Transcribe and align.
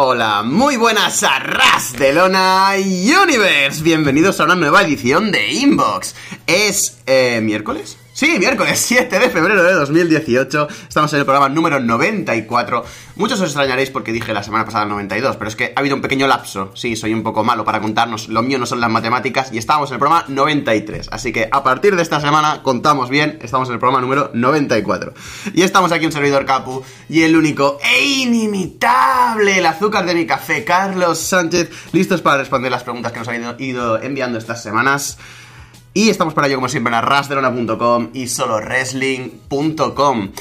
Hola, 0.00 0.44
muy 0.44 0.76
buenas 0.76 1.24
a 1.24 1.40
Ras 1.40 1.92
de 1.94 2.12
Lona 2.12 2.74
Universe. 2.76 3.82
Bienvenidos 3.82 4.38
a 4.38 4.44
una 4.44 4.54
nueva 4.54 4.82
edición 4.82 5.32
de 5.32 5.48
Inbox. 5.48 6.14
Es 6.46 6.98
eh, 7.04 7.40
miércoles. 7.42 7.98
Sí, 8.18 8.36
miércoles 8.40 8.80
7 8.84 9.16
de 9.16 9.30
febrero 9.30 9.62
de 9.62 9.74
2018. 9.74 10.66
Estamos 10.88 11.12
en 11.12 11.20
el 11.20 11.24
programa 11.24 11.48
número 11.48 11.78
94. 11.78 12.84
Muchos 13.14 13.38
os 13.38 13.46
extrañaréis 13.46 13.90
porque 13.90 14.10
dije 14.10 14.34
la 14.34 14.42
semana 14.42 14.64
pasada 14.64 14.82
el 14.82 14.90
92, 14.90 15.36
pero 15.36 15.48
es 15.48 15.54
que 15.54 15.72
ha 15.76 15.78
habido 15.78 15.94
un 15.94 16.02
pequeño 16.02 16.26
lapso. 16.26 16.72
Sí, 16.74 16.96
soy 16.96 17.14
un 17.14 17.22
poco 17.22 17.44
malo 17.44 17.64
para 17.64 17.80
contarnos. 17.80 18.28
Lo 18.28 18.42
mío 18.42 18.58
no 18.58 18.66
son 18.66 18.80
las 18.80 18.90
matemáticas 18.90 19.52
y 19.52 19.58
estábamos 19.58 19.90
en 19.90 19.94
el 19.94 19.98
programa 20.00 20.24
93. 20.26 21.10
Así 21.12 21.32
que 21.32 21.48
a 21.48 21.62
partir 21.62 21.94
de 21.94 22.02
esta 22.02 22.20
semana 22.20 22.60
contamos 22.64 23.08
bien. 23.08 23.38
Estamos 23.40 23.68
en 23.68 23.74
el 23.74 23.78
programa 23.78 24.00
número 24.00 24.32
94. 24.34 25.14
Y 25.54 25.62
estamos 25.62 25.92
aquí 25.92 26.04
un 26.04 26.10
servidor 26.10 26.44
Capu 26.44 26.82
y 27.08 27.22
el 27.22 27.36
único 27.36 27.78
e 27.84 28.04
inimitable, 28.04 29.58
el 29.58 29.66
azúcar 29.66 30.04
de 30.06 30.16
mi 30.16 30.26
café, 30.26 30.64
Carlos 30.64 31.20
Sánchez, 31.20 31.70
listos 31.92 32.20
para 32.20 32.38
responder 32.38 32.72
las 32.72 32.82
preguntas 32.82 33.12
que 33.12 33.20
nos 33.20 33.28
han 33.28 33.54
ido 33.60 34.02
enviando 34.02 34.38
estas 34.38 34.60
semanas. 34.60 35.18
Y 35.94 36.10
estamos 36.10 36.34
para 36.34 36.46
ello, 36.46 36.56
como 36.56 36.68
siempre, 36.68 36.90
en 36.90 36.96
arrasderona.com 36.96 38.10
y 38.12 38.28
soloresling.com. 38.28 40.32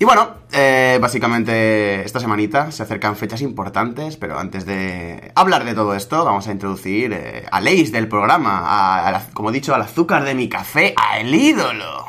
Y 0.00 0.06
bueno, 0.06 0.30
eh, 0.50 0.98
básicamente 0.98 2.02
esta 2.06 2.20
semanita 2.20 2.72
se 2.72 2.82
acercan 2.82 3.16
fechas 3.16 3.42
importantes, 3.42 4.16
pero 4.16 4.38
antes 4.38 4.64
de 4.64 5.30
hablar 5.34 5.66
de 5.66 5.74
todo 5.74 5.94
esto, 5.94 6.24
vamos 6.24 6.48
a 6.48 6.52
introducir 6.52 7.12
eh, 7.12 7.44
a 7.50 7.60
Leis 7.60 7.92
del 7.92 8.08
programa, 8.08 8.62
a, 8.64 9.26
como 9.34 9.50
he 9.50 9.52
dicho, 9.52 9.74
al 9.74 9.82
azúcar 9.82 10.24
de 10.24 10.34
mi 10.34 10.48
café, 10.48 10.94
a 10.96 11.18
el 11.18 11.34
ídolo. 11.34 12.06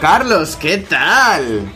Carlos, 0.00 0.56
¿qué 0.56 0.78
tal? 0.78 1.70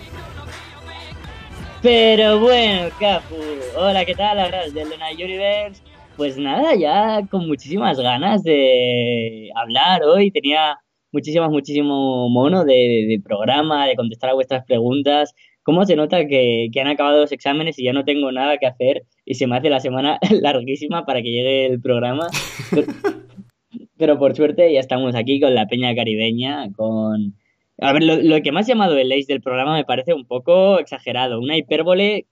Pero 1.83 2.41
bueno, 2.41 2.89
Capu. 2.99 3.35
Hola, 3.77 4.07
¿qué 4.07 4.15
tal? 4.15 4.41
Ahora 4.41 4.63
de 4.67 4.83
Luna 4.83 5.11
Universe. 5.13 5.83
Pues 6.17 6.39
nada, 6.39 6.75
ya 6.75 7.21
con 7.31 7.47
muchísimas 7.47 8.01
ganas 8.01 8.43
de 8.43 9.51
hablar 9.55 10.05
hoy. 10.05 10.31
Tenía 10.31 10.79
muchísimas, 11.13 11.51
muchísimo 11.51 12.31
mono 12.31 12.65
de, 12.65 13.21
programa, 13.23 13.87
de 13.87 13.95
contestar 13.95 14.31
a 14.31 14.35
vuestras 14.35 14.65
preguntas. 14.65 15.35
¿Cómo 15.63 15.85
se 15.85 15.95
nota 15.95 16.27
que, 16.27 16.69
que, 16.73 16.81
han 16.81 16.89
acabado 16.89 17.21
los 17.21 17.33
exámenes 17.33 17.79
y 17.79 17.85
ya 17.85 17.93
no 17.93 18.07
tengo 18.07 18.33
nada 18.33 18.57
que 18.57 18.67
hacer 18.67 19.03
y 19.27 19.35
se 19.35 19.47
me 19.47 19.59
hace 19.59 19.69
la 19.69 19.81
semana 19.81 20.19
larguísima 20.31 21.05
para 21.05 21.21
que 21.21 21.31
llegue 21.31 21.67
el 21.67 21.79
programa? 21.79 22.29
pero 23.99 24.19
por 24.19 24.35
suerte 24.35 24.73
ya 24.73 24.81
estamos 24.81 25.15
aquí 25.15 25.41
con 25.41 25.55
la 25.55 25.67
Peña 25.67 25.95
Caribeña, 25.95 26.73
con 26.75 27.35
a 27.81 27.93
ver, 27.93 28.03
lo, 28.03 28.43
que 28.43 28.53
más 28.53 28.67
llamado 28.67 28.97
el 28.97 29.13
ace 29.13 29.27
del 29.29 29.41
programa 29.41 29.75
me 29.75 29.85
parece 29.85 30.15
un 30.15 30.27
poco 30.27 30.79
exagerado, 30.79 31.41
una 31.41 31.57
hipérbole 31.57 32.27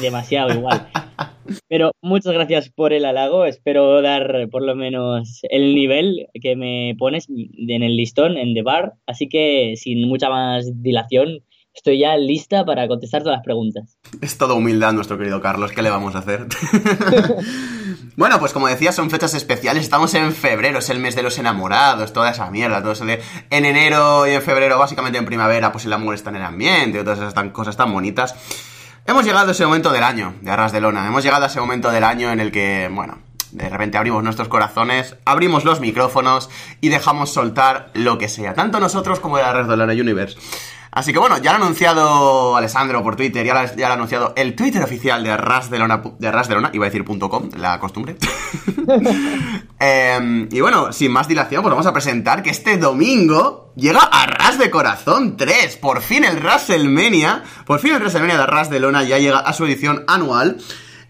demasiado 0.00 0.54
igual. 0.54 0.88
Pero 1.68 1.92
muchas 2.02 2.32
gracias 2.32 2.70
por 2.70 2.92
el 2.92 3.04
halago, 3.04 3.44
espero 3.44 4.02
dar 4.02 4.48
por 4.50 4.62
lo 4.62 4.74
menos 4.74 5.40
el 5.44 5.74
nivel 5.74 6.26
que 6.42 6.56
me 6.56 6.96
pones 6.98 7.28
en 7.28 7.82
el 7.82 7.96
listón, 7.96 8.36
en 8.36 8.52
The 8.54 8.62
Bar, 8.62 8.94
así 9.06 9.28
que 9.28 9.74
sin 9.76 10.08
mucha 10.08 10.28
más 10.28 10.82
dilación, 10.82 11.44
estoy 11.76 12.00
ya 12.00 12.16
lista 12.16 12.64
para 12.64 12.88
contestar 12.88 13.22
todas 13.22 13.36
las 13.36 13.44
preguntas. 13.44 13.98
Es 14.20 14.38
todo 14.38 14.56
humildad 14.56 14.92
nuestro 14.92 15.18
querido 15.18 15.40
Carlos, 15.40 15.72
¿qué 15.72 15.82
le 15.82 15.90
vamos 15.90 16.14
a 16.14 16.18
hacer? 16.18 16.46
bueno, 18.16 18.40
pues 18.40 18.52
como 18.52 18.66
decía, 18.66 18.92
son 18.92 19.10
fechas 19.10 19.34
especiales, 19.34 19.84
estamos 19.84 20.14
en 20.14 20.32
febrero, 20.32 20.78
es 20.78 20.88
el 20.90 20.98
mes 20.98 21.14
de 21.14 21.22
los 21.22 21.38
enamorados, 21.38 22.12
toda 22.12 22.30
esa 22.30 22.50
mierda, 22.50 22.80
todo 22.80 22.92
eso 22.92 23.04
de 23.04 23.20
en 23.50 23.64
enero 23.66 24.26
y 24.26 24.30
en 24.30 24.42
febrero, 24.42 24.78
básicamente 24.78 25.18
en 25.18 25.26
primavera, 25.26 25.70
pues 25.70 25.84
el 25.84 25.92
amor 25.92 26.14
está 26.14 26.30
en 26.30 26.36
el 26.36 26.42
ambiente, 26.42 27.04
todas 27.04 27.18
esas 27.18 27.34
cosas 27.50 27.76
tan 27.76 27.92
bonitas. 27.92 28.34
Hemos 29.06 29.24
llegado 29.24 29.48
a 29.48 29.52
ese 29.52 29.64
momento 29.64 29.92
del 29.92 30.02
año, 30.02 30.34
de 30.40 30.50
Arras 30.50 30.72
de 30.72 30.80
Lona, 30.80 31.06
hemos 31.06 31.22
llegado 31.22 31.44
a 31.44 31.46
ese 31.46 31.60
momento 31.60 31.90
del 31.90 32.04
año 32.04 32.32
en 32.32 32.40
el 32.40 32.50
que, 32.50 32.90
bueno, 32.90 33.18
de 33.52 33.68
repente 33.68 33.98
abrimos 33.98 34.24
nuestros 34.24 34.48
corazones, 34.48 35.16
abrimos 35.24 35.64
los 35.64 35.80
micrófonos 35.80 36.50
y 36.80 36.88
dejamos 36.88 37.32
soltar 37.32 37.90
lo 37.94 38.18
que 38.18 38.28
sea, 38.28 38.54
tanto 38.54 38.80
nosotros 38.80 39.20
como 39.20 39.38
el 39.38 39.44
Arras 39.44 39.68
de 39.68 39.76
Lona 39.76 39.92
Universe. 39.92 40.38
Así 40.96 41.12
que 41.12 41.18
bueno, 41.18 41.36
ya 41.36 41.52
lo 41.52 41.58
ha 41.58 41.60
anunciado 41.66 42.56
Alessandro 42.56 43.02
por 43.02 43.16
Twitter, 43.16 43.44
ya 43.44 43.52
lo, 43.52 43.76
ya 43.76 43.90
ha 43.90 43.92
anunciado 43.92 44.32
el 44.34 44.56
Twitter 44.56 44.82
oficial 44.82 45.22
de 45.22 45.30
Arras 45.30 45.68
de 45.68 45.78
Lona, 45.78 46.02
de 46.18 46.26
Arras 46.26 46.48
de 46.48 46.54
Lona 46.54 46.70
iba 46.72 46.86
a 46.86 46.88
decir 46.88 47.04
.com, 47.04 47.50
la 47.54 47.78
costumbre. 47.78 48.16
Em, 49.78 50.48
y 50.50 50.60
bueno, 50.62 50.94
sin 50.94 51.12
más 51.12 51.28
dilación, 51.28 51.60
pues 51.60 51.70
vamos 51.70 51.86
a 51.86 51.92
presentar 51.92 52.42
que 52.42 52.48
este 52.48 52.78
domingo 52.78 53.74
llega 53.76 54.00
Arras 54.00 54.58
de 54.58 54.70
Corazón 54.70 55.36
3. 55.36 55.76
Por 55.76 56.00
fin 56.00 56.24
el 56.24 56.38
WrestleMania, 56.38 57.42
por 57.66 57.78
fin 57.78 57.92
el 57.92 57.98
WrestleMania 57.98 58.38
de 58.38 58.42
Arras 58.44 58.70
de 58.70 58.80
Lona 58.80 59.02
ya 59.02 59.18
llega 59.18 59.40
a 59.40 59.52
su 59.52 59.66
edición 59.66 60.02
anual. 60.08 60.56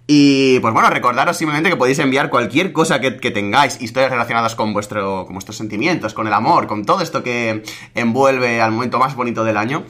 Y 0.08 0.60
pues 0.60 0.72
bueno, 0.72 0.88
recordaros 0.88 1.36
simplemente 1.36 1.68
que 1.68 1.76
podéis 1.76 1.98
enviar 1.98 2.30
cualquier 2.30 2.72
cosa 2.72 3.00
que, 3.00 3.10
tengáis, 3.10 3.80
historias 3.80 4.12
relacionadas 4.12 4.54
con, 4.54 4.72
vuestro, 4.72 5.24
con 5.26 5.34
vuestros 5.34 5.56
sentimientos, 5.56 6.14
con 6.14 6.28
el 6.28 6.32
amor, 6.32 6.68
con 6.68 6.84
todo 6.84 7.00
esto 7.00 7.24
que 7.24 7.64
envuelve 7.94 8.60
al 8.60 8.70
momento 8.70 8.98
más 8.98 9.16
bonito 9.16 9.42
del 9.42 9.56
año 9.56 9.84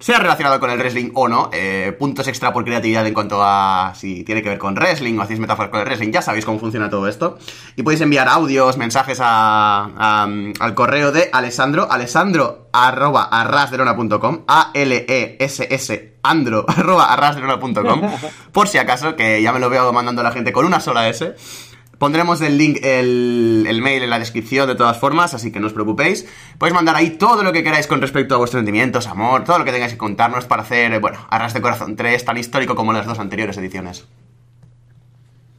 sea 0.00 0.18
relacionado 0.18 0.58
con 0.58 0.70
el 0.70 0.78
wrestling 0.78 1.10
o 1.14 1.28
no, 1.28 1.50
eh, 1.52 1.94
puntos 1.98 2.26
extra 2.26 2.52
por 2.52 2.64
creatividad 2.64 3.06
en 3.06 3.14
cuanto 3.14 3.40
a 3.42 3.92
si 3.94 4.24
tiene 4.24 4.42
que 4.42 4.48
ver 4.48 4.58
con 4.58 4.74
wrestling 4.74 5.16
o 5.18 5.22
hacéis 5.22 5.38
metáforas 5.38 5.70
con 5.70 5.80
el 5.80 5.86
wrestling, 5.86 6.10
ya 6.10 6.22
sabéis 6.22 6.44
cómo 6.44 6.58
funciona 6.58 6.90
todo 6.90 7.06
esto. 7.06 7.38
Y 7.76 7.82
podéis 7.82 8.00
enviar 8.00 8.28
audios, 8.28 8.76
mensajes 8.76 9.18
al 9.20 10.74
correo 10.74 11.12
de 11.12 11.30
Alessandro, 11.32 11.86
alessandro 11.90 12.68
arroba 12.72 13.24
arrasderona.com, 13.24 14.44
A-L-E-S-S 14.48 16.12
andro 16.22 16.64
arroba 16.68 17.12
arrasderona.com, 17.12 18.02
por 18.52 18.68
si 18.68 18.78
acaso, 18.78 19.16
que 19.16 19.42
ya 19.42 19.52
me 19.52 19.60
lo 19.60 19.70
veo 19.70 19.92
mandando 19.92 20.22
la 20.22 20.32
gente 20.32 20.52
con 20.52 20.64
una 20.64 20.80
sola 20.80 21.08
S. 21.08 21.34
Pondremos 22.02 22.42
el 22.42 22.58
link, 22.58 22.78
el, 22.82 23.80
mail 23.80 24.02
en 24.02 24.10
la 24.10 24.18
descripción 24.18 24.66
de 24.66 24.74
todas 24.74 24.98
formas, 24.98 25.34
así 25.34 25.52
que 25.52 25.60
no 25.60 25.68
os 25.68 25.72
preocupéis. 25.72 26.26
Podéis 26.58 26.74
mandar 26.74 26.96
ahí 26.96 27.10
todo 27.10 27.44
lo 27.44 27.52
que 27.52 27.62
queráis 27.62 27.86
con 27.86 28.00
respecto 28.00 28.34
a 28.34 28.38
vuestros 28.38 28.58
sentimientos, 28.58 29.06
amor, 29.06 29.44
todo 29.44 29.60
lo 29.60 29.64
que 29.64 29.70
tengáis 29.70 29.92
que 29.92 29.98
contarnos 29.98 30.46
para 30.46 30.62
hacer, 30.62 30.98
bueno, 30.98 31.18
Arras 31.30 31.54
de 31.54 31.60
Corazón 31.60 31.94
3 31.94 32.24
tan 32.24 32.36
histórico 32.38 32.74
como 32.74 32.92
las 32.92 33.06
dos 33.06 33.20
anteriores 33.20 33.56
ediciones. 33.56 34.08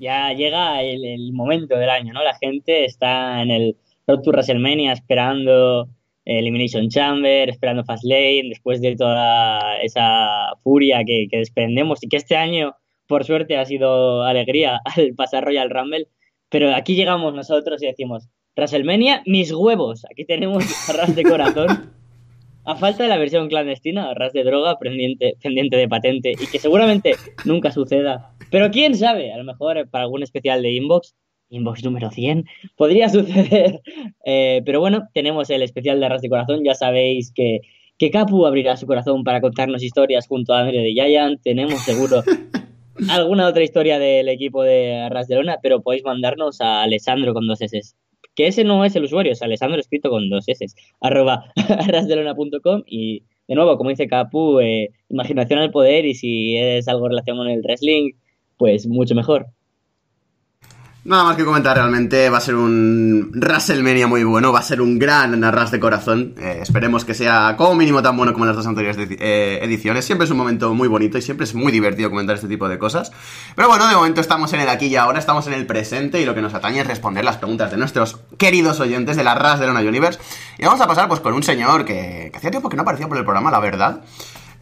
Ya 0.02 0.34
llega 0.34 0.84
el, 0.84 1.32
momento 1.32 1.78
del 1.78 1.90
año, 1.90 2.12
¿no? 2.12 2.22
La 2.22 2.36
gente 2.36 2.84
está 2.84 3.42
en 3.42 3.50
el 3.50 3.78
Road 4.06 4.20
to 4.24 4.32
WrestleMania 4.32 4.92
esperando 4.92 5.88
Elimination 6.26 6.90
Chamber, 6.90 7.50
esperando 7.50 7.86
Fastlane, 7.86 8.50
después 8.50 8.82
de 8.82 8.98
toda 8.98 9.78
esa 9.78 10.58
furia 10.62 11.06
que, 11.06 11.28
que 11.32 11.38
desprendemos 11.38 12.04
y 12.04 12.10
que 12.10 12.18
este 12.18 12.36
año, 12.36 12.76
por 13.08 13.24
suerte, 13.24 13.56
ha 13.56 13.64
sido 13.64 14.24
alegría 14.24 14.82
al 14.98 15.14
pasar 15.16 15.46
Royal 15.46 15.70
Rumble 15.70 16.10
pero 16.54 16.76
aquí 16.76 16.94
llegamos 16.94 17.34
nosotros 17.34 17.82
y 17.82 17.88
decimos, 17.88 18.30
WrestleMania, 18.56 19.24
mis 19.26 19.52
huevos. 19.52 20.06
Aquí 20.12 20.24
tenemos 20.24 20.64
ras 20.96 21.16
de 21.16 21.24
corazón. 21.24 21.92
A 22.66 22.76
falta 22.76 23.02
de 23.02 23.10
la 23.10 23.18
versión 23.18 23.50
clandestina, 23.50 24.14
ras 24.14 24.34
de 24.34 24.44
droga 24.44 24.78
pendiente, 24.78 25.36
pendiente 25.42 25.78
de 25.78 25.90
patente 25.90 26.32
y 26.32 26.46
que 26.46 26.60
seguramente 26.60 27.16
nunca 27.44 27.72
suceda. 27.72 28.36
Pero 28.52 28.70
quién 28.70 28.96
sabe, 28.96 29.34
a 29.34 29.38
lo 29.38 29.44
mejor 29.44 29.90
para 29.90 30.04
algún 30.04 30.22
especial 30.22 30.62
de 30.62 30.74
Inbox, 30.74 31.16
Inbox 31.50 31.84
número 31.84 32.12
100, 32.12 32.46
podría 32.78 33.10
suceder. 33.10 33.82
Eh, 34.26 34.62
pero 34.64 34.80
bueno, 34.80 35.10
tenemos 35.14 35.50
el 35.50 35.64
especial 35.64 36.00
de 36.00 36.08
ras 36.08 36.22
de 36.22 36.30
corazón. 36.30 36.64
Ya 36.64 36.76
sabéis 36.76 37.34
que, 37.34 37.62
que 37.98 38.12
Capu 38.12 38.46
abrirá 38.46 38.78
su 38.78 38.86
corazón 38.86 39.24
para 39.24 39.42
contarnos 39.42 39.84
historias 39.84 40.28
junto 40.28 40.54
a 40.54 40.60
Andre 40.60 40.78
de 40.78 40.94
Giant. 40.94 41.42
Tenemos 41.42 41.84
seguro 41.84 42.24
alguna 43.10 43.48
otra 43.48 43.64
historia 43.64 44.00
del 44.00 44.30
equipo 44.30 44.64
de 44.64 44.96
Arras 44.96 45.28
de 45.28 45.36
Lona, 45.36 45.58
pero 45.62 45.82
podéis 45.82 46.04
mandarnos 46.04 46.62
a 46.62 46.84
Alessandro 46.84 47.34
con 47.34 47.48
dos 47.48 47.62
S. 47.62 47.80
Que 48.36 48.48
ese 48.48 48.64
no 48.64 48.84
es 48.86 48.96
el 48.96 49.04
usuario, 49.04 49.32
es 49.32 49.42
Alessandro 49.42 49.80
escrito 49.80 50.10
con 50.10 50.30
dos 50.30 50.48
S. 50.48 50.66
Arroba 51.02 51.46
arrasdelona.com 51.56 52.84
y 52.88 53.24
de 53.48 53.56
nuevo, 53.56 53.78
como 53.78 53.90
dice 53.90 54.08
Capu, 54.08 54.60
eh, 54.60 54.92
imaginación 55.10 55.60
al 55.60 55.72
poder 55.72 56.06
y 56.06 56.16
si 56.16 56.56
es 56.58 56.88
algo 56.88 57.10
relacionado 57.10 57.44
con 57.44 57.52
el 57.52 57.62
wrestling, 57.62 58.14
pues 58.58 58.88
mucho 58.88 59.16
mejor. 59.16 59.48
Nada 61.06 61.26
más 61.26 61.36
que 61.36 61.44
comentar, 61.44 61.76
realmente 61.76 62.30
va 62.30 62.38
a 62.38 62.42
ser 62.42 62.56
un 62.56 63.30
WrestleMania 63.36 64.08
muy 64.08 64.24
bueno, 64.24 64.54
va 64.54 64.60
a 64.60 64.64
ser 64.64 64.80
un 64.80 64.98
gran 64.98 65.44
arras 65.44 65.70
de 65.70 65.78
corazón. 65.78 66.34
Eh, 66.38 66.60
esperemos 66.62 67.04
que 67.04 67.14
sea 67.14 67.56
como 67.58 67.76
mínimo 67.76 68.02
tan 68.02 68.16
bueno 68.16 68.32
como 68.32 68.46
las 68.46 68.56
dos 68.56 68.66
anteriores 68.68 69.10
eh, 69.20 69.60
ediciones. 69.62 70.06
Siempre 70.06 70.24
es 70.24 70.32
un 70.32 70.38
momento 70.38 70.74
muy 70.74 70.88
bonito 70.88 71.18
y 71.18 71.22
siempre 71.22 71.44
es 71.44 71.56
muy 71.56 71.74
divertido 71.74 72.10
comentar 72.10 72.36
este 72.36 72.48
tipo 72.48 72.70
de 72.70 72.80
cosas. 72.80 73.12
Pero 73.54 73.68
bueno, 73.68 73.86
de 73.86 73.96
momento 73.96 74.22
estamos 74.22 74.54
en 74.54 74.62
el 74.62 74.70
aquí 74.70 74.86
y 74.86 74.96
ahora, 74.96 75.20
estamos 75.20 75.46
en 75.48 75.54
el 75.54 75.66
presente 75.66 76.22
y 76.22 76.26
lo 76.26 76.34
que 76.36 76.42
nos 76.42 76.54
atañe 76.54 76.80
es 76.80 76.88
responder 76.88 77.26
las 77.26 77.36
preguntas 77.36 77.70
de 77.70 77.76
nuestros 77.76 78.22
queridos 78.38 78.80
oyentes 78.80 79.18
de 79.18 79.26
la 79.26 79.36
RAS 79.36 79.60
de 79.60 79.68
Lona 79.68 79.82
Universe. 79.82 80.22
Y 80.58 80.64
vamos 80.64 80.80
a 80.80 80.88
pasar 80.88 81.10
pues 81.10 81.20
con 81.20 81.34
un 81.34 81.44
señor 81.44 81.84
que, 81.84 82.30
que 82.32 82.38
hacía 82.38 82.50
tiempo 82.50 82.70
que 82.70 82.78
no 82.78 82.84
aparecía 82.84 83.10
por 83.10 83.18
el 83.18 83.26
programa, 83.26 83.52
la 83.52 83.60
verdad. 83.60 84.00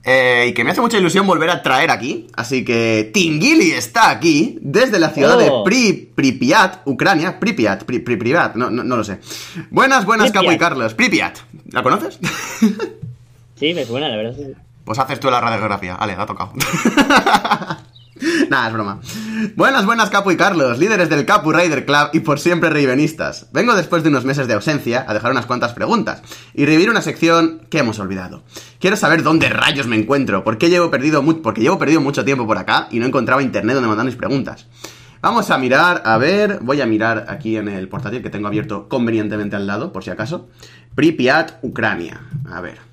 Eh, 0.03 0.47
y 0.49 0.53
que 0.53 0.63
me 0.63 0.71
hace 0.71 0.81
mucha 0.81 0.97
ilusión 0.97 1.27
volver 1.27 1.49
a 1.51 1.61
traer 1.61 1.91
aquí. 1.91 2.27
Así 2.35 2.65
que 2.65 3.11
Tingili 3.13 3.71
está 3.71 4.09
aquí, 4.09 4.57
desde 4.61 4.97
la 4.99 5.09
ciudad 5.11 5.37
de 5.37 5.49
Oh. 5.51 5.63
Pri, 5.63 6.11
Pripyat, 6.15 6.81
Ucrania. 6.85 7.39
Pripyat, 7.39 7.83
Pri, 7.83 7.99
Pri- 7.99 8.17
Pripyat, 8.17 8.55
no, 8.55 8.69
no, 8.71 8.83
no 8.83 8.97
lo 8.97 9.03
sé. 9.03 9.19
Buenas, 9.69 10.05
buenas. 10.05 10.31
Capo 10.31 10.51
y 10.51 10.57
Carlos. 10.57 10.93
Pripyat, 10.95 11.37
¿la 11.71 11.83
conoces? 11.83 12.17
Sí, 13.55 13.73
me 13.75 13.85
suena, 13.85 14.07
la 14.09 14.15
verdad. 14.17 14.35
Pues 14.83 14.97
haces 14.97 15.19
tú 15.19 15.29
la 15.29 15.39
radiografía. 15.39 15.93
Ale, 15.95 16.13
ha 16.17 16.25
tocado. 16.25 16.53
Nada, 18.49 18.67
es 18.67 18.73
broma. 18.73 18.99
Buenas, 19.55 19.85
buenas, 19.85 20.09
Capu 20.09 20.31
y 20.31 20.37
Carlos, 20.37 20.77
líderes 20.77 21.09
del 21.09 21.25
Capu 21.25 21.51
Rider 21.51 21.85
Club 21.85 22.09
y 22.13 22.19
por 22.19 22.39
siempre 22.39 22.69
reivenistas. 22.69 23.47
Vengo 23.51 23.75
después 23.75 24.03
de 24.03 24.09
unos 24.09 24.25
meses 24.25 24.47
de 24.47 24.53
ausencia 24.53 25.05
a 25.07 25.13
dejar 25.13 25.31
unas 25.31 25.45
cuantas 25.45 25.73
preguntas 25.73 26.21
y 26.53 26.65
revivir 26.65 26.89
una 26.89 27.01
sección 27.01 27.61
que 27.69 27.79
hemos 27.79 27.99
olvidado. 27.99 28.43
Quiero 28.79 28.95
saber 28.95 29.23
dónde 29.23 29.49
rayos 29.49 29.87
me 29.87 29.95
encuentro, 29.95 30.43
por 30.43 30.57
qué 30.57 30.69
llevo 30.69 30.91
perdido, 30.91 31.23
porque 31.41 31.61
llevo 31.61 31.79
perdido 31.79 32.01
mucho 32.01 32.23
tiempo 32.23 32.45
por 32.45 32.57
acá 32.57 32.87
y 32.91 32.99
no 32.99 33.05
encontraba 33.05 33.41
internet 33.41 33.75
donde 33.75 33.89
mandar 33.89 34.05
mis 34.05 34.15
preguntas. 34.15 34.67
Vamos 35.21 35.51
a 35.51 35.57
mirar, 35.59 36.01
a 36.05 36.17
ver, 36.17 36.59
voy 36.61 36.81
a 36.81 36.87
mirar 36.87 37.27
aquí 37.29 37.55
en 37.55 37.67
el 37.67 37.87
portátil 37.87 38.23
que 38.23 38.31
tengo 38.31 38.47
abierto 38.47 38.89
convenientemente 38.89 39.55
al 39.55 39.67
lado, 39.67 39.93
por 39.93 40.03
si 40.03 40.09
acaso. 40.09 40.49
Pripyat, 40.95 41.63
Ucrania. 41.63 42.21
A 42.49 42.59
ver. 42.59 42.90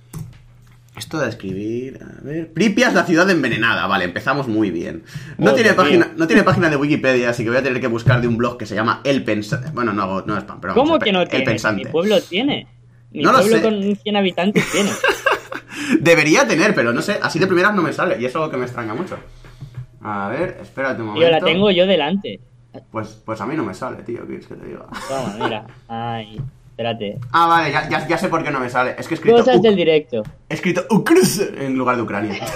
Esto 0.98 1.18
de 1.20 1.28
escribir, 1.28 1.98
a 2.02 2.22
ver. 2.24 2.52
Pripyat, 2.52 2.92
la 2.92 3.04
ciudad 3.04 3.30
envenenada. 3.30 3.86
Vale, 3.86 4.04
empezamos 4.04 4.48
muy 4.48 4.70
bien. 4.70 5.04
No, 5.38 5.52
Oh, 5.52 5.54
tiene, 5.54 5.72
página, 5.74 6.10
no 6.16 6.26
tiene 6.26 6.42
página 6.42 6.68
de 6.68 6.76
Wikipedia, 6.76 7.30
así 7.30 7.44
que 7.44 7.50
voy 7.50 7.58
a 7.58 7.62
tener 7.62 7.80
que 7.80 7.86
buscar 7.86 8.20
de 8.20 8.26
un 8.28 8.36
blog 8.36 8.58
que 8.58 8.66
se 8.66 8.74
llama 8.74 9.00
El 9.04 9.22
Pensante. 9.24 9.70
Bueno, 9.72 9.92
no, 9.92 10.02
hago- 10.02 10.22
no 10.26 10.36
es 10.36 10.42
spam, 10.42 10.60
pero 10.60 10.74
vamos, 10.74 10.88
¿Cómo 10.90 10.98
que 10.98 11.12
no 11.12 11.22
El 11.22 11.28
tiene? 11.28 11.44
Pensante. 11.44 11.84
Mi 11.84 11.90
pueblo 11.90 12.20
tiene. 12.20 12.66
Mi 13.12 13.22
No 13.22 13.32
lo 13.32 13.38
pueblo 13.38 13.56
sé. 13.56 13.62
con 13.62 13.96
100 13.96 14.16
habitantes 14.16 14.70
tiene. 14.72 14.90
Debería 16.00 16.46
tener, 16.46 16.74
pero 16.74 16.92
no 16.92 17.00
sé, 17.00 17.18
así 17.22 17.38
de 17.38 17.46
primeras 17.46 17.74
no 17.74 17.82
me 17.82 17.92
sale 17.92 18.20
y 18.20 18.24
es 18.26 18.34
algo 18.34 18.50
que 18.50 18.56
me 18.56 18.64
extraña 18.66 18.94
mucho. 18.94 19.16
A 20.02 20.28
ver, 20.28 20.58
espérate 20.60 21.00
un 21.00 21.08
momento. 21.08 21.26
Yo 21.26 21.30
la 21.32 21.40
tengo 21.40 21.70
yo 21.70 21.86
delante. 21.86 22.40
Pues, 22.90 23.20
pues 23.24 23.40
a 23.40 23.46
mí 23.46 23.56
no 23.56 23.64
me 23.64 23.74
sale, 23.74 24.02
tío, 24.02 24.26
¿qué 24.26 24.36
es 24.36 24.46
que 24.46 24.54
te 24.54 24.66
diga? 24.66 24.86
Toma, 25.08 25.36
mira. 25.44 25.66
Ay, 25.88 26.40
espérate. 26.78 27.18
Ah, 27.32 27.48
vale, 27.48 27.72
ya, 27.72 27.88
ya, 27.88 28.06
ya 28.06 28.18
sé 28.18 28.28
por 28.28 28.44
qué 28.44 28.52
no 28.52 28.60
me 28.60 28.70
sale. 28.70 28.94
Es 28.96 29.08
que 29.08 29.14
he 29.14 29.16
escrito, 29.16 29.38
Cosas 29.38 29.60
del 29.60 29.74
directo. 29.74 30.22
he 30.48 30.54
escrito 30.54 30.86
Ukrus 30.90 31.40
en 31.40 31.76
lugar 31.76 31.96
de 31.96 32.02
Ucrania. 32.02 32.38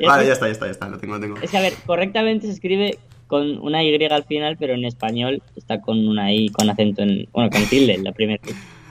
vale, 0.06 0.26
ya 0.26 0.32
está, 0.32 0.46
ya 0.46 0.52
está, 0.52 0.64
ya 0.64 0.72
está, 0.72 0.88
lo 0.88 0.98
tengo, 0.98 1.14
lo 1.14 1.20
tengo. 1.20 1.36
Es 1.42 1.50
que, 1.50 1.58
a 1.58 1.60
ver, 1.60 1.74
correctamente 1.84 2.46
se 2.46 2.54
escribe 2.54 2.98
con 3.26 3.58
una 3.58 3.84
Y 3.84 4.04
al 4.04 4.24
final, 4.24 4.56
pero 4.58 4.72
en 4.72 4.86
español 4.86 5.42
está 5.54 5.82
con 5.82 6.08
una 6.08 6.32
I 6.32 6.48
con 6.48 6.70
acento 6.70 7.02
en. 7.02 7.28
Bueno, 7.32 7.50
con 7.50 7.62
tilde, 7.66 7.98
la 7.98 8.12
primera. 8.12 8.40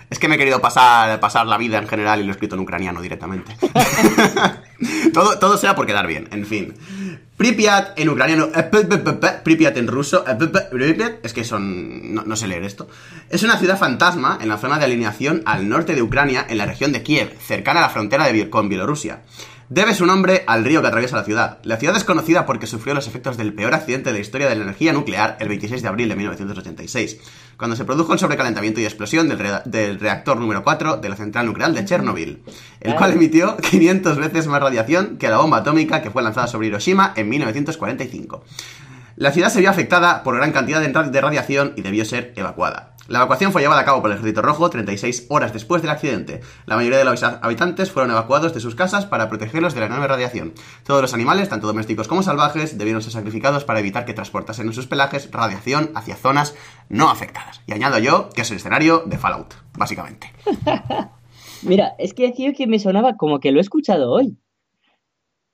Es 0.10 0.18
que 0.18 0.28
me 0.28 0.36
he 0.36 0.38
querido 0.38 0.60
pasar, 0.60 1.20
pasar 1.20 1.46
la 1.46 1.58
vida 1.58 1.78
en 1.78 1.88
general 1.88 2.20
y 2.20 2.24
lo 2.24 2.30
he 2.30 2.32
escrito 2.32 2.56
en 2.56 2.62
ucraniano 2.62 3.02
directamente. 3.02 3.56
todo, 5.14 5.38
todo 5.38 5.58
sea 5.58 5.76
por 5.76 5.86
quedar 5.86 6.08
bien, 6.08 6.28
en 6.32 6.46
fin. 6.48 6.74
Pripyat 7.38 7.98
en 7.98 8.10
ucraniano, 8.10 8.50
eh, 8.54 8.64
Pripyat 9.44 9.78
en 9.78 9.88
ruso, 9.88 10.26
eh, 10.28 10.36
Pripyat, 10.36 11.24
es 11.24 11.32
que 11.32 11.44
son... 11.44 12.14
No, 12.14 12.24
no 12.24 12.36
sé 12.36 12.48
leer 12.48 12.64
esto. 12.64 12.90
Es 13.30 13.44
una 13.44 13.58
ciudad 13.58 13.78
fantasma 13.78 14.40
en 14.42 14.50
la 14.50 14.58
zona 14.58 14.80
de 14.80 14.86
alineación 14.86 15.44
al 15.46 15.70
norte 15.70 15.94
de 15.94 16.02
Ucrania, 16.02 16.46
en 16.50 16.58
la 16.58 16.66
región 16.66 16.92
de 16.92 17.04
Kiev, 17.04 17.38
cercana 17.40 17.80
a 17.80 17.84
la 17.84 17.90
frontera 17.90 18.26
de 18.26 18.50
con 18.50 18.68
Bielorrusia. 18.68 19.22
Debe 19.72 19.94
su 19.94 20.08
nombre 20.08 20.44
al 20.48 20.66
río 20.66 20.82
que 20.82 20.88
atraviesa 20.88 21.16
la 21.16 21.24
ciudad. 21.24 21.60
La 21.62 21.78
ciudad 21.78 21.96
es 21.96 22.04
conocida 22.04 22.48
porque 22.48 22.66
sufrió 22.66 22.96
los 22.96 23.08
efectos 23.08 23.38
del 23.38 23.54
peor 23.54 23.76
accidente 23.76 24.10
de 24.10 24.14
la 24.14 24.20
historia 24.20 24.50
de 24.50 24.56
la 24.56 24.64
energía 24.64 24.94
nuclear 24.94 25.38
el 25.40 25.48
26 25.48 25.84
de 25.84 25.88
abril 25.88 26.10
de 26.10 26.16
1986, 26.16 27.18
cuando 27.56 27.76
se 27.76 27.86
produjo 27.86 28.14
el 28.14 28.18
sobrecalentamiento 28.20 28.80
y 28.82 28.86
explosión 28.86 29.30
del, 29.30 29.38
rea- 29.38 29.62
del 29.66 30.00
reactor 30.00 30.38
número 30.40 30.64
4 30.64 30.98
de 30.98 31.10
la 31.10 31.16
central 31.16 31.46
nuclear 31.46 31.72
de 31.72 31.86
Chernobyl, 31.86 32.42
el 32.82 32.96
cual 32.96 33.12
emitió 33.14 33.58
500 33.58 34.18
veces 34.18 34.48
más 34.48 34.60
radiación 34.60 35.18
que 35.18 35.30
la 35.30 35.38
bomba 35.38 35.58
atómica 35.58 36.02
que 36.02 36.10
fue 36.10 36.24
lanzada 36.24 36.48
sobre 36.48 36.68
Hiroshima 36.68 37.14
en 37.16 37.30
1945. 37.30 38.44
La 39.18 39.32
ciudad 39.32 39.50
se 39.50 39.60
vio 39.60 39.70
afectada 39.70 40.24
por 40.24 40.36
gran 40.36 40.52
cantidad 40.52 40.82
de 40.82 41.22
radiación 41.22 41.74
y 41.76 41.84
debió 41.84 42.06
ser 42.06 42.34
evacuada. 42.36 42.96
La 43.10 43.18
evacuación 43.20 43.52
fue 43.52 43.64
llevada 43.64 43.82
a 43.82 43.86
cabo 43.86 44.02
por 44.02 44.12
el 44.12 44.18
Ejército 44.18 44.44
Rojo 44.44 44.70
36 44.70 45.26
horas 45.30 45.52
después 45.52 45.82
del 45.82 45.90
accidente. 45.90 46.42
La 46.68 46.76
mayoría 46.76 47.00
de 47.00 47.06
los 47.06 47.24
habitantes 47.24 47.92
fueron 47.92 48.12
evacuados 48.12 48.54
de 48.54 48.60
sus 48.60 48.76
casas 48.76 49.08
para 49.08 49.28
protegerlos 49.30 49.74
de 49.74 49.80
la 49.80 49.88
enorme 49.88 50.08
radiación. 50.08 50.54
Todos 50.86 51.02
los 51.02 51.16
animales, 51.16 51.50
tanto 51.50 51.66
domésticos 51.66 52.08
como 52.08 52.22
salvajes, 52.22 52.78
debieron 52.78 53.02
ser 53.02 53.12
sacrificados 53.12 53.64
para 53.66 53.80
evitar 53.80 54.06
que 54.06 54.14
transportasen 54.14 54.68
en 54.68 54.74
sus 54.74 54.86
pelajes 54.86 55.32
radiación 55.32 55.90
hacia 55.96 56.16
zonas 56.16 56.56
no 56.88 57.10
afectadas. 57.10 57.62
Y 57.66 57.74
añado 57.74 57.98
yo 57.98 58.30
que 58.30 58.42
es 58.44 58.52
el 58.52 58.58
escenario 58.58 59.00
de 59.08 59.18
Fallout, 59.18 59.56
básicamente. 59.76 60.32
Mira, 61.64 61.96
es 61.98 62.14
que 62.14 62.28
decía 62.28 62.54
que 62.54 62.68
me 62.68 62.78
sonaba 62.78 63.18
como 63.18 63.40
que 63.40 63.52
lo 63.52 63.58
he 63.58 63.62
escuchado 63.62 64.12
hoy. 64.12 64.38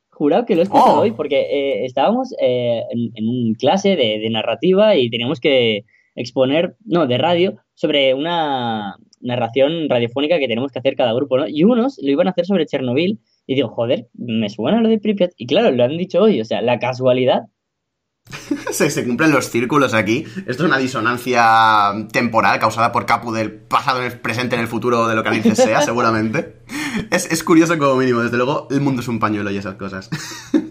Jurado 0.10 0.46
que 0.46 0.56
lo 0.56 0.62
he 0.62 0.64
escuchado 0.64 0.98
Oh. 0.98 1.02
hoy, 1.02 1.12
porque 1.12 1.40
eh, 1.40 1.86
estábamos 1.86 2.34
eh, 2.42 2.82
en, 2.92 3.12
en 3.16 3.28
un 3.30 3.54
clase 3.56 3.96
de, 3.96 4.20
de 4.20 4.30
narrativa 4.30 4.96
y 4.98 5.10
teníamos 5.10 5.40
que 5.40 5.86
exponer, 6.16 6.76
no, 6.86 7.08
de 7.08 7.18
radio, 7.18 7.58
sobre 7.74 8.14
una 8.14 8.96
narración 9.20 9.90
radiofónica 9.90 10.40
que 10.40 10.48
tenemos 10.48 10.72
que 10.72 10.80
hacer 10.80 10.96
cada 10.96 11.14
grupo, 11.14 11.38
¿no? 11.38 11.48
Y 11.48 11.64
unos 11.64 11.98
lo 12.02 12.10
iban 12.10 12.28
a 12.28 12.32
hacer 12.32 12.46
sobre 12.46 12.66
Chernobyl 12.66 13.20
y 13.48 13.56
digo, 13.56 13.70
joder, 13.70 14.08
me 14.14 14.50
suena 14.50 14.82
lo 14.82 14.90
de 14.90 15.00
Pripyat. 15.00 15.32
Y 15.38 15.46
claro, 15.46 15.72
lo 15.72 15.84
han 15.84 15.98
dicho 15.98 16.22
hoy, 16.22 16.42
o 16.42 16.46
sea, 16.46 16.62
la 16.62 16.80
casualidad. 16.80 17.44
se, 18.72 18.90
se 18.90 19.06
cumplen 19.06 19.32
los 19.32 19.50
círculos 19.50 19.94
aquí. 19.94 20.26
Esto 20.48 20.64
es 20.64 20.70
una 20.70 20.78
disonancia 20.78 21.92
temporal 22.12 22.60
causada 22.60 22.92
por 22.92 23.06
Capu 23.06 23.32
del 23.32 23.52
pasado 23.52 24.00
en 24.00 24.12
el 24.12 24.20
presente 24.20 24.56
en 24.56 24.62
el 24.62 24.68
futuro 24.68 25.08
de 25.08 25.16
lo 25.16 25.24
que 25.24 25.32
dices 25.32 25.58
sea, 25.58 25.82
seguramente. 25.84 26.64
Es, 27.12 27.32
es 27.32 27.44
curioso 27.44 27.78
como 27.78 27.96
mínimo, 27.96 28.22
desde 28.22 28.38
luego 28.38 28.68
el 28.72 28.82
mundo 28.82 29.02
es 29.02 29.08
un 29.08 29.20
pañuelo 29.20 29.52
y 29.52 29.58
esas 29.58 29.76
cosas. 29.76 30.10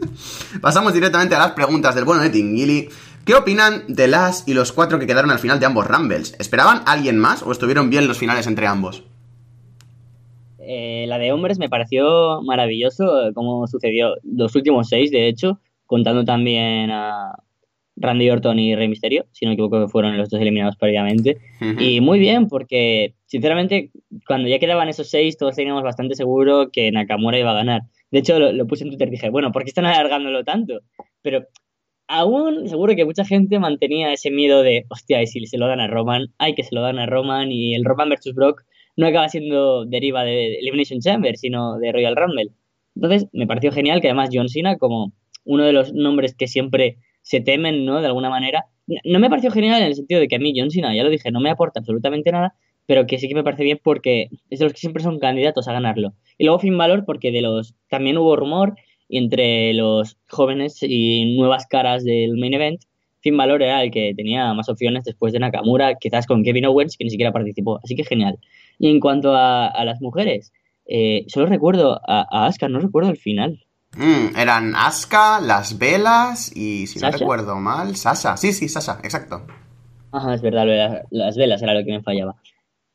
Pasamos 0.61 0.93
directamente 0.95 1.35
a 1.35 1.39
las 1.39 1.53
preguntas 1.53 1.95
del 1.95 2.05
bueno 2.05 2.23
de 2.23 2.31
Tingili. 2.31 2.89
¿Qué 3.25 3.35
opinan 3.35 3.85
de 3.89 4.07
las 4.07 4.47
y 4.47 4.53
los 4.53 4.73
cuatro 4.73 4.99
que 4.99 5.07
quedaron 5.07 5.31
al 5.31 5.39
final 5.39 5.59
de 5.59 5.65
ambos 5.65 5.87
Rumbles? 5.87 6.37
¿Esperaban 6.39 6.83
a 6.85 6.93
alguien 6.93 7.19
más 7.19 7.43
o 7.43 7.53
estuvieron 7.53 7.89
bien 7.89 8.07
los 8.07 8.19
finales 8.19 8.47
entre 8.47 8.67
ambos? 8.67 9.03
Eh, 10.59 11.07
la 11.09 11.17
de 11.17 11.33
hombres 11.33 11.59
me 11.59 11.71
pareció 11.71 12.43
maravilloso, 12.43 13.29
eh, 13.29 13.33
como 13.33 13.67
sucedió 13.67 14.17
los 14.25 14.55
últimos 14.55 14.91
seis, 14.91 15.11
de 15.11 15.29
hecho, 15.29 15.59
contando 15.87 16.27
también 16.27 16.91
a 16.91 17.35
Randy 17.97 18.29
Orton 18.29 18.59
y 18.59 18.75
Rey 18.77 18.89
Misterio, 18.89 19.25
si 19.33 19.47
no 19.47 19.51
me 19.51 19.55
equivoco 19.55 19.81
que 19.81 19.89
fueron 19.89 20.19
los 20.19 20.29
dos 20.29 20.43
eliminados 20.43 20.77
previamente. 20.77 21.39
Y 21.79 22.03
muy 22.03 22.19
bien, 22.19 22.49
porque 22.49 23.15
sinceramente, 23.25 23.91
cuando 24.27 24.49
ya 24.49 24.59
quedaban 24.59 24.89
esos 24.91 25.09
seis, 25.09 25.39
todos 25.39 25.57
teníamos 25.57 25.83
bastante 25.83 26.15
seguro 26.15 26.69
que 26.71 26.93
Nakamura 26.93 27.39
iba 27.39 27.53
a 27.53 27.55
ganar. 27.55 27.83
De 28.11 28.19
hecho, 28.19 28.39
lo, 28.39 28.53
lo 28.53 28.67
puse 28.67 28.85
en 28.85 28.91
Twitter 28.91 29.09
y 29.09 29.13
dije, 29.13 29.31
bueno, 29.31 29.51
¿por 29.51 29.63
qué 29.63 29.69
están 29.69 29.87
alargándolo 29.87 30.45
tanto? 30.45 30.81
Pero 31.23 31.47
aún 32.09 32.69
seguro 32.69 32.95
que 32.95 33.05
mucha 33.05 33.25
gente 33.25 33.59
mantenía 33.59 34.13
ese 34.13 34.31
miedo 34.31 34.63
de, 34.63 34.87
hostia, 34.89 35.23
y 35.23 35.27
si 35.27 35.45
se 35.47 35.59
lo 35.59 35.67
dan 35.67 35.81
a 35.81 35.89
Roman, 35.89 36.29
hay 36.39 36.55
que 36.55 36.63
se 36.63 36.75
lo 36.75 36.83
dan 36.83 36.99
a 36.99 37.07
Roman 37.07 37.51
y 37.53 37.75
el 37.75 37.85
Roman 37.85 38.09
versus 38.09 38.35
Brock 38.35 38.65
no 38.97 39.07
acaba 39.07 39.29
siendo 39.29 39.85
deriva 39.85 40.25
de 40.25 40.57
Elimination 40.57 41.01
Chamber, 41.01 41.37
sino 41.37 41.79
de 41.79 41.93
Royal 41.93 42.17
Rumble. 42.17 42.53
Entonces, 42.95 43.29
me 43.33 43.47
pareció 43.47 43.73
genial 43.73 44.01
que 44.01 44.09
además 44.09 44.31
John 44.33 44.49
Cena, 44.49 44.79
como 44.79 45.13
uno 45.45 45.65
de 45.65 45.73
los 45.73 45.93
nombres 45.93 46.35
que 46.35 46.47
siempre 46.47 46.99
se 47.23 47.41
temen, 47.41 47.85
¿no? 47.85 48.01
De 48.01 48.07
alguna 48.07 48.31
manera. 48.31 48.67
No 49.05 49.19
me 49.19 49.31
pareció 49.31 49.51
genial 49.51 49.81
en 49.81 49.89
el 49.89 49.95
sentido 49.95 50.21
de 50.21 50.29
que 50.29 50.37
a 50.37 50.39
mí 50.39 50.53
John 50.57 50.71
Cena, 50.71 50.95
ya 50.95 51.03
lo 51.03 51.11
dije, 51.11 51.31
no 51.33 51.41
me 51.41 51.51
aporta 51.51 51.81
absolutamente 51.81 52.31
nada, 52.31 52.55
pero 52.87 53.07
que 53.07 53.19
sí 53.19 53.29
que 53.29 53.35
me 53.35 53.43
parece 53.43 53.65
bien 53.65 53.81
porque 53.83 54.29
es 54.51 54.59
de 54.59 54.67
los 54.67 54.75
que 54.75 54.81
siempre 54.81 55.03
son 55.03 55.19
candidatos 55.19 55.67
a 55.69 55.73
ganarlo. 55.73 56.15
Y 56.39 56.45
luego 56.45 56.59
Finn 56.59 56.77
Balor 56.77 57.05
porque 57.05 57.33
de 57.33 57.41
los 57.41 57.75
también 57.89 58.19
hubo 58.19 58.37
rumor 58.37 58.75
entre 59.09 59.73
los 59.75 60.17
jóvenes 60.29 60.79
y 60.83 61.37
nuevas 61.37 61.67
caras 61.67 62.05
del 62.05 62.37
main 62.37 62.55
event, 62.55 62.83
Finn 63.21 63.37
Balor 63.37 63.63
era 63.63 63.83
el 63.83 63.91
que 63.91 64.13
tenía 64.15 64.53
más 64.53 64.69
opciones 64.69 65.05
después 65.05 65.33
de 65.33 65.39
Nakamura, 65.39 65.95
quizás 65.95 66.27
con 66.27 66.45
Kevin 66.45 66.67
Owens, 66.67 66.97
que 66.97 67.05
ni 67.05 67.11
siquiera 67.11 67.33
participó. 67.33 67.81
Así 67.83 67.97
que 67.97 68.05
genial. 68.05 68.39
Y 68.79 68.91
en 68.91 69.01
cuanto 69.01 69.35
a, 69.35 69.67
a 69.67 69.85
las 69.85 70.03
mujeres, 70.03 70.53
eh, 70.87 71.25
solo 71.29 71.47
recuerdo 71.47 72.01
a, 72.07 72.27
a 72.31 72.47
Asuka, 72.47 72.69
no 72.69 72.81
recuerdo 72.81 73.11
el 73.11 73.17
final. 73.17 73.65
Mm, 73.97 74.37
eran 74.37 74.75
Asuka, 74.75 75.41
Las 75.41 75.79
Velas 75.79 76.55
y, 76.55 76.87
si 76.87 76.99
no 76.99 77.11
recuerdo 77.11 77.57
mal, 77.57 77.97
Sasha. 77.97 78.37
Sí, 78.37 78.53
sí, 78.53 78.69
Sasha, 78.69 78.99
exacto. 79.03 79.47
Ajá, 80.13 80.35
es 80.35 80.43
verdad, 80.43 81.03
las 81.11 81.37
velas 81.37 81.63
era 81.63 81.75
lo 81.75 81.85
que 81.85 81.91
me 81.91 82.03
fallaba. 82.03 82.37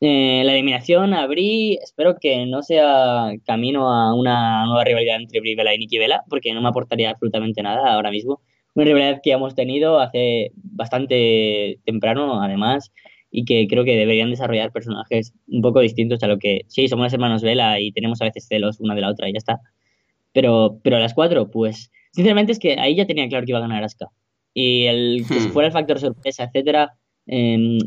Eh, 0.01 0.43
la 0.45 0.53
eliminación 0.53 1.13
a 1.13 1.27
Brie, 1.27 1.77
espero 1.83 2.17
que 2.19 2.45
no 2.45 2.63
sea 2.63 3.31
camino 3.45 3.91
a 3.91 4.13
una 4.13 4.65
nueva 4.65 4.85
rivalidad 4.85 5.17
entre 5.17 5.41
Brie 5.41 5.55
Bella 5.57 5.73
y 5.73 5.77
Nikki 5.79 5.97
Bella, 5.97 6.21
porque 6.29 6.53
no 6.53 6.61
me 6.61 6.69
aportaría 6.69 7.09
absolutamente 7.09 7.61
nada 7.61 7.93
ahora 7.93 8.09
mismo. 8.09 8.41
Una 8.75 8.85
rivalidad 8.85 9.19
que 9.21 9.31
hemos 9.31 9.55
tenido 9.55 9.99
hace 9.99 10.51
bastante 10.55 11.79
temprano, 11.85 12.41
además, 12.41 12.93
y 13.29 13.43
que 13.43 13.67
creo 13.67 13.83
que 13.83 13.97
deberían 13.97 14.29
desarrollar 14.29 14.71
personajes 14.71 15.33
un 15.47 15.61
poco 15.61 15.81
distintos 15.81 16.23
a 16.23 16.27
lo 16.27 16.39
que, 16.39 16.61
sí, 16.67 16.87
somos 16.87 17.03
las 17.05 17.13
hermanos 17.13 17.41
Vela 17.41 17.79
y 17.81 17.91
tenemos 17.91 18.21
a 18.21 18.25
veces 18.25 18.47
celos 18.47 18.79
una 18.79 18.95
de 18.95 19.01
la 19.01 19.09
otra 19.09 19.27
y 19.27 19.33
ya 19.33 19.37
está. 19.37 19.59
Pero, 20.31 20.79
pero 20.81 20.95
a 20.95 20.99
las 20.99 21.13
cuatro, 21.13 21.49
pues, 21.51 21.91
sinceramente 22.13 22.53
es 22.53 22.59
que 22.59 22.79
ahí 22.79 22.95
ya 22.95 23.05
tenía 23.05 23.27
claro 23.27 23.45
que 23.45 23.51
iba 23.51 23.59
a 23.59 23.63
ganar 23.63 23.83
Asuka. 23.83 24.07
Y 24.53 24.85
el 24.85 25.25
que 25.27 25.39
Hmm. 25.39 25.51
fuera 25.51 25.67
el 25.67 25.73
factor 25.73 25.99
sorpresa, 25.99 26.45
etcétera, 26.45 26.93
eh, 27.27 27.77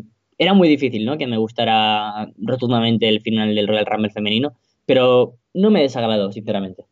era 0.43 0.55
muy 0.55 0.69
difícil, 0.69 1.05
¿no? 1.05 1.17
Que 1.17 1.27
me 1.27 1.37
gustara 1.37 2.29
rotundamente 2.37 3.09
el 3.09 3.21
final 3.21 3.55
del 3.55 3.69
Royal 3.69 3.87
Rumble 3.87 4.11
femenino, 4.11 4.57
pero 4.87 5.37
no 5.55 5.71
me 5.71 5.83
desagradó, 5.83 6.33
sinceramente. 6.33 6.85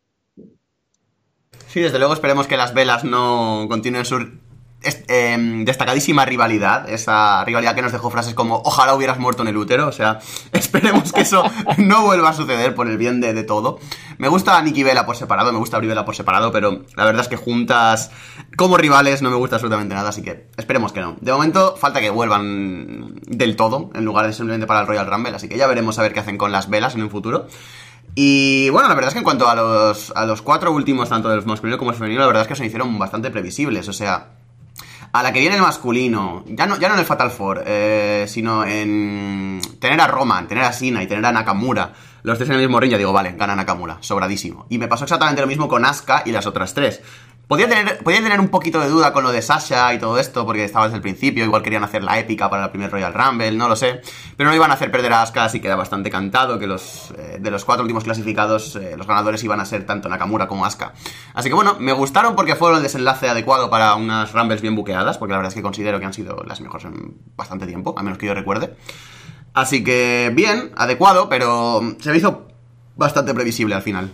Sí, 1.67 1.81
desde 1.81 1.99
luego 1.99 2.15
esperemos 2.15 2.47
que 2.47 2.57
las 2.57 2.75
velas 2.75 3.05
no 3.05 3.67
continúen 3.69 4.05
su 4.05 4.39
eh, 4.83 5.63
destacadísima 5.65 6.25
rivalidad, 6.25 6.89
esa 6.89 7.45
rivalidad 7.45 7.75
que 7.75 7.83
nos 7.83 7.93
dejó 7.93 8.11
frases 8.11 8.33
como 8.33 8.63
ojalá 8.65 8.95
hubieras 8.95 9.19
muerto 9.19 9.43
en 9.43 9.49
el 9.49 9.57
útero, 9.57 9.87
o 9.87 9.93
sea, 9.93 10.21
esperemos 10.53 11.13
que 11.13 11.21
eso 11.21 11.45
no 11.79 12.05
vuelva 12.05 12.31
a 12.31 12.33
suceder 12.33 12.75
por 12.75 12.89
el 12.89 12.97
bien 12.97 13.21
de, 13.21 13.41
todo. 13.43 13.79
Me 14.19 14.29
gusta 14.29 14.61
Nikki 14.63 14.83
Vela 14.83 15.07
por 15.07 15.17
separado, 15.17 15.53
me 15.53 15.59
gusta 15.59 15.79
Brie 15.79 15.89
Vela 15.89 16.05
por 16.05 16.17
separado, 16.17 16.51
pero 16.53 16.85
la 16.97 17.05
verdad 17.05 17.23
es 17.23 17.29
que 17.29 17.37
juntas 17.37 18.11
como 18.57 18.77
rivales 18.77 19.23
no 19.23 19.31
me 19.31 19.37
gusta 19.37 19.57
absolutamente 19.57 19.95
nada, 19.95 20.11
así 20.11 20.23
que 20.23 20.49
esperemos 20.57 20.93
que 20.93 21.01
no. 21.01 21.17
De 21.21 21.33
momento 21.33 21.77
falta 21.77 22.01
que 22.01 22.11
vuelvan 22.11 23.21
del 23.27 23.57
todo, 23.57 23.91
en 23.95 24.05
lugar 24.05 24.27
de 24.27 24.33
simplemente 24.33 24.67
para 24.67 24.81
el 24.81 24.87
Royal 24.87 25.07
Rumble, 25.07 25.35
así 25.35 25.49
que 25.49 25.57
ya 25.57 25.67
veremos 25.67 25.99
a 25.99 26.03
ver 26.03 26.13
qué 26.13 26.21
hacen 26.21 26.39
con 26.39 26.53
las 26.53 26.71
velas 26.71 26.95
en 26.95 27.03
un 27.03 27.11
futuro. 27.11 27.47
Y 28.15 28.71
bueno, 28.71 28.89
la 28.89 28.95
verdad 28.95 29.09
es 29.09 29.15
que 29.15 29.19
en 29.19 29.25
cuanto 29.25 29.49
a 29.49 29.55
los, 29.55 30.13
a 30.17 30.27
los 30.27 30.43
cuatro 30.43 30.73
últimos, 30.73 31.09
tanto 31.09 31.29
del 31.29 31.45
masculino 31.45 31.79
como 31.79 31.91
del 31.91 31.99
femenino, 31.99 32.21
la 32.21 32.27
verdad 32.27 32.43
es 32.43 32.49
que 32.49 32.57
se 32.57 32.67
hicieron 32.67 32.99
bastante 32.99 33.31
previsibles. 33.31 33.89
O 33.89 33.93
sea, 33.93 34.40
a 35.13 35.23
la 35.23 35.33
que 35.33 35.41
viene 35.41 35.57
el 35.57 35.63
masculino, 35.63 36.45
ya 36.47 36.67
no, 36.67 36.79
ya 36.79 36.89
no 36.89 36.95
en 36.95 37.01
el 37.01 37.07
Fatal 37.07 37.31
Four, 37.31 37.65
eh, 37.67 38.27
sino 38.29 38.65
en 38.65 39.61
tener 39.81 40.01
a 40.01 40.07
Roman, 40.07 40.47
tener 40.47 40.65
a 40.65 40.73
Sina 40.73 41.03
y 41.03 41.07
tener 41.07 41.25
a 41.27 41.33
Nakamura, 41.33 41.93
los 42.23 42.39
tres 42.39 42.51
en 42.51 42.57
el 42.57 42.61
mismo 42.61 42.79
ring, 42.79 42.93
ya 42.93 42.99
digo, 42.99 43.13
vale, 43.13 43.35
gana 43.37 43.57
Nakamura, 43.57 43.99
sobradísimo. 44.01 44.67
Y 44.69 44.79
me 44.79 44.89
pasó 44.89 45.05
exactamente 45.05 45.41
lo 45.41 45.49
mismo 45.49 45.69
con 45.69 45.85
Asuka 45.85 46.23
y 46.27 46.33
las 46.33 46.47
otras 46.47 46.75
tres. 46.75 47.01
Podía 47.47 47.69
tener, 47.69 47.99
podía 47.99 48.23
tener 48.23 48.39
un 48.39 48.49
poquito 48.49 48.79
de 48.81 48.89
duda 48.89 49.13
con 49.13 49.25
lo 49.25 49.33
de 49.33 49.43
Sasha 49.43 49.93
y 49.93 49.99
todo 49.99 50.19
esto, 50.19 50.47
porque 50.47 50.63
estaba 50.65 50.85
desde 50.85 50.97
el 50.97 51.03
principio, 51.03 51.45
igual 51.45 51.63
querían 51.63 51.83
hacer 51.83 52.05
la 52.05 52.17
épica 52.19 52.49
para 52.49 52.67
el 52.67 52.71
primer 52.71 52.93
Royal 52.93 53.13
Rumble, 53.13 53.51
no 53.53 53.69
lo 53.69 53.75
sé. 53.75 54.03
Pero 54.37 54.49
no 54.49 54.55
iban 54.55 54.71
a 54.71 54.75
hacer 54.75 54.93
perder 54.93 55.13
a 55.13 55.23
Asuka, 55.23 55.45
así 55.45 55.59
queda 55.59 55.75
bastante 55.75 56.11
cantado 56.11 56.61
que 56.61 56.69
los 56.69 57.13
eh, 57.19 57.39
de 57.41 57.51
los 57.51 57.65
cuatro 57.65 57.83
últimos 57.83 58.05
clasificados, 58.05 58.77
eh, 58.77 58.95
los 58.97 59.07
ganadores 59.07 59.43
iban 59.43 59.59
a 59.59 59.65
ser 59.65 59.85
tanto 59.85 60.09
Nakamura 60.09 60.47
como 60.47 60.65
Asuka. 60.65 60.93
Así 61.35 61.49
que 61.49 61.55
bueno, 61.57 61.77
me 61.81 61.93
gustaron 61.93 62.37
porque 62.37 62.55
fueron 62.55 62.77
el 62.77 62.83
desenlace 62.85 63.29
adecuado 63.29 63.69
para 63.69 63.97
unas 63.97 64.33
Rumbles 64.33 64.63
bien 64.63 64.77
buqueadas, 64.77 65.19
porque 65.19 65.33
la 65.33 65.39
verdad 65.39 65.51
es 65.51 65.57
que 65.57 65.63
considero 65.63 65.99
que 65.99 66.07
han 66.07 66.15
sido 66.15 66.45
las 66.47 66.61
mejores 66.61 66.85
en 66.85 67.17
bastante 67.37 67.67
tiempo, 67.67 67.95
a 67.99 68.03
menos 68.05 68.19
que 68.19 68.27
yo 68.27 68.35
recuerde. 68.35 68.77
Así 69.55 69.83
que 69.83 70.31
bien, 70.33 70.71
adecuado, 70.77 71.29
pero 71.29 71.81
se 71.99 72.11
me 72.11 72.17
hizo 72.17 72.47
bastante 72.97 73.35
previsible 73.35 73.75
al 73.75 73.83
final. 73.83 74.13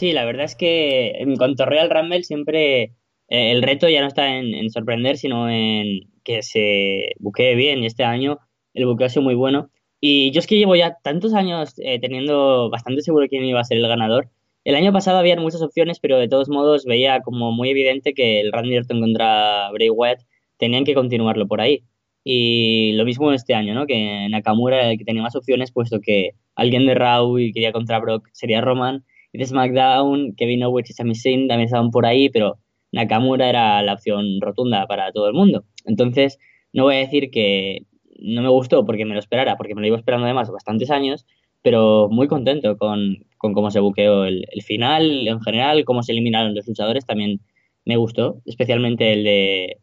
Sí, 0.00 0.12
la 0.14 0.24
verdad 0.24 0.46
es 0.46 0.56
que 0.56 1.10
en 1.18 1.36
cuanto 1.36 1.62
a 1.62 1.66
Royal 1.66 1.90
Rumble 1.90 2.22
siempre 2.22 2.84
eh, 3.28 3.50
el 3.52 3.62
reto 3.62 3.86
ya 3.86 4.00
no 4.00 4.06
está 4.06 4.34
en, 4.38 4.70
sorprender, 4.70 5.18
sino 5.18 5.50
en 5.50 6.10
que 6.24 6.42
se 6.42 7.12
buquee 7.18 7.54
bien 7.54 7.82
y 7.82 7.86
este 7.86 8.04
año 8.04 8.38
el 8.72 8.86
buqueo 8.86 9.08
ha 9.08 9.10
sido 9.10 9.24
muy 9.24 9.34
bueno. 9.34 9.70
Y 10.00 10.30
yo 10.30 10.38
es 10.38 10.46
que 10.46 10.56
llevo 10.56 10.74
ya 10.74 10.96
tantos 11.02 11.34
años 11.34 11.74
eh, 11.76 12.00
teniendo 12.00 12.70
bastante 12.70 13.02
seguro 13.02 13.28
quién 13.28 13.44
iba 13.44 13.60
a 13.60 13.64
ser 13.64 13.76
el 13.76 13.88
ganador. 13.88 14.30
El 14.64 14.74
año 14.74 14.90
pasado 14.90 15.18
había 15.18 15.36
muchas 15.36 15.60
opciones, 15.60 16.00
pero 16.00 16.18
de 16.18 16.28
todos 16.28 16.48
modos 16.48 16.86
veía 16.86 17.20
como 17.20 17.52
muy 17.52 17.68
evidente 17.68 18.14
que 18.14 18.40
el 18.40 18.52
Randy 18.52 18.78
Orton 18.78 19.00
contra 19.02 19.70
Bray 19.72 19.90
Wyatt 19.90 20.22
tenían 20.56 20.84
que 20.84 20.94
continuarlo 20.94 21.46
por 21.46 21.60
ahí. 21.60 21.84
Y 22.24 22.92
lo 22.92 23.04
mismo 23.04 23.32
este 23.32 23.54
año, 23.54 23.74
¿no? 23.74 23.86
Que 23.86 24.28
Nakamura 24.30 24.78
era 24.78 24.92
el 24.92 24.98
que 24.98 25.04
tenía 25.04 25.22
más 25.22 25.36
opciones, 25.36 25.72
puesto 25.72 26.00
que 26.00 26.30
alguien 26.54 26.86
de 26.86 26.94
Raw 26.94 27.38
y 27.38 27.52
quería 27.52 27.72
contra 27.72 27.98
Brock 27.98 28.28
sería 28.32 28.62
Roman 28.62 29.04
de 29.32 29.46
SmackDown, 29.46 30.34
Kevin 30.36 30.64
Owens 30.64 30.90
y 30.90 30.92
Sami 30.92 31.14
Zayn 31.14 31.48
también 31.48 31.66
estaban 31.66 31.90
por 31.90 32.06
ahí, 32.06 32.28
pero 32.28 32.58
Nakamura 32.92 33.48
era 33.48 33.82
la 33.82 33.94
opción 33.94 34.40
rotunda 34.40 34.86
para 34.86 35.12
todo 35.12 35.28
el 35.28 35.34
mundo. 35.34 35.64
Entonces, 35.84 36.38
no 36.72 36.84
voy 36.84 36.96
a 36.96 36.98
decir 36.98 37.30
que 37.30 37.86
no 38.20 38.42
me 38.42 38.48
gustó 38.48 38.84
porque 38.84 39.04
me 39.04 39.14
lo 39.14 39.20
esperara, 39.20 39.56
porque 39.56 39.74
me 39.74 39.80
lo 39.80 39.86
iba 39.86 39.96
esperando 39.96 40.26
además 40.26 40.50
bastantes 40.50 40.90
años, 40.90 41.26
pero 41.62 42.08
muy 42.10 42.28
contento 42.28 42.76
con, 42.76 43.24
cómo 43.38 43.70
se 43.70 43.80
buqueó 43.80 44.24
el, 44.24 44.46
final, 44.64 45.26
en 45.28 45.40
general, 45.40 45.84
cómo 45.84 46.02
se 46.02 46.12
eliminaron 46.12 46.54
los 46.54 46.66
luchadores, 46.66 47.06
también 47.06 47.40
me 47.84 47.96
gustó, 47.96 48.42
especialmente 48.46 49.12
el 49.12 49.24
de 49.24 49.78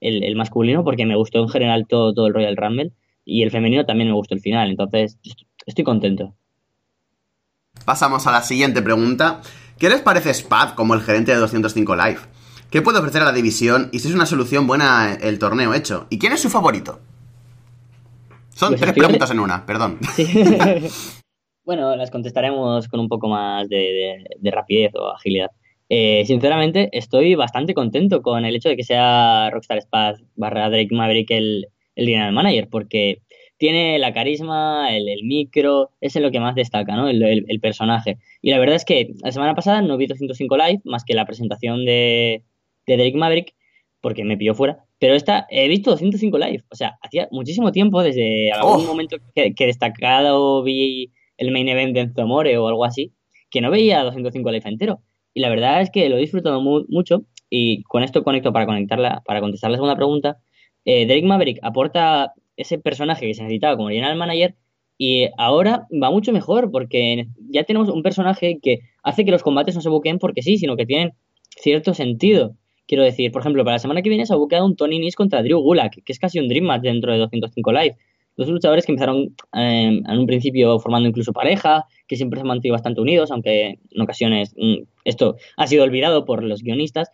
el, 0.00 0.36
masculino, 0.36 0.84
porque 0.84 1.06
me 1.06 1.16
gustó 1.16 1.40
en 1.42 1.48
general 1.48 1.86
todo, 1.86 2.14
todo 2.14 2.26
el 2.26 2.34
Royal 2.34 2.56
Rumble, 2.56 2.92
y 3.24 3.42
el 3.42 3.50
femenino 3.50 3.84
también 3.84 4.08
me 4.08 4.14
gustó 4.14 4.34
el 4.34 4.40
final, 4.40 4.70
entonces 4.70 5.18
estoy 5.66 5.84
contento. 5.84 6.34
Pasamos 7.90 8.24
a 8.28 8.30
la 8.30 8.42
siguiente 8.42 8.82
pregunta. 8.82 9.40
¿Qué 9.76 9.88
les 9.88 10.00
parece 10.00 10.32
Spad 10.32 10.74
como 10.74 10.94
el 10.94 11.00
gerente 11.00 11.32
de 11.32 11.38
205 11.38 11.96
Live? 11.96 12.20
¿Qué 12.70 12.82
puede 12.82 13.00
ofrecer 13.00 13.20
a 13.22 13.24
la 13.24 13.32
división 13.32 13.88
y 13.90 13.98
si 13.98 14.06
es 14.06 14.14
una 14.14 14.26
solución 14.26 14.68
buena 14.68 15.18
el 15.20 15.40
torneo 15.40 15.74
hecho? 15.74 16.06
¿Y 16.08 16.20
quién 16.20 16.32
es 16.32 16.40
su 16.40 16.50
favorito? 16.50 17.00
Son 18.54 18.68
pues 18.68 18.80
tres 18.80 18.92
preguntas 18.92 19.32
en 19.32 19.40
una, 19.40 19.66
perdón. 19.66 19.98
bueno, 21.64 21.96
las 21.96 22.12
contestaremos 22.12 22.86
con 22.86 23.00
un 23.00 23.08
poco 23.08 23.26
más 23.26 23.68
de, 23.68 24.24
rapidez 24.52 24.92
o 24.94 25.10
agilidad. 25.10 25.50
Eh, 25.88 26.22
sinceramente, 26.28 26.90
estoy 26.92 27.34
bastante 27.34 27.74
contento 27.74 28.22
con 28.22 28.44
el 28.44 28.54
hecho 28.54 28.68
de 28.68 28.76
que 28.76 28.84
sea 28.84 29.50
Rockstar 29.50 29.78
Spad 29.78 30.14
barra 30.36 30.70
Drake 30.70 30.94
Maverick 30.94 31.32
el, 31.32 31.66
el 31.96 32.06
general 32.06 32.34
manager, 32.34 32.68
porque 32.70 33.22
tiene 33.60 33.98
la 33.98 34.14
carisma, 34.14 34.88
el, 34.90 35.22
micro, 35.22 35.90
es 36.00 36.16
en 36.16 36.22
lo 36.22 36.30
que 36.30 36.40
más 36.40 36.54
destaca, 36.54 36.96
¿no? 36.96 37.10
El, 37.10 37.60
personaje. 37.60 38.16
Y 38.40 38.50
la 38.50 38.58
verdad 38.58 38.76
es 38.76 38.86
que 38.86 39.12
la 39.22 39.32
semana 39.32 39.54
pasada 39.54 39.82
no 39.82 39.98
vi 39.98 40.06
205 40.06 40.56
Live, 40.56 40.80
más 40.84 41.04
que 41.04 41.12
la 41.12 41.26
presentación 41.26 41.84
de, 41.84 42.42
de 42.86 42.96
Drake 42.96 43.18
Maverick, 43.18 43.54
porque 44.00 44.24
me 44.24 44.38
pilló 44.38 44.54
fuera. 44.54 44.86
Pero 44.98 45.12
esta, 45.12 45.46
he 45.50 45.68
visto 45.68 45.90
205 45.90 46.38
Live. 46.38 46.64
O 46.70 46.74
sea, 46.74 46.96
hacía 47.02 47.28
muchísimo 47.32 47.70
tiempo, 47.70 48.02
desde 48.02 48.50
algún 48.50 48.86
momento 48.86 49.18
que, 49.34 49.52
destacado 49.66 50.62
vi 50.62 51.12
el 51.36 51.50
main 51.50 51.68
event 51.68 51.92
de 51.92 52.00
Enzo 52.00 52.26
More 52.26 52.56
o 52.56 52.66
algo 52.66 52.86
así, 52.86 53.12
que 53.50 53.60
no 53.60 53.70
veía 53.70 54.02
205 54.04 54.50
Live 54.52 54.70
entero. 54.70 55.02
Y 55.34 55.40
la 55.40 55.50
verdad 55.50 55.82
es 55.82 55.90
que 55.90 56.08
lo 56.08 56.16
he 56.16 56.20
disfrutado 56.20 56.62
mucho 56.62 57.26
y 57.50 57.82
con 57.82 58.04
esto 58.04 58.24
conecto 58.24 58.54
para 58.54 58.64
conectarla, 58.64 59.22
para 59.26 59.42
contestar 59.42 59.70
la 59.70 59.76
segunda 59.76 59.96
pregunta. 59.96 60.38
Eh, 60.86 61.04
Drake 61.04 61.26
Maverick 61.26 61.58
aporta 61.62 62.32
ese 62.60 62.78
personaje 62.78 63.26
que 63.26 63.34
se 63.34 63.42
necesitaba 63.42 63.76
como 63.76 63.88
general 63.88 64.16
manager 64.16 64.54
y 64.98 65.28
ahora 65.38 65.86
va 65.90 66.10
mucho 66.10 66.30
mejor 66.30 66.70
porque 66.70 67.26
ya 67.48 67.64
tenemos 67.64 67.88
un 67.88 68.02
personaje 68.02 68.58
que 68.62 68.80
hace 69.02 69.24
que 69.24 69.30
los 69.30 69.42
combates 69.42 69.74
no 69.74 69.80
se 69.80 69.88
buqueen 69.88 70.18
porque 70.18 70.42
sí, 70.42 70.58
sino 70.58 70.76
que 70.76 70.84
tienen 70.84 71.12
cierto 71.56 71.94
sentido. 71.94 72.54
Quiero 72.86 73.02
decir, 73.02 73.32
por 73.32 73.40
ejemplo, 73.40 73.64
para 73.64 73.76
la 73.76 73.78
semana 73.78 74.02
que 74.02 74.10
viene 74.10 74.26
se 74.26 74.34
ha 74.34 74.36
buqueado 74.36 74.66
un 74.66 74.76
Tony 74.76 74.98
Nis 74.98 75.16
contra 75.16 75.42
Drew 75.42 75.58
Gulak, 75.60 76.02
que 76.04 76.12
es 76.12 76.18
casi 76.18 76.38
un 76.38 76.48
Dream 76.48 76.66
Match 76.66 76.82
dentro 76.82 77.12
de 77.12 77.18
205 77.18 77.72
Live. 77.72 77.96
Dos 78.36 78.48
luchadores 78.48 78.84
que 78.84 78.92
empezaron 78.92 79.34
em, 79.54 80.02
en 80.06 80.18
un 80.18 80.26
principio 80.26 80.78
formando 80.80 81.08
incluso 81.08 81.32
pareja, 81.32 81.86
que 82.06 82.16
siempre 82.16 82.38
se 82.38 82.42
han 82.42 82.48
mantenido 82.48 82.74
bastante 82.74 83.00
unidos, 83.00 83.30
aunque 83.30 83.78
en 83.90 84.00
ocasiones 84.02 84.54
mm, 84.58 84.82
esto 85.04 85.36
ha 85.56 85.66
sido 85.66 85.84
olvidado 85.84 86.26
por 86.26 86.44
los 86.44 86.62
guionistas. 86.62 87.08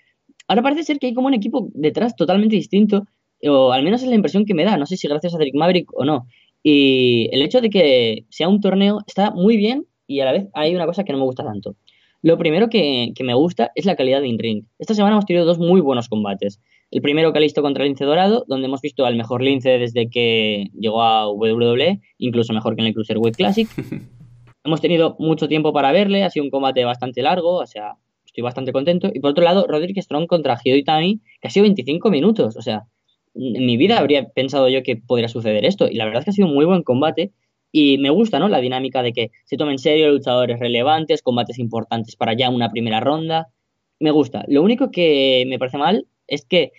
Ahora 0.49 0.63
parece 0.63 0.83
ser 0.83 0.99
que 0.99 1.07
hay 1.07 1.15
como 1.15 1.29
un 1.29 1.35
equipo 1.35 1.69
detrás 1.73 2.17
totalmente 2.17 2.57
distinto 2.57 3.07
o 3.43 3.73
al 3.73 3.83
menos 3.83 4.03
es 4.03 4.09
la 4.09 4.15
impresión 4.15 4.45
que 4.45 4.55
me 4.55 4.65
da, 4.65 4.77
no 4.77 4.87
sé 4.87 4.97
si 4.97 5.09
gracias 5.09 5.35
a 5.35 5.39
Drake 5.39 5.57
Maverick 5.57 5.91
o 5.95 6.05
no. 6.05 6.27
Y 6.63 7.29
el 7.33 7.43
hecho 7.43 7.61
de 7.61 7.71
que 7.71 8.25
sea 8.29 8.49
un 8.49 8.61
torneo 8.61 9.01
está 9.07 9.31
muy 9.31 9.57
bien 9.57 9.87
y 10.07 10.21
a 10.21 10.25
la 10.25 10.33
vez 10.33 10.49
hay 10.55 10.75
una 10.75 10.87
cosa 10.87 11.05
que 11.05 11.13
no 11.13 11.19
me 11.19 11.25
gusta 11.25 11.45
tanto. 11.45 11.77
Lo 12.23 12.39
primero 12.39 12.69
que, 12.69 13.13
me 13.21 13.35
gusta 13.35 13.71
es 13.75 13.85
la 13.85 13.95
calidad 13.95 14.21
de 14.21 14.29
in-ring. 14.29 14.65
Esta 14.79 14.95
semana 14.95 15.15
hemos 15.15 15.27
tenido 15.27 15.45
dos 15.45 15.59
muy 15.59 15.81
buenos 15.81 16.09
combates. 16.09 16.61
El 16.91 17.03
primero 17.03 17.33
Calisto 17.33 17.63
contra 17.63 17.85
Lince 17.85 18.05
Dorado, 18.05 18.45
donde 18.49 18.67
hemos 18.67 18.81
visto 18.81 19.07
al 19.07 19.17
mejor 19.17 19.43
Lince 19.43 19.79
desde 19.79 20.09
que 20.09 20.71
llegó 20.79 21.03
a 21.03 21.31
WWE, 21.31 22.01
incluso 22.19 22.53
mejor 22.53 22.75
que 22.75 22.83
en 22.83 22.89
el 22.89 22.95
Cruiserweight 22.95 23.37
Classic. 23.37 23.69
hemos 24.65 24.81
tenido 24.81 25.17
mucho 25.19 25.49
tiempo 25.49 25.73
para 25.73 25.93
verle, 25.93 26.25
ha 26.25 26.31
sido 26.31 26.45
un 26.45 26.51
combate 26.51 26.85
bastante 26.85 27.23
largo, 27.23 27.59
o 27.59 27.67
sea, 27.67 27.95
estoy 28.25 28.43
bastante 28.43 28.73
contento. 28.73 29.11
Y 29.13 29.21
por 29.21 29.31
otro 29.31 29.45
lado, 29.45 29.67
Roderick 29.69 30.01
Strong 30.03 30.27
contra 30.27 30.59
Hideo 30.63 30.77
Itami, 30.77 31.21
que 31.41 31.49
ha 31.49 31.51
sido 31.51 31.63
25 31.63 32.11
minutos, 32.11 32.57
o 32.57 32.63
sea, 32.63 32.85
en 33.37 33.67
mi 33.67 33.77
vida 33.77 33.99
habría 33.99 34.29
pensado 34.29 34.69
yo 34.69 34.83
que 34.83 34.97
podría 34.97 35.29
suceder 35.29 35.65
esto. 35.65 35.89
Y 35.89 35.95
la 35.95 36.05
verdad 36.05 36.21
es 36.21 36.25
que 36.25 36.31
ha 36.31 36.35
sido 36.35 36.49
un 36.49 36.55
muy 36.55 36.65
buen 36.65 36.83
combate. 36.83 37.33
Y 37.73 37.99
me 37.99 38.11
gusta, 38.11 38.39
¿no? 38.39 38.49
La 38.49 38.61
dinámica 38.61 39.03
de 39.03 39.13
que 39.13 39.31
se 39.45 39.57
tomen 39.57 39.73
en 39.73 39.79
serio 39.79 40.11
luchadores 40.11 40.59
relevantes, 40.59 41.23
combates 41.23 41.59
importantes 41.59 42.17
para 42.17 42.35
ya 42.35 42.49
una 42.49 42.71
primera 42.71 43.01
ronda. 43.01 43.49
Me 44.01 44.11
gusta. 44.11 44.45
Lo 44.49 44.63
único 44.63 44.91
que 44.91 45.45
me 45.47 45.59
parece 45.59 45.79
mal 45.79 46.07
es 46.27 46.47
que 46.47 46.73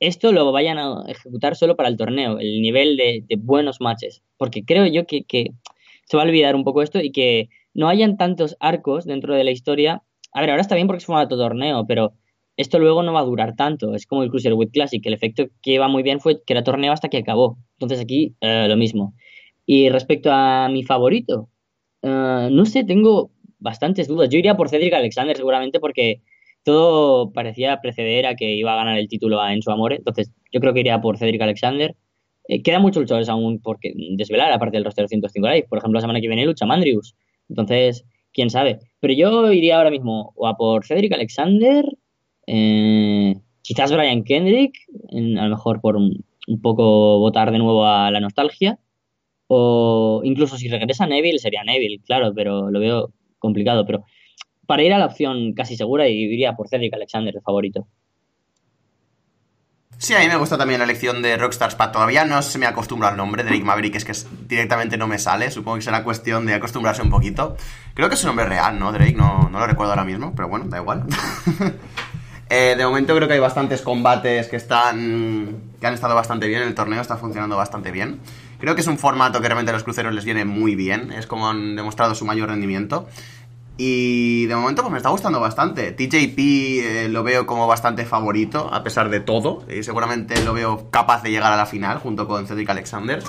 esto 0.00 0.32
lo 0.32 0.50
vayan 0.50 0.78
a 0.78 1.04
ejecutar 1.08 1.56
solo 1.56 1.76
para 1.76 1.88
el 1.88 1.96
torneo, 1.96 2.38
el 2.38 2.62
nivel 2.62 2.96
de, 2.96 3.24
buenos 3.38 3.80
matches. 3.80 4.22
Porque 4.38 4.64
creo 4.64 4.86
yo 4.86 5.06
que, 5.06 5.24
se 6.04 6.16
va 6.16 6.24
a 6.24 6.26
olvidar 6.26 6.56
un 6.56 6.64
poco 6.64 6.82
esto 6.82 7.00
y 7.00 7.12
que 7.12 7.50
no 7.74 7.88
hayan 7.88 8.16
tantos 8.16 8.56
arcos 8.58 9.04
dentro 9.04 9.34
de 9.34 9.44
la 9.44 9.52
historia. 9.52 10.02
A 10.32 10.40
ver, 10.40 10.50
ahora 10.50 10.62
está 10.62 10.74
bien 10.74 10.86
porque 10.86 10.98
es 10.98 11.06
formato 11.06 11.36
torneo, 11.36 11.86
pero 11.86 12.14
esto 12.60 12.78
luego 12.78 13.02
no 13.02 13.12
va 13.12 13.20
a 13.20 13.24
durar 13.24 13.56
tanto. 13.56 13.94
Es 13.94 14.06
como 14.06 14.22
el 14.22 14.30
Cruiserweight 14.30 14.72
Classic, 14.72 15.04
el 15.06 15.14
efecto 15.14 15.46
que 15.62 15.72
iba 15.72 15.88
muy 15.88 16.02
bien 16.02 16.20
fue 16.20 16.42
que 16.44 16.52
era 16.52 16.62
torneo 16.62 16.92
hasta 16.92 17.08
que 17.08 17.18
acabó. 17.18 17.58
Entonces 17.74 18.00
aquí 18.00 18.34
eh, 18.40 18.66
lo 18.68 18.76
mismo. 18.76 19.14
Y 19.66 19.88
respecto 19.88 20.30
a 20.32 20.68
mi 20.68 20.82
favorito, 20.82 21.48
eh, 22.02 22.48
no 22.50 22.66
sé, 22.66 22.84
tengo 22.84 23.30
bastantes 23.58 24.08
dudas. 24.08 24.28
Yo 24.28 24.38
iría 24.38 24.56
por 24.56 24.68
Cedric 24.68 24.92
Alexander 24.92 25.36
seguramente 25.36 25.80
porque 25.80 26.22
todo 26.62 27.32
parecía 27.32 27.80
preceder 27.80 28.26
a 28.26 28.34
que 28.36 28.54
iba 28.54 28.72
a 28.74 28.76
ganar 28.76 28.98
el 28.98 29.08
título 29.08 29.40
a 29.40 29.54
Enzo 29.54 29.72
Amore. 29.72 29.96
Entonces 29.96 30.30
yo 30.52 30.60
creo 30.60 30.74
que 30.74 30.80
iría 30.80 31.00
por 31.00 31.18
Cedric 31.18 31.40
Alexander. 31.40 31.96
Eh, 32.48 32.62
quedan 32.62 32.82
muchos 32.82 33.02
luchadores 33.02 33.28
aún 33.28 33.60
por 33.60 33.78
desvelar, 34.16 34.52
aparte 34.52 34.76
del 34.76 34.84
roster 34.84 35.08
105 35.08 35.48
Live. 35.48 35.66
Por 35.68 35.78
ejemplo, 35.78 35.96
la 35.98 36.02
semana 36.02 36.20
que 36.20 36.28
viene 36.28 36.44
lucha 36.44 36.66
Mandrius. 36.66 37.14
Entonces 37.48 38.04
quién 38.32 38.50
sabe. 38.50 38.80
Pero 39.00 39.14
yo 39.14 39.52
iría 39.52 39.78
ahora 39.78 39.90
mismo 39.90 40.32
o 40.36 40.46
a 40.46 40.56
por 40.56 40.84
Cedric 40.84 41.12
Alexander, 41.12 41.84
eh, 42.46 43.36
quizás 43.62 43.92
Brian 43.92 44.24
Kendrick, 44.24 44.74
a 45.12 45.44
lo 45.44 45.50
mejor 45.50 45.80
por 45.80 45.96
un, 45.96 46.24
poco 46.62 47.20
votar 47.20 47.52
de 47.52 47.58
nuevo 47.58 47.86
a 47.86 48.10
la 48.10 48.20
nostalgia, 48.20 48.78
o 49.46 50.20
incluso 50.24 50.56
si 50.56 50.68
regresa 50.68 51.06
Neville 51.06 51.38
sería 51.38 51.62
Neville, 51.64 52.00
claro, 52.04 52.32
pero 52.34 52.70
lo 52.70 52.80
veo 52.80 53.12
complicado. 53.38 53.84
Pero 53.86 54.04
para 54.66 54.82
ir 54.82 54.92
a 54.92 54.98
la 54.98 55.06
opción 55.06 55.52
casi 55.54 55.76
segura, 55.76 56.08
iría 56.08 56.54
por 56.54 56.68
Cedric 56.68 56.94
Alexander, 56.94 57.34
el 57.34 57.42
favorito. 57.42 57.86
Sí, 59.98 60.14
a 60.14 60.20
mí 60.20 60.28
me 60.28 60.36
gusta 60.36 60.56
también 60.56 60.78
la 60.78 60.84
elección 60.84 61.20
de 61.20 61.36
Rockstar 61.36 61.70
Spat. 61.72 61.92
Todavía 61.92 62.24
no 62.24 62.40
se 62.40 62.58
me 62.58 62.66
acostumbra 62.66 63.08
al 63.08 63.18
nombre, 63.18 63.44
Drake 63.44 63.62
Maverick, 63.62 63.96
es 63.96 64.04
que 64.04 64.12
directamente 64.48 64.96
no 64.96 65.06
me 65.06 65.18
sale. 65.18 65.50
Supongo 65.50 65.76
que 65.76 65.82
será 65.82 66.02
cuestión 66.02 66.46
de 66.46 66.54
acostumbrarse 66.54 67.02
un 67.02 67.10
poquito. 67.10 67.56
Creo 67.92 68.08
que 68.08 68.14
es 68.14 68.24
un 68.24 68.28
nombre 68.28 68.46
real, 68.46 68.78
¿no, 68.78 68.92
Drake? 68.92 69.12
No 69.12 69.50
lo 69.52 69.66
recuerdo 69.66 69.92
ahora 69.92 70.04
mismo, 70.04 70.32
pero 70.34 70.48
bueno, 70.48 70.64
da 70.68 70.78
igual. 70.78 71.04
Eh, 72.52 72.74
de 72.76 72.84
momento 72.84 73.14
creo 73.14 73.28
que 73.28 73.34
hay 73.34 73.40
bastantes 73.40 73.80
combates 73.80 74.48
que 74.48 74.56
están. 74.56 75.70
que 75.80 75.86
han 75.86 75.94
estado 75.94 76.16
bastante 76.16 76.48
bien. 76.48 76.62
El 76.62 76.74
torneo 76.74 77.00
está 77.00 77.16
funcionando 77.16 77.56
bastante 77.56 77.92
bien. 77.92 78.18
Creo 78.58 78.74
que 78.74 78.80
es 78.80 78.88
un 78.88 78.98
formato 78.98 79.40
que 79.40 79.46
realmente 79.46 79.70
a 79.70 79.74
los 79.74 79.84
cruceros 79.84 80.12
les 80.12 80.24
viene 80.24 80.44
muy 80.44 80.74
bien. 80.74 81.12
Es 81.12 81.28
como 81.28 81.48
han 81.48 81.76
demostrado 81.76 82.14
su 82.16 82.24
mayor 82.24 82.48
rendimiento. 82.48 83.06
Y 83.76 84.46
de 84.46 84.56
momento 84.56 84.82
pues 84.82 84.90
me 84.90 84.98
está 84.98 85.10
gustando 85.10 85.38
bastante. 85.38 85.92
TJP 85.92 86.38
eh, 86.38 87.08
lo 87.08 87.22
veo 87.22 87.46
como 87.46 87.68
bastante 87.68 88.04
favorito, 88.04 88.68
a 88.74 88.82
pesar 88.82 89.10
de 89.10 89.20
todo. 89.20 89.64
Y 89.72 89.84
seguramente 89.84 90.42
lo 90.44 90.52
veo 90.52 90.90
capaz 90.90 91.22
de 91.22 91.30
llegar 91.30 91.52
a 91.52 91.56
la 91.56 91.66
final 91.66 91.98
junto 91.98 92.26
con 92.26 92.48
Cedric 92.48 92.68
Alexander. 92.68 93.22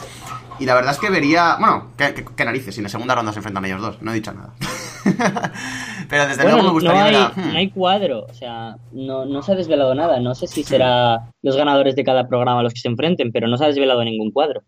Y 0.62 0.66
la 0.66 0.76
verdad 0.76 0.92
es 0.92 1.00
que 1.00 1.10
vería... 1.10 1.58
Bueno, 1.60 1.88
qué, 1.98 2.46
narices, 2.46 2.76
si 2.76 2.82
en 2.82 2.84
la 2.84 2.90
segunda 2.90 3.16
ronda 3.16 3.32
se 3.32 3.40
enfrentan 3.40 3.66
ellos 3.66 3.82
dos. 3.82 4.00
No 4.04 4.12
he 4.12 4.14
dicho 4.14 4.32
nada. 4.32 4.54
Pero 6.08 6.28
desde 6.28 6.44
luego 6.44 6.62
me 6.62 6.70
gustaría... 6.70 7.12
No 7.12 7.18
hay, 7.18 7.26
hmm. 7.36 7.52
no 7.52 7.58
hay 7.58 7.70
cuadro, 7.72 8.26
o 8.30 8.34
sea, 8.36 8.76
no, 8.92 9.26
no 9.26 9.42
se 9.42 9.54
ha 9.54 9.56
desvelado 9.56 9.96
nada. 9.96 10.20
No 10.20 10.36
sé 10.36 10.46
si 10.46 10.64
será 10.64 11.32
los 11.42 11.58
ganadores 11.58 11.96
de 11.96 12.04
cada 12.04 12.28
programa 12.28 12.62
los 12.62 12.76
que 12.76 12.80
se 12.80 12.90
enfrenten, 12.90 13.32
pero 13.32 13.48
no 13.48 13.58
se 13.58 13.64
ha 13.64 13.68
desvelado 13.68 14.04
ningún 14.04 14.30
cuadro. 14.30 14.62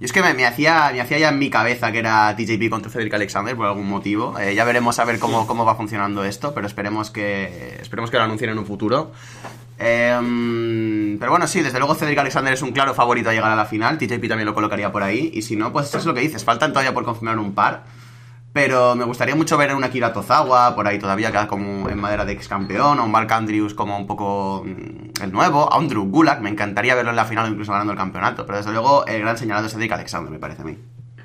Y 0.00 0.04
es 0.04 0.12
que 0.12 0.20
me, 0.20 0.44
hacía, 0.44 0.90
me 0.92 1.00
hacía 1.00 1.18
ya 1.18 1.28
en 1.28 1.38
mi 1.38 1.48
cabeza 1.48 1.92
que 1.92 2.00
era 2.00 2.34
TJP 2.34 2.68
contra 2.68 2.90
Cedric 2.90 3.14
Alexander 3.14 3.54
por 3.54 3.66
algún 3.66 3.88
motivo. 3.88 4.36
Eh, 4.36 4.56
ya 4.56 4.64
veremos 4.64 4.98
a 4.98 5.04
ver 5.04 5.20
cómo, 5.20 5.46
cómo 5.46 5.64
va 5.64 5.76
funcionando 5.76 6.24
esto, 6.24 6.54
pero 6.54 6.66
esperemos 6.66 7.10
que, 7.12 7.76
esperemos 7.80 8.10
que 8.10 8.16
lo 8.16 8.24
anuncien 8.24 8.50
en 8.50 8.58
un 8.58 8.66
futuro. 8.66 9.12
Em, 9.82 11.18
pero 11.18 11.30
bueno, 11.30 11.46
sí, 11.46 11.62
desde 11.62 11.78
luego 11.78 11.94
Cedric 11.94 12.18
Alexander 12.18 12.52
es 12.52 12.60
un 12.60 12.72
claro 12.72 12.92
favorito 12.92 13.30
a 13.30 13.32
llegar 13.32 13.50
a 13.50 13.56
la 13.56 13.64
final. 13.64 13.96
TJP 13.96 14.28
también 14.28 14.44
lo 14.44 14.54
colocaría 14.54 14.92
por 14.92 15.02
ahí. 15.02 15.30
Y 15.34 15.42
si 15.42 15.56
no, 15.56 15.72
pues 15.72 15.88
eso 15.88 15.98
es 15.98 16.04
lo 16.04 16.12
que 16.12 16.20
dices. 16.20 16.44
Faltan 16.44 16.72
todavía 16.72 16.92
por 16.92 17.04
confirmar 17.04 17.38
un 17.38 17.54
par. 17.54 17.84
Pero 18.52 18.96
me 18.96 19.04
gustaría 19.04 19.36
mucho 19.36 19.56
ver 19.56 19.70
a 19.70 19.76
una 19.76 19.90
Kira 19.90 20.12
Tozawa 20.12 20.74
por 20.74 20.86
ahí 20.88 20.98
todavía 20.98 21.30
queda 21.30 21.46
como 21.46 21.88
en 21.88 22.00
madera 22.00 22.24
de 22.24 22.32
ex 22.32 22.48
campeón, 22.48 22.98
o 22.98 23.04
un 23.04 23.10
Mark 23.12 23.32
Andrews 23.32 23.74
como 23.74 23.96
un 23.96 24.08
poco 24.08 24.64
mm, 24.66 25.22
el 25.22 25.32
nuevo, 25.32 25.72
a 25.72 25.78
un 25.78 25.86
Drew 25.86 26.04
me 26.40 26.50
encantaría 26.50 26.96
verlo 26.96 27.10
en 27.10 27.16
la 27.16 27.26
final 27.26 27.44
o 27.44 27.48
incluso 27.48 27.70
ganando 27.70 27.92
el 27.92 27.98
campeonato, 27.98 28.46
pero 28.46 28.58
desde 28.58 28.72
luego 28.72 29.06
el 29.06 29.20
gran 29.20 29.38
señalado 29.38 29.68
es 29.68 29.72
Cedric 29.72 29.92
Alexander, 29.92 30.32
me 30.32 30.40
parece 30.40 30.62
a 30.62 30.64
mí. 30.64 30.76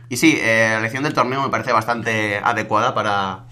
Y 0.07 0.17
sí, 0.17 0.37
eh, 0.39 0.67
la 0.73 0.79
elección 0.79 1.01
del 1.01 1.15
torneo 1.15 1.41
me 1.41 1.49
parece 1.49 1.71
bastante 1.71 2.37
adecuada 2.43 2.93
para, 2.93 3.45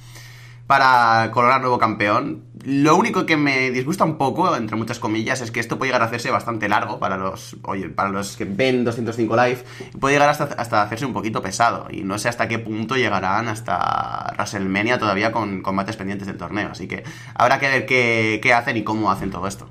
para 0.67 1.30
coronar 1.32 1.62
nuevo 1.62 1.78
campeón. 1.78 2.45
Lo 2.65 2.95
único 2.95 3.26
que 3.26 3.36
me 3.36 3.71
disgusta 3.71 4.06
un 4.06 4.17
poco, 4.17 4.56
entre 4.56 4.78
muchas 4.78 4.99
comillas, 4.99 5.41
es 5.41 5.52
que 5.52 5.60
esto 5.60 5.78
puede 5.78 5.89
llegar 5.89 6.02
a 6.02 6.06
hacerse 6.06 6.32
bastante 6.32 6.69
largo 6.69 6.99
para 6.99 7.17
los, 7.17 7.58
oye, 7.63 7.89
para 7.89 8.10
los 8.10 8.38
que 8.38 8.45
ven 8.45 8.86
205 8.86 9.36
Live. 9.36 9.63
Puede 9.99 10.15
llegar 10.15 10.30
hasta, 10.30 10.45
hasta 10.45 10.82
hacerse 10.82 11.06
un 11.06 11.13
poquito 11.13 11.41
pesado. 11.41 11.88
Y 11.91 12.04
no 12.04 12.17
sé 12.17 12.30
hasta 12.30 12.47
qué 12.47 12.60
punto 12.60 12.95
llegarán 12.95 13.49
hasta 13.49 14.34
WrestleMania 14.38 14.97
todavía 14.97 15.34
con 15.34 15.62
combates 15.62 15.97
pendientes 15.97 16.28
del 16.28 16.38
torneo. 16.38 16.69
Así 16.71 16.88
que 16.88 17.04
habrá 17.36 17.60
que 17.60 17.67
ver 17.67 17.86
qué, 17.86 18.39
qué 18.41 18.54
hacen 18.54 18.78
y 18.78 18.84
cómo 18.84 19.12
hacen 19.12 19.32
todo 19.32 19.47
esto. 19.47 19.67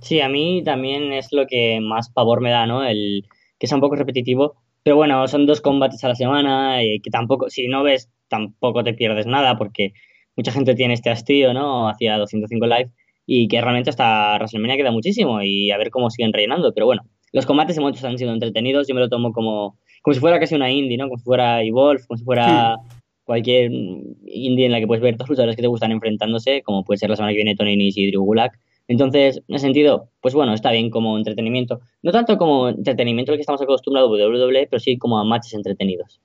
Sí, 0.00 0.20
a 0.20 0.28
mí 0.28 0.62
también 0.64 1.12
es 1.12 1.28
lo 1.32 1.46
que 1.46 1.80
más 1.80 2.10
pavor 2.10 2.40
me 2.40 2.50
da, 2.50 2.66
¿no? 2.66 2.84
El 2.84 3.24
que 3.58 3.66
sea 3.66 3.76
un 3.76 3.80
poco 3.80 3.96
repetitivo. 3.96 4.61
Pero 4.84 4.96
bueno, 4.96 5.26
son 5.28 5.46
dos 5.46 5.60
combates 5.60 6.02
a 6.04 6.08
la 6.08 6.14
semana 6.14 6.82
y 6.82 7.00
que 7.00 7.10
tampoco, 7.10 7.48
si 7.50 7.68
no 7.68 7.82
ves, 7.82 8.10
tampoco 8.28 8.82
te 8.82 8.94
pierdes 8.94 9.26
nada 9.26 9.56
porque 9.56 9.92
mucha 10.36 10.52
gente 10.52 10.74
tiene 10.74 10.94
este 10.94 11.10
hastío, 11.10 11.54
¿no? 11.54 11.88
Hacia 11.88 12.18
205 12.18 12.66
Live 12.66 12.90
y 13.26 13.48
que 13.48 13.60
realmente 13.60 13.90
hasta 13.90 14.34
WrestleMania 14.36 14.76
queda 14.76 14.90
muchísimo 14.90 15.42
y 15.42 15.70
a 15.70 15.78
ver 15.78 15.90
cómo 15.90 16.10
siguen 16.10 16.32
rellenando. 16.32 16.72
Pero 16.74 16.86
bueno, 16.86 17.02
los 17.32 17.46
combates 17.46 17.76
en 17.76 17.84
muchos 17.84 18.04
han 18.04 18.18
sido 18.18 18.32
entretenidos. 18.32 18.88
Yo 18.88 18.94
me 18.94 19.00
lo 19.00 19.08
tomo 19.08 19.32
como, 19.32 19.78
como 20.02 20.14
si 20.14 20.20
fuera 20.20 20.40
casi 20.40 20.54
una 20.54 20.70
indie, 20.70 20.96
¿no? 20.96 21.04
Como 21.04 21.18
si 21.18 21.24
fuera 21.24 21.62
Evolve, 21.62 22.02
como 22.06 22.18
si 22.18 22.24
fuera 22.24 22.76
cualquier 23.24 23.70
indie 23.70 24.66
en 24.66 24.72
la 24.72 24.80
que 24.80 24.86
puedes 24.86 25.02
ver 25.02 25.16
dos 25.16 25.28
luchadores 25.28 25.54
que 25.54 25.62
te 25.62 25.68
gustan 25.68 25.92
enfrentándose, 25.92 26.62
como 26.62 26.84
puede 26.84 26.98
ser 26.98 27.10
la 27.10 27.16
semana 27.16 27.32
que 27.32 27.36
viene 27.36 27.54
Tony 27.54 27.76
Nese 27.76 28.00
y 28.00 28.10
Drew 28.10 28.24
Gulak. 28.24 28.58
Entonces, 28.92 29.38
en 29.48 29.54
ese 29.54 29.64
sentido, 29.64 30.10
pues 30.20 30.34
bueno, 30.34 30.52
está 30.52 30.70
bien 30.70 30.90
como 30.90 31.16
entretenimiento. 31.16 31.80
No 32.02 32.12
tanto 32.12 32.36
como 32.36 32.68
entretenimiento 32.68 33.32
al 33.32 33.38
que 33.38 33.40
estamos 33.40 33.62
acostumbrados 33.62 34.10
a 34.10 34.26
WWE, 34.26 34.66
pero 34.70 34.80
sí 34.80 34.98
como 34.98 35.18
a 35.18 35.24
matches 35.24 35.54
entretenidos. 35.54 36.20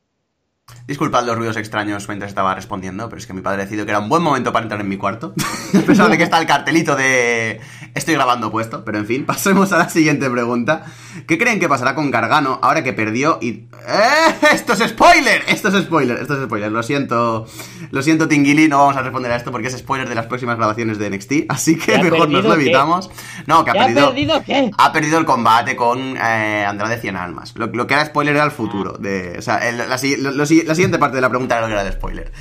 Disculpad 0.87 1.25
los 1.25 1.35
ruidos 1.35 1.57
extraños 1.57 2.07
mientras 2.07 2.29
estaba 2.29 2.55
respondiendo, 2.55 3.09
pero 3.09 3.19
es 3.19 3.27
que 3.27 3.33
mi 3.33 3.41
padre 3.41 3.61
ha 3.61 3.65
decidido 3.65 3.85
que 3.85 3.91
era 3.91 3.99
un 3.99 4.07
buen 4.07 4.23
momento 4.23 4.53
para 4.53 4.63
entrar 4.63 4.79
en 4.79 4.87
mi 4.87 4.95
cuarto. 4.95 5.33
a 5.77 5.81
pesar 5.81 6.09
de 6.09 6.17
que 6.17 6.23
está 6.23 6.39
el 6.39 6.47
cartelito 6.47 6.95
de 6.95 7.59
estoy 7.93 8.13
grabando 8.13 8.51
puesto, 8.51 8.85
pero 8.85 8.97
en 8.97 9.05
fin, 9.05 9.25
pasemos 9.25 9.73
a 9.73 9.77
la 9.79 9.89
siguiente 9.89 10.29
pregunta. 10.29 10.85
¿Qué 11.27 11.37
creen 11.37 11.59
que 11.59 11.67
pasará 11.67 11.93
con 11.93 12.09
Gargano 12.09 12.59
ahora 12.61 12.83
que 12.83 12.93
perdió 12.93 13.37
y... 13.41 13.67
¡Eh! 13.87 14.35
¡Esto 14.53 14.73
es 14.73 14.79
spoiler! 14.89 15.43
Esto 15.47 15.69
es 15.69 15.83
spoiler, 15.83 16.19
esto 16.19 16.35
es 16.35 16.45
spoiler. 16.45 16.71
Lo 16.71 16.83
siento, 16.83 17.47
lo 17.91 18.01
siento 18.01 18.27
Tingili, 18.27 18.69
no 18.69 18.77
vamos 18.79 18.95
a 18.95 19.01
responder 19.01 19.31
a 19.31 19.35
esto 19.35 19.51
porque 19.51 19.67
es 19.67 19.77
spoiler 19.77 20.07
de 20.07 20.15
las 20.15 20.27
próximas 20.27 20.57
grabaciones 20.57 20.97
de 20.99 21.09
NXT, 21.09 21.31
así 21.49 21.77
que 21.77 21.97
mejor 21.97 22.29
nos 22.29 22.45
lo 22.45 22.53
evitamos. 22.53 23.09
No, 23.45 23.65
que 23.65 23.71
ha 23.71 23.73
perdido... 23.73 24.05
¿Ha 24.05 24.09
perdido 24.09 24.43
qué? 24.45 24.71
Ha 24.77 24.93
perdido 24.93 25.19
el 25.19 25.25
combate 25.25 25.75
con 25.75 26.15
eh, 26.15 26.65
Andrade 26.65 26.99
Cien 26.99 27.15
Almas. 27.15 27.53
Lo, 27.55 27.87
que 27.87 27.93
era 27.93 28.05
spoiler 28.05 28.35
era 28.35 28.45
el 28.45 28.51
futuro. 28.51 28.93
De, 28.93 29.35
o 29.37 29.41
sea, 29.41 29.59
la, 29.71 29.97
siguiente 29.97 30.56
parte 30.99 31.15
de 31.15 31.21
la 31.21 31.29
pregunta 31.29 31.55
era 31.55 31.61
lo 31.61 31.67
que 31.67 31.73
era 31.73 31.83
de 31.83 31.91
spoiler. 31.91 32.31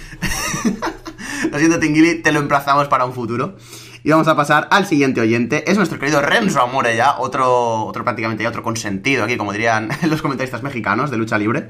lo 1.52 1.58
siento 1.58 1.78
Tingili, 1.78 2.22
te 2.22 2.32
lo 2.32 2.40
emplazamos 2.40 2.88
para 2.88 3.04
un 3.04 3.12
futuro. 3.12 3.56
Y 4.02 4.10
vamos 4.10 4.28
a 4.28 4.36
pasar 4.36 4.68
al 4.70 4.86
siguiente 4.86 5.20
oyente. 5.20 5.68
Es 5.68 5.76
nuestro 5.76 5.98
querido 5.98 6.22
Renzo 6.22 6.60
Amore 6.60 6.96
ya, 6.96 7.16
otro, 7.18 7.84
otro 7.86 8.04
prácticamente 8.04 8.44
ya 8.44 8.50
otro 8.50 8.62
consentido 8.62 9.24
aquí, 9.24 9.36
como 9.36 9.52
dirían 9.52 9.88
los 10.08 10.22
comentaristas 10.22 10.62
mexicanos 10.62 11.10
de 11.10 11.16
lucha 11.16 11.38
libre. 11.38 11.68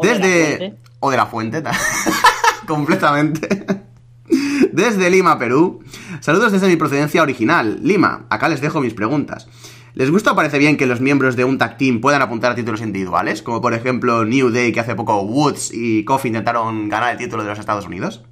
Desde... 0.00 0.76
O 1.00 1.10
de 1.10 1.16
la 1.16 1.26
fuente. 1.26 1.62
completamente. 2.66 3.66
Desde 4.72 5.10
Lima, 5.10 5.38
Perú. 5.38 5.84
Saludos 6.20 6.52
desde 6.52 6.68
mi 6.68 6.76
procedencia 6.76 7.22
original, 7.22 7.80
Lima. 7.82 8.26
Acá 8.30 8.48
les 8.48 8.60
dejo 8.60 8.80
mis 8.80 8.94
preguntas. 8.94 9.48
¿Les 9.94 10.10
gusta 10.10 10.32
o 10.32 10.36
parece 10.36 10.58
bien 10.58 10.76
que 10.76 10.86
los 10.86 11.00
miembros 11.00 11.36
de 11.36 11.44
un 11.44 11.56
tag 11.56 11.76
team 11.76 12.00
puedan 12.00 12.20
apuntar 12.20 12.52
a 12.52 12.54
títulos 12.54 12.82
individuales? 12.82 13.42
Como 13.42 13.60
por 13.60 13.74
ejemplo 13.74 14.24
New 14.24 14.50
Day, 14.50 14.72
que 14.72 14.80
hace 14.80 14.94
poco 14.94 15.22
Woods 15.22 15.72
y 15.72 16.04
Kofi 16.04 16.28
intentaron 16.28 16.88
ganar 16.88 17.12
el 17.12 17.18
título 17.18 17.42
de 17.44 17.50
los 17.50 17.58
Estados 17.58 17.86
Unidos 17.86 18.24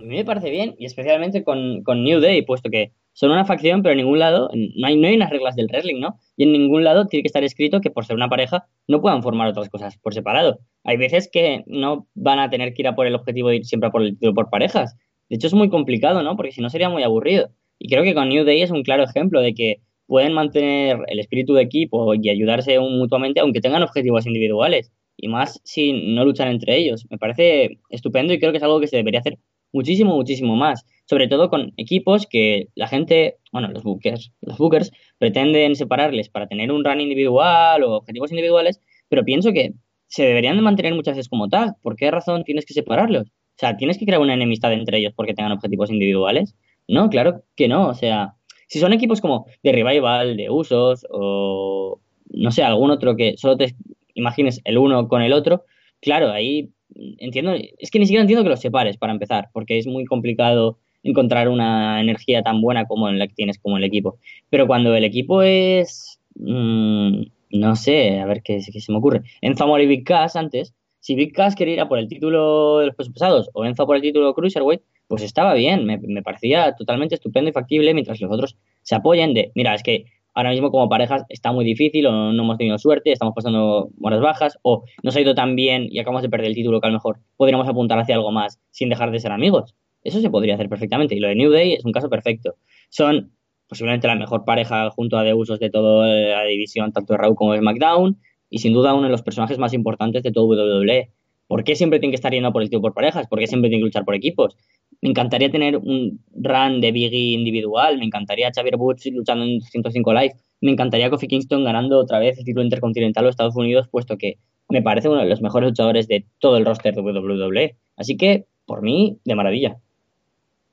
a 0.00 0.02
mí 0.02 0.16
me 0.16 0.24
parece 0.24 0.50
bien, 0.50 0.74
y 0.78 0.86
especialmente 0.86 1.44
con, 1.44 1.82
New 1.84 2.20
Day, 2.20 2.42
puesto 2.42 2.70
que 2.70 2.92
son 3.12 3.30
una 3.30 3.44
facción, 3.44 3.82
pero 3.82 3.92
en 3.92 3.98
ningún 3.98 4.18
lado, 4.18 4.48
no 4.54 4.86
hay, 4.86 4.96
no 4.96 5.08
hay 5.08 5.14
unas 5.14 5.30
reglas 5.30 5.56
del 5.56 5.66
wrestling, 5.66 6.00
¿no? 6.00 6.18
Y 6.36 6.44
en 6.44 6.52
ningún 6.52 6.84
lado 6.84 7.06
tiene 7.06 7.22
que 7.22 7.26
estar 7.26 7.44
escrito 7.44 7.80
que 7.80 7.90
por 7.90 8.06
ser 8.06 8.16
una 8.16 8.28
pareja 8.28 8.66
no 8.88 9.00
puedan 9.00 9.22
formar 9.22 9.48
otras 9.48 9.68
cosas 9.68 9.98
por 9.98 10.14
separado. 10.14 10.60
Hay 10.84 10.96
veces 10.96 11.28
que 11.30 11.64
no 11.66 12.06
van 12.14 12.38
a 12.38 12.48
tener 12.48 12.72
que 12.72 12.82
ir 12.82 12.88
a 12.88 12.94
por 12.94 13.06
el 13.06 13.14
objetivo 13.14 13.50
de 13.50 13.56
ir 13.56 13.66
siempre 13.66 13.90
por, 13.90 14.02
el, 14.02 14.16
por 14.34 14.48
parejas. 14.48 14.96
De 15.28 15.36
hecho, 15.36 15.48
es 15.48 15.54
muy 15.54 15.68
complicado, 15.68 16.22
¿no? 16.22 16.36
Porque 16.36 16.52
si 16.52 16.62
no 16.62 16.70
sería 16.70 16.88
muy 16.88 17.02
aburrido. 17.02 17.50
Y 17.78 17.88
creo 17.88 18.02
que 18.02 18.14
con 18.14 18.28
New 18.30 18.44
Day 18.44 18.62
es 18.62 18.70
un 18.70 18.82
claro 18.82 19.04
ejemplo 19.04 19.40
de 19.40 19.54
que 19.54 19.80
pueden 20.10 20.32
mantener 20.32 20.98
el 21.06 21.20
espíritu 21.20 21.54
de 21.54 21.62
equipo 21.62 22.14
y 22.16 22.28
ayudarse 22.30 22.80
mutuamente, 22.80 23.38
aunque 23.38 23.60
tengan 23.60 23.84
objetivos 23.84 24.26
individuales. 24.26 24.90
Y 25.16 25.28
más 25.28 25.60
si 25.62 25.92
no 25.92 26.24
luchan 26.24 26.48
entre 26.48 26.76
ellos. 26.76 27.06
Me 27.10 27.16
parece 27.16 27.78
estupendo 27.90 28.32
y 28.32 28.40
creo 28.40 28.50
que 28.50 28.56
es 28.56 28.64
algo 28.64 28.80
que 28.80 28.88
se 28.88 28.96
debería 28.96 29.20
hacer 29.20 29.38
muchísimo, 29.72 30.16
muchísimo 30.16 30.56
más. 30.56 30.84
Sobre 31.06 31.28
todo 31.28 31.48
con 31.48 31.72
equipos 31.76 32.26
que 32.26 32.66
la 32.74 32.88
gente, 32.88 33.36
bueno, 33.52 33.68
los 33.68 33.84
bookers, 33.84 34.32
los 34.40 34.58
bookers 34.58 34.90
pretenden 35.18 35.76
separarles 35.76 36.28
para 36.28 36.48
tener 36.48 36.72
un 36.72 36.84
run 36.84 37.00
individual 37.00 37.84
o 37.84 37.94
objetivos 37.98 38.32
individuales, 38.32 38.80
pero 39.08 39.24
pienso 39.24 39.52
que 39.52 39.74
se 40.08 40.24
deberían 40.24 40.56
de 40.56 40.62
mantener 40.62 40.92
muchas 40.92 41.14
veces 41.14 41.28
como 41.28 41.48
tal. 41.48 41.76
¿Por 41.82 41.94
qué 41.94 42.10
razón 42.10 42.42
tienes 42.42 42.66
que 42.66 42.74
separarlos? 42.74 43.28
O 43.28 43.58
sea, 43.58 43.76
¿tienes 43.76 43.96
que 43.96 44.06
crear 44.06 44.20
una 44.20 44.34
enemistad 44.34 44.72
entre 44.72 44.98
ellos 44.98 45.12
porque 45.14 45.34
tengan 45.34 45.52
objetivos 45.52 45.88
individuales? 45.88 46.56
No, 46.88 47.10
claro 47.10 47.44
que 47.54 47.68
no. 47.68 47.86
O 47.86 47.94
sea, 47.94 48.34
si 48.70 48.78
son 48.78 48.92
equipos 48.92 49.20
como 49.20 49.46
de 49.64 49.72
Revival, 49.72 50.36
de 50.36 50.48
Usos 50.48 51.04
o 51.10 52.00
no 52.32 52.52
sé, 52.52 52.62
algún 52.62 52.92
otro 52.92 53.16
que 53.16 53.36
solo 53.36 53.56
te 53.56 53.74
imagines 54.14 54.60
el 54.64 54.78
uno 54.78 55.08
con 55.08 55.22
el 55.22 55.32
otro, 55.32 55.64
claro, 56.00 56.30
ahí 56.30 56.70
entiendo, 57.18 57.54
es 57.78 57.90
que 57.90 57.98
ni 57.98 58.06
siquiera 58.06 58.22
entiendo 58.22 58.44
que 58.44 58.50
los 58.50 58.60
separes 58.60 58.96
para 58.96 59.12
empezar, 59.12 59.48
porque 59.52 59.76
es 59.76 59.88
muy 59.88 60.04
complicado 60.04 60.78
encontrar 61.02 61.48
una 61.48 62.00
energía 62.00 62.42
tan 62.42 62.60
buena 62.60 62.86
como 62.86 63.08
en 63.08 63.18
la 63.18 63.26
que 63.26 63.34
tienes 63.34 63.58
como 63.58 63.76
el 63.76 63.84
equipo. 63.84 64.18
Pero 64.50 64.68
cuando 64.68 64.94
el 64.94 65.02
equipo 65.02 65.42
es, 65.42 66.20
mm, 66.36 67.22
no 67.50 67.74
sé, 67.74 68.20
a 68.20 68.26
ver 68.26 68.42
qué, 68.42 68.60
se 68.60 68.92
me 68.92 68.98
ocurre. 68.98 69.22
En 69.40 69.56
Zamora 69.56 69.82
y 69.82 69.88
Big 69.88 70.04
Cass 70.04 70.36
antes, 70.36 70.74
si 71.00 71.14
Big 71.14 71.32
Cass 71.32 71.56
quería 71.56 71.74
ir 71.74 71.80
a 71.80 71.88
por 71.88 71.98
el 71.98 72.08
título 72.08 72.78
de 72.78 72.86
los 72.86 72.94
pesos 72.94 73.12
pesados 73.12 73.50
o 73.54 73.64
Enzo 73.64 73.86
por 73.86 73.96
el 73.96 74.02
título 74.02 74.34
Cruiserweight, 74.34 74.82
pues 75.08 75.22
estaba 75.22 75.54
bien, 75.54 75.84
me, 75.86 76.22
parecía 76.22 76.74
totalmente 76.76 77.16
estupendo 77.16 77.50
y 77.50 77.52
factible 77.52 77.92
mientras 77.94 78.20
los 78.20 78.30
otros 78.30 78.56
se 78.82 78.94
apoyen 78.94 79.34
de, 79.34 79.50
mira, 79.54 79.74
es 79.74 79.82
que 79.82 80.04
ahora 80.34 80.50
mismo 80.50 80.70
como 80.70 80.88
parejas 80.88 81.24
está 81.28 81.52
muy 81.52 81.64
difícil 81.64 82.06
o 82.06 82.32
no 82.32 82.42
hemos 82.42 82.58
tenido 82.58 82.78
suerte, 82.78 83.10
estamos 83.10 83.34
pasando 83.34 83.90
horas 84.00 84.20
bajas 84.20 84.58
o 84.62 84.84
nos 85.02 85.16
ha 85.16 85.20
ido 85.20 85.34
tan 85.34 85.56
bien 85.56 85.88
y 85.90 85.98
acabamos 85.98 86.22
de 86.22 86.28
perder 86.28 86.48
el 86.48 86.54
título 86.54 86.80
que 86.80 86.86
a 86.86 86.90
lo 86.90 86.96
mejor 86.96 87.18
podríamos 87.36 87.66
apuntar 87.66 87.98
hacia 87.98 88.14
algo 88.14 88.30
más 88.30 88.60
sin 88.70 88.88
dejar 88.88 89.10
de 89.10 89.18
ser 89.18 89.32
amigos. 89.32 89.74
Eso 90.04 90.20
se 90.20 90.30
podría 90.30 90.54
hacer 90.54 90.68
perfectamente 90.68 91.14
y 91.14 91.20
lo 91.20 91.28
de 91.28 91.34
New 91.34 91.50
Day 91.50 91.72
es 91.72 91.84
un 91.84 91.92
caso 91.92 92.08
perfecto. 92.08 92.54
Son 92.88 93.32
posiblemente 93.66 94.06
la 94.06 94.14
mejor 94.14 94.44
pareja 94.44 94.90
junto 94.90 95.18
a 95.18 95.24
de 95.24 95.34
usos 95.34 95.58
de 95.58 95.70
toda 95.70 96.06
la 96.08 96.44
división, 96.44 96.92
tanto 96.92 97.14
de 97.14 97.18
Raw 97.18 97.34
como 97.34 97.52
de 97.52 97.58
SmackDown 97.58 98.18
y 98.50 98.58
sin 98.58 98.72
duda 98.72 98.94
uno 98.94 99.04
de 99.04 99.10
los 99.10 99.22
personajes 99.22 99.58
más 99.58 99.72
importantes 99.72 100.22
de 100.22 100.32
todo 100.32 100.46
WWE. 100.46 101.10
¿Por 101.46 101.64
qué 101.64 101.74
siempre 101.74 101.98
tiene 101.98 102.12
que 102.12 102.16
estar 102.16 102.32
yendo 102.32 102.52
por 102.52 102.62
el 102.62 102.68
título 102.68 102.82
por 102.82 102.94
parejas? 102.94 103.26
¿Por 103.26 103.38
qué 103.38 103.46
siempre 103.46 103.70
tiene 103.70 103.80
que 103.80 103.86
luchar 103.86 104.04
por 104.04 104.14
equipos? 104.14 104.56
Me 105.00 105.08
encantaría 105.08 105.50
tener 105.50 105.76
un 105.78 106.20
run 106.34 106.80
de 106.80 106.92
Biggie 106.92 107.32
individual, 107.32 107.98
me 107.98 108.04
encantaría 108.04 108.50
Xavier 108.54 108.76
Woods 108.76 109.06
luchando 109.12 109.44
en 109.44 109.60
105 109.60 110.12
Live, 110.12 110.34
me 110.60 110.72
encantaría 110.72 111.08
Kofi 111.08 111.26
Kingston 111.26 111.64
ganando 111.64 111.98
otra 111.98 112.18
vez 112.18 112.38
el 112.38 112.44
título 112.44 112.64
intercontinental 112.64 113.24
de 113.24 113.30
Estados 113.30 113.56
Unidos, 113.56 113.88
puesto 113.90 114.18
que 114.18 114.38
me 114.68 114.82
parece 114.82 115.08
uno 115.08 115.20
de 115.20 115.26
los 115.26 115.42
mejores 115.42 115.70
luchadores 115.70 116.06
de 116.06 116.26
todo 116.38 116.56
el 116.56 116.64
roster 116.64 116.94
de 116.94 117.00
WWE. 117.00 117.76
Así 117.96 118.16
que, 118.16 118.46
por 118.66 118.82
mí, 118.82 119.18
de 119.24 119.34
maravilla. 119.34 119.78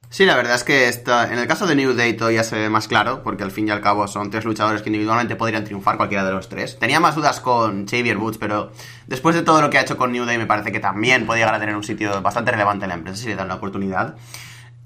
Sí, 0.09 0.25
la 0.25 0.37
verdad 0.37 0.55
es 0.55 0.63
que 0.63 0.87
está, 0.87 1.31
en 1.33 1.37
el 1.37 1.47
caso 1.47 1.67
de 1.67 1.75
New 1.75 1.93
Day 1.93 2.13
todavía 2.13 2.43
se 2.43 2.57
ve 2.57 2.69
más 2.69 2.87
claro, 2.87 3.23
porque 3.23 3.43
al 3.43 3.51
fin 3.51 3.67
y 3.67 3.71
al 3.71 3.81
cabo 3.81 4.07
son 4.07 4.29
tres 4.29 4.45
luchadores 4.45 4.81
que 4.81 4.89
individualmente 4.89 5.35
podrían 5.35 5.65
triunfar 5.65 5.97
cualquiera 5.97 6.23
de 6.23 6.31
los 6.31 6.47
tres. 6.47 6.79
Tenía 6.79 7.01
más 7.01 7.15
dudas 7.15 7.41
con 7.41 7.85
Xavier 7.85 8.17
Woods, 8.17 8.37
pero 8.37 8.71
después 9.05 9.35
de 9.35 9.41
todo 9.41 9.61
lo 9.61 9.69
que 9.69 9.77
ha 9.77 9.81
hecho 9.81 9.97
con 9.97 10.13
New 10.13 10.25
Day 10.25 10.37
me 10.37 10.45
parece 10.45 10.71
que 10.71 10.79
también 10.79 11.25
puede 11.25 11.41
llegar 11.41 11.55
a 11.55 11.59
tener 11.59 11.75
un 11.75 11.83
sitio 11.83 12.21
bastante 12.21 12.51
relevante 12.51 12.85
en 12.85 12.89
la 12.89 12.95
empresa 12.95 13.17
si 13.17 13.27
le 13.27 13.35
dan 13.35 13.49
la 13.49 13.55
oportunidad. 13.55 14.15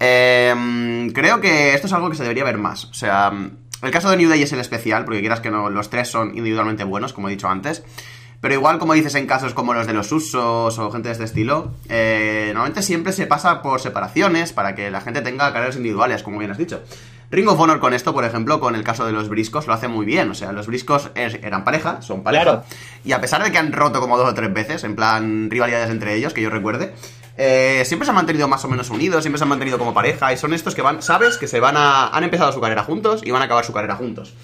Eh, 0.00 1.08
creo 1.14 1.40
que 1.40 1.74
esto 1.74 1.86
es 1.86 1.92
algo 1.92 2.10
que 2.10 2.16
se 2.16 2.24
debería 2.24 2.42
ver 2.42 2.58
más. 2.58 2.86
O 2.86 2.94
sea, 2.94 3.32
el 3.82 3.90
caso 3.92 4.10
de 4.10 4.16
New 4.16 4.28
Day 4.28 4.42
es 4.42 4.52
el 4.52 4.58
especial, 4.58 5.04
porque 5.04 5.20
quieras 5.20 5.40
que 5.40 5.52
no, 5.52 5.70
los 5.70 5.88
tres 5.88 6.08
son 6.08 6.30
individualmente 6.30 6.82
buenos, 6.82 7.12
como 7.12 7.28
he 7.28 7.30
dicho 7.30 7.48
antes. 7.48 7.84
Pero 8.42 8.54
igual, 8.54 8.80
como 8.80 8.92
dices 8.94 9.14
en 9.14 9.28
casos 9.28 9.54
como 9.54 9.72
los 9.72 9.86
de 9.86 9.92
los 9.92 10.10
usos 10.10 10.76
o 10.76 10.90
gente 10.90 11.08
de 11.08 11.12
este 11.12 11.24
estilo, 11.24 11.70
eh, 11.88 12.46
normalmente 12.48 12.82
siempre 12.82 13.12
se 13.12 13.28
pasa 13.28 13.62
por 13.62 13.80
separaciones 13.80 14.52
para 14.52 14.74
que 14.74 14.90
la 14.90 15.00
gente 15.00 15.20
tenga 15.20 15.52
carreras 15.52 15.76
individuales, 15.76 16.24
como 16.24 16.40
bien 16.40 16.50
has 16.50 16.58
dicho. 16.58 16.82
Ring 17.30 17.46
of 17.46 17.60
Honor 17.60 17.78
con 17.78 17.94
esto, 17.94 18.12
por 18.12 18.24
ejemplo, 18.24 18.58
con 18.58 18.74
el 18.74 18.82
caso 18.82 19.06
de 19.06 19.12
los 19.12 19.28
briscos, 19.28 19.68
lo 19.68 19.72
hace 19.72 19.86
muy 19.86 20.04
bien. 20.04 20.28
O 20.28 20.34
sea, 20.34 20.50
los 20.50 20.66
briscos 20.66 21.12
eran 21.14 21.62
pareja, 21.62 22.02
son 22.02 22.24
pareja. 22.24 22.64
Y 23.04 23.12
a 23.12 23.20
pesar 23.20 23.44
de 23.44 23.52
que 23.52 23.58
han 23.58 23.72
roto 23.72 24.00
como 24.00 24.18
dos 24.18 24.28
o 24.28 24.34
tres 24.34 24.52
veces, 24.52 24.82
en 24.82 24.96
plan 24.96 25.48
rivalidades 25.48 25.90
entre 25.90 26.16
ellos, 26.16 26.34
que 26.34 26.42
yo 26.42 26.50
recuerde, 26.50 26.92
eh, 27.36 27.84
siempre 27.86 28.06
se 28.06 28.10
han 28.10 28.16
mantenido 28.16 28.48
más 28.48 28.64
o 28.64 28.68
menos 28.68 28.90
unidos, 28.90 29.22
siempre 29.22 29.38
se 29.38 29.44
han 29.44 29.50
mantenido 29.50 29.78
como 29.78 29.94
pareja. 29.94 30.32
Y 30.32 30.36
son 30.36 30.52
estos 30.52 30.74
que 30.74 30.82
van, 30.82 31.00
sabes, 31.00 31.38
que 31.38 31.46
se 31.46 31.60
van 31.60 31.76
a. 31.76 32.08
han 32.08 32.24
empezado 32.24 32.50
su 32.50 32.60
carrera 32.60 32.82
juntos 32.82 33.22
y 33.24 33.30
van 33.30 33.40
a 33.40 33.44
acabar 33.44 33.64
su 33.64 33.72
carrera 33.72 33.94
juntos. 33.94 34.34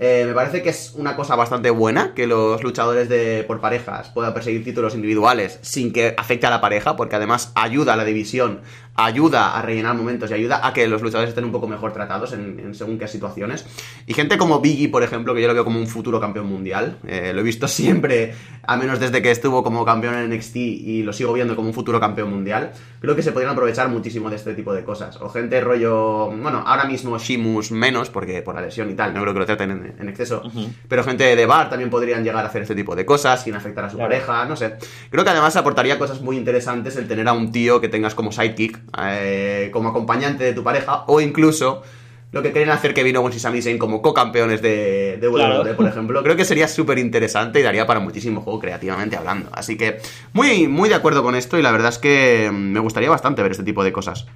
Eh, 0.00 0.24
me 0.26 0.32
parece 0.32 0.62
que 0.62 0.68
es 0.68 0.92
una 0.94 1.16
cosa 1.16 1.34
bastante 1.34 1.70
buena 1.70 2.14
que 2.14 2.28
los 2.28 2.62
luchadores 2.62 3.08
de 3.08 3.44
por 3.44 3.60
parejas 3.60 4.10
puedan 4.10 4.32
perseguir 4.32 4.62
títulos 4.62 4.94
individuales 4.94 5.58
sin 5.62 5.92
que 5.92 6.14
afecte 6.16 6.46
a 6.46 6.50
la 6.50 6.60
pareja, 6.60 6.96
porque 6.96 7.16
además 7.16 7.50
ayuda 7.56 7.94
a 7.94 7.96
la 7.96 8.04
división 8.04 8.60
ayuda 8.98 9.56
a 9.56 9.62
rellenar 9.62 9.96
momentos 9.96 10.28
y 10.30 10.34
ayuda 10.34 10.66
a 10.66 10.72
que 10.72 10.88
los 10.88 11.00
luchadores 11.00 11.28
estén 11.28 11.44
un 11.44 11.52
poco 11.52 11.68
mejor 11.68 11.92
tratados 11.92 12.32
en, 12.32 12.74
según 12.74 12.98
qué 12.98 13.06
situaciones. 13.06 13.64
Y 14.08 14.14
gente 14.14 14.36
como 14.36 14.60
Biggie, 14.60 14.88
por 14.88 15.04
ejemplo, 15.04 15.34
que 15.34 15.40
yo 15.40 15.46
lo 15.46 15.54
veo 15.54 15.64
como 15.64 15.78
un 15.78 15.86
futuro 15.86 16.20
campeón 16.20 16.48
mundial, 16.48 16.98
eh, 17.06 17.30
lo 17.32 17.40
he 17.40 17.44
visto 17.44 17.68
siempre, 17.68 18.34
a 18.66 18.76
menos 18.76 18.98
desde 18.98 19.22
que 19.22 19.30
estuvo 19.30 19.62
como 19.62 19.84
campeón 19.84 20.16
en 20.16 20.30
NXT 20.30 20.56
y 20.56 21.02
lo 21.04 21.12
sigo 21.12 21.32
viendo 21.32 21.54
como 21.54 21.68
un 21.68 21.74
futuro 21.74 22.00
campeón 22.00 22.30
mundial, 22.30 22.72
creo 23.00 23.14
que 23.14 23.22
se 23.22 23.30
podrían 23.30 23.52
aprovechar 23.52 23.88
muchísimo 23.88 24.30
de 24.30 24.36
este 24.36 24.54
tipo 24.54 24.74
de 24.74 24.82
cosas. 24.82 25.16
O 25.22 25.28
gente 25.28 25.60
rollo, 25.60 26.26
bueno, 26.30 26.64
ahora 26.66 26.84
mismo 26.84 27.18
Shimus 27.18 27.70
menos, 27.70 28.10
porque 28.10 28.42
por 28.42 28.56
la 28.56 28.62
lesión 28.62 28.90
y 28.90 28.94
tal, 28.94 29.14
no 29.14 29.20
creo 29.22 29.32
que 29.32 29.38
lo 29.38 29.46
traten 29.46 29.94
en, 29.96 30.08
exceso, 30.08 30.42
pero 30.88 31.04
gente 31.04 31.36
de 31.36 31.46
bar 31.46 31.70
también 31.70 31.88
podrían 31.88 32.24
llegar 32.24 32.44
a 32.44 32.48
hacer 32.48 32.62
este 32.62 32.74
tipo 32.74 32.96
de 32.96 33.06
cosas 33.06 33.44
sin 33.44 33.54
afectar 33.54 33.84
a 33.84 33.90
su 33.90 33.96
pareja, 33.96 34.44
no 34.46 34.56
sé. 34.56 34.74
Creo 35.08 35.22
que 35.22 35.30
además 35.30 35.54
aportaría 35.54 36.00
cosas 36.00 36.20
muy 36.20 36.36
interesantes 36.36 36.96
el 36.96 37.06
tener 37.06 37.28
a 37.28 37.32
un 37.32 37.52
tío 37.52 37.80
que 37.80 37.88
tengas 37.88 38.16
como 38.16 38.32
sidekick 38.32 38.87
eh, 38.96 39.70
como 39.72 39.90
acompañante 39.90 40.44
de 40.44 40.52
tu 40.52 40.62
pareja, 40.62 41.04
o 41.06 41.20
incluso 41.20 41.82
lo 42.30 42.42
que 42.42 42.52
quieren 42.52 42.70
hacer 42.70 42.92
Kevin 42.92 43.16
Owens 43.16 43.36
y 43.36 43.40
Sami 43.40 43.62
Zayn 43.62 43.78
como 43.78 44.02
co-campeones 44.02 44.60
de, 44.60 45.16
de 45.18 45.28
WWE, 45.28 45.74
por 45.74 45.86
ejemplo. 45.86 46.22
Creo 46.22 46.36
que 46.36 46.44
sería 46.44 46.68
súper 46.68 46.98
interesante 46.98 47.60
y 47.60 47.62
daría 47.62 47.86
para 47.86 48.00
muchísimo 48.00 48.42
juego 48.42 48.60
creativamente 48.60 49.16
hablando. 49.16 49.48
Así 49.52 49.76
que 49.76 50.00
muy, 50.32 50.68
muy 50.68 50.88
de 50.88 50.94
acuerdo 50.94 51.22
con 51.22 51.34
esto 51.34 51.58
y 51.58 51.62
la 51.62 51.72
verdad 51.72 51.88
es 51.88 51.98
que 51.98 52.50
me 52.52 52.80
gustaría 52.80 53.08
bastante 53.08 53.42
ver 53.42 53.52
este 53.52 53.64
tipo 53.64 53.82
de 53.82 53.92
cosas. 53.92 54.26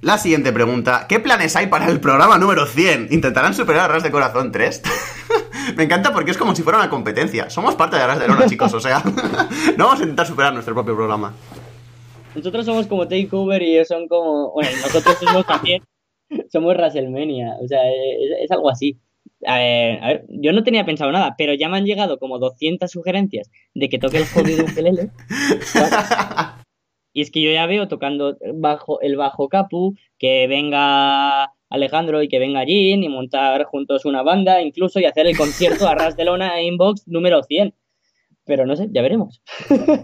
La 0.00 0.16
siguiente 0.16 0.52
pregunta, 0.52 1.06
¿qué 1.08 1.18
planes 1.18 1.56
hay 1.56 1.66
para 1.66 1.88
el 1.88 1.98
programa 1.98 2.38
número 2.38 2.66
100? 2.66 3.08
¿Intentarán 3.10 3.52
superar 3.52 3.90
a 3.90 3.94
Ras 3.94 4.04
de 4.04 4.12
Corazón 4.12 4.52
3? 4.52 4.82
Me 5.76 5.84
encanta 5.84 6.12
porque 6.12 6.30
es 6.30 6.38
como 6.38 6.54
si 6.54 6.62
fuera 6.62 6.78
una 6.78 6.88
competencia. 6.88 7.50
Somos 7.50 7.74
parte 7.74 7.96
de 7.96 8.06
Ras 8.06 8.20
de 8.20 8.28
Lona, 8.28 8.46
chicos, 8.48 8.72
o 8.74 8.80
sea, 8.80 9.02
no 9.76 9.86
vamos 9.86 9.98
a 9.98 10.02
intentar 10.04 10.26
superar 10.26 10.52
nuestro 10.52 10.72
propio 10.72 10.94
programa. 10.94 11.34
Nosotros 12.34 12.66
somos 12.66 12.86
como 12.86 13.08
Takeover 13.08 13.62
y 13.62 13.74
ellos 13.74 13.88
son 13.88 14.08
como. 14.08 14.52
Bueno, 14.52 14.70
nosotros 14.82 15.16
somos 15.18 15.46
también. 15.46 15.82
Somos 16.52 16.74
WrestleMania. 16.74 17.56
O 17.62 17.66
sea, 17.66 17.80
es, 17.90 18.50
algo 18.50 18.68
así. 18.68 18.98
A 19.46 19.58
ver, 19.58 20.26
yo 20.28 20.52
no 20.52 20.62
tenía 20.62 20.84
pensado 20.84 21.10
nada, 21.10 21.34
pero 21.38 21.54
ya 21.54 21.68
me 21.70 21.78
han 21.78 21.86
llegado 21.86 22.18
como 22.18 22.38
200 22.38 22.90
sugerencias 22.90 23.50
de 23.74 23.88
que 23.88 23.98
toque 23.98 24.18
el 24.18 24.26
jodido 24.26 24.64
ukelele. 24.64 25.10
y 27.14 27.22
es 27.22 27.30
que 27.30 27.40
yo 27.40 27.50
ya 27.50 27.64
veo 27.66 27.88
tocando 27.88 28.36
bajo 28.54 29.00
el 29.00 29.16
bajo 29.16 29.48
Capu, 29.48 29.94
que 30.18 30.46
venga 30.48 31.54
Alejandro 31.70 32.22
y 32.22 32.28
que 32.28 32.38
venga 32.38 32.64
Jean 32.64 33.02
y 33.02 33.08
montar 33.08 33.64
juntos 33.64 34.04
una 34.04 34.22
banda, 34.22 34.60
incluso 34.62 35.00
y 35.00 35.04
hacer 35.04 35.26
el 35.26 35.36
concierto 35.36 35.86
a 35.86 35.94
Ras 35.94 36.16
de 36.16 36.24
Lona 36.24 36.60
Inbox 36.60 37.06
número 37.06 37.42
100. 37.42 37.74
Pero 38.48 38.64
no 38.64 38.76
sé, 38.76 38.88
ya 38.90 39.02
veremos. 39.02 39.42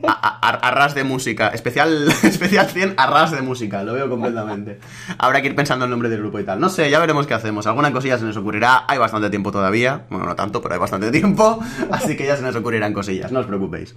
Arras 0.02 0.94
de 0.94 1.02
música. 1.02 1.48
Especial, 1.48 2.08
especial 2.22 2.66
100, 2.66 2.94
arras 2.98 3.30
de 3.30 3.40
música. 3.40 3.82
Lo 3.82 3.94
veo 3.94 4.10
completamente. 4.10 4.80
Habrá 5.16 5.40
que 5.40 5.48
ir 5.48 5.56
pensando 5.56 5.86
el 5.86 5.90
nombre 5.90 6.10
del 6.10 6.20
grupo 6.20 6.38
y 6.38 6.44
tal. 6.44 6.60
No 6.60 6.68
sé, 6.68 6.90
ya 6.90 7.00
veremos 7.00 7.26
qué 7.26 7.32
hacemos. 7.32 7.66
Alguna 7.66 7.90
cosilla 7.90 8.18
se 8.18 8.26
nos 8.26 8.36
ocurrirá. 8.36 8.84
Hay 8.86 8.98
bastante 8.98 9.30
tiempo 9.30 9.50
todavía. 9.50 10.04
Bueno, 10.10 10.26
no 10.26 10.36
tanto, 10.36 10.60
pero 10.60 10.74
hay 10.74 10.80
bastante 10.80 11.10
tiempo. 11.10 11.58
Así 11.90 12.18
que 12.18 12.26
ya 12.26 12.36
se 12.36 12.42
nos 12.42 12.54
ocurrirán 12.54 12.92
cosillas. 12.92 13.32
No 13.32 13.40
os 13.40 13.46
preocupéis. 13.46 13.96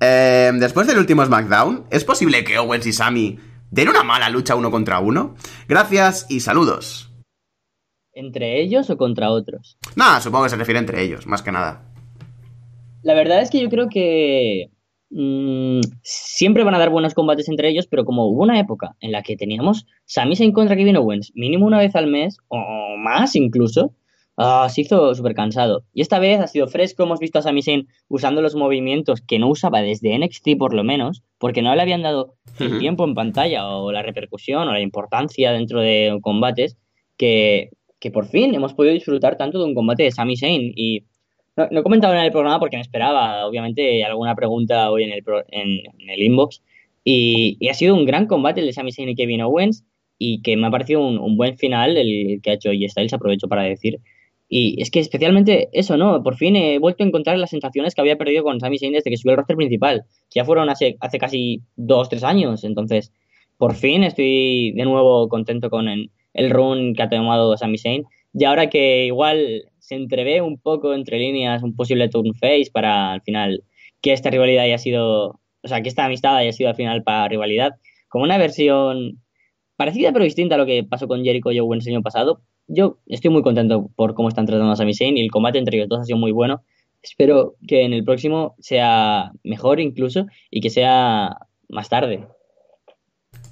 Em, 0.00 0.58
después 0.58 0.86
del 0.86 0.98
último 0.98 1.24
SmackDown, 1.24 1.86
¿es 1.90 2.04
posible 2.04 2.44
que 2.44 2.58
Owens 2.58 2.84
y 2.84 2.92
Sammy 2.92 3.40
den 3.70 3.88
una 3.88 4.02
mala 4.02 4.28
lucha 4.28 4.54
uno 4.54 4.70
contra 4.70 4.98
uno? 4.98 5.34
Gracias 5.66 6.26
y 6.28 6.40
saludos. 6.40 7.10
¿Entre 8.12 8.60
ellos 8.60 8.90
o 8.90 8.98
contra 8.98 9.30
otros? 9.30 9.78
Nada, 9.96 10.20
supongo 10.20 10.44
que 10.44 10.50
se 10.50 10.56
refiere 10.56 10.78
entre 10.78 11.02
ellos, 11.02 11.26
más 11.26 11.40
que 11.40 11.52
nada. 11.52 11.91
La 13.02 13.14
verdad 13.14 13.42
es 13.42 13.50
que 13.50 13.60
yo 13.60 13.68
creo 13.68 13.88
que 13.88 14.70
mm, 15.10 15.80
siempre 16.02 16.64
van 16.64 16.74
a 16.74 16.78
dar 16.78 16.90
buenos 16.90 17.14
combates 17.14 17.48
entre 17.48 17.68
ellos, 17.68 17.86
pero 17.86 18.04
como 18.04 18.26
hubo 18.26 18.42
una 18.42 18.60
época 18.60 18.96
en 19.00 19.12
la 19.12 19.22
que 19.22 19.36
teníamos 19.36 19.86
Sami 20.04 20.36
Zayn 20.36 20.52
contra 20.52 20.76
Kevin 20.76 20.96
Owens 20.96 21.32
mínimo 21.34 21.66
una 21.66 21.78
vez 21.78 21.94
al 21.96 22.06
mes, 22.06 22.38
o 22.48 22.96
más 22.98 23.34
incluso, 23.34 23.94
ah, 24.36 24.68
se 24.70 24.82
hizo 24.82 25.14
súper 25.14 25.34
cansado. 25.34 25.84
Y 25.92 26.00
esta 26.00 26.20
vez 26.20 26.40
ha 26.40 26.46
sido 26.46 26.68
fresco, 26.68 27.02
hemos 27.02 27.18
visto 27.18 27.40
a 27.40 27.42
Sami 27.42 27.62
Zayn 27.62 27.88
usando 28.08 28.40
los 28.40 28.54
movimientos 28.54 29.20
que 29.20 29.38
no 29.38 29.48
usaba 29.48 29.82
desde 29.82 30.16
NXT 30.16 30.56
por 30.58 30.72
lo 30.72 30.84
menos, 30.84 31.22
porque 31.38 31.62
no 31.62 31.74
le 31.74 31.82
habían 31.82 32.02
dado 32.02 32.36
el 32.60 32.78
tiempo 32.78 33.04
en 33.04 33.14
pantalla 33.14 33.66
o 33.68 33.90
la 33.90 34.02
repercusión 34.02 34.68
o 34.68 34.72
la 34.72 34.80
importancia 34.80 35.52
dentro 35.52 35.80
de 35.80 36.18
combates 36.22 36.76
que, 37.16 37.70
que 37.98 38.12
por 38.12 38.26
fin 38.26 38.54
hemos 38.54 38.74
podido 38.74 38.94
disfrutar 38.94 39.36
tanto 39.36 39.58
de 39.58 39.64
un 39.64 39.74
combate 39.74 40.04
de 40.04 40.12
Sami 40.12 40.36
Zayn 40.36 40.72
y 40.76 41.04
no, 41.56 41.80
he 41.80 41.82
comentado 41.82 42.14
en 42.14 42.20
el 42.20 42.32
programa 42.32 42.58
porque 42.58 42.76
me 42.76 42.82
esperaba, 42.82 43.46
obviamente, 43.46 44.04
alguna 44.04 44.34
pregunta 44.34 44.90
hoy 44.90 45.04
en 45.04 45.12
el, 45.12 45.22
en, 45.50 46.10
el 46.10 46.22
inbox. 46.22 46.62
Y, 47.04 47.68
ha 47.68 47.74
sido 47.74 47.94
un 47.94 48.06
gran 48.06 48.26
combate 48.26 48.60
el 48.60 48.66
de 48.66 48.72
Sami 48.72 48.92
Zayn 48.92 49.08
y 49.10 49.14
Kevin 49.14 49.42
Owens. 49.42 49.84
Y 50.18 50.40
que 50.42 50.56
me 50.56 50.68
ha 50.68 50.70
parecido 50.70 51.00
un, 51.06 51.36
buen 51.36 51.58
final 51.58 51.96
el 51.96 52.40
que 52.42 52.50
ha 52.50 52.54
hecho 52.54 52.72
y 52.72 52.88
Styles, 52.88 53.12
aprovecho 53.12 53.48
para 53.48 53.64
decir. 53.64 54.00
Y 54.48 54.80
es 54.80 54.90
que 54.90 55.00
especialmente 55.00 55.68
eso, 55.72 55.96
¿no? 55.96 56.22
Por 56.22 56.36
fin 56.36 56.56
he 56.56 56.78
vuelto 56.78 57.02
a 57.02 57.06
encontrar 57.06 57.38
las 57.38 57.50
sensaciones 57.50 57.94
que 57.94 58.02
había 58.02 58.18
perdido 58.18 58.44
con 58.44 58.60
Sami 58.60 58.78
Zayn 58.78 58.92
desde 58.92 59.10
que 59.10 59.16
subió 59.16 59.32
el 59.32 59.38
roster 59.38 59.56
principal. 59.56 60.04
Que 60.30 60.40
ya 60.40 60.44
fueron 60.44 60.70
hace, 60.70 60.96
hace 61.00 61.18
casi 61.18 61.62
dos, 61.76 62.08
tres 62.08 62.22
años. 62.22 62.62
Entonces, 62.64 63.12
por 63.58 63.74
fin 63.74 64.04
estoy 64.04 64.72
de 64.72 64.84
nuevo 64.84 65.28
contento 65.28 65.70
con 65.70 65.88
el, 65.88 66.10
el 66.34 66.50
run 66.50 66.94
que 66.94 67.02
ha 67.02 67.10
tomado 67.10 67.56
Sami 67.56 67.78
Zayn. 67.78 68.04
Y 68.34 68.44
ahora 68.44 68.70
que 68.70 69.06
igual 69.06 69.71
se 69.92 69.96
entrevé 69.96 70.40
un 70.40 70.58
poco 70.58 70.94
entre 70.94 71.18
líneas 71.18 71.62
un 71.62 71.76
posible 71.76 72.08
turn 72.08 72.34
face 72.34 72.70
para 72.72 73.12
al 73.12 73.20
final 73.20 73.62
que 74.00 74.12
esta 74.12 74.30
rivalidad 74.30 74.64
haya 74.64 74.78
sido, 74.78 75.40
o 75.62 75.68
sea, 75.68 75.82
que 75.82 75.88
esta 75.90 76.06
amistad 76.06 76.36
haya 76.36 76.52
sido 76.52 76.70
al 76.70 76.76
final 76.76 77.02
para 77.02 77.28
rivalidad, 77.28 77.72
como 78.08 78.24
una 78.24 78.38
versión 78.38 79.22
parecida 79.76 80.12
pero 80.12 80.24
distinta 80.24 80.54
a 80.54 80.58
lo 80.58 80.66
que 80.66 80.82
pasó 80.82 81.06
con 81.08 81.22
Jericho 81.22 81.52
y 81.52 81.60
Owens 81.60 81.86
el 81.86 81.94
año 81.94 82.02
pasado. 82.02 82.40
Yo 82.68 82.98
estoy 83.06 83.30
muy 83.30 83.42
contento 83.42 83.90
por 83.94 84.14
cómo 84.14 84.28
están 84.28 84.46
tratando 84.46 84.72
a 84.72 84.76
Sami 84.76 84.94
Zayn 84.94 85.16
y 85.18 85.20
el 85.20 85.30
combate 85.30 85.58
entre 85.58 85.76
ellos 85.76 85.90
dos 85.90 86.00
ha 86.00 86.04
sido 86.04 86.18
muy 86.18 86.32
bueno. 86.32 86.62
espero 87.02 87.56
que 87.66 87.82
en 87.82 87.92
el 87.92 88.04
próximo 88.04 88.54
sea 88.60 89.32
mejor 89.44 89.78
incluso 89.78 90.26
y 90.50 90.60
que 90.60 90.70
sea 90.70 91.36
más 91.68 91.88
tarde. 91.90 92.26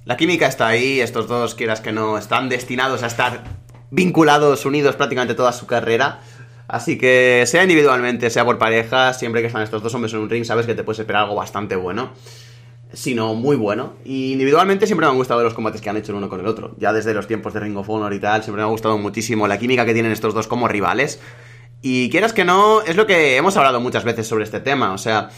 La 0.05 0.17
química 0.17 0.47
está 0.47 0.67
ahí, 0.67 1.01
estos 1.01 1.27
dos, 1.27 1.53
quieras 1.53 1.81
que 1.81 1.91
no, 1.91 2.17
están 2.17 2.49
destinados 2.49 3.03
a 3.03 3.07
estar 3.07 3.43
vinculados, 3.91 4.65
unidos 4.65 4.95
prácticamente 4.95 5.35
toda 5.35 5.51
su 5.51 5.67
carrera. 5.67 6.21
Así 6.71 6.97
que 6.97 7.43
sea 7.47 7.63
individualmente, 7.63 8.29
sea 8.29 8.45
por 8.45 8.57
pareja, 8.57 9.13
siempre 9.13 9.41
que 9.41 9.47
están 9.47 9.61
estos 9.61 9.83
dos 9.83 9.93
hombres 9.93 10.13
en 10.13 10.19
un 10.19 10.29
ring, 10.29 10.45
sabes 10.45 10.65
que 10.65 10.73
te 10.73 10.85
puedes 10.85 10.99
esperar 10.99 11.23
algo 11.23 11.35
bastante 11.35 11.75
bueno. 11.75 12.11
Sino 12.93 13.35
muy 13.35 13.57
bueno. 13.57 13.95
Y 14.05 14.31
individualmente 14.31 14.87
siempre 14.87 15.05
me 15.05 15.11
han 15.11 15.17
gustado 15.17 15.43
los 15.43 15.53
combates 15.53 15.81
que 15.81 15.89
han 15.89 15.97
hecho 15.97 16.13
el 16.13 16.19
uno 16.19 16.29
con 16.29 16.39
el 16.39 16.47
otro. 16.47 16.73
Ya 16.77 16.93
desde 16.93 17.13
los 17.13 17.27
tiempos 17.27 17.53
de 17.53 17.59
Ring 17.59 17.75
of 17.75 17.89
Honor 17.89 18.13
y 18.13 18.19
tal, 18.19 18.41
siempre 18.41 18.61
me 18.61 18.67
ha 18.69 18.71
gustado 18.71 18.97
muchísimo 18.97 19.49
la 19.49 19.59
química 19.59 19.85
que 19.85 19.93
tienen 19.93 20.13
estos 20.13 20.33
dos 20.33 20.47
como 20.47 20.69
rivales. 20.69 21.19
Y 21.81 22.09
quieras 22.09 22.31
que 22.31 22.45
no, 22.45 22.81
es 22.83 22.95
lo 22.95 23.05
que 23.05 23.35
hemos 23.35 23.57
hablado 23.57 23.81
muchas 23.81 24.05
veces 24.05 24.25
sobre 24.25 24.45
este 24.45 24.61
tema. 24.61 24.93
O 24.93 24.97
sea, 24.97 25.29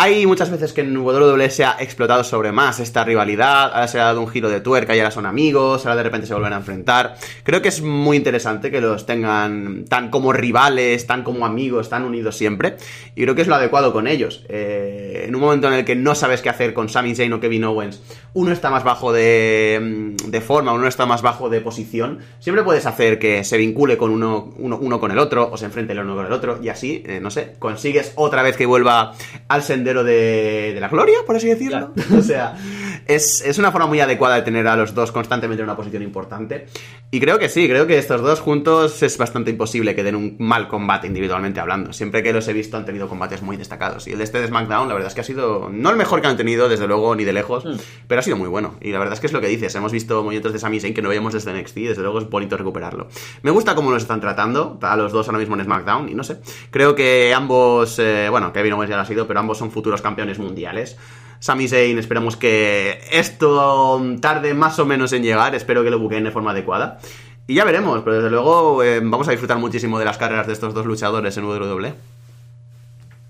hay 0.00 0.26
muchas 0.26 0.48
veces 0.48 0.72
que 0.72 0.82
en 0.82 0.96
WWE 0.96 1.50
se 1.50 1.64
ha 1.64 1.76
explotado 1.80 2.22
sobre 2.22 2.52
más 2.52 2.78
esta 2.78 3.02
rivalidad, 3.02 3.72
ahora 3.72 3.88
se 3.88 3.98
ha 3.98 4.04
dado 4.04 4.20
un 4.20 4.28
giro 4.28 4.48
de 4.48 4.60
tuerca 4.60 4.94
y 4.94 5.00
ahora 5.00 5.10
son 5.10 5.26
amigos, 5.26 5.84
ahora 5.84 5.96
de 5.96 6.02
repente 6.04 6.28
se 6.28 6.34
vuelven 6.34 6.52
a 6.52 6.58
enfrentar. 6.58 7.16
Creo 7.42 7.60
que 7.62 7.66
es 7.66 7.82
muy 7.82 8.16
interesante 8.16 8.70
que 8.70 8.80
los 8.80 9.06
tengan 9.06 9.86
tan 9.86 10.08
como 10.10 10.32
rivales, 10.32 11.04
tan 11.08 11.24
como 11.24 11.44
amigos, 11.44 11.88
tan 11.88 12.04
unidos 12.04 12.36
siempre. 12.36 12.76
Y 13.16 13.22
creo 13.22 13.34
que 13.34 13.42
es 13.42 13.48
lo 13.48 13.56
adecuado 13.56 13.92
con 13.92 14.06
ellos. 14.06 14.44
Eh, 14.48 15.24
en 15.26 15.34
un 15.34 15.40
momento 15.40 15.66
en 15.66 15.74
el 15.74 15.84
que 15.84 15.96
no 15.96 16.14
sabes 16.14 16.42
qué 16.42 16.48
hacer 16.48 16.74
con 16.74 16.88
Sami 16.88 17.16
Zayn 17.16 17.32
o 17.32 17.40
Kevin 17.40 17.64
Owens, 17.64 18.00
uno 18.34 18.52
está 18.52 18.70
más 18.70 18.84
bajo 18.84 19.12
de, 19.12 19.80
mm, 19.82 20.30
de 20.30 20.40
forma, 20.40 20.72
uno 20.74 20.86
está 20.86 21.06
más 21.06 21.22
bajo 21.22 21.48
de 21.48 21.60
posición, 21.60 22.20
siempre 22.38 22.62
puedes 22.62 22.86
hacer 22.86 23.18
que 23.18 23.42
se 23.42 23.56
vincule 23.56 23.98
con 23.98 24.12
uno, 24.12 24.54
uno, 24.58 25.00
con 25.00 25.10
el 25.10 25.18
otro, 25.18 25.50
o 25.50 25.56
se 25.56 25.64
enfrente 25.64 25.92
el 25.92 25.98
uno 25.98 26.14
con 26.14 26.26
el 26.26 26.32
otro, 26.32 26.60
y 26.62 26.68
así, 26.68 27.02
eh, 27.04 27.18
no 27.20 27.32
sé, 27.32 27.56
consigues 27.58 28.12
otra 28.14 28.42
vez 28.42 28.56
que 28.56 28.64
vuelva 28.64 29.14
al 29.48 29.62
sendero 29.64 29.87
de, 30.04 30.76
la 30.80 30.88
gloria, 30.88 31.18
por 31.26 31.36
así 31.36 31.48
decirlo. 31.48 31.92
o 32.16 32.22
sea, 32.22 32.56
es, 33.08 33.58
una 33.58 33.72
forma 33.72 33.86
muy 33.86 34.00
adecuada 34.00 34.36
de 34.36 34.42
tener 34.42 34.68
a 34.68 34.76
los 34.76 34.94
dos 34.94 35.12
constantemente 35.12 35.62
en 35.62 35.68
una 35.68 35.76
posición 35.76 36.02
importante. 36.02 36.66
Y 37.10 37.20
creo 37.20 37.38
que 37.38 37.48
sí, 37.48 37.66
creo 37.66 37.86
que 37.86 37.96
estos 37.96 38.20
dos 38.20 38.40
juntos 38.40 39.02
es 39.02 39.16
bastante 39.16 39.50
imposible 39.50 39.94
que 39.94 40.02
den 40.02 40.14
un 40.14 40.36
mal 40.38 40.68
combate 40.68 41.06
individualmente 41.06 41.58
hablando. 41.58 41.94
Siempre 41.94 42.22
que 42.22 42.34
los 42.34 42.46
he 42.48 42.52
visto 42.52 42.76
han 42.76 42.84
tenido 42.84 43.08
combates 43.08 43.40
muy 43.40 43.56
destacados. 43.56 44.06
Y 44.06 44.12
el 44.12 44.18
de 44.18 44.24
este 44.24 44.42
de 44.42 44.48
SmackDown, 44.48 44.88
la 44.88 44.94
verdad 44.94 45.08
es 45.08 45.14
que 45.14 45.22
ha 45.22 45.24
sido, 45.24 45.70
no 45.72 45.88
el 45.88 45.96
mejor 45.96 46.20
que 46.20 46.26
han 46.26 46.36
tenido, 46.36 46.68
desde 46.68 46.86
luego, 46.86 47.16
ni 47.16 47.24
de 47.24 47.32
lejos, 47.32 47.64
hmm. 47.64 47.78
pero 48.06 48.18
ha 48.18 48.22
sido 48.22 48.36
muy 48.36 48.48
bueno. 48.48 48.74
Y 48.82 48.92
la 48.92 48.98
verdad 48.98 49.14
es 49.14 49.20
que 49.20 49.26
es 49.26 49.32
lo 49.32 49.40
que 49.40 49.48
dices, 49.48 49.74
hemos 49.74 49.90
visto 49.90 50.22
movimientos 50.22 50.52
de 50.52 50.58
Sami 50.58 50.78
Zayn 50.78 50.92
que 50.92 51.00
no 51.00 51.08
veíamos 51.08 51.32
desde 51.32 51.58
NXT, 51.58 51.76
y 51.78 51.86
desde 51.86 52.02
luego 52.02 52.18
es 52.18 52.28
bonito 52.28 52.58
recuperarlo. 52.58 53.08
Me 53.40 53.50
gusta 53.50 53.74
cómo 53.74 53.90
los 53.90 54.02
están 54.02 54.20
tratando, 54.20 54.78
a 54.82 54.96
los 54.96 55.12
dos 55.12 55.26
ahora 55.28 55.38
mismo 55.38 55.56
en 55.56 55.64
SmackDown, 55.64 56.10
y 56.10 56.14
no 56.14 56.24
sé, 56.24 56.40
creo 56.70 56.94
que 56.94 57.32
ambos, 57.34 57.98
eh, 57.98 58.28
bueno, 58.28 58.52
Kevin 58.52 58.74
Owens 58.74 58.90
ya 58.90 58.96
lo 58.96 59.02
ha 59.02 59.06
sido, 59.06 59.26
pero 59.26 59.40
ambos 59.40 59.56
son 59.56 59.70
futuros 59.70 60.02
campeones 60.02 60.38
mundiales. 60.38 60.98
Sami 61.40 61.68
Zayn, 61.68 61.98
esperemos 61.98 62.36
que 62.36 62.98
esto 63.12 64.02
tarde 64.20 64.54
más 64.54 64.78
o 64.78 64.86
menos 64.86 65.12
en 65.12 65.22
llegar, 65.22 65.54
espero 65.54 65.84
que 65.84 65.90
lo 65.90 65.98
buqueen 65.98 66.24
de 66.24 66.30
forma 66.30 66.50
adecuada. 66.50 66.98
Y 67.46 67.54
ya 67.54 67.64
veremos, 67.64 68.02
pero 68.02 68.16
desde 68.16 68.30
luego 68.30 68.82
eh, 68.82 69.00
vamos 69.02 69.26
a 69.28 69.30
disfrutar 69.30 69.58
muchísimo 69.58 69.98
de 69.98 70.04
las 70.04 70.18
carreras 70.18 70.46
de 70.46 70.52
estos 70.52 70.74
dos 70.74 70.84
luchadores 70.84 71.36
en 71.38 71.44
WWE. 71.44 71.94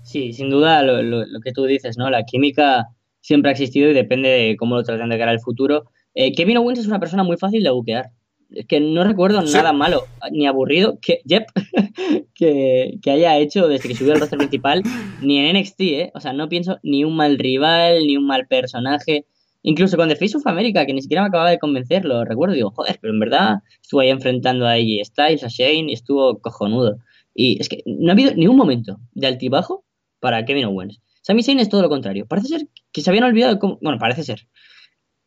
Sí, 0.03 0.33
sin 0.33 0.49
duda 0.49 0.81
lo, 0.83 1.39
que 1.41 1.51
tú 1.51 1.65
dices, 1.65 1.97
¿no? 1.97 2.09
La 2.09 2.23
química 2.23 2.87
siempre 3.21 3.49
ha 3.49 3.53
existido 3.53 3.89
y 3.89 3.93
depende 3.93 4.29
de 4.29 4.57
cómo 4.57 4.75
lo 4.75 4.83
traten 4.83 5.09
de 5.09 5.17
cara 5.17 5.31
al 5.31 5.39
futuro. 5.39 5.85
Eh, 6.15 6.33
Kevin 6.33 6.57
Owens 6.57 6.79
es 6.79 6.87
una 6.87 6.99
persona 6.99 7.23
muy 7.23 7.37
fácil 7.37 7.63
de 7.63 7.69
buquear 7.69 8.11
es 8.51 8.65
que 8.65 8.79
no 8.79 9.03
recuerdo 9.03 9.41
nada 9.41 9.73
malo 9.73 10.05
ni 10.31 10.47
aburrido 10.47 10.99
que, 11.01 11.21
yep, 11.25 11.45
que, 12.33 12.99
haya 13.05 13.37
hecho 13.37 13.67
desde 13.67 13.87
que 13.87 13.95
subió 13.95 14.13
al 14.13 14.19
roster 14.19 14.39
principal, 14.39 14.83
ni 15.21 15.37
en 15.37 15.55
NXT, 15.55 15.81
¿eh? 15.81 16.11
O 16.15 16.19
sea, 16.19 16.33
no 16.33 16.49
pienso 16.49 16.79
ni 16.83 17.03
un 17.03 17.15
mal 17.15 17.37
rival, 17.37 18.07
ni 18.07 18.17
un 18.17 18.25
mal 18.25 18.47
personaje. 18.47 19.25
Incluso 19.61 19.97
con 19.97 20.07
The 20.07 20.15
Face 20.15 20.37
of 20.37 20.47
America, 20.47 20.85
que 20.85 20.93
ni 20.93 21.01
siquiera 21.01 21.21
me 21.21 21.27
acababa 21.27 21.49
de 21.49 21.59
convencerlo, 21.59 22.23
recuerdo, 22.23 22.55
digo, 22.55 22.71
joder, 22.71 22.97
pero 23.01 23.13
en 23.13 23.19
verdad 23.19 23.57
estuvo 23.81 23.99
ahí 23.99 24.09
enfrentando 24.09 24.65
a 24.65 24.71
AJ 24.73 25.05
Styles, 25.05 25.43
a 25.43 25.47
Shane, 25.49 25.91
y 25.91 25.93
estuvo 25.93 26.39
cojonudo. 26.39 26.97
Y 27.35 27.59
es 27.59 27.69
que 27.69 27.83
no 27.85 28.09
ha 28.09 28.13
habido 28.13 28.33
ni 28.35 28.47
un 28.47 28.55
momento 28.55 28.99
de 29.13 29.27
altibajo 29.27 29.83
para 30.19 30.45
Kevin 30.45 30.65
Owens. 30.65 31.01
Sami 31.21 31.43
Zayn 31.43 31.59
es 31.59 31.69
todo 31.69 31.81
lo 31.81 31.89
contrario. 31.89 32.25
Parece 32.25 32.47
ser 32.47 32.67
que 32.91 33.01
se 33.01 33.09
habían 33.09 33.25
olvidado 33.25 33.59
cómo... 33.59 33.77
Bueno, 33.81 33.99
parece 33.99 34.23
ser. 34.23 34.47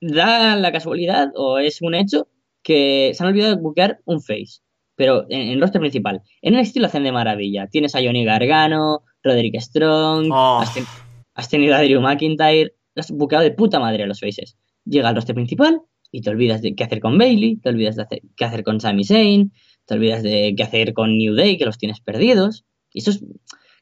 Da 0.01 0.57
la 0.57 0.73
casualidad, 0.73 1.31
o 1.37 1.59
es 1.59 1.81
un 1.81 1.95
hecho, 1.95 2.27
que 2.63 3.13
se 3.15 3.23
han 3.23 3.31
olvidado 3.31 3.57
de 3.57 3.63
buquear 3.63 4.01
un 4.05 4.21
face, 4.21 4.61
pero 4.97 5.27
en, 5.29 5.49
el 5.51 5.61
roster 5.61 5.81
principal. 5.81 6.23
En 6.43 6.55
el 6.55 6.61
estilo 6.61 6.87
hacen 6.87 7.05
de 7.05 7.13
maravilla. 7.13 7.67
Tienes 7.67 7.95
a 7.95 8.03
Johnny 8.03 8.25
Gargano, 8.25 9.03
Roderick 9.23 9.61
Strong, 9.61 10.31
oh. 10.33 10.63
has, 11.35 11.49
tenido 11.49 11.75
a 11.75 11.83
Drew 11.83 12.01
McIntyre, 12.01 12.75
has 12.97 13.11
buqueado 13.11 13.45
de 13.45 13.53
puta 13.53 13.81
madre 13.81 14.05
a 14.05 14.07
los 14.07 14.21
faces. 14.21 14.57
Llega 14.85 15.09
al 15.09 15.15
roster 15.15 15.35
principal 15.35 15.81
y 16.11 16.21
te 16.21 16.31
olvidas 16.31 16.63
de 16.63 16.75
qué 16.75 16.85
hacer 16.85 17.01
con 17.01 17.19
Bailey, 17.19 17.57
te 17.57 17.71
olvidas 17.71 17.97
de 17.97 18.07
qué 18.37 18.45
hacer 18.45 18.63
con 18.65 18.81
Sami 18.81 19.05
Zayn, 19.05 19.53
te 19.87 19.95
olvidas 19.95 20.23
de 20.23 20.55
qué 20.57 20.63
hacer 20.63 20.93
con 20.93 21.17
New 21.17 21.35
Day, 21.35 21.57
que 21.57 21.65
los 21.65 21.79
tienes 21.79 22.01
perdidos. 22.01 22.65
Y 22.93 23.01
eso 23.01 23.13
es, 23.13 23.25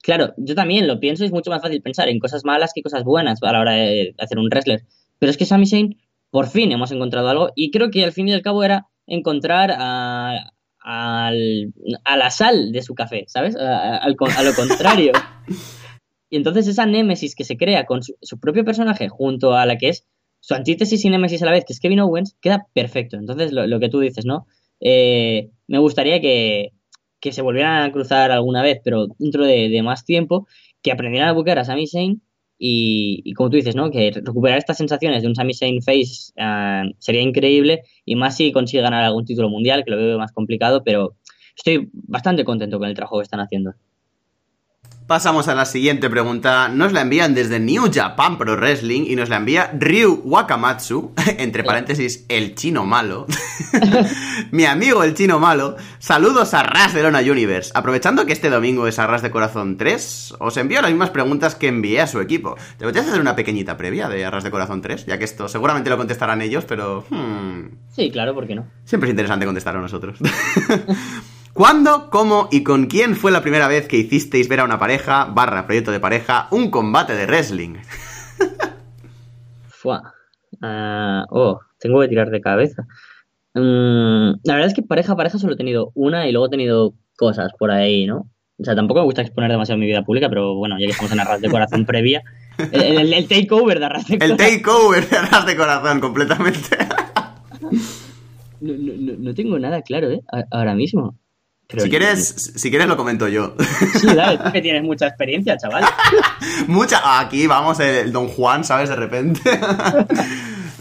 claro, 0.03 0.33
yo 0.37 0.55
también 0.55 0.87
lo 0.87 1.01
pienso, 1.01 1.25
es 1.25 1.33
mucho 1.33 1.51
más 1.51 1.61
fácil 1.61 1.83
pensar 1.83 2.09
en 2.09 2.21
cosas 2.21 2.45
malas 2.45 2.73
que 2.75 2.83
cosas 2.83 3.05
buenas 3.05 3.43
a 3.43 3.53
la 3.53 3.61
hora 3.61 3.73
de 3.73 4.14
hacer 4.19 4.38
un 4.38 4.49
wrestler. 4.49 4.85
Pero 5.19 5.31
es 5.31 5.37
que 5.37 5.45
Sami 5.45 5.66
Zayn 5.66 5.99
por 6.31 6.49
fin 6.49 6.73
hemos 6.73 6.93
encontrado 6.93 7.29
algo 7.29 7.51
y 7.55 7.71
creo 7.71 7.90
que 7.90 8.05
al 8.05 8.12
fin 8.12 8.29
y 8.29 8.33
al 8.33 8.43
cabo 8.43 8.62
era 8.64 8.87
encontrar 9.07 9.75
a, 9.77 10.51
la 10.83 12.31
sal 12.31 12.73
de 12.73 12.83
su 12.83 12.95
café, 12.95 13.25
¿sabes? 13.27 13.57
A, 13.57 14.09
lo 14.09 14.55
contrario. 14.55 15.12
y 16.31 16.37
entonces 16.37 16.66
esa 16.69 16.87
némesis 16.87 17.35
que 17.35 17.45
se 17.45 17.57
crea 17.57 17.85
con 17.85 18.03
su, 18.03 18.40
propio 18.40 18.64
personaje 18.64 19.09
junto 19.09 19.55
a 19.55 19.66
la 19.66 19.77
que 19.77 19.88
es 19.90 20.07
su 20.40 20.55
antítesis 20.55 21.05
y 21.05 21.11
némesis 21.11 21.43
a 21.43 21.47
la 21.47 21.53
vez, 21.53 21.64
que 21.66 21.73
es 21.73 21.81
Kevin 21.81 22.01
Owens, 22.01 22.37
queda 22.40 22.66
perfecto. 22.73 23.16
Entonces 23.16 23.53
lo, 23.53 23.81
que 23.81 23.88
tú 23.88 24.01
dices, 24.01 24.25
¿no? 24.25 24.47
Eh, 24.81 25.51
me 25.66 25.79
gustaría 25.79 26.21
que, 26.21 26.73
se 27.21 27.43
volvieran 27.43 27.83
a 27.83 27.93
cruzar 27.93 28.31
alguna 28.31 28.62
vez, 28.62 28.81
pero 28.83 29.09
dentro 29.19 29.45
de, 29.45 29.83
más 29.83 30.05
tiempo, 30.05 30.47
que 30.83 30.93
aprendieran 30.93 31.29
a 31.29 31.33
buscar 31.33 31.59
a 31.59 31.64
Sami 31.64 31.87
Zayn 31.87 32.23
y, 32.62 33.33
como 33.35 33.49
tú 33.49 33.57
dices, 33.57 33.75
¿no? 33.75 33.90
Que 33.90 34.11
recuperar 34.11 34.59
estas 34.59 34.77
sensaciones 34.77 35.23
de 35.23 35.29
un 35.29 35.35
Sami 35.35 35.55
Zayn 35.55 35.81
face 35.81 36.33
eh, 36.37 36.83
sería 36.99 37.23
increíble 37.23 37.85
y 38.05 38.16
más 38.16 38.37
si 38.37 38.53
consigue 38.53 38.83
ganar 38.83 39.03
algún 39.03 39.25
título 39.25 39.49
mundial, 39.49 39.83
que 39.83 39.90
lo 39.90 39.96
veo 39.96 40.18
más 40.18 40.33
complicado, 40.33 40.85
pero 40.85 41.16
estoy 41.57 41.88
bastante 41.92 42.44
contento 42.44 42.79
con 42.79 42.88
el 42.88 42.94
trabajo 42.94 43.16
que 43.16 43.23
están 43.23 43.40
haciendo. 43.40 43.73
Pasamos 45.11 45.49
a 45.49 45.57
la 45.57 45.64
siguiente 45.64 46.09
pregunta. 46.09 46.68
Nos 46.68 46.92
la 46.92 47.01
envían 47.01 47.35
desde 47.35 47.59
New 47.59 47.90
Japan 47.92 48.38
Pro 48.38 48.55
Wrestling 48.55 49.07
y 49.09 49.16
nos 49.16 49.29
la 49.29 49.38
envía 49.38 49.73
Ryu 49.77 50.23
Wakamatsu, 50.23 51.14
entre 51.38 51.64
paréntesis, 51.64 52.25
el 52.29 52.55
chino 52.55 52.87
malo. 52.87 53.27
Mi 54.53 54.66
amigo 54.66 55.03
el 55.03 55.14
chino 55.14 55.40
malo. 55.40 55.75
Saludos 55.99 56.55
a 56.55 56.62
Ras 56.62 56.94
de 56.94 57.03
Lona 57.03 57.18
Universe. 57.18 57.73
Aprovechando 57.75 58.25
que 58.25 58.33
este 58.33 58.51
domingo 58.51 58.87
es 58.87 59.01
Arras 59.01 59.23
de 59.23 59.33
Corazón 59.33 59.77
3, 59.77 60.37
os 60.38 60.57
envío 60.57 60.81
las 60.81 60.92
mismas 60.92 61.11
preguntas 61.11 61.57
que 61.57 61.66
envié 61.66 62.01
a 62.01 62.07
su 62.07 62.20
equipo. 62.20 62.55
¿Te 62.79 62.85
a 62.85 62.88
hacer 62.88 63.20
una 63.20 63.35
pequeñita 63.35 63.77
previa 63.77 64.09
de 64.09 64.25
Arras 64.25 64.44
de 64.44 64.53
Corazón 64.53 64.81
3? 64.81 65.07
Ya 65.07 65.18
que 65.18 65.25
esto 65.25 65.49
seguramente 65.49 65.90
lo 65.90 65.96
contestarán 65.96 66.40
ellos, 66.40 66.64
pero... 66.68 67.05
Hmm. 67.11 67.79
Sí, 67.88 68.12
claro, 68.12 68.33
¿por 68.33 68.46
qué 68.46 68.55
no? 68.55 68.68
Siempre 68.85 69.09
es 69.09 69.11
interesante 69.11 69.44
contestar 69.44 69.75
a 69.75 69.81
nosotros. 69.81 70.20
¿Cuándo, 71.52 72.10
cómo 72.10 72.48
y 72.52 72.62
con 72.62 72.86
quién 72.86 73.16
fue 73.16 73.32
la 73.32 73.42
primera 73.42 73.66
vez 73.66 73.88
que 73.88 73.96
hicisteis 73.96 74.48
ver 74.48 74.60
a 74.60 74.64
una 74.64 74.78
pareja, 74.78 75.24
barra 75.24 75.66
proyecto 75.66 75.90
de 75.90 75.98
pareja, 75.98 76.46
un 76.52 76.70
combate 76.70 77.14
de 77.14 77.26
wrestling? 77.26 77.74
Fua. 79.68 80.14
Ah, 80.62 81.24
oh, 81.30 81.60
tengo 81.78 82.00
que 82.00 82.08
tirar 82.08 82.30
de 82.30 82.40
cabeza. 82.40 82.86
Mm, 83.54 84.38
la 84.44 84.54
verdad 84.54 84.68
es 84.68 84.74
que 84.74 84.82
pareja 84.82 85.14
a 85.14 85.16
pareja 85.16 85.38
solo 85.38 85.54
he 85.54 85.56
tenido 85.56 85.90
una 85.94 86.28
y 86.28 86.32
luego 86.32 86.46
he 86.46 86.50
tenido 86.50 86.94
cosas 87.16 87.52
por 87.58 87.72
ahí, 87.72 88.06
¿no? 88.06 88.28
O 88.58 88.64
sea, 88.64 88.76
tampoco 88.76 89.00
me 89.00 89.06
gusta 89.06 89.22
exponer 89.22 89.50
demasiado 89.50 89.78
mi 89.78 89.86
vida 89.86 90.04
pública, 90.04 90.28
pero 90.28 90.54
bueno, 90.54 90.78
ya 90.78 90.86
que 90.86 90.92
estamos 90.92 91.12
en 91.12 91.20
Arras 91.20 91.40
de 91.40 91.50
Corazón 91.50 91.84
previa. 91.84 92.22
El, 92.72 93.26
takeover 93.26 93.80
de 93.80 93.86
Arras 93.86 94.06
de 94.06 94.18
Corazón. 94.18 94.40
El 94.40 94.56
takeover 94.56 95.08
de 95.08 95.16
Arras 95.16 95.46
de 95.46 95.56
Corazón, 95.56 96.00
completamente. 96.00 96.76
No, 98.62 98.74
no, 98.74 99.14
no 99.18 99.34
tengo 99.34 99.58
nada 99.58 99.80
claro, 99.80 100.10
¿eh? 100.10 100.20
Ahora 100.50 100.74
mismo 100.74 101.16
si, 101.76 101.90
quieres, 101.90 102.52
si 102.54 102.70
quieres 102.70 102.88
lo 102.88 102.96
comento 102.96 103.28
yo. 103.28 103.54
Sí, 104.00 104.06
dale, 104.14 104.38
tú 104.38 104.52
que 104.52 104.61
tienes 104.61 104.83
mucha 104.83 105.06
experiencia, 105.06 105.56
chaval. 105.56 105.85
mucha. 106.66 107.20
Aquí 107.20 107.46
vamos, 107.46 107.80
el 107.80 108.12
Don 108.12 108.28
Juan, 108.28 108.64
¿sabes? 108.64 108.88
De 108.88 108.96
repente. 108.96 109.40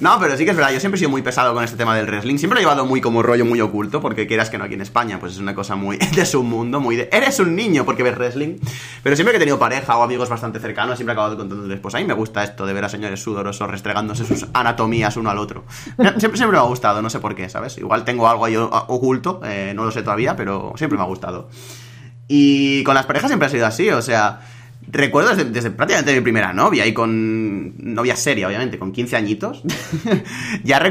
No, 0.01 0.17
pero 0.17 0.37
sí 0.37 0.45
que 0.45 0.51
es 0.51 0.55
verdad, 0.55 0.71
yo 0.71 0.79
siempre 0.79 0.95
he 0.95 0.99
sido 0.99 1.09
muy 1.09 1.21
pesado 1.21 1.53
con 1.53 1.61
este 1.61 1.75
tema 1.75 1.95
del 1.95 2.05
wrestling. 2.05 2.37
Siempre 2.37 2.55
lo 2.55 2.61
he 2.61 2.63
llevado 2.63 2.85
muy 2.85 3.01
como 3.01 3.21
rollo 3.21 3.45
muy 3.45 3.59
oculto, 3.59 3.99
porque 3.99 4.27
quieras 4.27 4.49
que 4.49 4.57
no 4.57 4.63
aquí 4.63 4.75
en 4.75 4.81
España, 4.81 5.19
pues 5.19 5.33
es 5.33 5.39
una 5.39 5.53
cosa 5.53 5.75
muy 5.75 5.97
de 6.15 6.25
su 6.25 6.41
mundo, 6.43 6.79
muy 6.79 6.95
de. 6.95 7.09
Eres 7.11 7.39
un 7.39 7.55
niño 7.55 7.83
porque 7.83 8.03
ves 8.03 8.15
wrestling. 8.15 8.59
Pero 9.03 9.15
siempre 9.15 9.33
que 9.33 9.37
he 9.37 9.39
tenido 9.39 9.59
pareja 9.59 9.97
o 9.97 10.03
amigos 10.03 10.29
bastante 10.29 10.59
cercanos, 10.59 10.97
siempre 10.97 11.11
he 11.11 11.15
acabado 11.15 11.35
contándoles, 11.35 11.79
pues 11.79 11.95
a 11.95 11.97
mí 11.97 12.05
me 12.05 12.13
gusta 12.13 12.43
esto 12.43 12.65
de 12.65 12.73
ver 12.73 12.85
a 12.85 12.89
señores 12.89 13.21
sudorosos 13.21 13.69
restregándose 13.69 14.25
sus 14.25 14.47
anatomías 14.53 15.17
uno 15.17 15.31
al 15.31 15.37
otro. 15.37 15.65
Siempre, 15.97 16.37
siempre 16.37 16.47
me 16.47 16.57
ha 16.57 16.61
gustado, 16.61 17.01
no 17.01 17.09
sé 17.09 17.19
por 17.19 17.35
qué, 17.35 17.49
¿sabes? 17.49 17.77
Igual 17.77 18.05
tengo 18.05 18.29
algo 18.29 18.45
ahí 18.45 18.55
oculto, 18.55 19.41
eh, 19.43 19.73
no 19.75 19.83
lo 19.83 19.91
sé 19.91 20.01
todavía, 20.01 20.35
pero 20.37 20.73
siempre 20.79 20.97
me 20.97 21.03
ha 21.03 21.07
gustado. 21.07 21.49
Y 22.27 22.83
con 22.83 22.95
las 22.95 23.05
parejas 23.05 23.29
siempre 23.29 23.47
ha 23.47 23.51
sido 23.51 23.65
así, 23.65 23.89
o 23.89 24.01
sea, 24.01 24.41
recuerdo 24.87 25.35
desde, 25.35 25.71
prácticamente 25.71 26.13
mi 26.15 26.21
primera 26.21 26.53
novia 26.53 26.85
y 26.85 26.93
con 26.93 27.73
novia 27.93 28.15
seria, 28.15 28.47
obviamente, 28.47 28.79
con 28.79 28.91
15 28.91 29.15
añitos, 29.15 29.63
ya, 30.63 30.81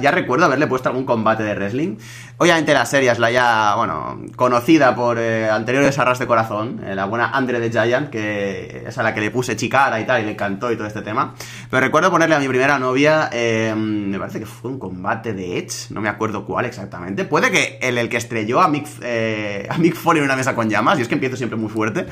ya 0.00 0.10
recuerdo 0.10 0.44
haberle 0.44 0.66
puesto 0.66 0.88
algún 0.88 1.04
combate 1.04 1.42
de 1.42 1.54
wrestling. 1.54 1.96
Obviamente 2.38 2.74
la 2.74 2.84
serie 2.84 3.10
es 3.10 3.18
la 3.18 3.30
ya, 3.30 3.74
bueno, 3.76 4.20
conocida 4.36 4.94
por 4.94 5.18
eh, 5.18 5.48
anteriores 5.48 5.98
arras 5.98 6.18
de 6.18 6.26
corazón, 6.26 6.82
eh, 6.86 6.94
la 6.94 7.06
buena 7.06 7.30
Andre 7.30 7.60
de 7.60 7.70
Giant, 7.70 8.10
que 8.10 8.84
es 8.86 8.98
a 8.98 9.02
la 9.02 9.14
que 9.14 9.22
le 9.22 9.30
puse 9.30 9.56
chicara 9.56 9.98
y 10.00 10.04
tal, 10.04 10.20
y 10.20 10.26
le 10.26 10.32
encantó 10.32 10.70
y 10.70 10.76
todo 10.76 10.86
este 10.86 11.00
tema. 11.00 11.34
Pero 11.70 11.80
recuerdo 11.80 12.10
ponerle 12.10 12.34
a 12.34 12.38
mi 12.38 12.46
primera 12.46 12.78
novia, 12.78 13.30
em, 13.32 14.10
me 14.10 14.18
parece 14.18 14.38
que 14.38 14.44
fue 14.44 14.70
un 14.70 14.78
combate 14.78 15.32
de 15.32 15.56
Edge, 15.56 15.90
no 15.90 16.02
me 16.02 16.10
acuerdo 16.10 16.44
cuál 16.44 16.66
exactamente. 16.66 17.24
Puede 17.24 17.50
que 17.50 17.78
el, 17.80 17.96
el 17.96 18.10
que 18.10 18.18
estrelló 18.18 18.60
a 18.60 18.68
Mick, 18.68 18.86
eh, 19.00 19.66
a 19.70 19.78
Mick 19.78 19.94
Foley 19.94 20.18
en 20.20 20.26
una 20.26 20.36
mesa 20.36 20.54
con 20.54 20.68
llamas, 20.68 20.98
y 20.98 21.02
es 21.02 21.08
que 21.08 21.14
empiezo 21.14 21.38
siempre 21.38 21.58
muy 21.58 21.70
fuerte. 21.70 22.06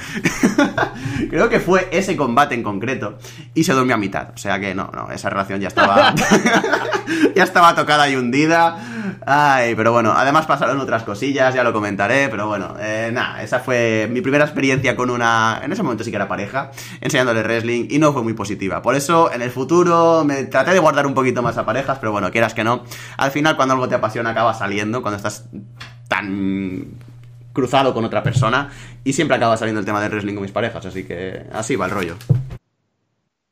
Creo 1.28 1.50
que 1.50 1.60
fue 1.60 1.88
ese 1.92 2.16
combate 2.16 2.54
en 2.54 2.62
concreto, 2.62 3.18
y 3.52 3.62
se 3.62 3.74
durmió 3.74 3.96
a 3.96 3.98
mitad. 3.98 4.30
O 4.34 4.38
sea 4.38 4.58
que 4.58 4.74
no, 4.74 4.90
no, 4.94 5.10
esa 5.10 5.28
relación 5.28 5.60
ya 5.60 5.68
estaba, 5.68 6.14
ya 7.36 7.44
estaba 7.44 7.74
tocada 7.74 8.08
y 8.08 8.16
hundida. 8.16 8.78
Ay, 9.26 9.74
pero 9.74 9.92
bueno, 9.92 10.13
además 10.16 10.46
pasaron 10.46 10.80
otras 10.80 11.02
cosillas, 11.02 11.54
ya 11.54 11.64
lo 11.64 11.72
comentaré, 11.72 12.28
pero 12.28 12.46
bueno, 12.46 12.74
eh, 12.80 13.10
nada, 13.12 13.42
esa 13.42 13.60
fue 13.60 14.08
mi 14.10 14.20
primera 14.20 14.44
experiencia 14.44 14.96
con 14.96 15.10
una, 15.10 15.60
en 15.62 15.72
ese 15.72 15.82
momento 15.82 16.04
sí 16.04 16.10
que 16.10 16.16
era 16.16 16.28
pareja, 16.28 16.70
enseñándole 17.00 17.42
wrestling 17.42 17.88
y 17.90 17.98
no 17.98 18.12
fue 18.12 18.22
muy 18.22 18.32
positiva. 18.32 18.82
Por 18.82 18.94
eso, 18.94 19.32
en 19.32 19.42
el 19.42 19.50
futuro 19.50 20.24
me 20.24 20.44
traté 20.44 20.72
de 20.72 20.78
guardar 20.78 21.06
un 21.06 21.14
poquito 21.14 21.42
más 21.42 21.58
a 21.58 21.64
parejas, 21.64 21.98
pero 21.98 22.12
bueno, 22.12 22.30
quieras 22.30 22.54
que 22.54 22.64
no, 22.64 22.84
al 23.16 23.30
final 23.30 23.56
cuando 23.56 23.74
algo 23.74 23.88
te 23.88 23.94
apasiona 23.94 24.30
acaba 24.30 24.54
saliendo, 24.54 25.02
cuando 25.02 25.16
estás 25.16 25.46
tan 26.08 26.86
cruzado 27.52 27.94
con 27.94 28.04
otra 28.04 28.22
persona 28.22 28.70
y 29.04 29.12
siempre 29.12 29.36
acaba 29.36 29.56
saliendo 29.56 29.80
el 29.80 29.86
tema 29.86 30.00
del 30.00 30.10
wrestling 30.10 30.34
con 30.34 30.42
mis 30.42 30.52
parejas, 30.52 30.84
así 30.84 31.04
que 31.04 31.46
así 31.52 31.76
va 31.76 31.86
el 31.86 31.92
rollo. 31.92 32.16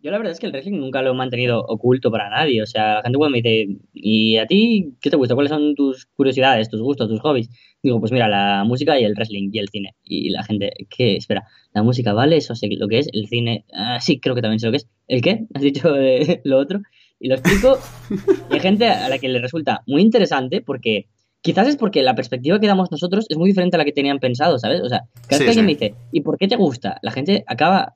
Yo 0.02 0.10
la 0.10 0.18
verdad 0.18 0.32
es 0.32 0.40
que 0.40 0.46
el 0.46 0.52
wrestling 0.52 0.80
nunca 0.80 1.00
lo 1.00 1.12
he 1.12 1.14
mantenido 1.14 1.64
oculto 1.64 2.10
para 2.10 2.28
nadie. 2.28 2.60
O 2.60 2.66
sea, 2.66 2.94
la 2.94 3.02
gente 3.02 3.18
cuando 3.18 3.36
me 3.36 3.40
dice, 3.40 3.68
¿y 3.94 4.36
a 4.36 4.46
ti 4.46 4.96
qué 5.00 5.10
te 5.10 5.16
gusta? 5.16 5.34
¿Cuáles 5.34 5.50
son 5.50 5.76
tus 5.76 6.06
curiosidades, 6.06 6.68
tus 6.68 6.82
gustos, 6.82 7.08
tus 7.08 7.20
hobbies? 7.20 7.48
Digo, 7.84 8.00
pues 8.00 8.10
mira, 8.10 8.28
la 8.28 8.64
música 8.64 8.98
y 8.98 9.04
el 9.04 9.14
wrestling 9.14 9.50
y 9.52 9.58
el 9.60 9.68
cine. 9.68 9.94
Y 10.02 10.30
la 10.30 10.42
gente, 10.42 10.72
¿qué? 10.90 11.14
Espera, 11.14 11.44
¿la 11.72 11.84
música 11.84 12.12
vale? 12.14 12.36
Eso 12.36 12.56
sé 12.56 12.68
lo 12.76 12.88
que 12.88 12.98
es. 12.98 13.08
El 13.12 13.28
cine, 13.28 13.64
ah, 13.72 14.00
sí, 14.00 14.18
creo 14.18 14.34
que 14.34 14.42
también 14.42 14.58
sé 14.58 14.66
lo 14.66 14.72
que 14.72 14.78
es. 14.78 14.88
¿El 15.06 15.22
qué? 15.22 15.46
¿Has 15.54 15.62
dicho 15.62 15.94
eh, 15.94 16.40
lo 16.42 16.58
otro? 16.58 16.80
Y 17.20 17.28
lo 17.28 17.36
explico. 17.36 17.78
Y 18.50 18.54
hay 18.54 18.60
gente 18.60 18.88
a 18.88 19.08
la 19.08 19.18
que 19.18 19.28
le 19.28 19.38
resulta 19.38 19.84
muy 19.86 20.02
interesante 20.02 20.62
porque 20.62 21.06
quizás 21.42 21.68
es 21.68 21.76
porque 21.76 22.02
la 22.02 22.16
perspectiva 22.16 22.58
que 22.58 22.66
damos 22.66 22.90
nosotros 22.90 23.26
es 23.28 23.36
muy 23.36 23.50
diferente 23.50 23.76
a 23.76 23.78
la 23.78 23.84
que 23.84 23.92
tenían 23.92 24.18
pensado, 24.18 24.58
¿sabes? 24.58 24.82
O 24.82 24.88
sea, 24.88 25.04
cada 25.28 25.38
vez 25.38 25.44
que 25.44 25.48
alguien 25.50 25.66
me 25.66 25.72
dice, 25.74 25.94
¿y 26.10 26.22
por 26.22 26.38
qué 26.38 26.48
te 26.48 26.56
gusta? 26.56 26.98
La 27.02 27.12
gente 27.12 27.44
acaba 27.46 27.94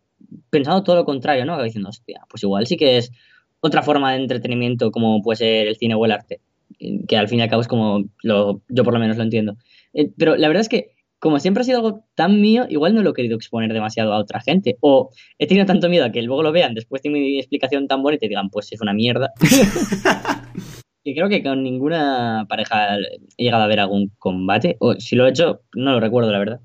pensando 0.51 0.83
todo 0.83 0.97
lo 0.97 1.05
por 1.05 1.45
¿no? 1.45 1.63
Diciendo, 1.63 1.89
hostia, 1.91 2.23
pues 2.29 2.43
igual 2.43 2.67
sí 2.67 2.77
que 2.77 2.99
es 2.99 3.13
otra 3.61 3.83
forma 3.83 4.13
de 4.13 4.23
entretenimiento 4.23 4.91
como 4.91 5.23
puede 5.23 5.37
ser 5.37 5.67
el 5.69 5.77
cine 5.77 5.95
o 5.95 6.05
el 6.05 6.13
arte, 6.13 6.41
que 7.09 7.17
al 7.17 7.29
fin 7.29 7.39
y 7.39 7.43
al 7.43 7.49
cabo 7.49 7.63
es 7.63 7.69
como 7.69 8.05
lo, 8.23 8.63
yo 8.69 8.85
por 8.85 8.95
lo 8.95 9.01
menos 9.01 9.17
lo 9.17 9.23
entiendo. 9.23 9.57
Eh, 9.93 10.11
pero 10.17 10.37
la 10.37 10.49
verdad 10.49 10.61
es 10.63 10.69
que 10.69 10.97
como 11.19 11.41
siempre 11.41 11.63
ha 11.63 11.65
sido 11.65 11.79
algo 11.79 12.05
tan 12.15 12.41
mío, 12.41 12.67
igual 12.69 12.95
no 12.95 13.03
lo 13.03 13.11
he 13.11 13.15
querido 13.15 13.37
exponer 13.37 13.73
demasiado 13.73 14.13
a 14.13 14.19
otra 14.19 14.41
gente. 14.41 14.77
O 14.81 15.11
he 15.39 15.47
tenido 15.47 15.67
tanto 15.67 15.89
miedo 15.89 16.05
a 16.05 16.13
que 16.13 16.23
luego 16.23 16.43
lo 16.43 16.53
vean 16.53 16.75
después 16.75 17.03
de 17.03 17.11
mi 17.11 17.39
explicación 17.39 17.89
tan 17.89 18.03
bonita 18.03 18.27
y 18.27 18.29
digan, 18.29 18.51
pues 18.51 18.73
es 18.73 18.81
una 18.81 18.93
mierda. 18.93 19.33
y 21.05 21.15
creo 21.15 21.29
que 21.29 21.43
con 21.43 21.63
ninguna 21.63 22.47
pareja 22.49 22.97
he 23.39 23.45
llegado 23.45 23.65
a 23.65 23.67
ver 23.67 23.81
algún 23.81 24.13
combate. 24.19 24.77
O 24.79 24.95
si 24.95 25.17
lo 25.17 25.27
he 25.27 25.31
hecho, 25.31 25.63
no 25.75 25.93
lo 25.93 26.01
recuerdo, 26.01 26.31
la 26.31 26.39
verdad. 26.39 26.61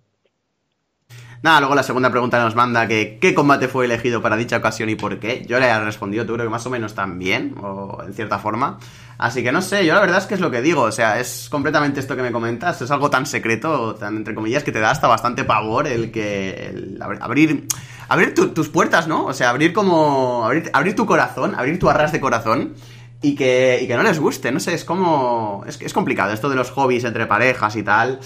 Nada, 1.43 1.59
luego 1.59 1.73
la 1.73 1.81
segunda 1.81 2.11
pregunta 2.11 2.39
nos 2.39 2.53
manda 2.53 2.87
que 2.87 3.17
qué 3.19 3.33
combate 3.33 3.67
fue 3.67 3.85
elegido 3.85 4.21
para 4.21 4.37
dicha 4.37 4.57
ocasión 4.57 4.89
y 4.89 4.95
por 4.95 5.19
qué. 5.19 5.43
Yo 5.47 5.59
le 5.59 5.65
he 5.65 5.79
respondido, 5.79 6.23
tú 6.23 6.33
creo 6.33 6.45
que 6.45 6.51
más 6.51 6.67
o 6.67 6.69
menos 6.69 6.93
también, 6.93 7.55
o 7.59 8.03
en 8.05 8.13
cierta 8.13 8.37
forma. 8.37 8.77
Así 9.17 9.41
que 9.41 9.51
no 9.51 9.63
sé, 9.63 9.83
yo 9.83 9.95
la 9.95 10.01
verdad 10.01 10.19
es 10.19 10.27
que 10.27 10.35
es 10.35 10.39
lo 10.39 10.51
que 10.51 10.61
digo, 10.61 10.83
o 10.83 10.91
sea, 10.91 11.19
es 11.19 11.47
completamente 11.49 11.99
esto 11.99 12.15
que 12.15 12.21
me 12.21 12.31
comentas, 12.31 12.79
es 12.83 12.91
algo 12.91 13.09
tan 13.09 13.25
secreto, 13.25 13.95
tan 13.95 14.17
entre 14.17 14.35
comillas, 14.35 14.63
que 14.63 14.71
te 14.71 14.79
da 14.79 14.91
hasta 14.91 15.07
bastante 15.07 15.43
pavor 15.43 15.87
el 15.87 16.11
que 16.11 16.95
abrir 17.19 17.65
abrir 18.07 18.35
tus 18.35 18.69
puertas, 18.69 19.07
¿no? 19.07 19.25
O 19.25 19.33
sea, 19.33 19.49
abrir 19.49 19.73
como 19.73 20.45
abrir, 20.45 20.69
abrir 20.73 20.95
tu 20.95 21.05
corazón, 21.05 21.55
abrir 21.55 21.79
tu 21.79 21.89
arras 21.89 22.11
de 22.11 22.19
corazón 22.19 22.75
y 23.21 23.35
que, 23.35 23.79
y 23.81 23.87
que 23.87 23.95
no 23.95 24.03
les 24.03 24.19
guste, 24.19 24.51
no 24.51 24.59
sé, 24.59 24.73
es 24.73 24.83
como... 24.83 25.63
Es, 25.67 25.79
es 25.81 25.93
complicado 25.93 26.33
esto 26.33 26.49
de 26.49 26.55
los 26.55 26.71
hobbies 26.71 27.03
entre 27.03 27.27
parejas 27.27 27.75
y 27.75 27.83
tal. 27.83 28.19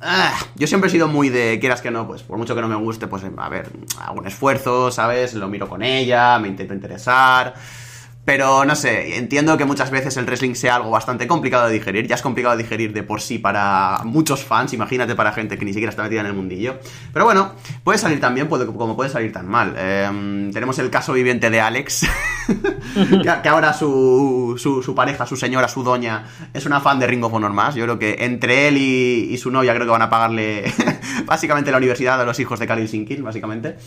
Ah, 0.00 0.34
yo 0.56 0.66
siempre 0.66 0.88
he 0.88 0.90
sido 0.90 1.08
muy 1.08 1.28
de, 1.28 1.58
quieras 1.60 1.80
que 1.80 1.90
no, 1.90 2.06
pues 2.06 2.22
por 2.22 2.36
mucho 2.36 2.54
que 2.54 2.60
no 2.60 2.68
me 2.68 2.76
guste, 2.76 3.06
pues 3.06 3.22
a 3.36 3.48
ver, 3.48 3.70
hago 4.00 4.18
un 4.18 4.26
esfuerzo, 4.26 4.90
¿sabes? 4.90 5.34
Lo 5.34 5.48
miro 5.48 5.68
con 5.68 5.82
ella, 5.82 6.38
me 6.38 6.48
intento 6.48 6.74
interesar. 6.74 7.54
Pero 8.24 8.64
no 8.64 8.76
sé, 8.76 9.16
entiendo 9.16 9.56
que 9.58 9.64
muchas 9.64 9.90
veces 9.90 10.16
el 10.16 10.26
wrestling 10.26 10.54
sea 10.54 10.76
algo 10.76 10.90
bastante 10.90 11.26
complicado 11.26 11.66
de 11.66 11.72
digerir. 11.74 12.06
Ya 12.06 12.14
es 12.14 12.22
complicado 12.22 12.56
de 12.56 12.62
digerir 12.62 12.92
de 12.92 13.02
por 13.02 13.20
sí 13.20 13.38
para 13.38 14.00
muchos 14.04 14.44
fans, 14.44 14.72
imagínate 14.72 15.16
para 15.16 15.32
gente 15.32 15.58
que 15.58 15.64
ni 15.64 15.72
siquiera 15.72 15.90
está 15.90 16.04
metida 16.04 16.20
en 16.20 16.26
el 16.26 16.34
mundillo. 16.34 16.78
Pero 17.12 17.24
bueno, 17.24 17.52
puede 17.82 17.98
salir 17.98 18.20
tan 18.20 18.36
bien 18.36 18.46
como 18.46 18.94
puede 18.94 19.10
salir 19.10 19.32
tan 19.32 19.48
mal. 19.48 19.74
Em, 19.76 20.52
tenemos 20.52 20.78
el 20.78 20.88
caso 20.88 21.14
viviente 21.14 21.50
de 21.50 21.60
Alex, 21.60 22.06
que, 23.42 23.48
ahora 23.48 23.72
su, 23.72 24.54
su, 24.56 24.94
pareja, 24.94 25.26
su 25.26 25.36
señora, 25.36 25.66
su 25.66 25.82
doña, 25.82 26.24
es 26.54 26.64
una 26.64 26.80
fan 26.80 27.00
de 27.00 27.08
Ring 27.08 27.24
of 27.24 27.34
Honor 27.34 27.52
más. 27.52 27.74
Yo 27.74 27.84
creo 27.84 27.98
que 27.98 28.18
entre 28.20 28.68
él 28.68 28.76
y, 28.76 29.36
su 29.36 29.50
novia 29.50 29.74
creo 29.74 29.86
que 29.86 29.90
van 29.90 30.02
a 30.02 30.10
pagarle 30.10 30.72
básicamente 31.26 31.72
la 31.72 31.78
universidad 31.78 32.20
a 32.20 32.24
los 32.24 32.38
hijos 32.38 32.60
de 32.60 32.68
Kalin 32.68 32.86
Sinkin, 32.86 33.24
básicamente. 33.24 33.78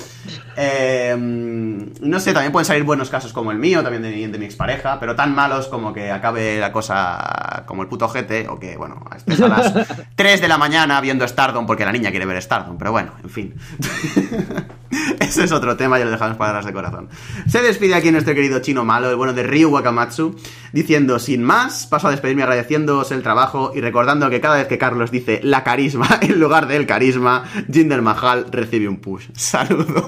Em, 0.58 1.94
no 2.02 2.20
sé, 2.20 2.34
también 2.34 2.52
pueden 2.52 2.66
salir 2.66 2.84
buenos 2.84 3.10
casos 3.10 3.32
como 3.32 3.52
el 3.52 3.60
mío, 3.60 3.82
también 3.82 4.02
de 4.02 4.25
de 4.32 4.38
mi 4.38 4.46
expareja, 4.46 5.00
pero 5.00 5.16
tan 5.16 5.34
malos 5.36 5.68
como 5.68 5.94
que 5.94 6.12
acabe 6.12 6.60
la 6.60 6.72
cosa 6.72 7.64
como 7.66 7.82
el 7.82 7.88
puto 7.88 8.08
jete, 8.10 8.48
o 8.48 8.60
que, 8.60 8.78
bueno, 8.78 9.04
estés 9.16 9.42
a 9.42 9.48
las 9.48 9.74
3 10.16 10.42
de 10.42 10.48
la 10.48 10.58
mañana 10.58 11.00
viendo 11.02 11.28
Stardom 11.28 11.66
porque 11.66 11.86
la 11.86 11.92
niña 11.92 12.12
quiere 12.12 12.26
ver 12.26 12.42
Stardom, 12.42 12.78
pero 12.78 12.92
bueno, 12.92 13.14
en 13.24 13.30
fin. 13.30 13.56
Ese 15.20 15.44
es 15.44 15.52
otro 15.52 15.76
tema, 15.76 16.00
ya 16.00 16.06
lo 16.06 16.12
dejamos 16.12 16.38
para 16.38 16.54
las 16.54 16.66
de 16.66 16.74
corazón. 16.74 17.10
Se 17.48 17.62
despide 17.62 17.96
aquí 17.96 18.12
nuestro 18.12 18.34
querido 18.34 18.60
chino 18.60 18.86
malo, 18.86 19.10
el 19.10 19.16
bueno 19.16 19.34
de 19.34 19.44
Ryu 19.44 19.70
Wakamatsu, 19.70 20.36
diciendo, 20.72 21.20
sin 21.20 21.44
más, 21.44 21.88
paso 21.88 22.08
a 22.08 22.12
despedirme 22.12 22.44
agradeciéndoos 22.44 23.12
el 23.12 23.24
trabajo 23.24 23.72
y 23.76 23.82
recordando 23.82 24.30
que 24.30 24.42
cada 24.42 24.56
vez 24.56 24.68
que 24.68 24.78
Carlos 24.78 25.12
dice 25.12 25.40
la 25.44 25.64
carisma 25.64 26.08
en 26.22 26.40
lugar 26.40 26.68
del 26.68 26.86
carisma, 26.86 27.44
Jinder 27.72 28.02
Mahal 28.02 28.46
recibe 28.52 28.88
un 28.88 28.98
push. 28.98 29.28
Saludos. 29.34 30.04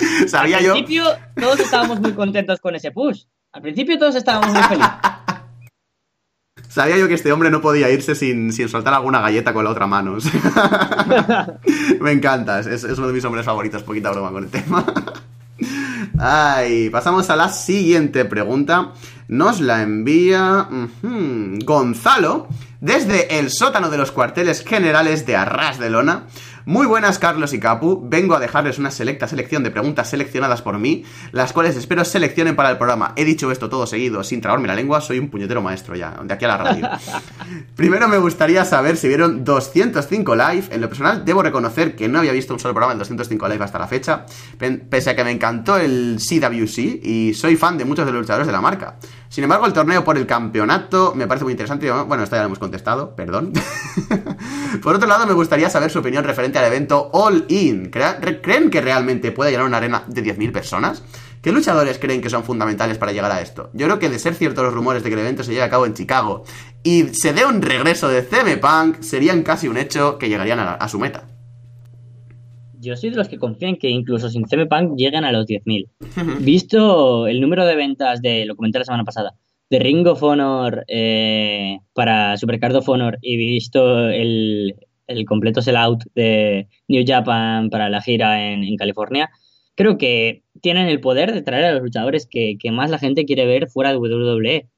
Sabía 0.26 0.58
Al 0.58 0.64
principio 0.64 1.04
todos 1.34 1.60
estábamos 1.60 2.00
muy 2.00 2.12
contentos 2.12 2.60
con 2.60 2.74
ese 2.74 2.90
push. 2.90 3.24
Al 3.52 3.62
principio 3.62 3.98
todos 3.98 4.14
estábamos 4.14 4.52
muy 4.52 4.62
felices. 4.62 4.90
Sabía 6.68 6.96
yo 6.96 7.08
que 7.08 7.14
este 7.14 7.32
hombre 7.32 7.50
no 7.50 7.60
podía 7.60 7.90
irse 7.90 8.14
sin, 8.14 8.52
sin 8.52 8.68
soltar 8.68 8.94
alguna 8.94 9.20
galleta 9.20 9.52
con 9.52 9.64
la 9.64 9.70
otra 9.70 9.88
mano. 9.88 10.18
Me 12.00 12.12
encanta, 12.12 12.60
es, 12.60 12.84
uno 12.84 13.08
de 13.08 13.12
mis 13.12 13.24
hombres 13.24 13.44
favoritos, 13.44 13.82
poquita 13.82 14.12
broma 14.12 14.30
con 14.30 14.44
el 14.44 14.50
tema. 14.50 14.84
Ay, 16.16 16.88
pasamos 16.90 17.28
a 17.28 17.34
la 17.34 17.48
siguiente 17.48 18.24
pregunta. 18.24 18.92
Nos 19.26 19.60
la 19.60 19.82
envía 19.82 20.68
Gonzalo 21.02 22.46
desde 22.80 23.38
el 23.38 23.50
sótano 23.50 23.90
de 23.90 23.98
los 23.98 24.12
cuarteles 24.12 24.64
generales 24.64 25.26
de 25.26 25.36
Arras 25.36 25.78
de 25.78 25.90
Lona. 25.90 26.26
Muy 26.70 26.86
buenas, 26.86 27.18
Carlos 27.18 27.52
y 27.52 27.58
Capu. 27.58 28.00
Vengo 28.08 28.36
a 28.36 28.38
dejarles 28.38 28.78
una 28.78 28.92
selecta 28.92 29.26
selección 29.26 29.64
de 29.64 29.72
preguntas 29.72 30.08
seleccionadas 30.08 30.62
por 30.62 30.78
mí, 30.78 31.04
las 31.32 31.52
cuales 31.52 31.74
espero 31.74 32.04
seleccionen 32.04 32.54
para 32.54 32.70
el 32.70 32.78
programa. 32.78 33.12
He 33.16 33.24
dicho 33.24 33.50
esto 33.50 33.68
todo 33.68 33.88
seguido, 33.88 34.22
sin 34.22 34.40
trabarme 34.40 34.68
la 34.68 34.76
lengua, 34.76 35.00
soy 35.00 35.18
un 35.18 35.30
puñetero 35.30 35.62
maestro 35.62 35.96
ya, 35.96 36.20
de 36.22 36.32
aquí 36.32 36.44
a 36.44 36.48
la 36.48 36.56
radio. 36.58 36.88
Primero 37.74 38.06
me 38.06 38.18
gustaría 38.18 38.64
saber 38.64 38.96
si 38.96 39.08
vieron 39.08 39.42
205 39.42 40.36
live. 40.36 40.64
En 40.70 40.80
lo 40.80 40.88
personal, 40.88 41.24
debo 41.24 41.42
reconocer 41.42 41.96
que 41.96 42.06
no 42.06 42.20
había 42.20 42.30
visto 42.30 42.54
un 42.54 42.60
solo 42.60 42.72
programa 42.72 42.92
del 42.92 43.00
205 43.00 43.48
live 43.48 43.64
hasta 43.64 43.80
la 43.80 43.88
fecha, 43.88 44.26
pese 44.56 45.10
a 45.10 45.16
que 45.16 45.24
me 45.24 45.32
encantó 45.32 45.76
el 45.76 46.18
CWC 46.20 47.04
y 47.04 47.34
soy 47.34 47.56
fan 47.56 47.78
de 47.78 47.84
muchos 47.84 48.06
de 48.06 48.12
los 48.12 48.20
luchadores 48.20 48.46
de 48.46 48.52
la 48.52 48.60
marca. 48.60 48.96
Sin 49.28 49.44
embargo, 49.44 49.66
el 49.66 49.72
torneo 49.72 50.04
por 50.04 50.18
el 50.18 50.26
campeonato 50.26 51.14
me 51.14 51.26
parece 51.28 51.44
muy 51.44 51.52
interesante. 51.52 51.90
Bueno, 51.90 52.24
esto 52.24 52.34
ya 52.34 52.42
lo 52.42 52.46
hemos 52.46 52.58
contestado, 52.58 53.14
perdón. 53.14 53.52
por 54.82 54.96
otro 54.96 55.08
lado, 55.08 55.24
me 55.24 55.34
gustaría 55.34 55.70
saber 55.70 55.90
su 55.90 56.00
opinión 56.00 56.24
referente 56.24 56.59
al 56.60 56.66
evento 56.66 57.10
All 57.12 57.44
In. 57.48 57.90
¿Creen 57.90 58.70
que 58.70 58.80
realmente 58.80 59.32
puede 59.32 59.50
llenar 59.50 59.66
una 59.66 59.78
arena 59.78 60.04
de 60.06 60.22
10.000 60.22 60.52
personas? 60.52 61.02
¿Qué 61.42 61.52
luchadores 61.52 61.98
creen 61.98 62.20
que 62.20 62.30
son 62.30 62.44
fundamentales 62.44 62.98
para 62.98 63.12
llegar 63.12 63.32
a 63.32 63.40
esto? 63.40 63.70
Yo 63.72 63.86
creo 63.86 63.98
que 63.98 64.10
de 64.10 64.18
ser 64.18 64.34
ciertos 64.34 64.62
los 64.62 64.74
rumores 64.74 65.02
de 65.02 65.08
que 65.08 65.14
el 65.14 65.20
evento 65.20 65.42
se 65.42 65.52
lleve 65.52 65.64
a 65.64 65.70
cabo 65.70 65.86
en 65.86 65.94
Chicago 65.94 66.44
y 66.82 67.08
se 67.14 67.32
dé 67.32 67.44
un 67.44 67.62
regreso 67.62 68.08
de 68.08 68.22
CM 68.22 68.58
Punk, 68.58 69.00
serían 69.00 69.42
casi 69.42 69.66
un 69.66 69.78
hecho 69.78 70.18
que 70.18 70.28
llegarían 70.28 70.58
a 70.58 70.88
su 70.88 70.98
meta 70.98 71.24
yo 72.80 72.96
soy 72.96 73.10
de 73.10 73.16
los 73.16 73.28
que 73.28 73.38
confían 73.38 73.76
que 73.76 73.88
incluso 73.88 74.28
sin 74.28 74.46
CM 74.46 74.66
Punk 74.66 74.96
lleguen 74.96 75.24
a 75.24 75.32
los 75.32 75.46
10.000. 75.46 76.40
Visto 76.40 77.26
el 77.26 77.40
número 77.40 77.66
de 77.66 77.76
ventas 77.76 78.22
de, 78.22 78.46
lo 78.46 78.56
comenté 78.56 78.78
la 78.78 78.84
semana 78.84 79.04
pasada, 79.04 79.34
de 79.68 79.78
Ring 79.78 80.06
of 80.06 80.22
Honor 80.22 80.84
eh, 80.88 81.78
para 81.92 82.36
Supercard 82.36 82.74
of 82.76 82.88
Honor 82.88 83.18
y 83.20 83.36
visto 83.36 84.08
el, 84.08 84.74
el 85.10 85.24
completo 85.24 85.62
sellout 85.62 86.04
de 86.14 86.68
New 86.88 87.04
Japan 87.06 87.70
para 87.70 87.88
la 87.88 88.00
gira 88.00 88.52
en, 88.52 88.76
California, 88.76 89.30
creo 89.74 89.98
que 89.98 90.42
tienen 90.62 90.88
el 90.88 91.00
poder 91.00 91.32
de 91.32 91.42
traer 91.42 91.64
a 91.64 91.72
los 91.72 91.82
luchadores 91.82 92.26
que, 92.30 92.56
más 92.72 92.90
la 92.90 92.98
gente 92.98 93.24
quiere 93.24 93.46
ver 93.46 93.68
fuera 93.68 93.90
de 93.90 93.98
WWE. 93.98 94.68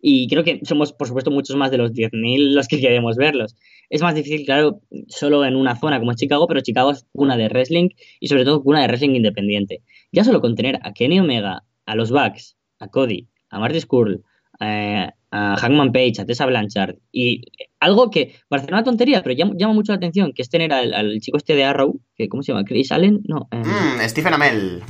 Y 0.00 0.28
creo 0.28 0.44
que 0.44 0.60
somos, 0.64 0.92
por 0.92 1.08
supuesto, 1.08 1.30
muchos 1.30 1.56
más 1.56 1.70
de 1.70 1.78
los 1.78 1.92
10.000 1.92 2.54
los 2.54 2.68
que 2.68 2.80
queremos 2.80 3.16
verlos. 3.16 3.56
Es 3.90 4.02
más 4.02 4.14
difícil, 4.14 4.44
claro, 4.44 4.80
solo 5.08 5.44
en 5.44 5.56
una 5.56 5.74
zona 5.76 5.98
como 5.98 6.14
Chicago, 6.14 6.46
pero 6.46 6.60
Chicago 6.60 6.92
es 6.92 7.06
una 7.12 7.36
de 7.36 7.48
wrestling 7.48 7.88
y 8.20 8.28
sobre 8.28 8.44
todo 8.44 8.60
una 8.64 8.82
de 8.82 8.88
wrestling 8.88 9.14
independiente. 9.16 9.82
Ya 10.12 10.22
solo 10.22 10.40
con 10.40 10.54
tener 10.54 10.78
a 10.82 10.92
Kenny 10.92 11.18
Omega, 11.18 11.64
a 11.86 11.94
los 11.96 12.10
Bucks, 12.10 12.56
a 12.78 12.88
Cody, 12.88 13.26
a 13.50 13.58
Marty 13.58 13.80
Skrull, 13.80 14.22
eh, 14.60 15.10
a 15.30 15.56
Hangman 15.56 15.92
Page, 15.92 16.20
a 16.20 16.24
Tessa 16.26 16.46
Blanchard 16.46 16.96
y 17.12 17.42
algo 17.80 18.10
que 18.10 18.34
parece 18.48 18.68
una 18.68 18.84
tontería, 18.84 19.22
pero 19.22 19.34
llama, 19.34 19.74
mucho 19.74 19.92
la 19.92 19.96
atención, 19.96 20.32
que 20.32 20.42
es 20.42 20.48
tener 20.48 20.72
al, 20.72 21.20
chico 21.20 21.36
este 21.36 21.54
de 21.54 21.64
Arrow, 21.64 22.00
que 22.14 22.28
¿cómo 22.28 22.42
se 22.42 22.52
llama? 22.52 22.64
Chris 22.64 22.92
Allen, 22.92 23.20
no. 23.26 23.48
Eh, 23.50 23.58
mm, 23.58 24.08
Stephen 24.08 24.34
Amell. 24.34 24.82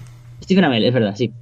Stephen 0.43 0.65
Amell, 0.65 0.85
es 0.85 0.95
verdad, 0.95 1.15
sí. 1.17 1.33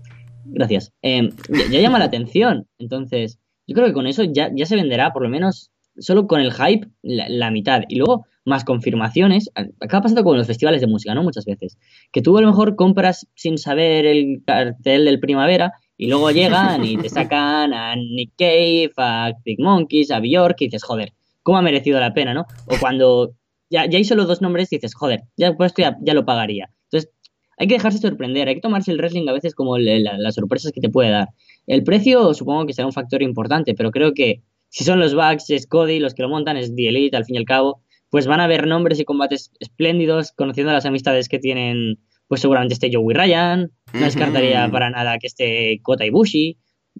Gracias. 0.47 0.93
Eh, 1.03 1.31
ya, 1.71 1.81
llama 1.81 1.99
la 1.99 2.07
atención. 2.07 2.67
Entonces, 2.79 3.39
yo 3.67 3.75
creo 3.75 3.87
que 3.87 3.93
con 3.93 4.07
eso 4.07 4.25
ya, 4.25 4.51
ya 4.55 4.67
se 4.67 4.77
venderá, 4.77 5.13
por 5.13 5.23
lo 5.23 5.29
menos, 5.29 5.71
solo 5.99 6.27
con 6.27 6.41
el 6.41 6.53
hype, 6.53 6.89
la, 7.03 7.51
mitad. 7.51 7.83
Y 7.89 7.97
luego, 7.97 8.27
más 8.45 8.65
confirmaciones. 8.65 9.51
Acaba 9.81 10.03
pasando 10.03 10.25
con 10.25 10.37
los 10.37 10.47
festivales 10.47 10.81
de 10.81 10.87
música, 10.87 11.15
¿no? 11.15 11.23
Muchas 11.23 11.45
veces. 11.45 11.79
Que 12.13 12.23
tú 12.23 12.37
a 12.37 12.43
lo 12.43 12.49
mejor 12.49 12.77
compras 12.77 13.27
sin 13.35 13.59
saber 13.59 14.07
el 14.07 14.43
cartel 14.47 15.07
del 15.07 15.21
primavera 15.21 15.73
y 15.97 16.09
luego 16.09 16.31
llegan 16.31 16.85
y 16.85 16.97
te 16.97 17.09
sacan 17.09 17.73
a 17.73 17.95
Nick 17.97 18.33
Cave, 18.37 18.93
a 18.97 19.33
Big 19.45 19.61
Monkeys, 19.61 20.11
a 20.11 20.21
Bjork 20.21 20.61
y 20.61 20.65
dices, 20.67 20.83
joder, 20.83 21.13
¿cómo 21.43 21.59
ha 21.59 21.63
merecido 21.63 22.01
la 22.01 22.13
pena, 22.15 22.35
no? 22.35 22.47
O 22.67 22.77
cuando 22.81 23.35
ya, 23.71 23.87
ya 23.87 23.99
hay 23.99 24.05
solo 24.05 24.25
dos 24.25 24.43
nombres 24.43 24.73
y 24.73 24.77
dices, 24.77 24.95
joder, 24.95 25.23
ya 25.37 25.53
por 25.55 25.67
esto 25.67 25.83
ya, 25.83 26.15
lo 26.15 26.25
pagaría. 26.25 26.71
Entonces, 26.85 27.11
hay 27.57 27.69
que 27.69 27.75
dejarse 27.75 27.99
sorprender, 27.99 28.49
hay 28.49 28.57
que 28.57 28.61
tomarse 28.61 28.91
el 28.91 28.99
wrestling 28.99 29.29
a 29.29 29.33
veces 29.33 29.55
como 29.55 29.79
las 29.79 30.35
sorpresas 30.35 30.73
que 30.73 30.81
te 30.81 30.89
puede 30.89 31.11
dar. 31.11 31.29
El 31.67 31.85
precio 31.85 32.35
supongo 32.35 32.67
que 32.67 32.73
será 32.73 32.87
un 32.87 32.93
factor 32.93 33.23
importante, 33.23 33.75
pero 33.75 33.91
creo 33.91 34.13
que 34.13 34.43
si 34.69 34.83
son 34.83 34.99
los 34.99 35.15
Bucks, 35.15 35.51
es 35.51 35.69
Cody, 35.69 36.01
los 36.01 36.15
que 36.15 36.23
lo 36.23 36.29
montan 36.29 36.57
es 36.57 36.75
The 36.75 36.89
Elite, 36.89 37.17
al 37.17 37.25
fin 37.25 37.37
y 37.37 37.39
al 37.39 37.45
cabo, 37.45 37.81
pues 38.11 38.27
van 38.27 38.41
a 38.41 38.45
haber 38.45 38.67
nombres 38.67 38.99
y 38.99 39.05
combates 39.05 39.53
espléndidos, 39.61 40.33
conociendo 40.33 40.73
las 40.73 40.85
amistades 40.85 41.29
que 41.29 41.39
tienen, 41.39 42.01
pues 42.29 42.41
seguramente 42.41 42.75
esté 42.75 42.91
Joey 42.93 43.15
Ryan, 43.15 43.71
no 43.93 44.01
descartaría 44.01 44.69
para 44.71 44.91
nada 44.91 45.19
que 45.19 45.27
esté 45.27 45.81
Kota 45.83 46.05
Ibushi, 46.05 46.59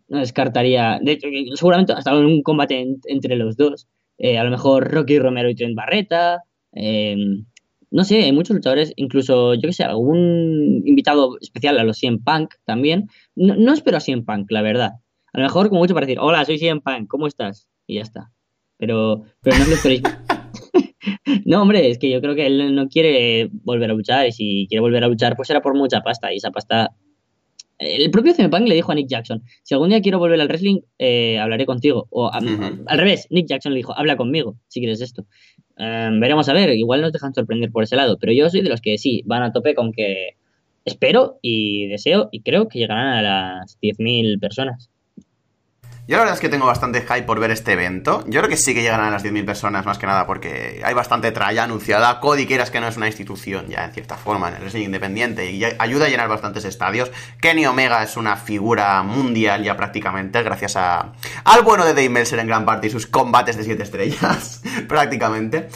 no 0.09 0.19
descartaría, 0.19 0.99
de 1.03 1.13
hecho, 1.13 1.29
seguramente 1.55 1.93
hasta 1.93 2.17
un 2.17 2.43
combate 2.43 2.87
entre 3.07 3.37
los 3.37 3.57
dos, 3.57 3.89
eh, 4.19 4.39
a 4.39 4.45
lo 4.45 4.51
mejor 4.51 4.91
Rocky 4.91 5.19
Romero 5.19 5.49
y 5.51 5.55
Trent 5.55 5.75
Barreta, 5.75 6.43
em, 6.73 7.47
no 7.95 8.03
sé, 8.03 8.25
hay 8.25 8.33
muchos 8.33 8.57
luchadores, 8.57 8.93
incluso, 8.97 9.55
yo 9.55 9.69
que 9.69 9.73
sé, 9.73 9.85
algún 9.85 10.83
invitado 10.85 11.39
especial 11.41 11.79
a 11.79 11.85
los 11.85 11.97
100 11.99 12.25
Punk 12.25 12.55
también. 12.65 13.09
No, 13.37 13.55
no 13.55 13.73
espero 13.73 13.99
a 13.99 14.01
100 14.01 14.25
Punk, 14.25 14.51
la 14.51 14.63
verdad. 14.63 14.95
A 15.33 15.39
lo 15.39 15.45
mejor 15.45 15.69
como 15.69 15.81
mucho 15.81 15.95
para 15.95 16.05
decir, 16.05 16.19
hola, 16.21 16.45
soy 16.45 16.59
CM 16.59 16.81
Punk, 16.81 17.07
¿cómo 17.07 17.29
estás? 17.29 17.69
Y 17.87 17.95
ya 17.95 18.03
está. 18.03 18.33
Pero, 18.79 19.23
pero 19.43 19.59
no 19.59 19.67
lo 19.67 19.75
esperéis. 19.75 20.03
no, 21.45 21.63
hombre, 21.63 21.91
es 21.91 21.99
que 21.99 22.11
yo 22.11 22.21
creo 22.21 22.35
que 22.35 22.47
él 22.47 22.75
no 22.75 22.89
quiere 22.89 23.49
volver 23.63 23.91
a 23.91 23.95
luchar 23.95 24.27
y 24.27 24.33
si 24.33 24.67
quiere 24.69 24.81
volver 24.81 25.05
a 25.05 25.09
luchar, 25.09 25.37
pues 25.37 25.49
será 25.49 25.61
por 25.61 25.75
mucha 25.75 26.01
pasta 26.01 26.33
y 26.33 26.37
esa 26.37 26.51
pasta... 26.51 26.95
El 27.77 28.11
propio 28.13 28.33
CM 28.33 28.51
Punk 28.51 28.69
le 28.69 28.77
dijo 28.77 28.93
a 28.93 28.95
Nick 28.95 29.09
Jackson, 29.09 29.43
si 29.65 29.75
algún 29.75 29.89
día 29.89 30.01
quiero 30.01 30.21
volver 30.21 30.41
al 30.41 30.47
wrestling, 30.47 30.81
eh, 30.99 31.39
hablaré 31.41 31.67
contigo. 31.67 32.07
O 32.11 32.31
al 32.33 32.99
revés, 32.99 33.27
Nick 33.31 33.49
Jackson 33.49 33.73
le 33.73 33.79
dijo, 33.79 33.93
habla 33.99 34.17
conmigo 34.17 34.57
si 34.69 34.79
quieres 34.79 35.01
esto. 35.01 35.27
Em, 35.77 36.21
veremos 36.21 36.49
a 36.49 36.53
ver, 36.53 36.71
igual 36.71 37.01
nos 37.01 37.13
dejan 37.13 37.35
sorprender 37.35 37.73
por 37.73 37.83
ese 37.83 37.97
lado, 37.97 38.17
pero 38.19 38.33
yo 38.33 38.49
soy 38.49 38.63
de 38.63 38.69
los 38.69 38.81
que 38.81 38.97
sí, 38.97 39.23
van 39.27 39.43
a 39.43 39.53
tope 39.53 39.75
con 39.75 39.93
que 39.93 40.37
espero 40.85 41.39
y 41.43 41.89
deseo 41.89 42.29
y 42.31 42.43
creo 42.43 42.69
que 42.69 42.79
llegarán 42.79 43.09
a 43.09 43.23
las 43.23 43.79
10.000 43.81 44.39
personas. 44.39 44.91
Yo 46.07 46.17
la 46.17 46.25
verdad 46.25 46.35
es 46.35 46.41
que 46.41 46.51
tengo 46.51 46.67
bastante 46.67 47.01
hype 47.01 47.23
por 47.23 47.41
ver 47.41 47.51
este 47.51 47.73
evento. 47.73 48.25
Yo 48.27 48.41
creo 48.41 48.51
que 48.51 48.59
sí 48.59 48.75
que 48.75 48.83
llegarán 48.83 49.07
a 49.07 49.11
las 49.11 49.25
10.000 49.25 49.47
personas 49.47 49.87
más 49.87 49.97
que 49.97 50.07
nada 50.07 50.27
porque 50.27 50.83
hay 50.85 50.93
bastante 50.93 51.33
tralla 51.33 51.65
anunciada. 51.65 52.21
Cody 52.21 52.47
quieras 52.47 52.71
que 52.71 52.79
no 52.79 52.89
es 52.89 52.99
una 52.99 53.07
institución 53.07 53.69
ya 53.69 53.87
en 53.87 53.93
cierta 53.93 54.19
forma 54.19 54.49
en 54.49 54.57
el 54.57 54.61
wrestling 54.61 54.85
independiente 54.85 55.51
y 55.51 55.65
ayuda 55.65 56.05
a 56.05 56.09
llenar 56.11 56.29
bastantes 56.29 56.67
estadios. 56.67 57.11
Kenny 57.41 57.65
Omega 57.65 58.03
es 58.03 58.19
una 58.19 58.37
figura 58.37 59.03
mundial 59.03 59.65
ya 59.65 59.79
prácticamente 59.79 60.43
gracias 60.43 60.77
a 60.77 61.13
al 61.45 61.63
bueno 61.63 61.87
de 61.87 61.95
Dave 61.95 62.11
Meltzer 62.11 62.39
en 62.39 62.49
gran 62.49 62.67
parte 62.67 62.89
y 62.89 62.91
sus 62.91 63.07
combates 63.07 63.57
de 63.57 63.65
7 63.65 63.83
estrellas 63.83 64.61
prácticamente. 64.89 65.71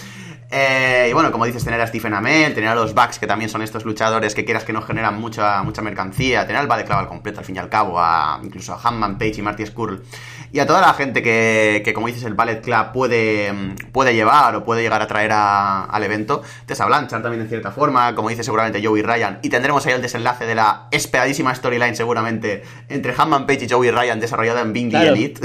Eh, 0.51 1.09
y 1.11 1.13
bueno, 1.13 1.31
como 1.31 1.45
dices, 1.45 1.63
tener 1.63 1.79
a 1.81 1.87
Stephen 1.87 2.15
Amell, 2.15 2.55
tener 2.55 2.71
a 2.71 2.75
los 2.75 2.95
Bucks, 2.95 3.19
que 3.19 3.27
también 3.27 3.51
son 3.51 3.61
estos 3.61 3.85
luchadores 3.85 4.35
que 4.35 4.47
quieras 4.47 4.65
que 4.65 4.73
no 4.73 4.81
generan 4.81 5.21
mucha, 5.21 5.63
mucha 5.63 5.83
mercancía, 5.83 6.47
tener 6.47 6.61
al 6.61 6.67
Ballet 6.67 6.87
Club 6.87 6.99
al 6.99 7.09
completo, 7.09 7.41
al 7.41 7.45
fin 7.45 7.57
y 7.57 7.59
al 7.59 7.69
cabo, 7.69 8.01
a, 8.01 8.41
incluso 8.43 8.73
a 8.73 8.81
Hanman 8.83 9.19
Page 9.19 9.35
y 9.37 9.43
Marty 9.43 9.67
Skrull, 9.67 10.03
y 10.51 10.59
a 10.61 10.67
toda 10.67 10.81
la 10.81 10.95
gente 10.95 11.23
que, 11.23 11.83
que 11.85 11.93
como 11.93 12.07
dices, 12.07 12.25
el 12.25 12.33
Ballet 12.33 12.63
Club 12.63 12.93
puede, 12.95 13.53
puede 13.93 14.15
llevar 14.15 14.57
o 14.57 14.65
puede 14.65 14.81
llegar 14.81 15.03
a 15.03 15.07
traer 15.07 15.33
al 15.33 16.03
evento. 16.03 16.43
Tessa 16.65 16.87
Blanchard 16.87 17.21
también 17.21 17.43
en 17.43 17.49
cierta 17.51 17.71
forma, 17.71 18.15
como 18.15 18.31
dice 18.31 18.43
seguramente 18.43 18.83
Joey 18.83 19.03
Ryan, 19.03 19.41
y 19.43 19.51
tendremos 19.51 19.85
ahí 19.85 19.93
el 19.93 20.01
desenlace 20.01 20.47
de 20.47 20.55
la 20.55 20.89
esperadísima 20.91 21.55
storyline 21.55 21.95
seguramente 21.95 22.63
entre 22.89 23.15
Hanman 23.15 23.47
Page 23.47 23.67
y 23.67 23.69
Joey 23.69 23.91
Ryan 23.91 24.19
desarrollada 24.19 24.63
en 24.63 24.73
Bing 24.73 24.95
Elite. 24.95 25.43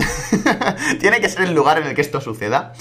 Tiene 1.02 1.20
que 1.20 1.28
ser 1.28 1.44
el 1.44 1.54
lugar 1.54 1.78
en 1.80 1.88
el 1.88 1.94
que 1.94 2.02
esto 2.02 2.22
suceda. 2.22 2.72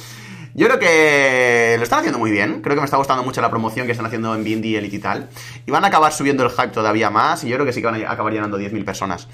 Yo 0.54 0.66
creo 0.66 0.78
que 0.78 1.76
lo 1.78 1.82
están 1.82 2.00
haciendo 2.00 2.18
muy 2.18 2.30
bien. 2.30 2.60
Creo 2.60 2.74
que 2.74 2.80
me 2.80 2.84
está 2.84 2.98
gustando 2.98 3.22
mucho 3.22 3.40
la 3.40 3.50
promoción 3.50 3.86
que 3.86 3.92
están 3.92 4.06
haciendo 4.06 4.34
en 4.34 4.44
Bindi 4.44 4.76
Elite 4.76 4.96
y 4.96 4.98
tal. 4.98 5.28
Y 5.66 5.70
van 5.70 5.84
a 5.84 5.88
acabar 5.88 6.12
subiendo 6.12 6.44
el 6.44 6.50
hype 6.50 6.68
todavía 6.68 7.10
más. 7.10 7.42
Y 7.44 7.48
yo 7.48 7.56
creo 7.56 7.66
que 7.66 7.72
sí 7.72 7.80
que 7.80 7.86
van 7.86 8.04
a 8.04 8.10
acabar 8.10 8.32
llenando 8.32 8.58
10.000 8.58 8.84
personas. 8.84 9.28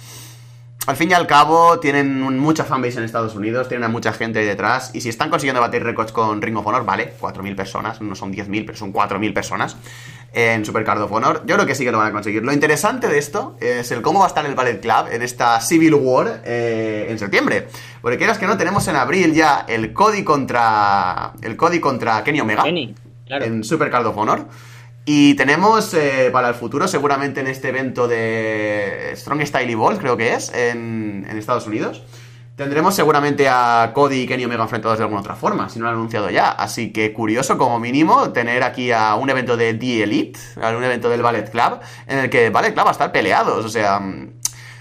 Al 0.89 0.97
fin 0.97 1.11
y 1.11 1.13
al 1.13 1.27
cabo, 1.27 1.79
tienen 1.81 2.19
mucha 2.39 2.65
fanbase 2.65 2.97
en 2.97 3.05
Estados 3.05 3.35
Unidos, 3.35 3.69
tienen 3.69 3.85
a 3.85 3.89
mucha 3.89 4.11
gente 4.15 4.39
ahí 4.39 4.47
detrás. 4.47 4.91
Y 4.95 5.03
si 5.03 5.11
están 5.11 5.29
consiguiendo 5.29 5.61
batir 5.61 5.83
récords 5.83 6.13
con 6.13 6.41
Ring 6.41 6.57
of 6.57 6.67
Honor, 6.67 6.87
vale, 6.87 7.13
4.000 7.21 7.55
personas, 7.55 8.01
no 8.01 8.15
son 8.15 8.33
10.000, 8.33 8.65
pero 8.65 8.79
son 8.79 8.91
4.000 8.91 9.35
personas 9.35 9.77
en 10.33 10.65
Supercard 10.65 11.03
of 11.03 11.13
Honor. 11.13 11.43
Yo 11.45 11.57
creo 11.57 11.67
que 11.67 11.75
sí 11.75 11.85
que 11.85 11.93
lo 11.93 11.99
van 11.99 12.07
a 12.07 12.13
conseguir. 12.13 12.43
Lo 12.43 12.55
interesante 12.55 13.07
de 13.09 13.19
esto 13.19 13.59
es 13.61 13.91
el 13.93 14.01
cómo 14.01 14.21
va 14.21 14.25
a 14.25 14.29
estar 14.29 14.47
el 14.47 14.55
Ballet 14.55 14.81
Club 14.81 15.13
en 15.13 15.21
esta 15.21 15.61
Civil 15.61 15.93
War 15.93 16.41
eh, 16.47 17.09
en 17.11 17.19
septiembre. 17.19 17.69
Porque 18.01 18.17
quieras 18.17 18.39
que 18.39 18.47
no, 18.47 18.57
tenemos 18.57 18.89
en 18.89 18.97
abril 18.97 19.35
ya 19.35 19.67
el 19.69 19.93
Cody 19.93 20.25
contra. 20.25 21.35
El 21.43 21.59
Cody 21.59 21.81
contra 21.81 22.25
Kenny 22.25 22.41
Omega. 22.41 22.63
Kenny, 22.63 22.95
claro. 23.27 23.45
En 23.45 23.63
Supercard 23.63 24.07
of 24.07 24.17
Honor. 24.17 24.47
Y 25.11 25.33
tenemos 25.37 25.95
eh, 25.95 26.29
para 26.31 26.51
el 26.51 26.55
futuro, 26.55 26.87
seguramente 26.87 27.41
en 27.41 27.47
este 27.47 27.71
evento 27.71 28.07
de 28.07 29.15
Strong 29.17 29.41
Style 29.47 29.73
Evolve, 29.73 29.99
creo 29.99 30.19
que 30.19 30.35
es, 30.35 30.53
en, 30.53 31.27
en 31.27 31.39
Estados 31.39 31.67
Unidos. 31.67 32.03
Tendremos 32.57 32.95
seguramente 32.95 33.49
a 33.49 33.93
Cody 33.95 34.25
y 34.25 34.27
Kenny 34.27 34.45
Omega 34.45 34.65
enfrentados 34.65 34.99
de 34.99 35.05
alguna 35.05 35.23
otra 35.23 35.35
forma, 35.35 35.71
si 35.71 35.79
no 35.79 35.87
lo 35.87 35.93
han 35.93 35.95
anunciado 35.95 36.29
ya. 36.29 36.51
Así 36.51 36.93
que 36.93 37.15
curioso, 37.15 37.57
como 37.57 37.81
mínimo, 37.81 38.33
tener 38.33 38.63
aquí 38.63 38.93
a 38.93 39.15
un 39.15 39.31
evento 39.31 39.57
de 39.57 39.73
The 39.73 40.03
Elite, 40.03 40.39
a 40.61 40.77
un 40.77 40.85
evento 40.85 41.09
del 41.09 41.23
Ballet 41.23 41.51
Club, 41.51 41.81
en 42.07 42.19
el 42.19 42.29
que 42.29 42.51
Ballet 42.51 42.75
Club 42.75 42.85
va 42.85 42.91
a 42.91 42.93
estar 42.93 43.11
peleados. 43.11 43.65
O 43.65 43.71
sea, 43.71 44.01
mm, 44.01 44.41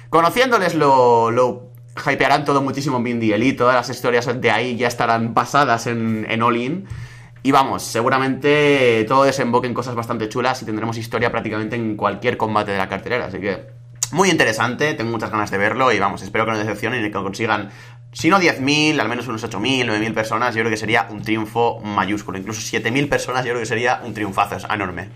conociéndoles 0.10 0.76
lo, 0.76 1.32
lo 1.32 1.72
hypearán 2.06 2.44
todo 2.44 2.62
muchísimo 2.62 2.98
en 2.98 3.22
The 3.22 3.34
Elite, 3.34 3.60
todas 3.60 3.76
las 3.76 3.90
historias 3.90 4.42
de 4.42 4.52
ahí 4.52 4.76
ya 4.76 4.90
estarán 4.90 5.34
basadas 5.34 5.88
en, 5.88 6.28
en 6.30 6.44
All 6.44 6.58
In. 6.58 6.88
Y 7.48 7.52
vamos, 7.52 7.82
seguramente 7.82 9.06
todo 9.08 9.24
desemboque 9.24 9.68
en 9.68 9.74
cosas 9.74 9.96
bastante 9.96 10.28
chulas 10.28 10.62
y 10.62 10.66
tendremos 10.66 10.98
historia 10.98 11.32
prácticamente 11.32 11.78
en 11.78 11.96
cualquier 11.96 12.36
combate 12.36 12.72
de 12.72 12.78
la 12.78 12.90
cartelera. 12.90 13.28
Así 13.28 13.40
que 13.40 13.68
muy 14.12 14.30
interesante, 14.30 14.94
tengo 14.96 15.12
muchas 15.12 15.32
ganas 15.32 15.50
de 15.50 15.58
verlo 15.58 15.94
y 15.94 15.98
vamos, 15.98 16.22
espero 16.22 16.44
que 16.44 16.52
no 16.52 16.58
decepcionen 16.58 17.06
y 17.06 17.08
que 17.08 17.14
consigan, 17.14 17.70
si 18.12 18.30
no 18.30 18.38
10.000, 18.38 19.00
al 19.00 19.08
menos 19.08 19.30
unos 19.30 19.46
8.000, 19.46 19.86
9.000 19.86 20.14
personas, 20.14 20.56
yo 20.56 20.60
creo 20.60 20.72
que 20.72 20.76
sería 20.76 21.08
un 21.10 21.22
triunfo 21.22 21.80
mayúsculo. 21.80 22.38
Incluso 22.38 22.60
7.000 22.60 23.08
personas, 23.08 23.46
yo 23.46 23.52
creo 23.52 23.62
que 23.62 23.66
sería 23.66 24.02
un 24.04 24.14
triunfazo, 24.14 24.68
enorme. 24.70 25.08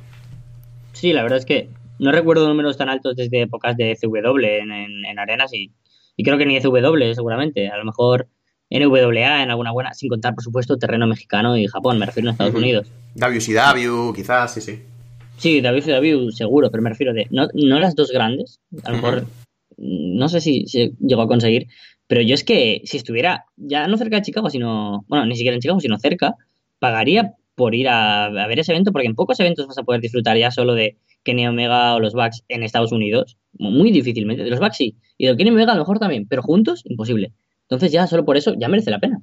Sí, 0.94 1.12
la 1.12 1.24
verdad 1.24 1.40
es 1.40 1.46
que 1.46 1.68
no 2.00 2.14
recuerdo 2.14 2.48
números 2.48 2.78
tan 2.78 2.88
altos 2.88 3.18
desde 3.18 3.42
épocas 3.42 3.76
de 3.76 3.98
CW 4.02 4.40
en, 4.40 5.20
arenas 5.20 5.52
y, 5.54 5.74
creo 6.24 6.38
que 6.38 6.46
ni 6.46 6.62
CW 6.62 7.14
seguramente. 7.14 7.68
A 7.68 7.76
lo 7.76 7.84
mejor 7.84 8.30
NWA 8.72 9.44
en 9.44 9.50
alguna 9.52 9.72
buena, 9.72 9.94
sin 9.94 10.10
contar 10.10 10.34
por 10.34 10.44
supuesto 10.44 10.78
terreno 10.78 11.06
mexicano 11.06 11.58
y 11.58 11.68
Japón, 11.68 12.00
me 12.00 12.06
refiero 12.06 12.30
a 12.30 12.32
Estados 12.32 12.56
Unidos. 12.56 12.88
WCW, 13.16 14.14
quizás, 14.14 14.54
sí, 14.54 14.62
sí. 14.62 14.80
Sí, 15.38 15.60
David 15.60 16.30
seguro, 16.30 16.70
pero 16.70 16.84
me 16.84 16.90
refiero 16.90 17.14
de. 17.14 17.28
No, 17.32 17.48
no 17.54 17.80
las 17.80 17.96
dos 17.96 18.12
grandes, 18.12 18.60
a 18.84 18.92
lo 18.92 18.98
mejor. 18.98 19.26
No 19.78 20.30
sé 20.30 20.40
si 20.40 20.68
se 20.68 20.92
llegó 21.00 21.24
a 21.24 21.28
conseguir, 21.28 21.68
pero 22.06 22.22
yo 22.22 22.36
es 22.36 22.44
que 22.44 22.82
si 22.86 22.98
estuviera 22.98 23.46
ya 23.58 23.88
no 23.88 23.98
cerca 23.98 24.18
de 24.18 24.22
Chicago, 24.22 24.50
sino. 24.50 25.04
Bueno, 25.08 25.26
ni 25.26 25.36
siquiera 25.36 25.56
en 25.56 25.62
Chicago, 25.62 25.80
sino 25.80 25.98
cerca, 25.98 26.36
pagaría 26.78 27.34
por 27.56 27.74
ir 27.74 27.90
a, 27.90 28.30
ver 28.48 28.60
ese 28.60 28.72
evento, 28.72 28.92
porque 28.92 29.08
en 29.08 29.16
pocos 29.16 29.40
eventos 29.40 29.68
vas 29.68 29.78
a 29.78 29.84
poder 29.84 30.00
disfrutar 30.00 30.38
ya 30.38 30.52
solo 30.52 30.76
de 30.76 30.98
Kenny 31.24 31.48
Omega 31.48 31.96
o 31.96 32.00
los 32.00 32.14
Bucks 32.14 32.44
en 32.48 32.64
Estados 32.64 32.92
Unidos. 32.92 33.38
Muy 33.54 33.92
difícilmente. 33.92 34.44
De 34.44 34.50
los 34.50 34.60
Bucks 34.60 34.78
sí. 34.78 34.96
Y 35.18 35.26
de 35.26 35.36
Kenny 35.36 35.50
Omega 35.50 35.72
a 35.72 35.76
lo 35.76 35.82
mejor 35.82 35.98
también, 36.00 36.28
pero 36.28 36.44
juntos, 36.44 36.84
imposible. 36.86 37.34
Entonces 37.72 37.94
ya 37.94 38.06
solo 38.06 38.26
por 38.26 38.36
eso 38.36 38.54
ya 38.60 38.68
merece 38.68 38.92
la 38.92 39.00
pena. 39.00 39.22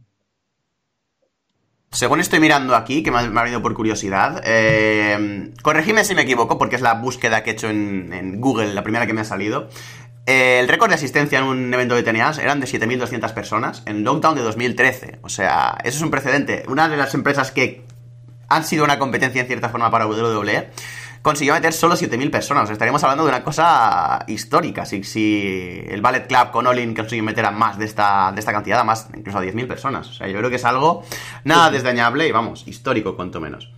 según 1.90 2.20
estoy 2.20 2.40
mirando 2.40 2.74
aquí, 2.74 3.02
que 3.02 3.10
me 3.10 3.18
ha, 3.18 3.42
venido 3.42 3.60
por 3.60 3.74
curiosidad, 3.74 4.40
eh, 4.46 5.52
corregime 5.62 6.02
si 6.02 6.14
me 6.14 6.22
equivoco, 6.22 6.56
porque 6.56 6.76
es 6.76 6.82
la 6.82 6.94
búsqueda 6.94 7.42
que 7.42 7.50
he 7.50 7.52
hecho 7.52 7.68
en, 7.68 8.40
Google, 8.40 8.72
la 8.72 8.82
primera 8.82 9.06
que 9.06 9.12
me 9.12 9.20
ha 9.20 9.24
salido. 9.24 9.68
Eh, 10.24 10.60
el 10.60 10.68
récord 10.68 10.88
de 10.88 10.94
asistencia 10.94 11.40
en 11.40 11.44
un 11.44 11.74
evento 11.74 11.94
de 11.94 12.02
TNA 12.02 12.32
eran 12.40 12.60
de 12.60 12.66
7.200 12.66 13.34
personas 13.34 13.82
en 13.84 14.02
Lockdown 14.02 14.36
de 14.36 14.42
2013. 14.42 15.18
O 15.20 15.28
sea, 15.28 15.76
eso 15.84 15.98
es 15.98 16.02
un 16.02 16.10
precedente. 16.10 16.64
Una 16.68 16.88
de 16.88 16.96
las 16.96 17.12
empresas 17.12 17.50
que 17.50 17.84
han 18.48 18.64
sido 18.64 18.82
una 18.84 18.98
competencia 18.98 19.42
en 19.42 19.46
cierta 19.46 19.68
forma 19.68 19.90
para 19.90 20.06
WWE 20.06 20.70
consiguió 21.22 21.54
meter 21.54 21.72
solo 21.72 21.94
7.000 21.94 22.30
personas. 22.30 22.70
estaríamos 22.70 23.02
hablando 23.02 23.24
de 23.24 23.30
una 23.30 23.42
cosa 23.42 24.24
histórica. 24.26 24.86
Si, 24.86 25.04
si 25.04 25.82
el 25.88 26.00
Ballet 26.00 26.26
Club 26.26 26.50
con 26.50 26.66
Olin 26.66 26.94
consiguió 26.94 27.24
meter 27.24 27.44
a 27.44 27.50
más 27.50 27.78
de 27.78 27.84
esta, 27.84 28.32
de 28.32 28.40
esta 28.40 28.52
cantidad, 28.52 28.80
a 28.80 28.84
más, 28.84 29.08
incluso 29.16 29.38
a 29.38 29.44
10.000 29.44 29.66
personas. 29.66 30.08
O 30.08 30.12
sea, 30.12 30.28
yo 30.28 30.38
creo 30.38 30.50
que 30.50 30.56
es 30.56 30.64
algo 30.64 31.04
nada 31.44 31.70
desdañable 31.70 32.26
y 32.26 32.32
vamos, 32.32 32.64
histórico 32.66 33.16
cuanto 33.16 33.40
menos. 33.40 33.70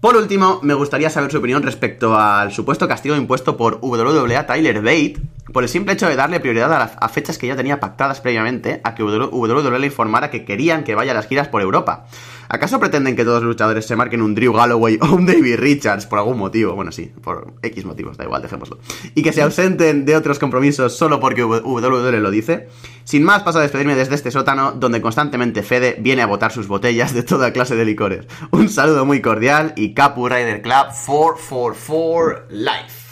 Por 0.00 0.14
último, 0.14 0.60
me 0.62 0.74
gustaría 0.74 1.10
saber 1.10 1.32
su 1.32 1.38
opinión 1.38 1.62
respecto 1.62 2.16
al 2.18 2.52
supuesto 2.52 2.86
castigo 2.86 3.16
impuesto 3.16 3.56
por 3.56 3.78
WWE 3.80 4.36
a 4.36 4.46
Tyler 4.46 4.82
Bate 4.82 5.16
por 5.52 5.62
el 5.62 5.68
simple 5.68 5.94
hecho 5.94 6.06
de 6.08 6.16
darle 6.16 6.38
prioridad 6.38 6.72
a, 6.72 6.82
a, 6.82 7.08
fechas 7.08 7.38
que 7.38 7.46
ya 7.46 7.56
tenía 7.56 7.80
pactadas 7.80 8.20
previamente 8.20 8.80
a 8.84 8.94
que 8.94 9.02
WWE 9.02 9.78
le 9.78 9.86
informara 9.86 10.30
que 10.30 10.44
querían 10.44 10.84
que 10.84 10.94
vaya 10.94 11.12
a 11.12 11.14
las 11.14 11.26
giras 11.26 11.48
por 11.48 11.62
Europa. 11.62 12.06
¿Acaso 12.48 12.78
pretenden 12.78 13.16
que 13.16 13.24
todos 13.24 13.42
los 13.42 13.50
luchadores 13.50 13.86
se 13.86 13.96
marquen 13.96 14.22
un 14.22 14.34
Drew 14.34 14.52
Galloway 14.52 14.98
o 15.00 15.14
un 15.14 15.26
David 15.26 15.56
Richards 15.56 16.06
por 16.06 16.18
algún 16.18 16.38
motivo? 16.38 16.74
Bueno, 16.74 16.92
sí, 16.92 17.12
por 17.22 17.54
X 17.62 17.84
motivos, 17.84 18.16
da 18.16 18.24
igual, 18.24 18.42
dejémoslo. 18.42 18.78
Y 19.14 19.22
que 19.22 19.32
se 19.32 19.42
ausenten 19.42 20.04
de 20.04 20.16
otros 20.16 20.38
compromisos 20.38 20.96
solo 20.96 21.20
porque 21.20 21.44
WWE 21.44 22.20
lo 22.20 22.30
dice. 22.30 22.68
Sin 23.04 23.22
más, 23.22 23.42
paso 23.42 23.58
a 23.58 23.62
despedirme 23.62 23.94
desde 23.94 24.14
este 24.14 24.30
sótano 24.30 24.72
donde 24.72 25.00
constantemente 25.00 25.62
Fede 25.62 25.96
viene 25.98 26.22
a 26.22 26.26
botar 26.26 26.52
sus 26.52 26.68
botellas 26.68 27.14
de 27.14 27.22
toda 27.22 27.52
clase 27.52 27.76
de 27.76 27.84
licores. 27.84 28.26
Un 28.50 28.68
saludo 28.68 29.04
muy 29.04 29.20
cordial 29.20 29.72
y 29.76 29.94
Capu 29.94 30.28
Rider 30.28 30.62
Club 30.62 30.86
444 31.06 32.46
Life. 32.50 33.06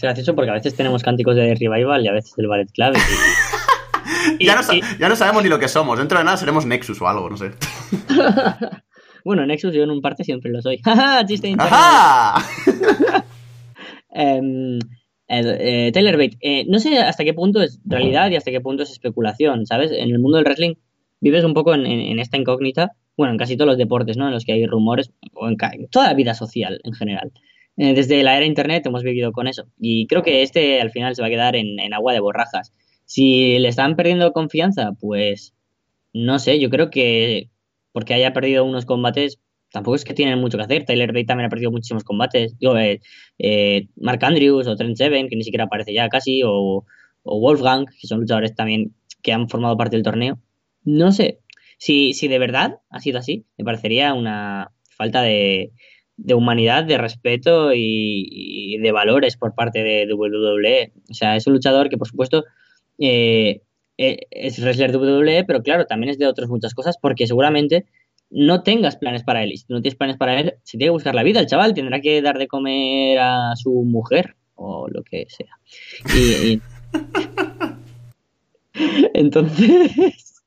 Gracioso 0.00 0.34
porque 0.34 0.50
a 0.50 0.54
veces 0.54 0.74
tenemos 0.74 1.02
cánticos 1.02 1.34
de 1.34 1.54
Revival 1.54 2.04
y 2.04 2.08
a 2.08 2.12
veces 2.12 2.34
del 2.36 2.46
Ballet 2.46 2.70
Club. 2.72 2.94
Y... 4.38 4.46
ya, 4.46 4.56
no, 4.56 5.16
sabemos 5.16 5.42
ni 5.42 5.48
lo 5.48 5.58
que 5.58 5.68
somos. 5.68 5.98
Dentro 5.98 6.18
de 6.18 6.24
nada 6.24 6.36
seremos 6.36 6.66
Nexus 6.66 7.00
o 7.00 7.08
algo, 7.08 7.30
no 7.30 7.36
sé. 7.36 7.52
bueno, 9.24 9.46
Nexus 9.46 9.74
yo 9.74 9.82
en 9.82 9.90
un 9.90 10.00
parte 10.00 10.24
siempre 10.24 10.50
lo 10.50 10.60
soy. 10.62 10.80
¡Chiste 11.26 11.48
em, 14.10 14.78
eh, 15.28 15.90
Taylor 15.92 16.16
Bate, 16.16 16.36
eh, 16.40 16.64
no 16.68 16.78
sé 16.78 16.98
hasta 16.98 17.24
qué 17.24 17.34
punto 17.34 17.62
es 17.62 17.80
realidad 17.84 18.30
y 18.30 18.36
hasta 18.36 18.50
qué 18.50 18.60
punto 18.60 18.82
es 18.82 18.90
especulación, 18.90 19.66
¿sabes? 19.66 19.90
En 19.92 20.10
el 20.10 20.18
mundo 20.18 20.36
del 20.36 20.44
wrestling 20.44 20.74
vives 21.20 21.44
un 21.44 21.54
poco 21.54 21.74
en, 21.74 22.18
esta 22.18 22.36
incógnita, 22.36 22.92
bueno, 23.16 23.32
en 23.32 23.38
casi 23.38 23.56
todos 23.56 23.68
los 23.68 23.78
deportes, 23.78 24.16
¿no? 24.16 24.26
En 24.26 24.32
los 24.32 24.44
que 24.44 24.52
hay 24.52 24.66
rumores, 24.66 25.10
o 25.32 25.48
en, 25.48 25.56
toda 25.90 26.08
la 26.08 26.14
vida 26.14 26.34
social 26.34 26.80
en 26.84 26.92
general. 26.92 27.32
Eh, 27.76 27.94
desde 27.94 28.22
la 28.22 28.36
era 28.36 28.46
internet 28.46 28.86
hemos 28.86 29.02
vivido 29.02 29.32
con 29.32 29.48
eso. 29.48 29.66
Y 29.78 30.06
creo 30.06 30.22
que 30.22 30.42
este 30.42 30.80
al 30.80 30.90
final 30.90 31.16
se 31.16 31.22
va 31.22 31.28
a 31.28 31.30
quedar 31.30 31.56
en 31.56 31.94
agua 31.94 32.12
de 32.12 32.20
borrajas. 32.20 32.72
Si 33.04 33.58
le 33.58 33.68
están 33.68 33.96
perdiendo 33.96 34.32
confianza, 34.32 34.92
pues 34.98 35.54
no 36.12 36.38
sé, 36.38 36.60
yo 36.60 36.70
creo 36.70 36.90
que 36.90 37.50
porque 37.92 38.14
haya 38.14 38.32
perdido 38.32 38.64
unos 38.64 38.86
combates, 38.86 39.38
tampoco 39.70 39.94
es 39.94 40.04
que 40.04 40.14
tienen 40.14 40.40
mucho 40.40 40.58
que 40.58 40.64
hacer. 40.64 40.84
Tyler 40.84 41.12
Bate 41.12 41.26
también 41.26 41.46
ha 41.46 41.50
perdido 41.50 41.70
muchísimos 41.70 42.02
combates. 42.02 42.58
Digo, 42.58 42.76
eh, 42.76 43.00
eh, 43.38 43.88
Mark 43.96 44.24
Andrews 44.24 44.66
o 44.66 44.76
Trent 44.76 44.96
Seven, 44.96 45.28
que 45.28 45.36
ni 45.36 45.44
siquiera 45.44 45.64
aparece 45.64 45.92
ya 45.92 46.08
casi, 46.08 46.42
o, 46.44 46.84
Wolfgang, 47.24 47.86
que 47.86 48.06
son 48.06 48.20
luchadores 48.20 48.54
también 48.54 48.94
que 49.22 49.32
han 49.32 49.48
formado 49.48 49.76
parte 49.76 49.96
del 49.96 50.04
torneo. 50.04 50.40
No 50.82 51.12
sé, 51.12 51.40
si, 51.78 52.14
si 52.14 52.28
de 52.28 52.38
verdad 52.38 52.80
ha 52.90 53.00
sido 53.00 53.18
así, 53.18 53.46
me 53.56 53.64
parecería 53.64 54.12
una 54.12 54.72
falta 54.90 55.22
de, 55.22 55.72
de 56.16 56.34
humanidad, 56.34 56.84
de 56.84 56.98
respeto 56.98 57.72
y, 57.72 58.28
y, 58.30 58.78
de 58.78 58.92
valores 58.92 59.36
por 59.36 59.54
parte 59.54 59.82
de 59.82 60.12
WWE. 60.12 60.92
O 61.10 61.14
sea, 61.14 61.36
es 61.36 61.46
un 61.46 61.54
luchador 61.54 61.88
que, 61.88 61.96
por 61.96 62.08
supuesto, 62.08 62.44
eh, 62.98 63.62
eh, 63.98 64.18
es 64.30 64.60
wrestler 64.60 64.92
de 64.92 64.98
WWE, 64.98 65.44
pero 65.44 65.62
claro, 65.62 65.86
también 65.86 66.10
es 66.10 66.18
de 66.18 66.26
otras 66.26 66.48
muchas 66.48 66.74
cosas, 66.74 66.96
porque 67.00 67.26
seguramente 67.26 67.86
no 68.30 68.62
tengas 68.62 68.96
planes 68.96 69.22
para 69.22 69.42
él. 69.42 69.52
Y 69.52 69.58
si 69.58 69.66
no 69.68 69.80
tienes 69.80 69.96
planes 69.96 70.16
para 70.16 70.40
él, 70.40 70.54
se 70.64 70.76
tiene 70.76 70.86
que 70.86 70.90
buscar 70.90 71.14
la 71.14 71.22
vida. 71.22 71.40
El 71.40 71.46
chaval 71.46 71.74
tendrá 71.74 72.00
que 72.00 72.20
dar 72.20 72.38
de 72.38 72.48
comer 72.48 73.18
a 73.20 73.54
su 73.56 73.70
mujer 73.84 74.34
o 74.56 74.88
lo 74.88 75.02
que 75.02 75.26
sea. 75.28 75.58
Y, 76.16 76.60
entonces. 79.14 80.42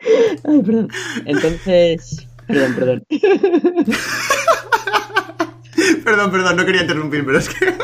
Ay, 0.44 0.62
perdón. 0.62 0.88
Entonces. 1.24 2.28
Perdón, 2.46 2.74
perdón. 2.74 3.06
perdón, 6.04 6.30
perdón, 6.30 6.56
no 6.56 6.66
quería 6.66 6.82
interrumpir, 6.82 7.24
pero 7.24 7.38
es 7.38 7.48
que. 7.48 7.74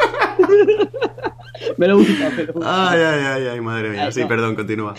Me 1.76 1.88
lo 1.88 1.98
gusta, 1.98 2.30
Ay, 2.62 3.00
ay, 3.00 3.22
ay, 3.24 3.46
ay, 3.52 3.60
madre 3.60 3.90
mía. 3.90 4.10
Sí, 4.12 4.24
perdón, 4.26 4.54
continúa. 4.54 4.94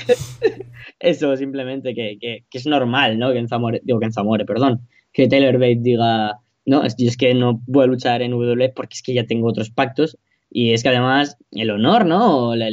Eso, 0.99 1.35
simplemente 1.37 1.93
que, 1.93 2.17
que, 2.19 2.45
que, 2.49 2.57
es 2.57 2.65
normal, 2.65 3.17
¿no? 3.17 3.31
Que 3.31 3.39
en 3.39 3.47
Zamore, 3.47 3.81
digo 3.83 3.99
que 3.99 4.05
en 4.05 4.13
Zamore, 4.13 4.45
perdón, 4.45 4.87
que 5.13 5.27
Taylor 5.27 5.55
Bate 5.55 5.79
diga, 5.79 6.39
no, 6.65 6.83
es, 6.83 6.95
es 6.97 7.17
que 7.17 7.33
no 7.33 7.61
puedo 7.71 7.87
luchar 7.87 8.21
en 8.21 8.33
WWE 8.33 8.69
porque 8.69 8.95
es 8.95 9.01
que 9.01 9.13
ya 9.13 9.25
tengo 9.25 9.47
otros 9.47 9.69
pactos 9.71 10.17
y 10.49 10.73
es 10.73 10.83
que 10.83 10.89
además 10.89 11.37
el 11.51 11.71
honor, 11.71 12.05
¿no? 12.05 12.55
La, 12.55 12.69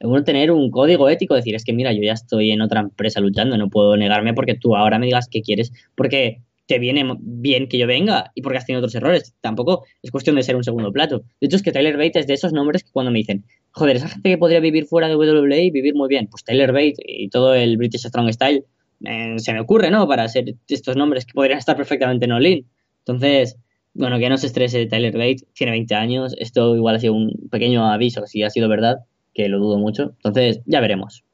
bueno 0.00 0.24
tener 0.24 0.52
un 0.52 0.70
código 0.70 1.08
ético, 1.08 1.34
decir, 1.34 1.54
es 1.54 1.64
que 1.64 1.72
mira, 1.72 1.92
yo 1.92 2.02
ya 2.02 2.12
estoy 2.12 2.52
en 2.52 2.62
otra 2.62 2.80
empresa 2.80 3.20
luchando, 3.20 3.58
no 3.58 3.68
puedo 3.68 3.96
negarme 3.96 4.34
porque 4.34 4.54
tú 4.54 4.76
ahora 4.76 4.98
me 4.98 5.06
digas 5.06 5.28
que 5.28 5.42
quieres, 5.42 5.72
porque 5.96 6.42
te 6.68 6.78
viene 6.78 7.02
bien 7.20 7.66
que 7.66 7.78
yo 7.78 7.86
venga 7.86 8.30
y 8.34 8.42
porque 8.42 8.58
has 8.58 8.66
tenido 8.66 8.80
otros 8.80 8.94
errores. 8.94 9.34
Tampoco 9.40 9.86
es 10.02 10.10
cuestión 10.10 10.36
de 10.36 10.42
ser 10.42 10.54
un 10.54 10.62
segundo 10.62 10.92
plato. 10.92 11.22
De 11.40 11.46
hecho, 11.46 11.56
es 11.56 11.62
que 11.62 11.72
Tyler 11.72 11.96
Bate 11.96 12.20
es 12.20 12.26
de 12.26 12.34
esos 12.34 12.52
nombres 12.52 12.84
que 12.84 12.90
cuando 12.92 13.10
me 13.10 13.18
dicen, 13.18 13.46
joder, 13.70 13.96
esa 13.96 14.08
gente 14.08 14.28
que 14.28 14.36
podría 14.36 14.60
vivir 14.60 14.84
fuera 14.84 15.08
de 15.08 15.16
WWE 15.16 15.64
y 15.64 15.70
vivir 15.70 15.94
muy 15.94 16.08
bien, 16.08 16.26
pues 16.26 16.44
Tyler 16.44 16.72
Bate 16.72 16.96
y 16.98 17.30
todo 17.30 17.54
el 17.54 17.78
British 17.78 18.06
Strong 18.06 18.30
Style 18.34 18.64
eh, 19.06 19.38
se 19.38 19.54
me 19.54 19.60
ocurre, 19.60 19.90
¿no? 19.90 20.06
Para 20.06 20.28
ser 20.28 20.56
estos 20.68 20.94
nombres 20.94 21.24
que 21.24 21.32
podrían 21.32 21.58
estar 21.58 21.74
perfectamente 21.74 22.26
en 22.26 22.32
All 22.32 22.66
Entonces, 22.98 23.56
bueno, 23.94 24.18
que 24.18 24.28
no 24.28 24.36
se 24.36 24.48
estrese 24.48 24.84
Tyler 24.84 25.14
Bate, 25.14 25.46
tiene 25.54 25.72
20 25.72 25.94
años, 25.94 26.34
esto 26.38 26.76
igual 26.76 26.96
ha 26.96 27.00
sido 27.00 27.14
un 27.14 27.48
pequeño 27.50 27.90
aviso, 27.90 28.26
si 28.26 28.42
ha 28.42 28.50
sido 28.50 28.68
verdad, 28.68 28.98
que 29.32 29.48
lo 29.48 29.58
dudo 29.58 29.78
mucho. 29.78 30.12
Entonces, 30.16 30.60
ya 30.66 30.80
veremos. 30.80 31.24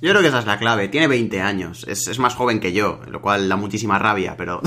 Yo 0.00 0.10
creo 0.10 0.22
que 0.22 0.28
esa 0.28 0.38
es 0.38 0.46
la 0.46 0.58
clave. 0.58 0.88
Tiene 0.88 1.08
20 1.08 1.40
años. 1.40 1.84
Es, 1.88 2.18
más 2.18 2.34
joven 2.34 2.60
que 2.60 2.72
yo, 2.72 3.00
lo 3.08 3.20
cual 3.20 3.48
da 3.48 3.56
muchísima 3.56 3.98
rabia, 3.98 4.36
pero. 4.36 4.60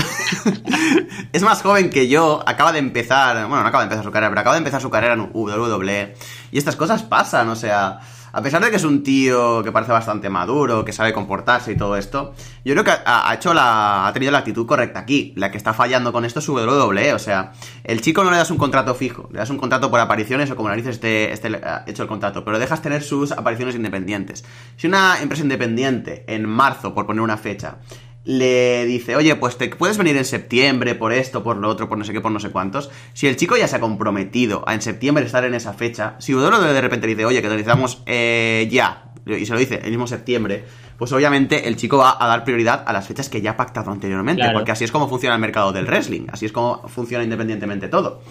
es 1.33 1.41
más 1.41 1.61
joven 1.61 1.89
que 1.89 2.09
yo. 2.09 2.43
Acaba 2.45 2.73
de 2.73 2.79
empezar. 2.79 3.47
Bueno, 3.47 3.61
no 3.61 3.67
acaba 3.69 3.83
de 3.83 3.85
empezar 3.85 4.03
su 4.03 4.11
carrera, 4.11 4.29
pero 4.29 4.41
acaba 4.41 4.55
de 4.55 4.59
empezar 4.59 4.81
su 4.81 4.89
carrera 4.89 5.13
en 5.13 5.29
WWE. 5.33 6.15
Y 6.51 6.57
estas 6.57 6.75
cosas 6.75 7.03
pasan, 7.03 7.47
o 7.49 7.55
sea 7.55 8.01
a 8.33 8.41
pesar 8.41 8.63
de 8.63 8.69
que 8.69 8.77
es 8.77 8.83
un 8.83 9.03
tío 9.03 9.63
que 9.63 9.71
parece 9.71 9.91
bastante 9.91 10.29
maduro, 10.29 10.85
que 10.85 10.93
sabe 10.93 11.13
comportarse 11.13 11.71
y 11.71 11.77
todo 11.77 11.97
esto, 11.97 12.33
yo 12.63 12.73
creo 12.73 12.83
que 12.83 12.91
ha, 12.91 13.33
hecho 13.33 13.53
la, 13.53 14.07
ha 14.07 14.13
tenido 14.13 14.31
la 14.31 14.39
actitud 14.39 14.65
correcta 14.65 14.99
aquí. 14.99 15.33
La 15.35 15.51
que 15.51 15.57
está 15.57 15.73
fallando 15.73 16.11
con 16.13 16.25
esto 16.25 16.39
es 16.39 16.47
WWE. 16.47 17.13
O 17.13 17.19
sea, 17.19 17.53
el 17.83 18.01
chico 18.01 18.23
no 18.23 18.31
le 18.31 18.37
das 18.37 18.51
un 18.51 18.57
contrato 18.57 18.95
fijo, 18.95 19.29
le 19.31 19.39
das 19.39 19.49
un 19.49 19.57
contrato 19.57 19.91
por 19.91 19.99
apariciones 19.99 20.49
o 20.51 20.55
como 20.55 20.69
narices 20.69 20.95
esté, 20.95 21.31
esté 21.33 21.49
hecho 21.87 22.03
el 22.03 22.09
contrato, 22.09 22.45
pero 22.45 22.59
dejas 22.59 22.81
tener 22.81 23.03
sus 23.03 23.31
apariciones 23.31 23.75
independientes. 23.75 24.45
Si 24.77 24.87
una 24.87 25.21
empresa 25.21 25.43
independiente 25.43 26.23
en 26.27 26.47
marzo, 26.47 26.93
por 26.93 27.05
poner 27.05 27.21
una 27.21 27.37
fecha, 27.37 27.77
le 28.23 28.85
dice, 28.85 29.15
oye, 29.15 29.35
pues 29.35 29.57
te 29.57 29.69
puedes 29.69 29.97
venir 29.97 30.15
en 30.17 30.25
septiembre 30.25 30.95
por 30.95 31.11
esto, 31.11 31.43
por 31.43 31.57
lo 31.57 31.69
otro, 31.69 31.89
por 31.89 31.97
no 31.97 32.03
sé 32.03 32.13
qué, 32.13 32.21
por 32.21 32.31
no 32.31 32.39
sé 32.39 32.49
cuántos. 32.49 32.91
Si 33.13 33.27
el 33.27 33.35
chico 33.35 33.57
ya 33.57 33.67
se 33.67 33.77
ha 33.77 33.79
comprometido 33.79 34.63
a 34.67 34.73
en 34.73 34.81
septiembre 34.81 35.25
estar 35.25 35.43
en 35.43 35.53
esa 35.53 35.73
fecha, 35.73 36.15
si 36.19 36.33
uno 36.33 36.61
de 36.61 36.81
repente 36.81 37.07
dice, 37.07 37.25
oye, 37.25 37.41
que 37.41 37.47
te 37.47 37.55
necesitamos 37.55 38.03
eh, 38.05 38.67
ya, 38.71 39.11
y 39.25 39.45
se 39.45 39.53
lo 39.53 39.59
dice 39.59 39.81
el 39.83 39.89
mismo 39.89 40.07
septiembre, 40.07 40.65
pues 40.97 41.11
obviamente 41.13 41.67
el 41.67 41.77
chico 41.77 41.97
va 41.97 42.17
a 42.19 42.27
dar 42.27 42.43
prioridad 42.43 42.83
a 42.85 42.93
las 42.93 43.07
fechas 43.07 43.29
que 43.29 43.41
ya 43.41 43.51
ha 43.51 43.57
pactado 43.57 43.91
anteriormente, 43.91 44.43
porque 44.53 44.71
así 44.71 44.83
es 44.83 44.91
como 44.91 45.07
funciona 45.07 45.35
el 45.35 45.41
mercado 45.41 45.71
del 45.71 45.85
wrestling, 45.85 46.27
así 46.31 46.45
es 46.45 46.51
como 46.51 46.87
funciona 46.87 47.23
independientemente 47.23 47.87
todo. 47.87 48.21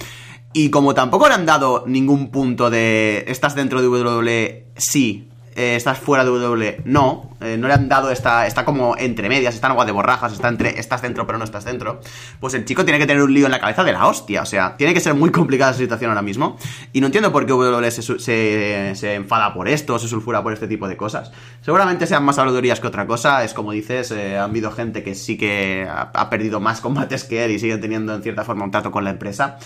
Y 0.53 0.71
como 0.71 0.95
tampoco 0.95 1.29
le 1.29 1.35
han 1.35 1.47
dado 1.47 1.85
ningún 1.87 2.31
punto 2.31 2.71
de 2.71 3.25
estás 3.29 3.55
dentro 3.55 3.81
de 3.81 3.89
WWE, 3.89 4.67
sí, 4.77 5.30
eh, 5.61 5.77
estás 5.77 5.99
fuera 5.99 6.25
de 6.25 6.31
W, 6.31 6.81
no, 6.87 7.37
eh, 7.43 7.59
no 7.59 7.69
le 7.69 7.75
han 7.75 7.87
dado 7.87 8.11
esta, 8.11 8.47
está 8.47 8.65
como 8.65 8.97
entre 8.97 9.29
medias, 9.29 9.55
está 9.55 9.67
en 9.67 9.73
agua 9.73 9.85
de 9.85 9.93
borrajas, 9.93 10.33
está 10.33 10.49
entre, 10.49 10.81
estás 10.81 11.03
dentro 11.03 11.27
pero 11.27 11.37
no 11.37 11.45
estás 11.45 11.67
dentro, 11.67 12.01
pues 12.41 12.55
el 12.55 12.65
chico 12.65 12.87
tiene 12.87 12.99
que 12.99 13.07
tener 13.07 13.23
un 13.23 13.35
lío 13.35 13.45
en 13.45 13.53
la 13.53 13.61
cabeza 13.61 13.85
de 13.85 13.93
la 13.93 14.07
hostia, 14.07 14.41
o 14.41 14.47
sea, 14.47 14.79
tiene 14.79 14.95
que 14.95 15.01
ser 15.01 15.13
muy 15.13 15.31
complicada 15.31 15.73
esa 15.73 15.81
situación 15.81 16.13
ahora 16.13 16.23
mismo, 16.23 16.57
y 16.95 17.03
no 17.03 17.09
entiendo 17.09 17.31
por 17.31 17.45
qué 17.45 17.53
W 17.53 17.91
se, 17.91 18.95
se, 18.95 19.15
enfada 19.15 19.53
por 19.53 19.69
esto, 19.69 19.99
se 19.99 20.09
sulfura 20.09 20.43
por 20.43 20.55
este 20.55 20.67
tipo 20.67 20.89
de 20.89 20.97
cosas. 20.97 21.31
Seguramente 21.61 22.07
sean 22.07 22.25
más 22.25 22.39
habladurías 22.39 22.81
que 22.81 22.87
otra 22.87 23.07
cosa, 23.07 23.45
es 23.45 23.53
como 23.53 23.73
dices, 23.73 24.13
eh, 24.13 24.39
han 24.39 24.49
habido 24.49 24.71
gente 24.71 25.03
que 25.03 25.15
sí 25.15 25.37
que 25.37 25.87
ha, 25.91 26.31
perdido 26.31 26.59
más 26.61 26.81
combates 26.81 27.25
que 27.25 27.45
él 27.45 27.51
y 27.51 27.59
siguen 27.59 27.83
teniendo 27.83 28.15
en 28.15 28.23
cierta 28.23 28.45
forma 28.45 28.65
un 28.65 28.71
trato 28.71 28.91
con 28.91 29.05
la 29.05 29.11
empresa. 29.11 29.59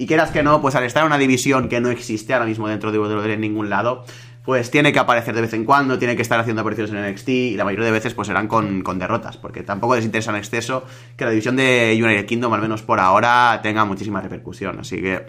Y 0.00 0.06
quieras 0.06 0.30
que 0.30 0.44
no, 0.44 0.60
pues 0.60 0.76
al 0.76 0.84
estar 0.84 1.02
en 1.02 1.08
una 1.08 1.18
división 1.18 1.68
que 1.68 1.80
no 1.80 1.90
existe 1.90 2.32
ahora 2.32 2.46
mismo 2.46 2.68
dentro 2.68 2.92
de 2.92 2.98
WWE 3.00 3.32
en 3.32 3.40
ningún 3.40 3.68
lado, 3.68 4.04
pues 4.48 4.70
tiene 4.70 4.94
que 4.94 4.98
aparecer 4.98 5.34
de 5.34 5.42
vez 5.42 5.52
en 5.52 5.66
cuando, 5.66 5.98
tiene 5.98 6.16
que 6.16 6.22
estar 6.22 6.40
haciendo 6.40 6.62
apariciones 6.62 6.90
en 6.90 7.12
NXT 7.12 7.28
y 7.28 7.54
la 7.54 7.66
mayoría 7.66 7.84
de 7.84 7.92
veces 7.92 8.14
pues 8.14 8.28
serán 8.28 8.48
con, 8.48 8.80
con 8.80 8.98
derrotas, 8.98 9.36
porque 9.36 9.62
tampoco 9.62 9.94
les 9.94 10.06
interesa 10.06 10.30
en 10.30 10.38
exceso 10.38 10.86
que 11.18 11.26
la 11.26 11.30
división 11.32 11.54
de 11.54 12.00
United 12.02 12.24
Kingdom, 12.24 12.54
al 12.54 12.62
menos 12.62 12.80
por 12.80 12.98
ahora, 12.98 13.60
tenga 13.62 13.84
muchísima 13.84 14.22
repercusión. 14.22 14.78
Así 14.80 15.02
que, 15.02 15.26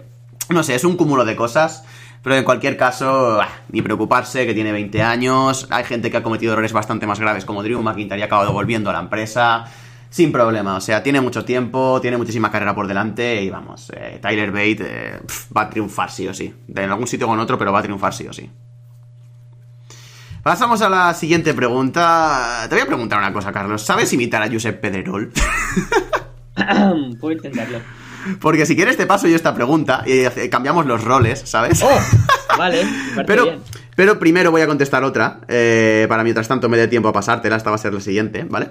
no 0.48 0.62
sé, 0.62 0.74
es 0.74 0.84
un 0.84 0.96
cúmulo 0.96 1.26
de 1.26 1.36
cosas. 1.36 1.84
Pero 2.22 2.34
en 2.34 2.44
cualquier 2.44 2.78
caso, 2.78 3.40
ni 3.68 3.82
preocuparse, 3.82 4.46
que 4.46 4.54
tiene 4.54 4.72
20 4.72 5.02
años. 5.02 5.66
Hay 5.68 5.84
gente 5.84 6.10
que 6.10 6.16
ha 6.16 6.22
cometido 6.22 6.54
errores 6.54 6.72
bastante 6.72 7.06
más 7.06 7.20
graves, 7.20 7.44
como 7.44 7.62
Drew 7.62 7.82
McIntyre 7.82 8.20
y 8.20 8.22
ha 8.22 8.24
acabado 8.24 8.54
volviendo 8.54 8.88
a 8.88 8.94
la 8.94 9.00
empresa. 9.00 9.66
Sin 10.08 10.32
problema, 10.32 10.76
o 10.76 10.80
sea, 10.80 11.02
tiene 11.02 11.20
mucho 11.20 11.44
tiempo, 11.44 12.00
tiene 12.00 12.16
muchísima 12.16 12.50
carrera 12.50 12.74
por 12.74 12.86
delante 12.86 13.42
y 13.42 13.50
vamos, 13.50 13.92
eh, 13.94 14.18
Tyler 14.20 14.50
Bate 14.50 14.78
eh, 14.80 15.20
va 15.54 15.60
a 15.60 15.70
triunfar 15.70 16.10
sí 16.10 16.26
o 16.26 16.32
sí. 16.32 16.54
En 16.74 16.90
algún 16.90 17.06
sitio 17.06 17.28
o 17.28 17.34
en 17.34 17.40
otro, 17.40 17.58
pero 17.58 17.70
va 17.70 17.80
a 17.80 17.82
triunfar 17.82 18.14
sí 18.14 18.26
o 18.26 18.32
sí. 18.32 18.50
Pasamos 20.42 20.80
a 20.80 20.88
la 20.88 21.12
siguiente 21.12 21.52
pregunta. 21.52 22.66
Te 22.68 22.74
voy 22.74 22.82
a 22.82 22.86
preguntar 22.86 23.18
una 23.18 23.32
cosa, 23.32 23.52
Carlos. 23.52 23.82
¿Sabes 23.82 24.12
imitar 24.12 24.42
a 24.42 24.50
Josep 24.50 24.80
Pedrerol? 24.80 25.30
Puedo 27.20 27.32
intentarlo. 27.32 27.80
Porque 28.40 28.64
si 28.66 28.74
quieres 28.76 28.96
te 28.96 29.06
paso 29.06 29.28
yo 29.28 29.36
esta 29.36 29.54
pregunta 29.54 30.02
y 30.06 30.48
cambiamos 30.48 30.86
los 30.86 31.04
roles, 31.04 31.42
¿sabes? 31.44 31.82
Oh, 31.82 31.98
vale, 32.58 32.86
pero, 33.26 33.60
pero 33.96 34.18
primero 34.18 34.50
voy 34.50 34.62
a 34.62 34.66
contestar 34.66 35.04
otra. 35.04 35.40
Eh, 35.48 36.06
para 36.08 36.22
mientras 36.22 36.48
tanto 36.48 36.68
me 36.68 36.76
dé 36.76 36.88
tiempo 36.88 37.08
a 37.08 37.12
pasártela, 37.12 37.56
esta 37.56 37.70
va 37.70 37.76
a 37.76 37.78
ser 37.78 37.94
la 37.94 38.00
siguiente, 38.00 38.44
¿vale? 38.44 38.70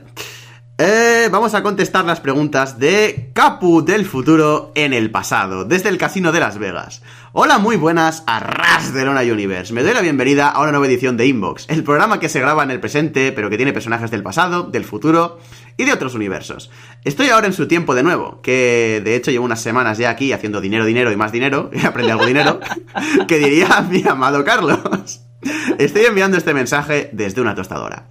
Eh, 0.77 1.27
vamos 1.29 1.53
a 1.55 1.61
contestar 1.61 2.05
las 2.05 2.21
preguntas 2.21 2.79
de 2.79 3.31
Capu 3.33 3.83
del 3.83 4.05
futuro 4.05 4.71
en 4.75 4.93
el 4.93 5.11
pasado, 5.11 5.65
desde 5.65 5.89
el 5.89 5.97
casino 5.97 6.31
de 6.31 6.39
Las 6.39 6.57
Vegas. 6.57 7.01
Hola, 7.31 7.59
muy 7.59 7.75
buenas 7.75 8.23
a 8.25 8.39
Ras 8.39 8.91
de 8.91 9.05
Lona 9.05 9.21
Universe. 9.21 9.71
Me 9.71 9.83
doy 9.83 9.93
la 9.93 10.01
bienvenida 10.01 10.49
a 10.49 10.61
una 10.63 10.71
nueva 10.71 10.87
edición 10.87 11.15
de 11.15 11.27
Inbox, 11.27 11.67
el 11.69 11.83
programa 11.83 12.19
que 12.19 12.27
se 12.27 12.39
graba 12.39 12.63
en 12.63 12.71
el 12.71 12.79
presente, 12.79 13.31
pero 13.31 13.51
que 13.51 13.57
tiene 13.57 13.71
personajes 13.71 14.09
del 14.09 14.23
pasado, 14.23 14.63
del 14.63 14.83
futuro 14.83 15.37
y 15.77 15.85
de 15.85 15.93
otros 15.93 16.15
universos. 16.15 16.71
Estoy 17.03 17.29
ahora 17.29 17.45
en 17.45 17.53
su 17.53 17.67
tiempo 17.67 17.93
de 17.93 18.01
nuevo, 18.01 18.41
que 18.41 18.99
de 19.05 19.15
hecho 19.15 19.29
llevo 19.29 19.45
unas 19.45 19.61
semanas 19.61 19.99
ya 19.99 20.09
aquí 20.09 20.33
haciendo 20.33 20.59
dinero, 20.59 20.85
dinero 20.85 21.11
y 21.11 21.17
más 21.17 21.31
dinero, 21.31 21.69
y 21.73 21.85
aprende 21.85 22.13
algo 22.13 22.25
dinero, 22.25 22.61
que 23.27 23.37
diría 23.37 23.79
mi 23.81 24.03
amado 24.07 24.43
Carlos. 24.43 25.28
Estoy 25.77 26.05
enviando 26.05 26.37
este 26.37 26.53
mensaje 26.53 27.09
desde 27.13 27.41
una 27.41 27.55
tostadora. 27.55 28.07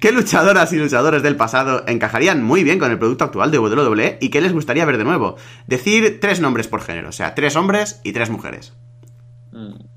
¿Qué 0.00 0.12
luchadoras 0.12 0.72
y 0.72 0.76
luchadores 0.76 1.22
del 1.22 1.36
pasado 1.36 1.84
encajarían 1.86 2.42
muy 2.42 2.64
bien 2.64 2.78
con 2.78 2.90
el 2.90 2.98
producto 2.98 3.24
actual 3.24 3.50
de 3.50 3.58
WWE 3.58 4.18
y 4.20 4.30
qué 4.30 4.40
les 4.40 4.52
gustaría 4.52 4.84
ver 4.84 4.98
de 4.98 5.04
nuevo? 5.04 5.36
Decir 5.66 6.20
tres 6.20 6.40
nombres 6.40 6.68
por 6.68 6.82
género, 6.82 7.08
o 7.08 7.12
sea, 7.12 7.34
tres 7.34 7.56
hombres 7.56 8.00
y 8.04 8.12
tres 8.12 8.30
mujeres. 8.30 8.74
Mm. 9.52 9.90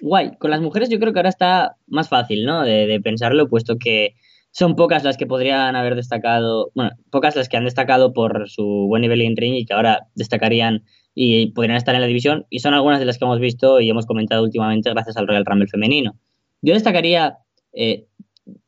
Guay, 0.00 0.36
con 0.38 0.50
las 0.50 0.60
mujeres 0.60 0.90
yo 0.90 0.98
creo 0.98 1.12
que 1.12 1.18
ahora 1.18 1.28
está 1.30 1.76
más 1.86 2.08
fácil, 2.08 2.44
¿no? 2.44 2.62
De, 2.62 3.00
pensarlo, 3.02 3.48
puesto 3.48 3.76
que 3.78 4.16
son 4.54 4.76
pocas 4.76 5.02
las 5.02 5.16
que 5.16 5.26
podrían 5.26 5.74
haber 5.74 5.96
destacado, 5.96 6.70
bueno, 6.76 6.92
pocas 7.10 7.34
las 7.34 7.48
que 7.48 7.56
han 7.56 7.64
destacado 7.64 8.12
por 8.12 8.48
su 8.48 8.86
buen 8.86 9.02
nivel 9.02 9.20
en 9.22 9.36
ring 9.36 9.54
y 9.54 9.66
que 9.66 9.74
ahora 9.74 10.06
destacarían 10.14 10.84
y 11.12 11.50
podrían 11.50 11.76
estar 11.76 11.94
en 11.96 12.00
la 12.00 12.06
división, 12.06 12.46
y 12.50 12.60
son 12.60 12.72
algunas 12.72 13.00
de 13.00 13.06
las 13.06 13.18
que 13.18 13.24
hemos 13.24 13.40
visto 13.40 13.80
y 13.80 13.90
hemos 13.90 14.06
comentado 14.06 14.44
últimamente 14.44 14.90
gracias 14.90 15.16
al 15.16 15.26
Royal 15.26 15.44
Rumble 15.44 15.66
femenino. 15.66 16.16
Yo 16.62 16.72
destacaría 16.72 17.38
eh, 17.72 18.06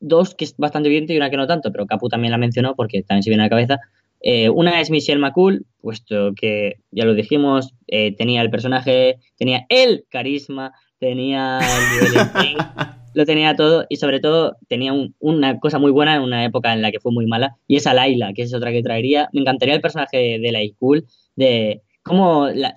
dos 0.01 0.35
que 0.35 0.43
es 0.43 0.57
bastante 0.57 0.89
evidente 0.89 1.13
y 1.13 1.17
una 1.17 1.29
que 1.29 1.37
no 1.37 1.47
tanto, 1.47 1.71
pero 1.71 1.85
Capu 1.85 2.09
también 2.09 2.31
la 2.31 2.37
mencionó 2.37 2.75
porque 2.75 3.03
también 3.03 3.23
se 3.23 3.29
viene 3.29 3.43
a 3.43 3.45
la 3.45 3.49
cabeza. 3.49 3.79
Eh, 4.19 4.49
una 4.49 4.81
es 4.81 4.89
Michelle 4.89 5.21
McCool, 5.21 5.65
puesto 5.79 6.33
que 6.35 6.81
ya 6.91 7.05
lo 7.05 7.13
dijimos, 7.13 7.73
eh, 7.87 8.13
tenía 8.13 8.41
el 8.41 8.49
personaje, 8.49 9.19
tenía 9.37 9.65
el 9.69 10.05
carisma, 10.09 10.73
tenía 10.99 11.59
el 11.59 12.09
nivel 12.09 12.57
lo 13.17 13.25
tenía 13.25 13.55
todo 13.55 13.83
y 13.89 13.95
sobre 13.95 14.19
todo 14.19 14.57
tenía 14.67 14.93
una 15.17 15.59
cosa 15.59 15.79
muy 15.79 15.89
buena 15.89 16.15
en 16.15 16.21
una 16.21 16.45
época 16.45 16.71
en 16.71 16.83
la 16.83 16.91
que 16.91 16.99
fue 16.99 17.11
muy 17.11 17.25
mala 17.25 17.57
y 17.67 17.77
es 17.77 17.87
a 17.87 17.95
Laila, 17.95 18.31
que 18.35 18.43
es 18.43 18.53
otra 18.53 18.71
que 18.71 18.83
traería. 18.83 19.27
Me 19.33 19.41
encantaría 19.41 19.73
el 19.73 19.81
personaje 19.81 20.37
de 20.37 20.51
la 20.51 20.59
Cool, 20.77 21.03
de 21.35 21.81
cómo 22.03 22.47
la, 22.49 22.75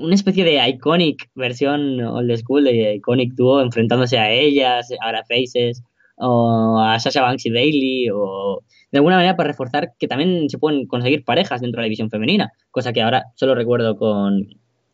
una 0.00 0.14
especie 0.14 0.44
de 0.44 0.66
iconic 0.66 1.28
versión 1.34 2.00
old 2.00 2.34
school 2.38 2.64
de 2.64 2.94
iconic 2.94 3.34
duo 3.34 3.60
enfrentándose 3.60 4.16
a 4.16 4.30
ellas, 4.30 4.88
ahora 5.02 5.26
Faces, 5.28 5.82
o 6.16 6.80
a 6.80 6.98
Sasha 6.98 7.20
Banks 7.20 7.44
y 7.44 7.50
Bailey, 7.50 8.08
o 8.10 8.62
de 8.90 8.98
alguna 8.98 9.16
manera 9.16 9.36
para 9.36 9.50
reforzar 9.50 9.92
que 9.98 10.08
también 10.08 10.48
se 10.48 10.56
pueden 10.56 10.86
conseguir 10.86 11.22
parejas 11.22 11.60
dentro 11.60 11.80
de 11.80 11.82
la 11.82 11.90
división 11.90 12.08
femenina, 12.08 12.50
cosa 12.70 12.94
que 12.94 13.02
ahora 13.02 13.24
solo 13.34 13.54
recuerdo 13.54 13.98
con, 13.98 14.48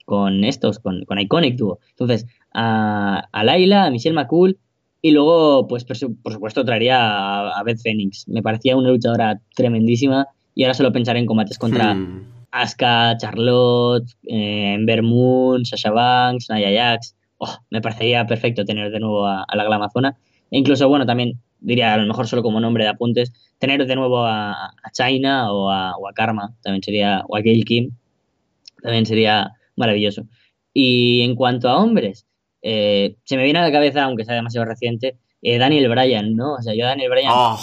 con 0.07 0.44
estos, 0.44 0.78
con, 0.78 1.04
con 1.04 1.18
Iconic 1.18 1.57
Duo. 1.57 1.80
Entonces, 1.90 2.26
a, 2.54 3.28
a 3.30 3.44
Laila, 3.44 3.84
a 3.84 3.90
Michelle 3.90 4.14
McCool, 4.14 4.59
y 5.02 5.11
luego, 5.11 5.68
pues 5.68 5.84
por, 5.84 5.96
supuesto, 5.96 6.64
traería 6.64 7.50
a, 7.50 7.62
Beth 7.62 7.80
Phoenix. 7.82 8.26
Me 8.26 8.42
parecía 8.42 8.76
una 8.76 8.88
luchadora 8.88 9.38
tremendísima 9.54 10.26
y 10.54 10.64
ahora 10.64 10.72
solo 10.72 10.90
pensaré 10.90 11.18
en 11.18 11.26
combates 11.26 11.59
contra 11.59 11.94
hmm. 11.94 12.46
Asuka, 12.50 13.16
Charlotte, 13.18 14.09
eh, 14.24 14.72
Ember 14.74 15.02
Moon, 15.02 15.66
Sasha 15.66 15.90
Banks, 15.90 16.48
Nia 16.50 16.70
Jax. 16.72 17.14
Oh, 17.36 17.59
me 17.70 17.82
parecería 17.82 18.26
perfecto 18.26 18.64
tener 18.64 18.90
de 18.90 18.98
nuevo 18.98 19.26
a, 19.26 19.44
a 19.44 19.57
la 19.57 19.64
Glamazona. 19.64 20.16
E 20.50 20.59
incluso, 20.59 20.88
bueno, 20.88 21.04
también 21.04 21.38
diría 21.61 21.94
a 21.94 21.96
lo 21.96 22.07
mejor 22.07 22.26
solo 22.26 22.42
como 22.42 22.61
nombre 22.61 22.84
de 22.84 22.90
apuntes, 22.90 23.32
tener 23.59 23.86
de 23.86 23.96
nuevo 23.96 24.24
a, 24.24 24.72
China 24.92 25.52
o 25.52 25.70
a, 25.70 26.12
Karma, 26.14 26.54
también 26.62 26.82
sería, 26.82 27.22
o 27.28 27.36
a 27.36 27.40
Gail 27.40 27.64
Kim, 27.64 27.90
también 28.82 29.07
sería 29.07 29.52
maravilloso. 29.77 30.27
Y 30.72 31.22
en 31.22 31.35
cuanto 31.35 31.68
a 31.68 31.79
hombres, 31.79 32.27
eh, 32.62 33.16
se 33.24 33.37
me 33.37 33.45
viene 33.45 33.61
a 33.61 33.62
la 33.62 33.72
cabeza, 33.72 34.05
aunque 34.05 34.24
sea 34.24 34.35
demasiado 34.35 34.66
reciente, 34.66 35.18
eh, 35.43 35.59
Daniel 35.59 35.89
Bryan, 35.89 36.35
¿no? 36.35 36.55
O 36.55 36.62
sea, 36.62 36.74
yo 36.74 36.85
Daniel 36.85 37.11
Bryan... 37.11 37.33
Oh. 37.35 37.59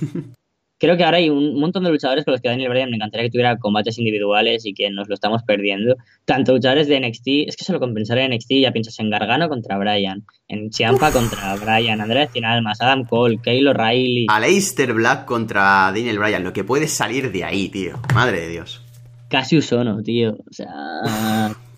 creo 0.80 0.96
que 0.96 1.04
ahora 1.04 1.18
hay 1.18 1.28
un 1.28 1.60
montón 1.60 1.84
de 1.84 1.90
luchadores 1.90 2.24
con 2.24 2.32
los 2.32 2.40
que 2.40 2.48
Daniel 2.48 2.70
Bryan 2.70 2.90
me 2.90 2.96
encantaría 2.96 3.26
que 3.26 3.30
tuviera 3.30 3.58
combates 3.58 3.98
individuales 3.98 4.64
y 4.64 4.72
que 4.72 4.90
nos 4.90 5.08
lo 5.08 5.14
estamos 5.14 5.42
perdiendo. 5.42 5.94
Tanto 6.24 6.54
luchadores 6.54 6.88
de 6.88 6.98
NXT, 6.98 7.28
es 7.48 7.56
que 7.56 7.64
solo 7.64 7.78
con 7.78 7.92
pensar 7.92 8.18
en 8.18 8.34
NXT 8.34 8.52
ya 8.62 8.72
piensas 8.72 8.98
en 8.98 9.10
Gargano 9.10 9.48
contra 9.48 9.78
Bryan, 9.78 10.24
en 10.48 10.72
Ciampa 10.72 11.12
contra 11.12 11.54
Bryan, 11.56 12.00
Andrés 12.00 12.30
Almas, 12.42 12.80
Adam 12.80 13.04
Cole, 13.04 13.38
Kyle 13.42 13.68
O'Reilly. 13.68 14.26
Aleister 14.28 14.94
Black 14.94 15.26
contra 15.26 15.92
Daniel 15.94 16.18
Bryan, 16.18 16.42
lo 16.42 16.54
que 16.54 16.64
puede 16.64 16.88
salir 16.88 17.30
de 17.30 17.44
ahí, 17.44 17.68
tío. 17.68 18.00
Madre 18.14 18.40
de 18.40 18.48
Dios. 18.48 18.82
Casi 19.30 19.56
usono, 19.56 20.02
tío. 20.02 20.32
O 20.32 20.52
sea. 20.52 21.54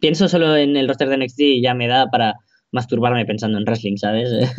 pienso 0.00 0.28
solo 0.28 0.56
en 0.56 0.76
el 0.76 0.88
roster 0.88 1.08
de 1.08 1.18
NXT 1.18 1.40
y 1.40 1.62
ya 1.62 1.74
me 1.74 1.88
da 1.88 2.06
para 2.06 2.34
masturbarme 2.72 3.24
pensando 3.26 3.58
en 3.58 3.64
wrestling, 3.64 3.96
¿sabes? 3.96 4.30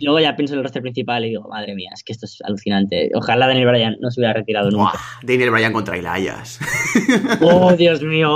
luego 0.00 0.20
ya 0.20 0.36
pienso 0.36 0.54
en 0.54 0.58
el 0.58 0.64
roster 0.64 0.82
principal 0.82 1.24
y 1.24 1.30
digo, 1.30 1.48
madre 1.48 1.74
mía, 1.74 1.90
es 1.92 2.04
que 2.04 2.12
esto 2.12 2.26
es 2.26 2.40
alucinante. 2.44 3.10
Ojalá 3.14 3.48
Daniel 3.48 3.66
Bryan 3.66 3.96
no 4.00 4.10
se 4.10 4.20
hubiera 4.20 4.34
retirado 4.34 4.70
nunca. 4.70 4.98
Daniel 5.22 5.50
Bryan 5.50 5.72
contra 5.72 5.96
Elias. 5.96 6.60
¡Oh, 7.40 7.72
Dios 7.72 8.02
mío! 8.02 8.30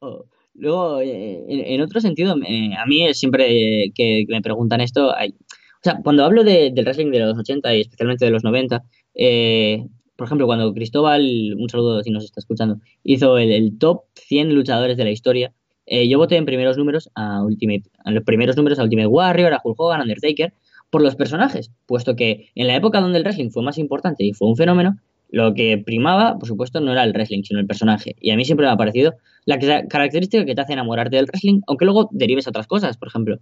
Oh. 0.00 0.24
Luego, 0.54 1.00
eh, 1.00 1.44
en, 1.48 1.80
otro 1.82 2.00
sentido, 2.00 2.32
a 2.32 2.86
mí 2.86 3.14
siempre 3.14 3.92
que, 3.94 4.24
me 4.28 4.42
preguntan 4.42 4.80
esto, 4.80 5.14
hay, 5.14 5.28
o 5.30 5.82
sea, 5.82 6.00
cuando 6.02 6.24
hablo 6.24 6.42
del 6.42 6.74
wrestling 6.74 7.12
de 7.12 7.20
los 7.20 7.38
80 7.38 7.76
y 7.76 7.82
especialmente 7.82 8.24
de 8.24 8.32
los 8.32 8.42
90, 8.42 8.82
eh, 9.18 9.86
por 10.16 10.26
ejemplo, 10.26 10.46
cuando 10.46 10.72
Cristóbal, 10.72 11.54
un 11.56 11.68
saludo 11.68 12.02
si 12.02 12.10
nos 12.10 12.24
está 12.24 12.40
escuchando, 12.40 12.80
hizo 13.04 13.36
el, 13.38 13.78
top 13.78 14.04
100 14.14 14.54
luchadores 14.54 14.96
de 14.96 15.04
la 15.04 15.10
historia, 15.10 15.52
eh, 15.86 16.08
yo 16.08 16.18
voté 16.18 16.36
en 16.36 16.44
primeros 16.44 16.76
números 16.78 17.10
a 17.14 17.42
Ultimate, 17.42 17.84
los 18.06 18.24
primeros 18.24 18.56
números 18.56 18.78
a 18.78 18.84
Ultimate 18.84 19.06
Warrior, 19.06 19.52
a 19.52 19.60
Hulk 19.62 19.78
Hogan, 19.78 20.00
Undertaker, 20.00 20.52
por 20.90 21.02
los 21.02 21.16
personajes, 21.16 21.70
puesto 21.86 22.16
que 22.16 22.48
en 22.54 22.66
la 22.66 22.76
época 22.76 23.00
donde 23.00 23.18
el 23.18 23.24
wrestling 23.24 23.50
fue 23.50 23.62
más 23.62 23.78
importante 23.78 24.24
y 24.24 24.32
fue 24.32 24.48
un 24.48 24.56
fenómeno, 24.56 24.98
lo 25.30 25.52
que 25.54 25.78
primaba, 25.78 26.38
por 26.38 26.48
supuesto, 26.48 26.80
no 26.80 26.92
era 26.92 27.04
el 27.04 27.12
wrestling, 27.12 27.42
sino 27.42 27.60
el 27.60 27.66
personaje. 27.66 28.16
Y 28.20 28.30
a 28.30 28.36
mí 28.36 28.44
siempre 28.44 28.66
me 28.66 28.72
ha 28.72 28.76
parecido 28.76 29.14
la 29.44 29.58
característica 29.58 30.44
que 30.44 30.54
te 30.54 30.60
hace 30.60 30.72
enamorarte 30.72 31.16
del 31.16 31.26
wrestling, 31.26 31.60
aunque 31.66 31.84
luego 31.84 32.08
derives 32.12 32.46
a 32.46 32.50
otras 32.50 32.66
cosas. 32.66 32.96
Por 32.96 33.08
ejemplo, 33.08 33.38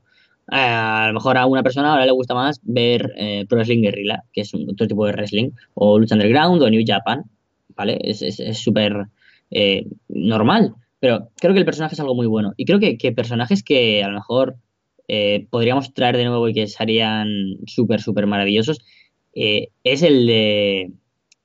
a 0.48 1.08
lo 1.08 1.14
mejor 1.14 1.36
a 1.36 1.46
una 1.46 1.62
persona 1.62 1.92
ahora 1.92 2.06
le 2.06 2.12
gusta 2.12 2.34
más 2.34 2.60
ver 2.62 3.12
eh, 3.16 3.46
Pro 3.48 3.56
Wrestling 3.56 3.82
Guerrilla, 3.82 4.22
que 4.32 4.42
es 4.42 4.52
otro 4.54 4.86
tipo 4.86 5.06
de 5.06 5.12
wrestling, 5.12 5.50
o 5.74 5.98
Lucha 5.98 6.14
Underground 6.14 6.62
o 6.62 6.70
New 6.70 6.84
Japan, 6.86 7.24
¿vale? 7.74 7.98
Es 8.02 8.58
súper 8.58 9.06
es, 9.50 9.84
normal. 10.08 10.74
Pero 11.00 11.28
creo 11.36 11.52
que 11.52 11.60
el 11.60 11.66
personaje 11.66 11.94
es 11.94 12.00
algo 12.00 12.14
muy 12.14 12.26
bueno. 12.26 12.54
Y 12.56 12.64
creo 12.64 12.78
que, 12.80 13.12
personajes 13.12 13.62
que 13.62 14.02
a 14.02 14.08
lo 14.08 14.14
mejor 14.14 14.56
eh, 15.08 15.46
podríamos 15.50 15.92
traer 15.94 16.16
de 16.16 16.24
nuevo 16.24 16.48
y 16.48 16.54
que 16.54 16.66
serían 16.66 17.58
súper, 17.66 18.00
súper 18.00 18.26
maravillosos 18.26 18.80
eh, 19.34 19.68
es 19.84 20.02
el 20.02 20.26
de 20.26 20.92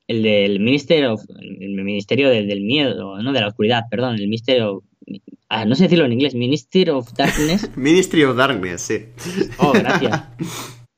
el 0.08 0.22
del 0.22 0.60
Ministerio, 0.60 1.16
el 1.38 1.74
Ministerio 1.74 2.28
del, 2.28 2.60
Miedo, 2.60 3.22
no 3.22 3.32
de 3.32 3.40
la 3.40 3.48
Oscuridad, 3.48 3.84
perdón, 3.90 4.16
el 4.16 4.22
Ministerio, 4.22 4.82
ah, 5.52 5.66
no 5.66 5.74
sé 5.74 5.84
decirlo 5.84 6.06
en 6.06 6.12
inglés, 6.12 6.34
Ministry 6.34 6.88
of 6.88 7.12
Darkness. 7.12 7.70
Ministry 7.76 8.24
of 8.24 8.36
Darkness, 8.36 8.80
sí. 8.80 9.04
Oh, 9.58 9.72
gracias. 9.72 10.22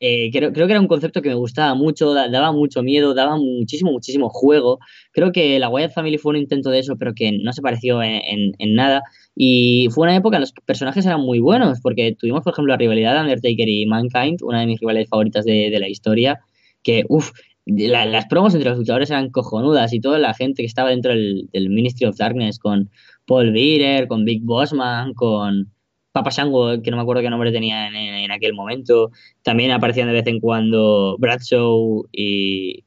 eh, 0.00 0.30
creo, 0.32 0.52
creo, 0.52 0.66
que 0.66 0.72
era 0.72 0.80
un 0.80 0.86
concepto 0.86 1.20
que 1.22 1.28
me 1.28 1.34
gustaba 1.34 1.74
mucho, 1.74 2.14
daba 2.14 2.52
mucho 2.52 2.82
miedo, 2.84 3.14
daba 3.14 3.36
muchísimo, 3.36 3.90
muchísimo 3.90 4.28
juego. 4.28 4.78
Creo 5.12 5.32
que 5.32 5.58
la 5.58 5.68
Wyatt 5.68 5.92
Family 5.92 6.18
fue 6.18 6.30
un 6.30 6.36
intento 6.36 6.70
de 6.70 6.78
eso, 6.78 6.96
pero 6.96 7.14
que 7.14 7.32
no 7.32 7.52
se 7.52 7.62
pareció 7.62 8.00
en, 8.00 8.52
en, 8.58 8.74
nada. 8.74 9.02
Y 9.34 9.88
fue 9.90 10.04
una 10.04 10.14
época 10.14 10.36
en 10.36 10.42
la 10.42 10.46
que 10.46 10.52
los 10.54 10.64
personajes 10.64 11.04
eran 11.04 11.20
muy 11.20 11.40
buenos, 11.40 11.80
porque 11.80 12.14
tuvimos, 12.16 12.44
por 12.44 12.52
ejemplo, 12.52 12.72
la 12.72 12.78
rivalidad 12.78 13.14
de 13.14 13.20
Undertaker 13.22 13.68
y 13.68 13.86
Mankind, 13.86 14.40
una 14.42 14.60
de 14.60 14.66
mis 14.66 14.78
rivales 14.78 15.08
favoritas 15.08 15.44
de, 15.44 15.68
de 15.70 15.78
la 15.80 15.88
historia, 15.88 16.38
que, 16.84 17.04
uff, 17.08 17.32
las 17.66 18.26
promos 18.26 18.54
entre 18.54 18.70
los 18.70 18.78
luchadores 18.78 19.10
eran 19.10 19.30
cojonudas 19.30 19.92
y 19.92 20.00
toda 20.00 20.18
la 20.18 20.34
gente 20.34 20.62
que 20.62 20.66
estaba 20.66 20.90
dentro 20.90 21.12
del, 21.12 21.48
del 21.52 21.70
Ministry 21.70 22.06
of 22.06 22.16
Darkness 22.16 22.58
con 22.58 22.90
Paul 23.26 23.52
Bearer, 23.52 24.08
con 24.08 24.24
Big 24.24 24.42
Bossman, 24.42 25.14
con 25.14 25.72
Papa 26.12 26.30
Shango, 26.30 26.80
que 26.82 26.90
no 26.90 26.96
me 26.96 27.02
acuerdo 27.02 27.22
qué 27.22 27.30
nombre 27.30 27.52
tenía 27.52 27.88
en, 27.88 28.30
aquel 28.30 28.54
momento. 28.54 29.10
También 29.42 29.72
aparecían 29.72 30.06
de 30.08 30.14
vez 30.14 30.26
en 30.26 30.40
cuando 30.40 31.16
Bradshaw 31.18 32.06
y. 32.12 32.84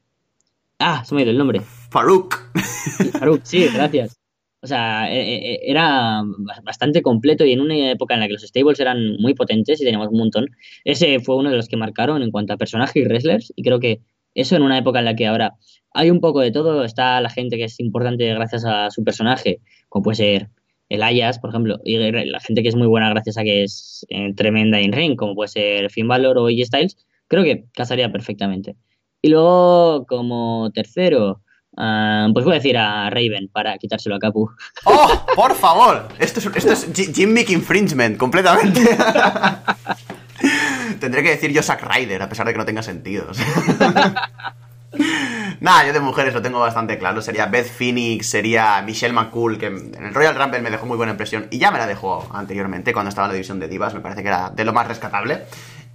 Ah, 0.78 1.04
se 1.04 1.14
me 1.14 1.20
ha 1.20 1.24
ido 1.24 1.32
el 1.32 1.38
nombre. 1.38 1.60
Farouk. 1.90 2.36
Farouk, 3.18 3.42
sí, 3.42 3.66
gracias. 3.74 4.18
O 4.60 4.66
sea, 4.66 5.12
e, 5.12 5.20
e, 5.20 5.54
e, 5.54 5.60
era 5.70 6.22
bastante 6.64 7.02
completo 7.02 7.44
y 7.44 7.52
en 7.52 7.60
una 7.60 7.90
época 7.90 8.14
en 8.14 8.20
la 8.20 8.26
que 8.26 8.32
los 8.32 8.42
stables 8.42 8.80
eran 8.80 9.16
muy 9.18 9.34
potentes 9.34 9.80
y 9.80 9.84
teníamos 9.84 10.08
un 10.08 10.18
montón. 10.18 10.46
Ese 10.84 11.20
fue 11.20 11.36
uno 11.36 11.50
de 11.50 11.56
los 11.56 11.68
que 11.68 11.76
marcaron 11.76 12.22
en 12.22 12.30
cuanto 12.30 12.54
a 12.54 12.56
personajes 12.56 12.96
y 12.96 13.04
wrestlers 13.04 13.52
y 13.54 13.62
creo 13.62 13.78
que 13.78 14.00
eso 14.34 14.56
en 14.56 14.62
una 14.62 14.78
época 14.78 14.98
en 14.98 15.04
la 15.04 15.14
que 15.14 15.26
ahora 15.26 15.54
hay 15.92 16.10
un 16.10 16.20
poco 16.20 16.40
de 16.40 16.50
todo, 16.50 16.84
está 16.84 17.20
la 17.20 17.30
gente 17.30 17.56
que 17.56 17.64
es 17.64 17.80
importante 17.80 18.26
gracias 18.34 18.64
a 18.64 18.90
su 18.90 19.04
personaje, 19.04 19.60
como 19.88 20.04
puede 20.04 20.16
ser 20.16 20.50
el 20.88 21.02
Ayas, 21.02 21.38
por 21.38 21.50
ejemplo, 21.50 21.80
y 21.84 21.98
la 21.98 22.40
gente 22.40 22.62
que 22.62 22.68
es 22.68 22.76
muy 22.76 22.86
buena 22.86 23.10
gracias 23.10 23.36
a 23.36 23.42
que 23.42 23.62
es 23.62 24.06
eh, 24.08 24.32
tremenda 24.34 24.80
in 24.80 24.92
ring, 24.92 25.16
como 25.16 25.34
puede 25.34 25.48
ser 25.48 25.90
Finn 25.90 26.08
Balor 26.08 26.38
o 26.38 26.46
AJ 26.46 26.66
Styles, 26.66 26.96
creo 27.26 27.44
que 27.44 27.66
casaría 27.74 28.10
perfectamente. 28.10 28.76
Y 29.20 29.28
luego, 29.28 30.06
como 30.06 30.70
tercero, 30.72 31.42
ah, 31.76 32.28
pues 32.32 32.44
voy 32.44 32.54
a 32.54 32.56
decir 32.56 32.78
a 32.78 33.10
Raven 33.10 33.48
para 33.52 33.76
quitárselo 33.78 34.14
a 34.16 34.18
Capu. 34.18 34.50
¡Oh! 34.84 35.26
¡Por 35.34 35.54
favor! 35.54 36.08
Esto 36.18 36.40
es, 36.40 36.46
esto 36.46 36.72
es 36.72 37.18
Infringement, 37.18 38.16
completamente. 38.16 38.80
Tendré 41.00 41.22
que 41.22 41.30
decir 41.30 41.52
yo 41.52 41.62
Zack 41.62 41.82
Ryder, 41.82 42.22
a 42.22 42.28
pesar 42.28 42.46
de 42.46 42.52
que 42.52 42.58
no 42.58 42.64
tenga 42.64 42.82
sentido. 42.82 43.26
Nada, 45.60 45.86
yo 45.86 45.92
de 45.92 46.00
mujeres 46.00 46.34
lo 46.34 46.42
tengo 46.42 46.60
bastante 46.60 46.98
claro. 46.98 47.20
Sería 47.20 47.46
Beth 47.46 47.70
Phoenix, 47.70 48.28
sería 48.28 48.80
Michelle 48.82 49.12
McCool, 49.12 49.58
que 49.58 49.66
en 49.66 50.04
el 50.04 50.14
Royal 50.14 50.34
Rumble 50.34 50.60
me 50.62 50.70
dejó 50.70 50.86
muy 50.86 50.96
buena 50.96 51.12
impresión. 51.12 51.46
Y 51.50 51.58
ya 51.58 51.70
me 51.70 51.78
la 51.78 51.86
dejó 51.86 52.26
anteriormente, 52.32 52.92
cuando 52.92 53.08
estaba 53.08 53.26
en 53.26 53.30
la 53.30 53.34
división 53.34 53.60
de 53.60 53.68
divas. 53.68 53.94
Me 53.94 54.00
parece 54.00 54.22
que 54.22 54.28
era 54.28 54.50
de 54.50 54.64
lo 54.64 54.72
más 54.72 54.86
rescatable. 54.88 55.44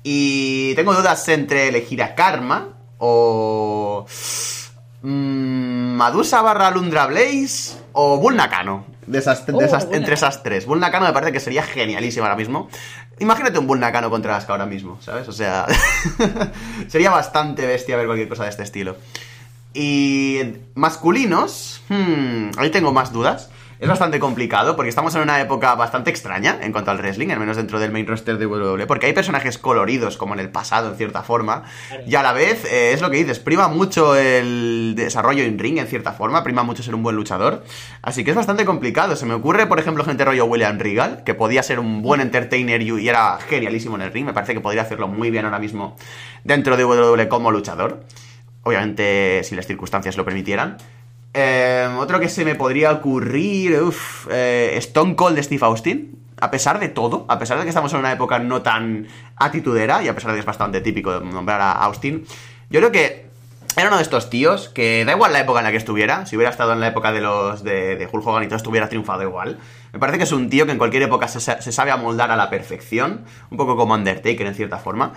Y 0.04 0.76
tengo 0.76 0.94
dudas 0.94 1.28
entre 1.30 1.70
elegir 1.70 2.04
a 2.04 2.16
Karma 2.16 2.70
o... 2.98 4.06
Madusa 5.06 6.42
barra 6.42 6.72
Lundra 6.72 7.08
Blaze 7.08 7.78
o 7.92 8.18
Bull 8.18 8.38
Nakano. 8.38 8.93
De 9.08 9.20
esas, 9.20 9.44
oh, 9.52 9.94
entre 9.94 10.14
esas 10.14 10.44
tres. 10.44 10.66
Bull 10.66 10.80
Nakano 10.80 11.06
me 11.06 11.14
parece 11.14 11.32
que 11.32 11.40
sería 11.40 11.64
genialísimo 11.64 12.26
ahora 12.26 12.36
mismo. 12.36 12.70
Imagínate 13.20 13.60
un 13.60 13.68
Bull 13.68 13.80
Nakano 13.80 14.10
contra 14.10 14.36
Asuka 14.36 14.54
ahora 14.54 14.66
mismo, 14.66 15.00
¿sabes? 15.02 15.28
O 15.28 15.32
sea, 15.32 15.66
sería 16.88 17.12
bastante 17.12 17.66
bestia 17.66 17.98
ver 17.98 18.06
cualquier 18.06 18.30
cosa 18.30 18.44
de 18.44 18.50
este 18.50 18.64
estilo. 18.64 18.98
Y 19.74 20.40
masculinos, 20.76 21.82
hmm, 21.90 22.52
ahí 22.58 22.70
tengo 22.70 22.94
más 22.94 23.12
dudas. 23.12 23.50
Es 23.84 23.90
bastante 23.90 24.18
complicado 24.18 24.78
porque 24.78 24.88
estamos 24.88 25.14
en 25.16 25.24
una 25.24 25.42
época 25.42 25.76
bastante 25.76 26.10
extraña 26.10 26.58
en 26.62 26.72
cuanto 26.72 26.92
al 26.92 27.00
wrestling, 27.00 27.32
al 27.32 27.40
menos 27.42 27.58
dentro 27.58 27.82
del 27.82 27.92
main 27.92 28.08
roster 28.08 28.38
de 28.38 28.46
WWE, 28.46 28.88
porque 28.88 29.08
hay 29.08 29.14
personajes 29.14 29.58
coloridos 29.58 30.16
como 30.16 30.34
en 30.34 30.40
el 30.40 30.50
pasado 30.50 30.90
en 30.92 30.96
cierta 30.96 31.22
forma 31.22 31.64
y 32.08 32.16
a 32.16 32.24
la 32.24 32.32
vez 32.32 32.64
eh, 32.64 32.94
es 32.94 33.02
lo 33.02 33.10
que 33.10 33.18
dices, 33.18 33.40
prima 33.40 33.68
mucho 33.68 34.16
el 34.16 34.94
desarrollo 34.96 35.44
en 35.44 35.60
ring 35.60 35.80
en 35.80 35.88
cierta 35.88 36.14
forma, 36.14 36.46
prima 36.46 36.64
mucho 36.64 36.82
ser 36.82 36.96
un 36.96 37.04
buen 37.04 37.18
luchador, 37.18 37.66
así 38.02 38.24
que 38.24 38.30
es 38.30 38.38
bastante 38.38 38.64
complicado. 38.64 39.18
Se 39.18 39.26
me 39.26 39.34
ocurre, 39.34 39.68
por 39.68 39.80
ejemplo, 39.80 40.06
gente 40.06 40.24
rollo 40.24 40.46
William 40.46 40.80
Regal, 40.80 41.26
que 41.26 41.34
podía 41.34 41.62
ser 41.62 41.80
un 41.80 42.02
buen 42.02 42.22
entertainer 42.22 42.82
y 42.82 43.10
era 43.10 43.38
genialísimo 43.50 43.98
en 43.98 44.04
el 44.04 44.14
ring, 44.14 44.26
me 44.26 44.34
parece 44.34 44.54
que 44.54 44.62
podría 44.62 44.84
hacerlo 44.84 45.10
muy 45.10 45.30
bien 45.30 45.44
ahora 45.44 45.60
mismo 45.60 45.98
dentro 46.46 46.78
de 46.78 46.86
WWE 46.86 47.28
como 47.28 47.52
luchador 47.52 48.06
obviamente 48.64 49.44
si 49.44 49.56
las 49.56 49.68
circunstancias 49.68 50.18
lo 50.18 50.26
permitieran. 50.26 50.78
Eh, 51.34 51.90
otro 51.98 52.20
que 52.20 52.30
se 52.30 52.46
me 52.46 52.56
podría 52.56 52.92
ocurrir, 52.92 53.82
uff, 53.82 54.28
eh, 54.30 54.76
Stone 54.78 55.16
Cold 55.16 55.36
de 55.36 55.44
Steve 55.44 55.66
Austin. 55.66 56.20
A 56.40 56.52
pesar 56.52 56.80
de 56.80 56.90
todo, 56.90 57.26
a 57.30 57.40
pesar 57.40 57.58
de 57.58 57.64
que 57.64 57.70
estamos 57.70 57.94
en 57.94 58.00
una 58.00 58.12
época 58.12 58.38
no 58.38 58.62
tan 58.62 59.08
atitudera 59.38 60.04
y 60.04 60.10
a 60.10 60.16
pesar 60.16 60.32
de 60.32 60.36
que 60.36 60.40
es 60.42 60.46
bastante 60.46 60.82
típico 60.82 61.20
nombrar 61.22 61.62
a 61.62 61.72
Austin, 61.72 62.26
yo 62.70 62.80
creo 62.80 62.92
que 62.92 63.28
era 63.76 63.88
uno 63.88 63.98
de 63.98 64.04
estos 64.04 64.30
tíos 64.30 64.70
que 64.70 65.04
da 65.06 65.14
igual 65.14 65.32
la 65.32 65.40
época 65.40 65.60
en 65.60 65.66
la 65.66 65.72
que 65.72 65.78
estuviera, 65.78 66.26
si 66.26 66.36
hubiera 66.36 66.52
estado 66.52 66.74
en 66.74 66.80
la 66.80 66.88
época 66.88 67.12
de 67.12 67.22
los 67.22 67.64
de, 67.64 67.96
de 67.96 68.08
Hulk 68.12 68.28
Hogan 68.28 68.44
y 68.44 68.48
todo 68.48 68.58
estuviera 68.58 68.90
triunfado 68.90 69.24
igual. 69.24 69.58
Me 69.94 70.00
parece 70.00 70.18
que 70.18 70.26
es 70.26 70.32
un 70.32 70.50
tío 70.50 70.66
que 70.66 70.74
en 70.74 70.78
cualquier 70.78 71.04
época 71.04 71.28
se, 71.28 71.40
se 71.40 71.72
sabe 71.72 71.92
amoldar 71.92 72.30
a 72.30 72.36
la 72.36 72.50
perfección, 72.50 73.26
un 73.50 73.58
poco 73.58 73.76
como 73.76 73.94
Undertaker 73.94 74.46
en 74.46 74.56
cierta 74.56 74.78
forma. 74.78 75.14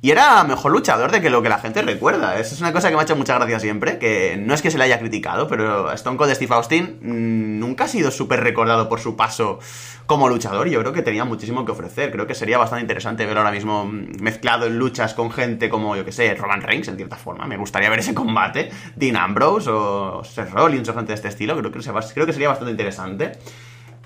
Y 0.00 0.10
era 0.10 0.44
mejor 0.44 0.72
luchador 0.72 1.10
de 1.10 1.20
que 1.20 1.30
lo 1.30 1.42
que 1.42 1.48
la 1.48 1.58
gente 1.58 1.82
recuerda. 1.82 2.38
Esa 2.38 2.54
es 2.54 2.60
una 2.60 2.72
cosa 2.72 2.88
que 2.88 2.94
me 2.94 3.00
ha 3.00 3.04
hecho 3.04 3.16
mucha 3.16 3.34
gracia 3.34 3.58
siempre, 3.58 3.98
que 3.98 4.36
no 4.38 4.54
es 4.54 4.62
que 4.62 4.70
se 4.70 4.78
le 4.78 4.84
haya 4.84 4.98
criticado, 4.98 5.48
pero 5.48 5.92
Stone 5.92 6.16
Cold 6.16 6.34
Steve 6.34 6.54
Austin 6.54 6.98
mm, 7.02 7.58
nunca 7.58 7.84
ha 7.84 7.88
sido 7.88 8.10
súper 8.10 8.40
recordado 8.40 8.88
por 8.88 9.00
su 9.00 9.16
paso 9.16 9.58
como 10.06 10.30
luchador 10.30 10.68
yo 10.68 10.80
creo 10.80 10.92
que 10.94 11.02
tenía 11.02 11.24
muchísimo 11.26 11.66
que 11.66 11.72
ofrecer. 11.72 12.10
Creo 12.10 12.26
que 12.26 12.34
sería 12.34 12.56
bastante 12.56 12.80
interesante 12.80 13.26
verlo 13.26 13.40
ahora 13.40 13.52
mismo 13.52 13.84
mezclado 13.84 14.66
en 14.66 14.78
luchas 14.78 15.12
con 15.12 15.30
gente 15.30 15.68
como, 15.68 15.96
yo 15.96 16.04
que 16.04 16.12
sé, 16.12 16.34
Roman 16.34 16.62
Reigns 16.62 16.88
en 16.88 16.96
cierta 16.96 17.16
forma. 17.16 17.46
Me 17.46 17.58
gustaría 17.58 17.90
ver 17.90 17.98
ese 17.98 18.14
combate. 18.14 18.70
Dean 18.96 19.16
Ambrose 19.16 19.68
o 19.70 20.24
Seth 20.24 20.50
Rollins 20.50 20.88
o 20.88 20.94
gente 20.94 21.08
de 21.08 21.14
este 21.14 21.28
estilo. 21.28 21.56
Creo 21.60 22.26
que 22.26 22.32
sería 22.32 22.48
bastante 22.48 22.70
interesante. 22.70 23.32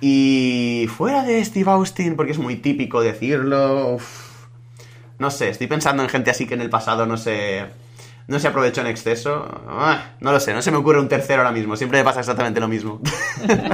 Y 0.01 0.88
fuera 0.88 1.22
de 1.22 1.45
Steve 1.45 1.70
Austin, 1.70 2.16
porque 2.16 2.32
es 2.32 2.38
muy 2.38 2.57
típico 2.57 3.01
decirlo... 3.01 3.99
No 5.23 5.31
sé, 5.31 5.51
estoy 5.51 5.68
pensando 5.68 6.03
en 6.03 6.09
gente 6.09 6.33
así 6.33 6.49
que 6.49 6.55
en 6.55 6.62
el 6.62 6.68
pasado 6.68 7.07
no 7.07 7.16
se, 7.16 7.64
no 8.27 8.41
se 8.41 8.49
aprovechó 8.49 8.81
en 8.81 8.89
exceso. 8.89 9.49
Ah, 9.68 10.14
no 10.18 10.33
lo 10.33 10.41
sé, 10.41 10.53
no 10.53 10.61
se 10.62 10.73
me 10.73 10.79
ocurre 10.79 10.99
un 10.99 11.09
tercero 11.09 11.43
ahora 11.43 11.53
mismo. 11.53 11.77
Siempre 11.77 12.01
me 12.01 12.05
pasa 12.05 12.18
exactamente 12.18 12.59
lo 12.59 12.66
mismo. 12.66 13.01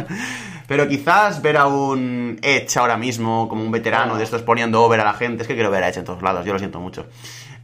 Pero 0.69 0.87
quizás 0.87 1.41
ver 1.41 1.57
a 1.57 1.67
un 1.67 2.39
Edge 2.43 2.77
ahora 2.77 2.99
mismo 2.99 3.49
como 3.49 3.63
un 3.63 3.71
veterano 3.71 4.19
de 4.19 4.25
estos 4.25 4.43
poniendo 4.43 4.83
over 4.83 5.01
a 5.01 5.05
la 5.05 5.15
gente. 5.15 5.41
Es 5.41 5.49
que 5.49 5.55
quiero 5.55 5.71
ver 5.71 5.83
a 5.85 5.89
Edge 5.89 6.01
en 6.01 6.05
todos 6.05 6.21
lados, 6.21 6.45
yo 6.45 6.53
lo 6.53 6.59
siento 6.59 6.81
mucho. 6.81 7.07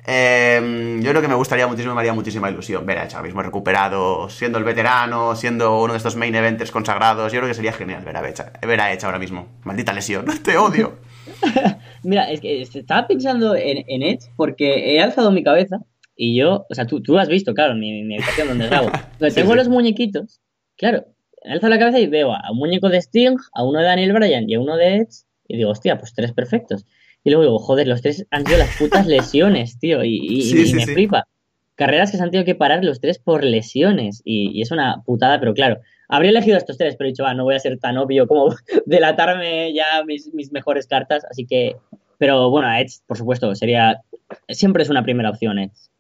Em, 0.07 1.03
yo 1.03 1.11
creo 1.11 1.21
que 1.21 1.29
me 1.29 1.35
gustaría 1.35 1.67
muchísimo, 1.67 1.95
me 1.95 2.01
haría 2.01 2.15
muchísima 2.15 2.49
ilusión 2.49 2.87
ver 2.87 3.01
a 3.01 3.05
Edge 3.05 3.17
ahora 3.17 3.27
mismo 3.27 3.43
recuperado, 3.43 4.31
siendo 4.31 4.57
el 4.57 4.65
veterano, 4.65 5.37
siendo 5.37 5.79
uno 5.79 5.93
de 5.93 5.99
estos 5.99 6.17
main 6.17 6.35
eventers 6.35 6.71
consagrados. 6.71 7.31
Yo 7.35 7.41
creo 7.41 7.49
que 7.51 7.55
sería 7.55 7.75
genial 7.75 8.03
ver 8.03 8.17
a 8.17 8.27
Edge, 8.27 8.45
ver 8.67 8.81
a 8.81 8.91
Edge 8.95 9.05
ahora 9.05 9.19
mismo. 9.19 9.49
Maldita 9.65 9.93
lesión, 9.93 10.25
te 10.43 10.57
odio. 10.57 11.05
Mira, 12.03 12.31
es 12.31 12.41
que 12.41 12.63
estaba 12.63 13.07
pensando 13.07 13.55
en, 13.57 13.85
en, 13.89 14.03
Edge 14.03 14.31
porque 14.37 14.95
he 14.95 15.01
alzado 15.01 15.31
mi 15.31 15.43
cabeza 15.43 15.81
y 16.17 16.37
yo, 16.37 16.67
o 16.69 16.75
sea, 16.75 16.87
tú, 16.87 17.03
tú 17.03 17.19
has 17.19 17.29
visto, 17.29 17.55
claro, 17.55 17.75
mi, 17.75 18.03
mi 18.03 18.17
habitación 18.17 18.49
donde 18.49 18.67
grabo. 18.67 18.91
Donde 19.19 19.35
tengo 19.35 19.55
los 19.55 19.69
muñequitos, 19.69 20.41
claro, 20.77 21.07
he 21.43 21.53
alzado 21.53 21.71
la 21.71 21.79
cabeza 21.79 21.99
y 22.01 22.07
veo 22.07 22.33
a 22.33 22.51
un 22.51 22.59
muñeco 22.59 22.89
de 22.89 22.99
Sting, 22.99 23.37
a 23.53 23.65
uno 23.65 23.79
de 23.81 23.87
Daniel 23.87 24.13
Bryan 24.13 24.49
y 24.49 24.55
a 24.55 24.61
uno 24.61 24.77
de 24.77 24.97
Edge 24.97 25.25
y 25.49 25.57
digo, 25.57 25.71
hostia, 25.71 25.99
pues 25.99 26.15
tres 26.15 26.33
perfectos. 26.33 26.87
Y 27.23 27.31
luego 27.31 27.43
digo, 27.45 27.59
joder, 27.59 27.89
los 27.89 28.03
tres 28.03 28.27
han 28.31 28.45
sido 28.45 28.59
las 28.59 28.77
putas 28.77 29.07
lesiones, 29.07 29.79
tío, 29.79 30.05
y, 30.05 30.17
y, 30.17 30.75
me 30.75 30.87
flipa. 30.87 31.27
Carreras 31.75 32.11
que 32.11 32.19
se 32.19 32.23
han 32.23 32.31
tenido 32.31 32.45
que 32.45 32.55
parar 32.55 32.85
los 32.85 33.01
tres 33.01 33.19
por 33.19 33.45
lesiones 33.45 34.23
y, 34.25 34.51
y 34.57 34.63
es 34.63 34.71
una 34.71 35.03
putada, 35.05 35.41
pero 35.41 35.55
claro, 35.55 35.81
Habría 36.09 36.31
elegido 36.31 36.57
estos 36.57 36.77
tres, 36.77 36.97
pero 36.97 37.09
he 37.09 37.13
dicho, 37.13 37.25
ah, 37.27 37.35
no 37.35 37.45
voy 37.45 37.55
a 37.55 37.61
ser 37.61 37.79
tan 37.79 37.97
obvio 37.99 38.27
como 38.27 38.55
delatarme 38.87 39.73
ya 39.75 40.05
mis, 40.07 40.33
mis 40.35 40.53
mejores 40.53 40.87
cartas, 40.87 41.25
así 41.31 41.47
que... 41.47 41.77
Pero 42.17 42.49
bueno, 42.49 42.73
Edge, 42.73 43.01
por 43.07 43.19
supuesto, 43.19 43.55
sería... 43.55 44.01
Siempre 44.49 44.83
es 44.83 44.89
una 44.89 45.03
primera 45.03 45.31
opción, 45.31 45.59
Edge. 45.59 45.91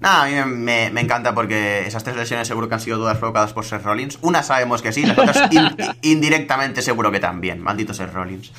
Nada, 0.00 0.24
a 0.24 0.46
mí 0.46 0.54
me, 0.54 1.00
encanta 1.00 1.34
porque 1.34 1.86
esas 1.86 2.04
tres 2.04 2.16
lesiones 2.16 2.46
seguro 2.46 2.68
que 2.68 2.74
han 2.74 2.80
sido 2.80 2.98
dudas 2.98 3.16
provocadas 3.16 3.52
por 3.52 3.64
Seth 3.64 3.82
Rollins. 3.82 4.18
Una 4.20 4.42
sabemos 4.42 4.82
que 4.82 4.92
sí, 4.92 5.04
las 5.06 5.16
otras 5.16 5.48
indirectamente 6.02 6.82
seguro 6.82 7.10
que 7.10 7.18
también. 7.18 7.62
Maldito 7.62 7.94
Seth 7.94 8.12
Rollins. 8.12 8.52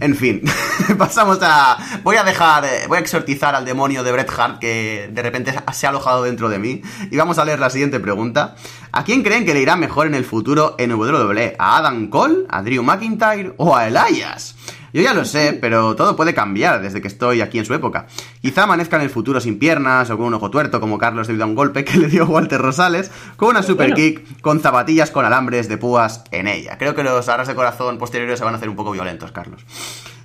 En 0.00 0.14
fin, 0.14 0.42
pasamos 0.98 1.38
a... 1.42 1.78
Voy 2.02 2.16
a 2.16 2.24
dejar, 2.24 2.64
eh, 2.66 2.86
voy 2.86 2.98
a 2.98 3.00
exortizar 3.00 3.54
al 3.54 3.64
demonio 3.64 4.04
de 4.04 4.12
Bret 4.12 4.30
Hart 4.36 4.58
que 4.58 5.08
de 5.10 5.22
repente 5.22 5.54
se 5.72 5.86
ha 5.86 5.88
alojado 5.88 6.22
dentro 6.22 6.48
de 6.48 6.58
mí. 6.58 6.82
Y 7.10 7.16
vamos 7.16 7.38
a 7.38 7.44
leer 7.44 7.60
la 7.60 7.70
siguiente 7.70 7.98
pregunta. 7.98 8.54
¿A 8.96 9.02
quién 9.02 9.24
creen 9.24 9.44
que 9.44 9.54
le 9.54 9.60
irá 9.60 9.74
mejor 9.74 10.06
en 10.06 10.14
el 10.14 10.24
futuro 10.24 10.76
en 10.78 10.92
WWE? 10.92 11.56
¿A 11.58 11.78
Adam 11.78 12.06
Cole? 12.10 12.44
¿A 12.48 12.62
Drew 12.62 12.84
McIntyre? 12.84 13.52
¿O 13.56 13.74
a 13.74 13.88
Elias? 13.88 14.54
Yo 14.92 15.02
ya 15.02 15.12
lo 15.12 15.24
sé, 15.24 15.52
pero 15.60 15.96
todo 15.96 16.14
puede 16.14 16.32
cambiar 16.32 16.80
desde 16.80 17.02
que 17.02 17.08
estoy 17.08 17.40
aquí 17.40 17.58
en 17.58 17.64
su 17.64 17.74
época. 17.74 18.06
Quizá 18.40 18.62
amanezca 18.62 18.94
en 18.94 19.02
el 19.02 19.10
futuro 19.10 19.40
sin 19.40 19.58
piernas 19.58 20.10
o 20.10 20.16
con 20.16 20.26
un 20.26 20.34
ojo 20.34 20.48
tuerto 20.48 20.80
como 20.80 20.96
Carlos 20.96 21.26
debido 21.26 21.42
a 21.42 21.48
un 21.48 21.56
golpe 21.56 21.84
que 21.84 21.98
le 21.98 22.06
dio 22.06 22.24
Walter 22.26 22.60
Rosales, 22.60 23.10
con 23.34 23.48
una 23.48 23.64
super 23.64 23.94
kick 23.94 24.40
con 24.40 24.60
zapatillas 24.60 25.10
con 25.10 25.24
alambres 25.24 25.68
de 25.68 25.76
púas 25.76 26.22
en 26.30 26.46
ella. 26.46 26.78
Creo 26.78 26.94
que 26.94 27.02
los 27.02 27.28
aras 27.28 27.48
de 27.48 27.56
corazón 27.56 27.98
posteriores 27.98 28.38
se 28.38 28.44
van 28.44 28.54
a 28.54 28.58
hacer 28.58 28.68
un 28.68 28.76
poco 28.76 28.92
violentos, 28.92 29.32
Carlos. 29.32 29.66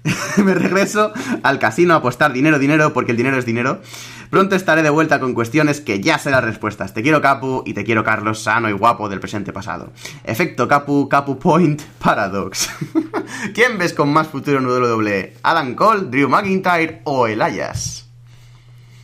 me 0.43 0.53
regreso 0.53 1.11
al 1.43 1.59
casino 1.59 1.93
a 1.93 1.97
apostar 1.97 2.33
dinero, 2.33 2.59
dinero, 2.59 2.93
porque 2.93 3.11
el 3.11 3.17
dinero 3.17 3.37
es 3.37 3.45
dinero. 3.45 3.81
Pronto 4.29 4.55
estaré 4.55 4.83
de 4.83 4.91
vuelta 4.91 5.19
con 5.19 5.33
cuestiones 5.33 5.81
que 5.81 6.01
ya 6.01 6.19
sé 6.19 6.29
las 6.29 6.43
respuestas. 6.43 6.93
Te 6.93 7.01
quiero 7.01 7.19
Capu 7.19 7.63
y 7.65 7.73
te 7.73 7.83
quiero 7.83 8.03
Carlos, 8.03 8.39
sano 8.39 8.69
y 8.69 8.73
guapo 8.73 9.09
del 9.09 9.19
presente 9.19 9.51
pasado. 9.51 9.91
Efecto 10.23 10.67
Capu, 10.67 11.09
Capu 11.09 11.39
Point, 11.39 11.81
Paradox. 11.99 12.69
¿Quién 13.55 13.79
ves 13.79 13.93
con 13.93 14.09
más 14.09 14.27
futuro 14.27 14.59
en 14.59 14.67
WWE? 14.67 15.33
¿Adam 15.41 15.73
Cole, 15.73 16.09
Drew 16.11 16.29
McIntyre 16.29 17.01
o 17.05 17.25
Elias? 17.25 18.05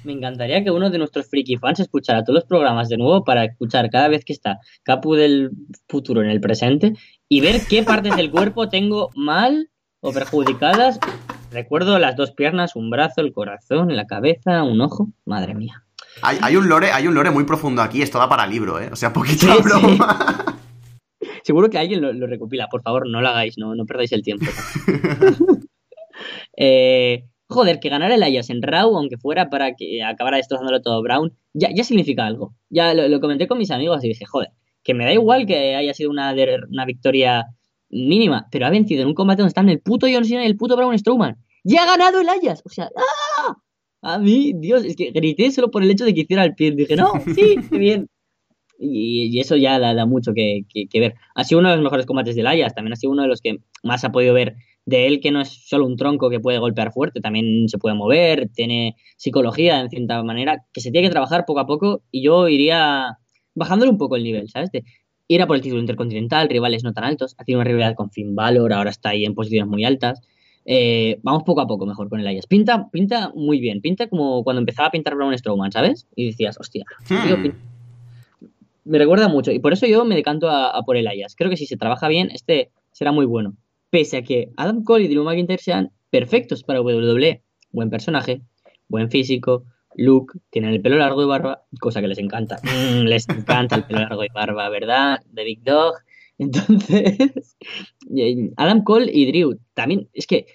Me 0.03 0.13
encantaría 0.13 0.63
que 0.63 0.69
uno 0.69 0.91
de 0.91 0.99
nuestros 0.99 1.27
friki 1.27 1.57
fans 1.57 1.79
escuchara 1.79 2.23
todos 2.23 2.35
los 2.35 2.45
programas 2.45 2.89
de 2.89 2.97
nuevo 2.97 3.23
para 3.23 3.43
escuchar 3.43 3.89
cada 3.89 4.07
vez 4.07 4.23
que 4.23 4.33
está 4.33 4.59
Capu 4.83 5.15
del 5.15 5.49
futuro 5.89 6.21
en 6.21 6.29
el 6.29 6.39
presente 6.39 6.93
y 7.27 7.41
ver 7.41 7.61
qué 7.67 7.81
partes 7.81 8.15
del 8.15 8.29
cuerpo 8.29 8.69
tengo 8.69 9.09
mal 9.15 9.71
o 10.05 10.13
perjudicadas. 10.13 10.99
Recuerdo 11.51 11.97
las 11.99 12.15
dos 12.15 12.31
piernas, 12.31 12.75
un 12.75 12.89
brazo, 12.89 13.21
el 13.21 13.33
corazón, 13.33 13.95
la 13.95 14.05
cabeza, 14.05 14.63
un 14.63 14.79
ojo. 14.81 15.09
Madre 15.25 15.55
mía. 15.55 15.83
Hay, 16.21 16.55
un 16.55 16.69
lore, 16.69 16.91
hay 16.91 17.07
un 17.07 17.13
lore 17.13 17.31
muy 17.31 17.43
profundo 17.43 17.81
aquí, 17.81 18.01
esto 18.01 18.19
da 18.19 18.29
para 18.29 18.47
libro, 18.47 18.79
¿eh? 18.79 18.89
O 18.91 18.95
sea, 18.95 19.11
poquito 19.11 19.47
broma. 19.63 20.59
Seguro 21.43 21.69
que 21.69 21.77
alguien 21.77 22.01
lo, 22.01 22.27
recopila, 22.27 22.67
por 22.67 22.81
favor, 22.81 23.09
no 23.09 23.21
lo 23.21 23.27
hagáis, 23.27 23.57
no, 23.57 23.75
no 23.75 23.85
perdáis 23.85 24.11
el 24.13 24.23
tiempo. 24.23 24.45
eh, 26.57 27.25
joder, 27.47 27.79
que 27.79 27.89
ganara 27.89 28.15
el 28.15 28.23
Ayas 28.23 28.49
en 28.49 28.61
Raw, 28.61 28.97
aunque 28.97 29.17
fuera 29.17 29.49
para 29.49 29.75
que 29.75 30.03
acabara 30.03 30.37
destrozándolo 30.37 30.81
todo 30.81 31.01
Brown, 31.01 31.33
ya, 31.53 31.69
ya 31.75 31.83
significa 31.83 32.25
algo. 32.25 32.55
Ya 32.69 32.93
lo, 32.93 33.19
comenté 33.19 33.47
con 33.47 33.57
mis 33.57 33.71
amigos 33.71 34.03
y 34.03 34.09
dije, 34.09 34.25
joder, 34.25 34.49
que 34.83 34.93
me 34.93 35.05
da 35.05 35.13
igual 35.13 35.45
que 35.45 35.75
haya 35.75 35.93
sido 35.93 36.09
una, 36.09 36.33
una 36.69 36.85
victoria 36.85 37.45
mínima, 37.95 38.47
pero 38.51 38.65
ha 38.65 38.69
vencido 38.69 39.01
en 39.01 39.07
un 39.07 39.13
combate 39.13 39.41
donde 39.41 39.49
están 39.49 39.69
el 39.69 39.79
puto 39.79 40.07
John 40.11 40.25
Cena 40.25 40.43
y 40.43 40.47
el 40.47 40.57
puto 40.57 40.75
Braun 40.75 40.97
Strowman. 40.97 41.37
¡Ya 41.63 41.83
ha 41.83 41.85
ganado 41.85 42.19
el 42.19 42.29
Ayas! 42.29 42.61
O 42.65 42.69
sea, 42.69 42.89
¡ah! 42.95 43.55
A 44.01 44.19
mí, 44.19 44.53
Dios, 44.55 44.83
es 44.83 44.95
que 44.95 45.11
grité 45.11 45.49
solo 45.51 45.71
por 45.71 45.81
el 45.81 45.89
hecho 45.89 46.05
de 46.05 46.13
que 46.13 46.21
hiciera 46.21 46.43
el 46.43 46.53
pie. 46.53 46.71
Dije, 46.71 46.95
no, 46.95 47.13
sí, 47.33 47.55
qué 47.71 47.77
bien. 47.77 48.07
Y, 48.77 49.39
eso 49.39 49.55
ya 49.55 49.79
da, 49.79 50.05
mucho 50.05 50.33
que, 50.33 50.65
ver. 50.93 51.15
Ha 51.33 51.43
sido 51.43 51.59
uno 51.59 51.69
de 51.69 51.75
los 51.77 51.83
mejores 51.83 52.05
combates 52.05 52.35
del 52.35 52.45
Ayas, 52.45 52.75
también 52.75 52.93
ha 52.93 52.97
sido 52.97 53.13
uno 53.13 53.23
de 53.23 53.29
los 53.29 53.41
que 53.41 53.59
más 53.83 54.03
ha 54.03 54.11
podido 54.11 54.33
ver 54.33 54.57
de 54.85 55.07
él, 55.07 55.21
que 55.21 55.31
no 55.31 55.41
es 55.41 55.49
solo 55.67 55.85
un 55.85 55.95
tronco 55.95 56.29
que 56.29 56.39
puede 56.39 56.59
golpear 56.59 56.91
fuerte, 56.91 57.21
también 57.21 57.67
se 57.69 57.77
puede 57.77 57.95
mover, 57.95 58.49
tiene 58.53 58.95
psicología 59.17 59.79
en 59.79 59.89
cierta 59.89 60.21
manera, 60.23 60.65
que 60.73 60.81
se 60.81 60.91
tiene 60.91 61.07
que 61.07 61.11
trabajar 61.11 61.45
poco 61.47 61.61
a 61.61 61.65
poco 61.65 62.03
y 62.11 62.21
yo 62.21 62.47
iría 62.47 63.17
bajándole 63.55 63.89
un 63.89 63.97
poco 63.97 64.17
el 64.17 64.23
nivel, 64.23 64.49
¿sabes? 64.49 64.69
Era 65.27 65.47
por 65.47 65.55
el 65.55 65.61
título 65.61 65.81
intercontinental, 65.81 66.49
rivales 66.49 66.83
no 66.83 66.93
tan 66.93 67.03
altos, 67.03 67.35
ha 67.37 67.43
tenido 67.43 67.59
una 67.59 67.67
rivalidad 67.67 67.95
con 67.95 68.11
Finn 68.11 68.35
Balor, 68.35 68.73
ahora 68.73 68.91
está 68.91 69.09
ahí 69.09 69.25
en 69.25 69.33
posiciones 69.33 69.67
muy 69.67 69.83
altas. 69.83 70.21
Eh, 70.65 71.19
vamos 71.21 71.43
poco 71.43 71.61
a 71.61 71.67
poco 71.67 71.85
mejor 71.85 72.09
con 72.09 72.19
el 72.19 72.27
Ayas. 72.27 72.47
Pinta, 72.47 72.89
pinta 72.89 73.31
muy 73.35 73.59
bien, 73.59 73.81
pinta 73.81 74.07
como 74.07 74.43
cuando 74.43 74.59
empezaba 74.59 74.87
a 74.87 74.91
pintar 74.91 75.15
Braun 75.15 75.37
Strowman, 75.37 75.71
¿sabes? 75.71 76.07
Y 76.15 76.27
decías, 76.27 76.59
hostia, 76.59 76.85
hmm. 77.09 77.49
me 78.85 78.97
recuerda 78.97 79.27
mucho 79.27 79.51
y 79.51 79.59
por 79.59 79.73
eso 79.73 79.85
yo 79.85 80.05
me 80.05 80.15
decanto 80.15 80.49
a, 80.49 80.81
por 80.83 80.97
el 80.97 81.07
Ayas. 81.07 81.35
Creo 81.35 81.49
que 81.49 81.57
si 81.57 81.65
se 81.67 81.77
trabaja 81.77 82.07
bien, 82.07 82.29
este 82.31 82.71
será 82.91 83.11
muy 83.11 83.25
bueno. 83.25 83.55
Pese 83.91 84.17
a 84.17 84.23
que 84.23 84.49
Adam 84.57 84.83
Cole 84.83 85.05
y 85.05 85.07
Drew 85.07 85.23
McIntyre 85.23 85.61
sean 85.61 85.91
perfectos 86.09 86.63
para 86.63 86.81
WWE, 86.81 87.43
buen 87.71 87.89
personaje, 87.89 88.41
buen 88.87 89.09
físico, 89.09 89.65
Luke 89.97 90.37
tiene 90.49 90.69
el 90.73 90.81
pelo 90.81 90.97
largo 90.97 91.23
y 91.23 91.25
barba, 91.25 91.63
cosa 91.79 92.01
que 92.01 92.07
les 92.07 92.17
encanta. 92.17 92.59
Mm, 92.63 93.05
les 93.05 93.27
encanta 93.29 93.75
el 93.75 93.85
pelo 93.85 94.01
largo 94.01 94.23
y 94.23 94.29
barba, 94.33 94.69
¿verdad? 94.69 95.19
De 95.31 95.43
Big 95.43 95.63
Dog. 95.63 95.95
Entonces, 96.37 97.55
Adam 98.57 98.83
Cole 98.83 99.09
y 99.11 99.25
Drew 99.31 99.57
también, 99.73 100.09
es 100.13 100.27
que 100.27 100.45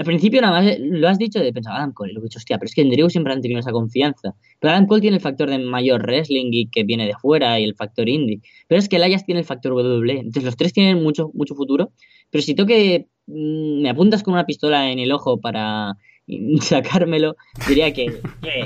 al 0.00 0.06
principio 0.06 0.40
nada 0.40 0.62
más 0.62 0.78
lo 0.78 1.08
has 1.08 1.18
dicho 1.18 1.40
de 1.40 1.52
pensar, 1.52 1.74
Adam 1.76 1.92
Cole, 1.92 2.12
y 2.12 2.14
lo 2.14 2.20
he 2.20 2.24
dicho, 2.24 2.38
hostia, 2.38 2.56
pero 2.56 2.68
es 2.68 2.74
que 2.74 2.80
en 2.80 2.88
Drew 2.88 3.10
siempre 3.10 3.34
han 3.34 3.42
tenido 3.42 3.60
esa 3.60 3.70
confianza. 3.70 4.34
Pero 4.58 4.72
Adam 4.72 4.86
Cole 4.86 5.02
tiene 5.02 5.16
el 5.18 5.22
factor 5.22 5.50
de 5.50 5.58
mayor 5.58 6.02
wrestling 6.04 6.50
y 6.52 6.70
que 6.70 6.84
viene 6.84 7.06
de 7.06 7.12
fuera 7.14 7.60
y 7.60 7.64
el 7.64 7.74
factor 7.74 8.08
indie. 8.08 8.40
Pero 8.66 8.78
es 8.78 8.88
que 8.88 8.96
Elias 8.96 9.26
tiene 9.26 9.40
el 9.40 9.44
factor 9.44 9.74
WWE. 9.74 10.20
Entonces 10.20 10.44
los 10.44 10.56
tres 10.56 10.72
tienen 10.72 11.02
mucho, 11.02 11.30
mucho 11.34 11.54
futuro. 11.54 11.92
Pero 12.30 12.40
si 12.40 12.54
tengo 12.54 12.66
que 12.66 13.08
mm, 13.26 13.82
me 13.82 13.90
apuntas 13.90 14.22
con 14.22 14.32
una 14.32 14.46
pistola 14.46 14.90
en 14.90 15.00
el 15.00 15.12
ojo 15.12 15.38
para 15.38 15.98
sacármelo, 16.60 17.36
diría 17.68 17.92
que, 17.92 18.20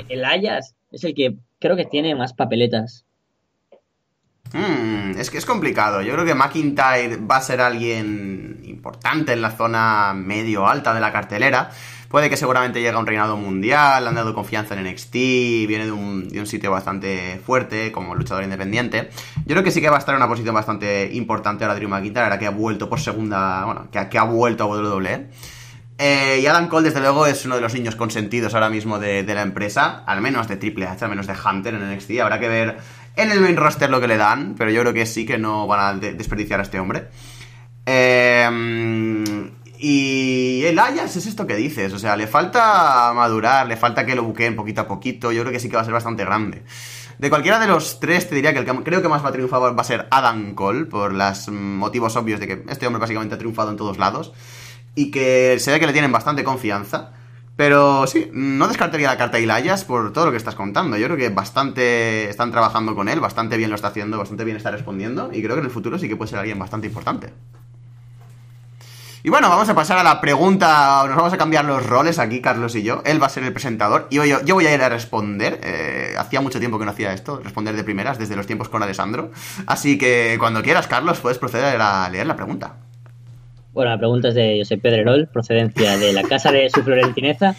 el 0.09 0.25
Ayas 0.25 0.75
es 0.91 1.03
el 1.03 1.13
que 1.13 1.35
creo 1.59 1.75
que 1.75 1.85
tiene 1.85 2.15
más 2.15 2.33
papeletas. 2.33 3.05
Hmm, 4.53 5.17
es 5.17 5.29
que 5.29 5.37
es 5.37 5.45
complicado. 5.45 6.01
Yo 6.01 6.13
creo 6.13 6.25
que 6.25 6.35
McIntyre 6.35 7.17
va 7.17 7.37
a 7.37 7.41
ser 7.41 7.61
alguien 7.61 8.61
importante 8.63 9.33
en 9.33 9.41
la 9.41 9.51
zona 9.51 10.13
medio 10.13 10.67
alta 10.67 10.93
de 10.93 11.01
la 11.01 11.11
cartelera. 11.11 11.71
Puede 12.09 12.29
que 12.29 12.37
seguramente 12.37 12.79
llegue 12.79 12.95
a 12.95 12.99
un 12.99 13.07
reinado 13.07 13.35
mundial, 13.35 14.03
le 14.03 14.09
han 14.09 14.15
dado 14.15 14.33
confianza 14.33 14.75
en 14.75 14.85
NXT, 14.89 15.13
viene 15.13 15.85
de 15.85 15.91
un, 15.91 16.29
de 16.29 16.39
un, 16.39 16.47
sitio 16.47 16.71
bastante 16.71 17.41
fuerte 17.43 17.91
como 17.91 18.15
luchador 18.15 18.43
independiente. 18.43 19.09
Yo 19.39 19.55
creo 19.55 19.63
que 19.63 19.71
sí 19.71 19.81
que 19.81 19.89
va 19.89 19.97
a 19.97 19.99
estar 19.99 20.13
en 20.13 20.21
una 20.21 20.29
posición 20.29 20.55
bastante 20.55 21.09
importante 21.13 21.65
ahora 21.65 21.75
Drew 21.75 21.89
McIntyre, 21.89 22.23
ahora 22.23 22.39
que 22.39 22.45
ha 22.45 22.51
vuelto 22.51 22.87
por 22.87 23.01
segunda, 23.01 23.65
bueno, 23.65 23.87
que, 23.91 24.07
que 24.07 24.17
ha 24.17 24.23
vuelto 24.23 24.63
a 24.63 24.67
WWE. 24.67 25.27
Eh, 25.97 26.39
y 26.41 26.45
Adam 26.47 26.67
Cole, 26.67 26.89
desde 26.89 26.99
luego, 26.99 27.25
es 27.25 27.45
uno 27.45 27.55
de 27.55 27.61
los 27.61 27.73
niños 27.73 27.95
consentidos 27.95 28.53
ahora 28.53 28.69
mismo 28.69 28.99
de, 28.99 29.23
la 29.23 29.41
empresa, 29.41 30.03
al 30.05 30.21
menos 30.21 30.47
de 30.47 30.57
Triple 30.57 30.87
H, 30.87 31.05
al 31.05 31.09
menos 31.09 31.27
de 31.27 31.33
Hunter 31.33 31.73
en 31.73 31.89
NXT. 31.89 32.19
Habrá 32.21 32.39
que 32.39 32.49
ver 32.49 32.77
en 33.15 33.31
el 33.31 33.39
main 33.39 33.55
roster 33.55 33.89
lo 33.89 34.01
que 34.01 34.07
le 34.07 34.17
dan, 34.17 34.55
pero 34.57 34.71
yo 34.71 34.81
creo 34.81 34.93
que 34.93 35.05
sí 35.05 35.25
que 35.25 35.37
no 35.37 35.67
van 35.67 35.79
a 35.79 35.99
desperdiciar 35.99 36.59
a 36.59 36.63
este 36.63 36.79
hombre. 36.79 37.07
Eh, 37.85 38.49
y 39.77 40.63
el 40.65 40.79
es 40.79 41.15
esto 41.15 41.45
que 41.45 41.55
dices, 41.55 41.93
o 41.93 41.99
sea, 41.99 42.15
le 42.17 42.27
falta 42.27 43.11
madurar, 43.13 43.67
le 43.67 43.77
falta 43.77 44.05
que 44.05 44.15
lo 44.15 44.23
buqueen 44.23 44.55
poquito 44.55 44.81
a 44.81 44.87
poquito, 44.87 45.31
yo 45.31 45.41
creo 45.41 45.51
que 45.51 45.59
sí 45.59 45.69
que 45.69 45.75
va 45.75 45.81
a 45.81 45.85
ser 45.85 45.93
bastante 45.93 46.25
grande. 46.25 46.63
De 47.19 47.29
cualquiera 47.29 47.59
de 47.59 47.67
los 47.67 47.99
tres, 47.99 48.27
te 48.27 48.35
diría 48.35 48.51
que 48.51 48.59
el 48.59 48.65
que 48.65 48.73
creo 48.83 49.01
que 49.01 49.07
más 49.07 49.23
va 49.23 49.29
a 49.29 49.31
triunfar 49.31 49.61
va 49.61 49.81
a 49.81 49.83
ser 49.83 50.07
Adam 50.11 50.55
Cole, 50.55 50.85
por 50.85 51.13
los 51.13 51.49
motivos 51.49 52.15
obvios 52.15 52.39
de 52.39 52.47
que 52.47 52.63
este 52.67 52.87
hombre 52.87 52.99
básicamente 52.99 53.35
ha 53.35 53.37
triunfado 53.37 53.69
en 53.69 53.77
todos 53.77 53.97
lados 53.97 54.33
y 54.95 55.11
que 55.11 55.57
se 55.59 55.71
ve 55.71 55.79
que 55.79 55.87
le 55.87 55.93
tienen 55.93 56.11
bastante 56.11 56.43
confianza. 56.43 57.11
Pero 57.55 58.05
sí, 58.05 58.29
no 58.33 58.67
descartaría 58.67 59.07
la 59.07 59.17
carta 59.17 59.39
Ilayas 59.39 59.85
por 59.85 60.11
todo 60.11 60.25
lo 60.25 60.31
que 60.31 60.37
estás 60.37 60.55
contando. 60.55 60.97
Yo 60.97 61.05
creo 61.05 61.17
que 61.17 61.29
bastante 61.29 62.29
están 62.29 62.51
trabajando 62.51 62.95
con 62.95 63.07
él, 63.07 63.21
bastante 63.21 63.55
bien 63.55 63.69
lo 63.69 63.75
está 63.75 63.89
haciendo, 63.89 64.17
bastante 64.17 64.43
bien 64.43 64.57
está 64.57 64.71
respondiendo 64.71 65.29
y 65.31 65.41
creo 65.41 65.55
que 65.55 65.59
en 65.59 65.65
el 65.65 65.71
futuro 65.71 65.97
sí 65.97 66.09
que 66.09 66.17
puede 66.17 66.29
ser 66.29 66.39
alguien 66.39 66.59
bastante 66.59 66.87
importante. 66.87 67.33
Y 69.23 69.29
bueno, 69.29 69.49
vamos 69.49 69.67
a 69.69 69.73
pasar 69.73 69.97
a 69.97 70.03
la 70.03 70.21
pregunta, 70.21 71.03
nos 71.07 71.15
vamos 71.15 71.33
a 71.33 71.37
cambiar 71.37 71.65
los 71.65 71.83
roles 71.83 72.19
aquí, 72.19 72.41
Carlos 72.41 72.75
y 72.75 72.83
yo. 72.83 73.01
Él 73.05 73.19
va 73.19 73.25
a 73.25 73.29
ser 73.29 73.43
el 73.43 73.53
presentador 73.53 74.05
y 74.11 74.17
yo, 74.17 74.25
yo 74.25 74.53
voy 74.53 74.67
a 74.67 74.73
ir 74.73 74.83
a 74.83 74.89
responder. 74.89 75.59
Eh, 75.63 76.13
hacía 76.15 76.41
mucho 76.41 76.59
tiempo 76.59 76.77
que 76.77 76.85
no 76.85 76.91
hacía 76.91 77.11
esto, 77.11 77.39
responder 77.43 77.75
de 77.75 77.83
primeras, 77.83 78.19
desde 78.19 78.35
los 78.35 78.45
tiempos 78.45 78.69
con 78.69 78.83
Alessandro. 78.83 79.31
Así 79.65 79.97
que 79.97 80.35
cuando 80.39 80.61
quieras, 80.61 80.85
Carlos, 80.85 81.21
puedes 81.21 81.39
proceder 81.39 81.81
a 81.81 82.07
leer 82.09 82.27
la 82.27 82.35
pregunta. 82.35 82.84
Bueno, 83.75 83.91
la 83.91 83.97
pregunta 83.97 84.29
es 84.29 84.35
de 84.35 84.59
José 84.59 84.77
Pedrerol, 84.77 85.27
procedencia 85.27 85.97
de 85.97 86.13
la 86.13 86.23
casa 86.23 86.49
de 86.49 86.69
su 86.69 86.81
florentineza. 86.81 87.57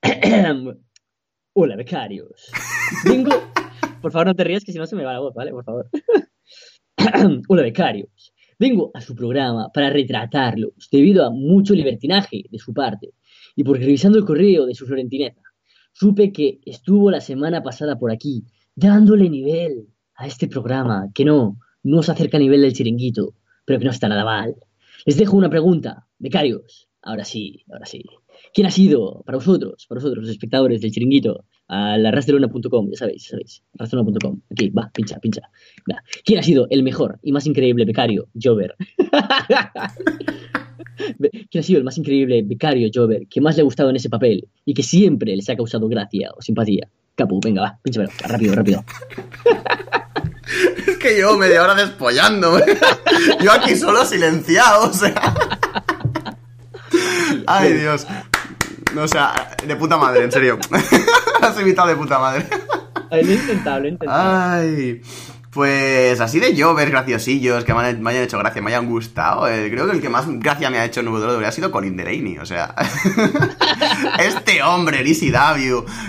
Hola, 1.52 1.76
becarios. 1.76 2.50
Vengo... 3.04 3.32
Por 4.00 4.12
favor, 4.12 4.28
no 4.28 4.34
te 4.34 4.44
rías, 4.44 4.64
que 4.64 4.72
si 4.72 4.78
no 4.78 4.86
se 4.86 4.96
me 4.96 5.04
va 5.04 5.12
la 5.12 5.18
voz, 5.20 5.34
¿vale? 5.34 5.50
Por 5.50 5.62
favor. 5.62 5.90
Hola, 7.48 7.62
becarios. 7.62 8.32
Vengo 8.58 8.90
a 8.94 9.02
su 9.02 9.14
programa 9.14 9.68
para 9.74 9.90
retratarlos 9.90 10.88
debido 10.90 11.26
a 11.26 11.30
mucho 11.30 11.74
libertinaje 11.74 12.44
de 12.50 12.58
su 12.58 12.72
parte 12.72 13.10
y 13.54 13.62
porque 13.62 13.84
revisando 13.84 14.16
el 14.16 14.24
correo 14.24 14.64
de 14.64 14.74
su 14.74 14.86
florentineza, 14.86 15.42
supe 15.92 16.32
que 16.32 16.60
estuvo 16.64 17.10
la 17.10 17.20
semana 17.20 17.62
pasada 17.62 17.98
por 17.98 18.10
aquí 18.10 18.46
dándole 18.74 19.28
nivel 19.28 19.86
a 20.14 20.26
este 20.26 20.48
programa 20.48 21.10
que 21.14 21.26
no, 21.26 21.58
no 21.82 22.02
se 22.02 22.12
acerca 22.12 22.38
a 22.38 22.40
nivel 22.40 22.62
del 22.62 22.72
chiringuito, 22.72 23.34
pero 23.66 23.78
que 23.78 23.84
no 23.84 23.90
está 23.90 24.08
nada 24.08 24.24
mal. 24.24 24.56
Les 25.06 25.16
dejo 25.16 25.36
una 25.36 25.48
pregunta, 25.48 26.08
becarios. 26.18 26.88
Ahora 27.00 27.24
sí, 27.24 27.64
ahora 27.70 27.86
sí. 27.86 28.04
¿Quién 28.52 28.66
ha 28.66 28.72
sido 28.72 29.22
para 29.24 29.38
vosotros, 29.38 29.86
para 29.88 30.00
vosotros, 30.00 30.24
los 30.24 30.30
espectadores 30.32 30.80
del 30.80 30.90
chiringuito, 30.90 31.44
a 31.68 31.96
la 31.96 32.10
rasdeluna.com, 32.10 32.90
ya 32.90 32.96
sabéis, 32.96 33.22
ya 33.22 33.30
sabéis, 33.30 33.62
rasdeluna.com. 33.74 34.40
Aquí, 34.50 34.70
va, 34.70 34.90
pincha, 34.92 35.20
pincha. 35.20 35.42
¿Quién 36.24 36.40
ha 36.40 36.42
sido 36.42 36.66
el 36.70 36.82
mejor 36.82 37.20
y 37.22 37.30
más 37.30 37.46
increíble 37.46 37.84
becario, 37.84 38.28
Jover? 38.34 38.74
¿Quién 41.50 41.60
ha 41.60 41.62
sido 41.62 41.78
el 41.78 41.84
más 41.84 41.98
increíble 41.98 42.42
becario, 42.42 42.90
Jover, 42.92 43.28
que 43.28 43.40
más 43.40 43.54
le 43.54 43.60
ha 43.62 43.64
gustado 43.64 43.90
en 43.90 43.96
ese 43.96 44.10
papel 44.10 44.48
y 44.64 44.74
que 44.74 44.82
siempre 44.82 45.36
les 45.36 45.48
ha 45.48 45.54
causado 45.54 45.86
gracia 45.86 46.30
o 46.36 46.42
simpatía? 46.42 46.90
Capu, 47.14 47.38
venga, 47.40 47.62
va, 47.62 47.78
pínchamelo, 47.80 48.10
rápido, 48.26 48.56
rápido. 48.56 48.84
Es 50.86 50.96
que 50.98 51.14
llevo 51.14 51.36
media 51.36 51.62
hora 51.62 51.74
despollando. 51.74 52.58
Yo 53.40 53.52
aquí 53.52 53.76
solo 53.76 54.04
silenciado, 54.04 54.90
o 54.90 54.92
sea. 54.92 55.14
Ay, 57.46 57.72
Dios. 57.74 58.06
No, 58.94 59.02
o 59.02 59.08
sea, 59.08 59.56
de 59.66 59.76
puta 59.76 59.96
madre, 59.96 60.24
en 60.24 60.32
serio. 60.32 60.58
Has 61.42 61.58
invitado 61.58 61.88
de 61.88 61.96
puta 61.96 62.18
madre. 62.18 62.46
Lo 63.10 63.16
he 63.16 63.22
intentado, 63.34 63.80
lo 63.80 63.86
he 63.86 63.90
intentado. 63.90 64.52
Ay. 64.52 65.02
Pues 65.56 66.20
así 66.20 66.38
de 66.38 66.54
Jovers 66.54 66.90
graciosillos 66.90 67.64
que 67.64 67.72
me, 67.72 67.80
hayan 67.80 68.22
hecho 68.22 68.36
gracia, 68.36 68.60
me 68.60 68.72
hayan 68.72 68.84
gustado. 68.84 69.48
eh, 69.48 69.70
creo 69.70 69.86
que 69.86 69.92
el 69.92 70.02
que 70.02 70.10
más 70.10 70.26
gracia 70.28 70.68
me 70.68 70.78
ha 70.78 70.84
hecho 70.84 71.00
en 71.00 71.08
WWE 71.08 71.46
ha 71.46 71.50
sido 71.50 71.70
Colin 71.70 71.96
Delaney. 71.96 72.36
O 72.36 72.44
sea, 72.44 72.74
este 74.18 74.62
hombre, 74.62 75.00
el 75.00 75.06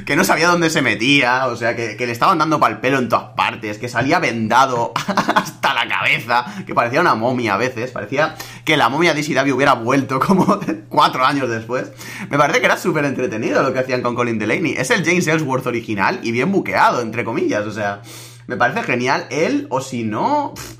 que 0.06 0.18
no 0.18 0.26
sabía 0.26 0.50
dónde 0.50 0.70
se 0.70 0.82
metía, 0.82 1.48
o 1.48 1.56
sea, 1.56 1.78
que, 1.78 1.96
que 1.96 2.06
le 2.06 2.12
estaban 2.12 2.40
dando 2.40 2.60
pal 2.60 2.82
pelo 2.82 3.00
en 3.00 3.08
todas 3.08 3.36
partes, 3.38 3.78
que 3.78 3.88
salía 3.88 4.20
vendado 4.20 4.92
hasta 5.36 5.74
la 5.74 5.88
cabeza, 5.88 6.44
que 6.66 6.76
parecía 6.76 7.00
una 7.00 7.16
momia 7.16 7.54
a 7.54 7.58
veces, 7.58 7.92
parecía 7.92 8.36
que 8.66 8.76
la 8.76 8.90
momia 8.90 9.14
de 9.14 9.22
ECW 9.22 9.56
hubiera 9.56 9.76
vuelto 9.76 10.20
como 10.20 10.60
cuatro 10.90 11.26
años 11.26 11.48
después. 11.48 11.90
Me 12.30 12.38
parece 12.38 12.60
que 12.60 12.66
era 12.66 12.78
súper 12.78 13.06
entretenido 13.06 13.64
lo 13.64 13.72
que 13.72 13.80
hacían 13.80 14.02
con 14.02 14.14
Colin 14.14 14.40
Delaney. 14.40 14.74
Es 14.74 14.92
el 14.92 15.06
James 15.06 15.26
Ellsworth 15.26 15.68
original 15.68 16.20
y 16.22 16.34
bien 16.34 16.52
buqueado, 16.52 17.00
entre 17.00 17.24
comillas, 17.24 17.66
o 17.66 17.72
sea, 17.72 18.02
me 18.48 18.58
parece 18.58 18.84
genial 18.84 19.26
él, 19.30 19.68
o 19.70 19.82
si 19.82 20.04
no... 20.04 20.54
pff, 20.56 20.80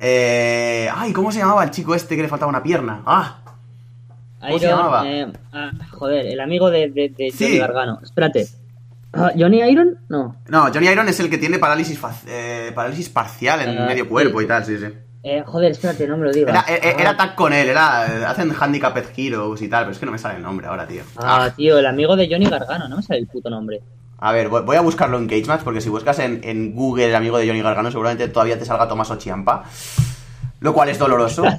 eh, 0.00 0.88
ay, 0.94 1.12
¿cómo 1.12 1.30
se 1.30 1.38
llamaba 1.38 1.62
el 1.64 1.70
chico 1.70 1.94
este 1.94 2.16
que 2.16 2.22
le 2.22 2.28
faltaba 2.28 2.50
una 2.50 2.62
pierna? 2.62 3.02
Ah, 3.06 3.38
¿Cómo 4.40 4.58
se 4.58 4.66
llamaba? 4.66 5.08
eh, 5.08 5.32
ah, 5.52 5.70
joder, 5.92 6.26
el 6.26 6.40
amigo 6.40 6.70
de, 6.70 6.90
de, 6.90 7.08
de 7.10 7.30
Sí. 7.30 7.44
Johnny 7.44 7.58
Gargano. 7.58 8.00
Espérate. 8.02 8.48
Ah, 9.12 9.30
¿Johnny 9.38 9.60
Iron? 9.60 9.98
No. 10.08 10.34
no, 10.48 10.62
Johnny 10.72 10.88
Iron 10.88 11.06
es 11.08 11.20
el 11.20 11.30
que 11.30 11.38
tiene 11.38 11.58
parálisis, 11.60 12.00
eh, 12.26 12.72
parálisis 12.74 13.08
parcial 13.10 13.60
en 13.60 13.78
Ah, 13.78 13.86
medio 13.86 14.08
cuerpo 14.08 14.38
sí. 14.40 14.44
y 14.44 14.48
tal, 14.48 14.64
sí, 14.64 14.78
sí. 14.78 14.86
Eh, 15.22 15.44
joder, 15.46 15.70
espérate, 15.70 16.08
no 16.08 16.16
me 16.16 16.24
lo 16.24 16.32
digas. 16.32 16.64
Era, 16.66 16.76
era, 16.88 17.00
era 17.00 17.10
Ah, 17.10 17.16
tag 17.16 17.34
con 17.36 17.52
él, 17.52 17.68
era, 17.68 18.06
eh, 18.06 18.24
hacen 18.24 18.52
Handicapped 18.58 19.04
Heroes 19.16 19.62
y 19.62 19.68
tal, 19.68 19.84
pero 19.84 19.92
es 19.92 19.98
que 20.00 20.06
no 20.06 20.10
me 20.12 20.18
sale 20.18 20.38
el 20.38 20.42
nombre 20.42 20.66
ahora, 20.66 20.84
tío. 20.88 21.02
Ah, 21.18 21.48
tío, 21.54 21.78
el 21.78 21.86
amigo 21.86 22.16
de 22.16 22.26
Johnny 22.28 22.46
Gargano, 22.46 22.88
no 22.88 22.96
me 22.96 23.02
sale 23.04 23.20
el 23.20 23.28
puto 23.28 23.48
nombre. 23.48 23.80
A 24.24 24.30
ver, 24.32 24.48
voy, 24.48 24.76
a 24.76 24.80
buscarlo 24.80 25.18
en 25.18 25.26
Cage 25.26 25.46
Match, 25.46 25.62
porque 25.64 25.80
si 25.80 25.88
buscas 25.88 26.18
en, 26.20 26.40
en 26.44 26.74
Google 26.74 27.06
el 27.06 27.14
amigo 27.16 27.38
de 27.38 27.46
Johnny 27.48 27.60
Gargano, 27.60 27.90
seguramente 27.90 28.28
todavía 28.28 28.56
te 28.58 28.64
salga 28.64 28.86
Tomás 28.86 29.10
Ochiampa. 29.10 29.64
Lo 30.60 30.72
cual 30.72 30.88
es 30.90 30.98
doloroso. 30.98 31.44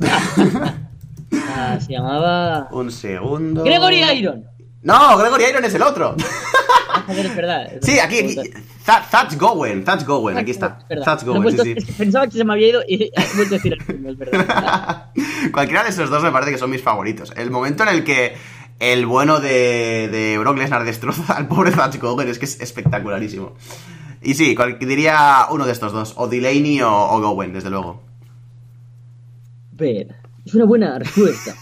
Ah, 1.55 1.77
se 1.79 1.93
llamaba. 1.93 2.67
Un 2.71 2.91
segundo. 2.91 3.63
Gregory 3.63 4.01
Iron. 4.17 4.45
No, 4.81 5.17
Gregory 5.17 5.45
Iron 5.49 5.65
es 5.65 5.73
el 5.73 5.81
otro. 5.81 6.15
Ah, 6.93 7.05
es 7.09 7.35
verdad. 7.35 7.73
es 7.73 7.79
Sí, 7.85 7.99
aquí, 7.99 8.19
aquí. 8.19 8.35
That- 8.85 9.03
That's 9.09 9.37
Gowen, 9.37 9.83
That's 9.83 10.05
Gowen, 10.05 10.37
aquí 10.37 10.51
está. 10.51 10.79
Es. 10.89 11.03
That's 11.03 11.23
Gowen, 11.23 11.41
puesto- 11.43 11.63
sí, 11.63 11.73
Es 11.75 11.83
sí. 11.85 11.91
que 11.91 11.97
pensaba 11.97 12.27
que 12.27 12.37
se 12.37 12.43
me 12.43 12.53
había 12.53 12.67
ido 12.69 12.81
y 12.87 13.03
he 13.15 13.35
vuelto 13.35 13.55
a 13.55 13.57
decir 13.57 13.73
el 13.79 13.87
mismo, 13.95 14.09
es 14.09 14.17
verdad. 14.17 15.05
Cualquiera 15.51 15.83
de 15.83 15.89
esos 15.89 16.09
dos 16.09 16.21
me 16.23 16.31
parece 16.31 16.51
que 16.51 16.57
son 16.57 16.69
mis 16.69 16.81
favoritos. 16.81 17.33
El 17.35 17.49
momento 17.51 17.83
en 17.83 17.89
el 17.89 18.03
que 18.03 18.35
el 18.79 19.05
bueno 19.05 19.39
de, 19.39 20.09
de 20.11 20.37
Brock 20.37 20.57
Lesnar 20.57 20.83
destroza 20.83 21.33
al 21.33 21.47
pobre 21.47 21.71
Thatch 21.71 21.99
Gowen 21.99 22.27
es 22.27 22.39
que 22.39 22.45
es 22.45 22.59
espectacularísimo. 22.59 23.53
Y 24.21 24.35
sí, 24.35 24.55
diría 24.79 25.47
uno 25.51 25.65
de 25.65 25.71
estos 25.73 25.91
dos, 25.91 26.13
o 26.17 26.27
Delaney 26.27 26.81
o, 26.81 26.91
o 26.91 27.21
Gowen, 27.21 27.53
desde 27.53 27.69
luego. 27.69 28.01
Ver, 29.73 30.15
es 30.45 30.53
una 30.55 30.65
buena 30.65 30.97
respuesta. 30.99 31.53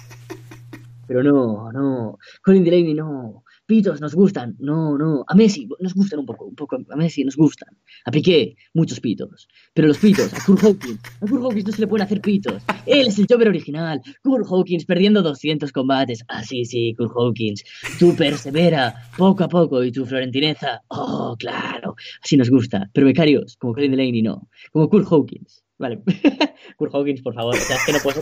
Pero 1.08 1.24
no, 1.24 1.72
no. 1.72 2.20
Colin 2.44 2.64
Delaney 2.64 2.94
no. 2.94 3.44
Pitos 3.72 4.02
nos 4.02 4.14
gustan. 4.14 4.58
No, 4.60 4.98
no. 4.98 5.24
A 5.30 5.34
Messi 5.34 5.66
nos 5.80 5.94
gustan 5.94 6.20
un 6.20 6.26
poco, 6.26 6.44
un 6.44 6.56
poco. 6.56 6.76
A 6.90 6.96
Messi 6.98 7.24
nos 7.24 7.38
gustan. 7.38 7.70
A 8.04 8.12
Piqué, 8.12 8.58
muchos 8.74 9.00
pitos. 9.00 9.48
Pero 9.74 9.88
los 9.88 9.98
pitos, 9.98 10.34
a 10.34 10.44
Kurt 10.46 10.62
Hawkins. 10.62 11.00
A 11.22 11.26
Kurt 11.26 11.42
Hawkins 11.42 11.68
no 11.68 11.72
se 11.72 11.80
le 11.80 11.88
pueden 11.88 12.06
hacer 12.06 12.20
pitos. 12.20 12.62
Él 12.86 13.08
es 13.08 13.18
el 13.18 13.28
Jover 13.30 13.48
original. 13.48 14.02
Kurt 14.24 14.46
Hawkins 14.46 14.84
perdiendo 14.84 15.22
200 15.22 15.72
combates. 15.72 16.22
Ah, 16.28 16.44
sí, 16.44 16.66
sí, 16.66 16.94
Kurt 16.98 17.14
Hawkins. 17.16 17.64
Tú 17.98 18.14
persevera, 18.14 18.94
poco 19.18 19.46
a 19.46 19.48
poco. 19.48 19.82
Y 19.86 19.94
tu 19.94 20.06
florentineza. 20.06 20.82
Oh, 20.90 21.38
claro. 21.40 21.96
Así 22.22 22.36
nos 22.36 22.50
gusta. 22.50 22.90
Pero 22.92 23.08
becarios, 23.08 23.56
como 23.56 23.74
Colin 23.74 23.92
Delaney, 23.92 24.22
no. 24.22 24.50
Como 24.74 24.90
Kurt 24.90 25.08
Hawkins. 25.10 25.64
Vale. 25.78 26.02
Kurt 26.76 26.94
Hawkins, 26.94 27.22
por 27.22 27.34
favor. 27.36 27.56
O 27.56 27.58
sea, 27.58 27.78
es 27.78 27.86
que 27.86 27.94
no 27.94 28.00
puedo. 28.04 28.20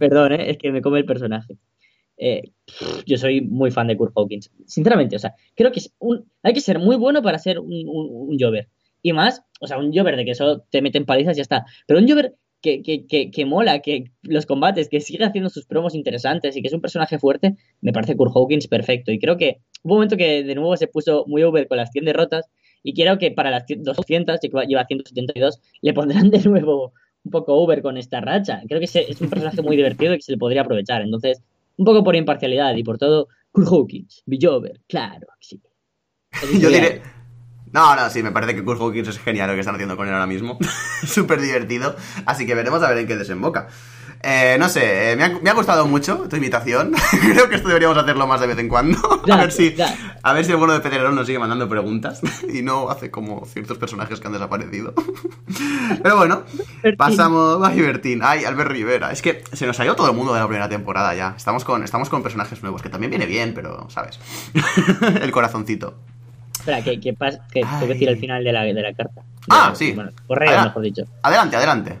Perdón, 0.00 0.32
¿eh? 0.32 0.50
es 0.50 0.58
que 0.58 0.72
me 0.72 0.82
come 0.82 0.98
el 0.98 1.04
personaje. 1.04 1.58
Eh, 2.24 2.52
yo 3.04 3.18
soy 3.18 3.40
muy 3.40 3.72
fan 3.72 3.88
de 3.88 3.96
Kurt 3.96 4.12
Hawkins. 4.14 4.48
Sinceramente, 4.64 5.16
o 5.16 5.18
sea, 5.18 5.34
creo 5.56 5.72
que 5.72 5.80
es 5.80 5.92
un, 5.98 6.30
hay 6.44 6.52
que 6.52 6.60
ser 6.60 6.78
muy 6.78 6.94
bueno 6.94 7.20
para 7.20 7.36
ser 7.40 7.58
un, 7.58 7.84
un, 7.88 8.38
Jover. 8.38 8.68
Y 9.02 9.12
más, 9.12 9.42
o 9.60 9.66
sea, 9.66 9.78
un 9.78 9.92
Jover 9.92 10.14
de 10.14 10.24
que 10.24 10.36
solo 10.36 10.60
te 10.70 10.82
meten 10.82 11.04
palizas 11.04 11.34
y 11.34 11.38
ya 11.38 11.42
está. 11.42 11.66
Pero 11.84 11.98
un 11.98 12.08
Jover 12.08 12.36
que, 12.60 12.80
que, 12.80 13.08
que, 13.08 13.32
que 13.32 13.44
mola, 13.44 13.80
que 13.80 14.12
los 14.22 14.46
combates, 14.46 14.88
que 14.88 15.00
sigue 15.00 15.24
haciendo 15.24 15.50
sus 15.50 15.66
promos 15.66 15.96
interesantes 15.96 16.56
y 16.56 16.62
que 16.62 16.68
es 16.68 16.74
un 16.74 16.80
personaje 16.80 17.18
fuerte, 17.18 17.56
me 17.80 17.92
parece 17.92 18.16
Kurt 18.16 18.30
Hawkins 18.36 18.68
perfecto. 18.68 19.10
Y 19.10 19.18
creo 19.18 19.36
que 19.36 19.58
hubo 19.82 19.94
un 19.94 19.98
momento 19.98 20.16
que 20.16 20.44
de 20.44 20.54
nuevo 20.54 20.76
se 20.76 20.86
puso 20.86 21.24
muy 21.26 21.42
over 21.42 21.66
con 21.66 21.76
las 21.76 21.90
100 21.90 22.04
derrotas 22.04 22.48
y 22.84 22.94
creo 22.94 23.18
que 23.18 23.32
para 23.32 23.50
las 23.50 23.64
200, 23.66 24.38
ya 24.40 24.48
que 24.48 24.66
lleva 24.68 24.86
172, 24.86 25.60
le 25.80 25.92
pondrán 25.92 26.30
de 26.30 26.38
nuevo 26.38 26.92
un 27.24 27.30
poco 27.32 27.54
over 27.54 27.82
con 27.82 27.96
esta 27.96 28.20
racha. 28.20 28.62
Creo 28.68 28.78
que 28.78 28.86
es 28.86 29.20
un 29.20 29.28
personaje 29.28 29.60
muy 29.60 29.76
divertido 29.76 30.14
y 30.14 30.18
que 30.18 30.22
se 30.22 30.32
le 30.32 30.38
podría 30.38 30.62
aprovechar. 30.62 31.02
Entonces, 31.02 31.42
un 31.76 31.84
poco 31.84 32.04
por 32.04 32.16
imparcialidad 32.16 32.74
y 32.76 32.84
por 32.84 32.98
todo, 32.98 33.28
Kurt 33.50 33.68
Hawkins, 33.68 34.24
Jover, 34.40 34.80
claro 34.88 35.26
sí. 35.40 35.60
Yo 36.58 36.68
diré. 36.68 37.02
No, 37.72 37.96
no, 37.96 38.10
sí, 38.10 38.22
me 38.22 38.32
parece 38.32 38.54
que 38.54 38.62
Kurt 38.62 38.80
Hawkins 38.80 39.08
es 39.08 39.18
genial 39.18 39.48
lo 39.48 39.54
que 39.54 39.60
están 39.60 39.74
haciendo 39.74 39.96
con 39.96 40.06
él 40.06 40.12
ahora 40.12 40.26
mismo. 40.26 40.58
Súper 41.06 41.40
divertido. 41.40 41.96
Así 42.26 42.46
que 42.46 42.54
veremos 42.54 42.82
a 42.82 42.88
ver 42.88 42.98
en 42.98 43.06
qué 43.06 43.16
desemboca. 43.16 43.68
Eh, 44.24 44.56
no 44.58 44.68
sé, 44.68 45.10
eh, 45.12 45.16
me, 45.16 45.24
ha, 45.24 45.28
me 45.42 45.50
ha 45.50 45.52
gustado 45.52 45.84
mucho 45.86 46.26
tu 46.30 46.36
invitación. 46.36 46.92
Creo 47.20 47.48
que 47.48 47.56
esto 47.56 47.66
deberíamos 47.66 47.98
hacerlo 47.98 48.26
más 48.28 48.40
de 48.40 48.46
vez 48.46 48.58
en 48.58 48.68
cuando. 48.68 48.98
a, 49.30 49.36
ver 49.36 49.50
si, 49.50 49.74
a 50.22 50.32
ver 50.32 50.44
si 50.44 50.52
el 50.52 50.58
bueno 50.58 50.74
de 50.74 50.80
Pedrerón 50.80 51.16
nos 51.16 51.26
sigue 51.26 51.40
mandando 51.40 51.68
preguntas 51.68 52.20
y 52.52 52.62
no 52.62 52.88
hace 52.88 53.10
como 53.10 53.44
ciertos 53.46 53.78
personajes 53.78 54.20
que 54.20 54.26
han 54.28 54.32
desaparecido. 54.32 54.94
Pero 56.02 56.16
bueno, 56.16 56.44
Bertín. 56.82 56.96
pasamos 56.96 57.66
a 57.66 57.70
Bertín. 57.70 58.20
Ay, 58.22 58.44
Albert 58.44 58.70
Rivera. 58.70 59.10
Es 59.10 59.22
que 59.22 59.42
se 59.52 59.66
nos 59.66 59.78
ido 59.80 59.96
todo 59.96 60.10
el 60.10 60.16
mundo 60.16 60.32
de 60.32 60.38
la 60.40 60.46
primera 60.46 60.68
temporada 60.68 61.14
ya. 61.14 61.34
Estamos 61.36 61.64
con, 61.64 61.82
estamos 61.82 62.08
con 62.08 62.22
personajes 62.22 62.62
nuevos, 62.62 62.80
que 62.80 62.88
también 62.88 63.10
viene 63.10 63.26
bien, 63.26 63.52
pero, 63.54 63.88
¿sabes? 63.90 64.20
el 65.20 65.32
corazoncito. 65.32 65.94
Espera, 66.56 66.80
que, 66.84 67.00
que, 67.00 67.12
pas- 67.12 67.40
que 67.52 67.62
tengo 67.62 67.80
que 67.80 67.86
decir 67.94 68.08
el 68.08 68.18
final 68.18 68.44
de 68.44 68.52
la, 68.52 68.62
de 68.62 68.72
la 68.74 68.92
carta. 68.94 69.22
Ah, 69.48 69.72
sí. 69.74 69.90
Bueno, 69.92 70.12
correo, 70.28 70.50
Adela- 70.50 70.64
mejor 70.66 70.82
dicho. 70.82 71.02
Adelante, 71.22 71.56
adelante. 71.56 71.98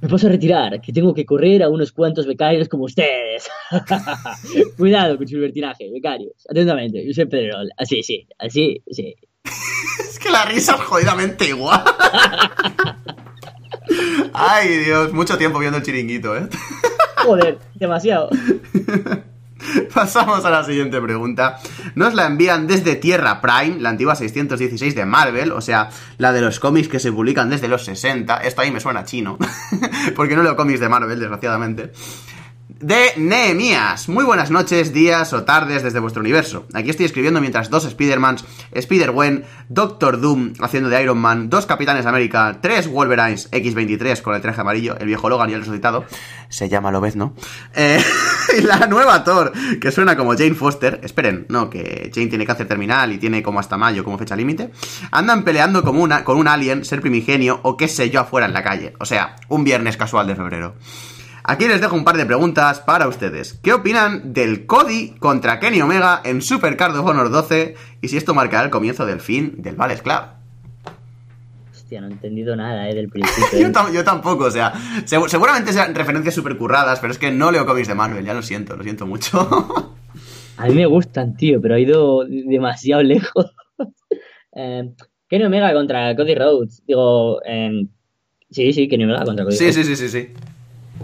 Me 0.00 0.08
paso 0.08 0.28
a 0.28 0.30
retirar, 0.30 0.80
que 0.80 0.92
tengo 0.92 1.12
que 1.12 1.26
correr 1.26 1.62
a 1.62 1.68
unos 1.68 1.90
cuantos 1.90 2.26
becarios 2.26 2.68
como 2.68 2.84
ustedes. 2.84 3.48
Cuidado 4.76 5.16
con 5.16 5.26
su 5.26 5.34
libertinaje, 5.34 5.90
becarios. 5.90 6.46
Atentamente, 6.48 7.04
yo 7.04 7.12
soy 7.12 7.26
Pedrerol. 7.26 7.68
Así, 7.76 8.02
sí, 8.02 8.26
así, 8.38 8.82
sí. 8.90 9.14
Es 10.00 10.18
que 10.20 10.30
la 10.30 10.44
risa 10.44 10.76
es 10.76 10.80
jodidamente 10.82 11.48
igual. 11.48 11.82
Ay, 14.32 14.68
Dios, 14.84 15.12
mucho 15.12 15.36
tiempo 15.36 15.58
viendo 15.58 15.78
el 15.78 15.84
chiringuito, 15.84 16.36
¿eh? 16.36 16.48
Joder, 17.16 17.58
demasiado. 17.74 18.30
Pasamos 19.94 20.44
a 20.44 20.50
la 20.50 20.64
siguiente 20.64 21.00
pregunta. 21.00 21.58
Nos 21.94 22.14
la 22.14 22.26
envían 22.26 22.66
desde 22.66 22.96
Tierra 22.96 23.40
Prime, 23.40 23.80
la 23.80 23.90
antigua 23.90 24.14
616 24.14 24.94
de 24.94 25.04
Marvel, 25.04 25.52
o 25.52 25.60
sea, 25.60 25.90
la 26.18 26.32
de 26.32 26.40
los 26.40 26.60
cómics 26.60 26.88
que 26.88 27.00
se 27.00 27.12
publican 27.12 27.50
desde 27.50 27.68
los 27.68 27.84
60. 27.84 28.38
Esto 28.38 28.62
ahí 28.62 28.70
me 28.70 28.80
suena 28.80 29.04
chino, 29.04 29.38
porque 30.16 30.36
no 30.36 30.42
leo 30.42 30.56
cómics 30.56 30.80
de 30.80 30.88
Marvel, 30.88 31.18
desgraciadamente. 31.18 31.92
De 32.68 33.12
Nehemías. 33.16 34.08
Muy 34.08 34.24
buenas 34.24 34.52
noches, 34.52 34.92
días 34.92 35.32
o 35.32 35.42
tardes 35.42 35.82
desde 35.82 35.98
vuestro 35.98 36.20
universo. 36.20 36.66
Aquí 36.74 36.90
estoy 36.90 37.06
escribiendo 37.06 37.40
mientras 37.40 37.70
dos 37.70 37.84
Spider-Mans, 37.86 38.44
Spider-Gwen, 38.70 39.44
Doctor 39.68 40.20
Doom 40.20 40.52
haciendo 40.60 40.88
de 40.88 41.02
Iron 41.02 41.18
Man, 41.18 41.50
dos 41.50 41.66
Capitanes 41.66 42.06
América, 42.06 42.58
tres 42.60 42.86
Wolverines 42.86 43.48
X-23 43.50 44.22
con 44.22 44.36
el 44.36 44.42
traje 44.42 44.60
amarillo, 44.60 44.96
el 44.96 45.06
viejo 45.06 45.28
Logan 45.28 45.50
y 45.50 45.54
el 45.54 45.60
resucitado. 45.60 46.04
Se 46.50 46.68
llama 46.68 46.92
Lobezno. 46.92 47.34
Eh, 47.74 48.00
y 48.56 48.62
la 48.62 48.86
nueva 48.86 49.24
Thor, 49.24 49.52
que 49.80 49.90
suena 49.90 50.16
como 50.16 50.32
Jane 50.32 50.54
Foster. 50.54 51.00
Esperen, 51.02 51.46
no, 51.48 51.68
que 51.68 52.10
Jane 52.14 52.28
tiene 52.28 52.46
cáncer 52.46 52.66
terminal 52.66 53.12
y 53.12 53.18
tiene 53.18 53.42
como 53.42 53.60
hasta 53.60 53.76
mayo 53.76 54.04
como 54.04 54.18
fecha 54.18 54.36
límite. 54.36 54.70
Andan 55.10 55.44
peleando 55.44 55.82
como 55.82 56.02
una, 56.02 56.24
con 56.24 56.38
un 56.38 56.48
alien, 56.48 56.84
ser 56.84 57.00
primigenio 57.00 57.60
o 57.62 57.76
qué 57.76 57.88
sé 57.88 58.10
yo 58.10 58.20
afuera 58.20 58.46
en 58.46 58.52
la 58.52 58.62
calle. 58.62 58.94
O 59.00 59.04
sea, 59.04 59.36
un 59.48 59.64
viernes 59.64 59.96
casual 59.96 60.26
de 60.26 60.36
febrero. 60.36 60.74
Aquí 61.44 61.66
les 61.66 61.80
dejo 61.80 61.96
un 61.96 62.04
par 62.04 62.16
de 62.16 62.26
preguntas 62.26 62.80
para 62.80 63.08
ustedes. 63.08 63.58
¿Qué 63.62 63.72
opinan 63.72 64.34
del 64.34 64.66
Cody 64.66 65.14
contra 65.18 65.58
Kenny 65.58 65.80
Omega 65.80 66.20
en 66.22 66.42
Super 66.42 66.76
Card 66.76 66.96
of 66.96 67.06
Honor 67.06 67.30
12? 67.30 67.74
Y 68.02 68.08
si 68.08 68.18
esto 68.18 68.34
marcará 68.34 68.64
el 68.64 68.70
comienzo 68.70 69.06
del 69.06 69.20
fin 69.20 69.54
del 69.56 69.74
Ballet 69.74 70.02
Club. 70.02 70.37
Hostia, 71.88 72.02
no 72.02 72.08
he 72.08 72.12
entendido 72.12 72.54
nada, 72.54 72.86
eh, 72.90 72.94
del 72.94 73.08
principio. 73.14 73.58
Yo, 73.58 73.72
tam- 73.72 73.90
yo 73.94 74.04
tampoco, 74.04 74.44
o 74.44 74.50
sea, 74.50 74.74
segu- 75.06 75.26
seguramente 75.26 75.72
sean 75.72 75.94
referencias 75.94 76.34
super 76.34 76.54
curradas, 76.58 77.00
pero 77.00 77.12
es 77.14 77.18
que 77.18 77.30
no 77.30 77.50
leo 77.50 77.64
cómics 77.64 77.88
de 77.88 77.94
Marvel, 77.94 78.22
ya 78.26 78.34
lo 78.34 78.42
siento, 78.42 78.76
lo 78.76 78.82
siento 78.82 79.06
mucho. 79.06 79.38
A 80.58 80.66
mí 80.66 80.74
me 80.74 80.84
gustan, 80.84 81.34
tío, 81.34 81.62
pero 81.62 81.76
ha 81.76 81.78
ido 81.80 82.24
demasiado 82.26 83.02
lejos. 83.02 83.54
eh, 84.54 84.90
Kenny 85.28 85.44
Omega 85.44 85.72
contra 85.72 86.14
Cody 86.14 86.34
Rhodes. 86.34 86.82
Digo, 86.86 87.40
eh, 87.46 87.86
sí, 88.50 88.72
sí, 88.74 88.86
Kenny 88.86 89.04
Omega 89.04 89.24
contra 89.24 89.44
Cody 89.46 89.56
sí, 89.56 89.64
Rhodes. 89.64 89.76
sí, 89.76 89.84
sí, 89.84 89.96
sí, 89.96 90.08
sí. 90.08 90.28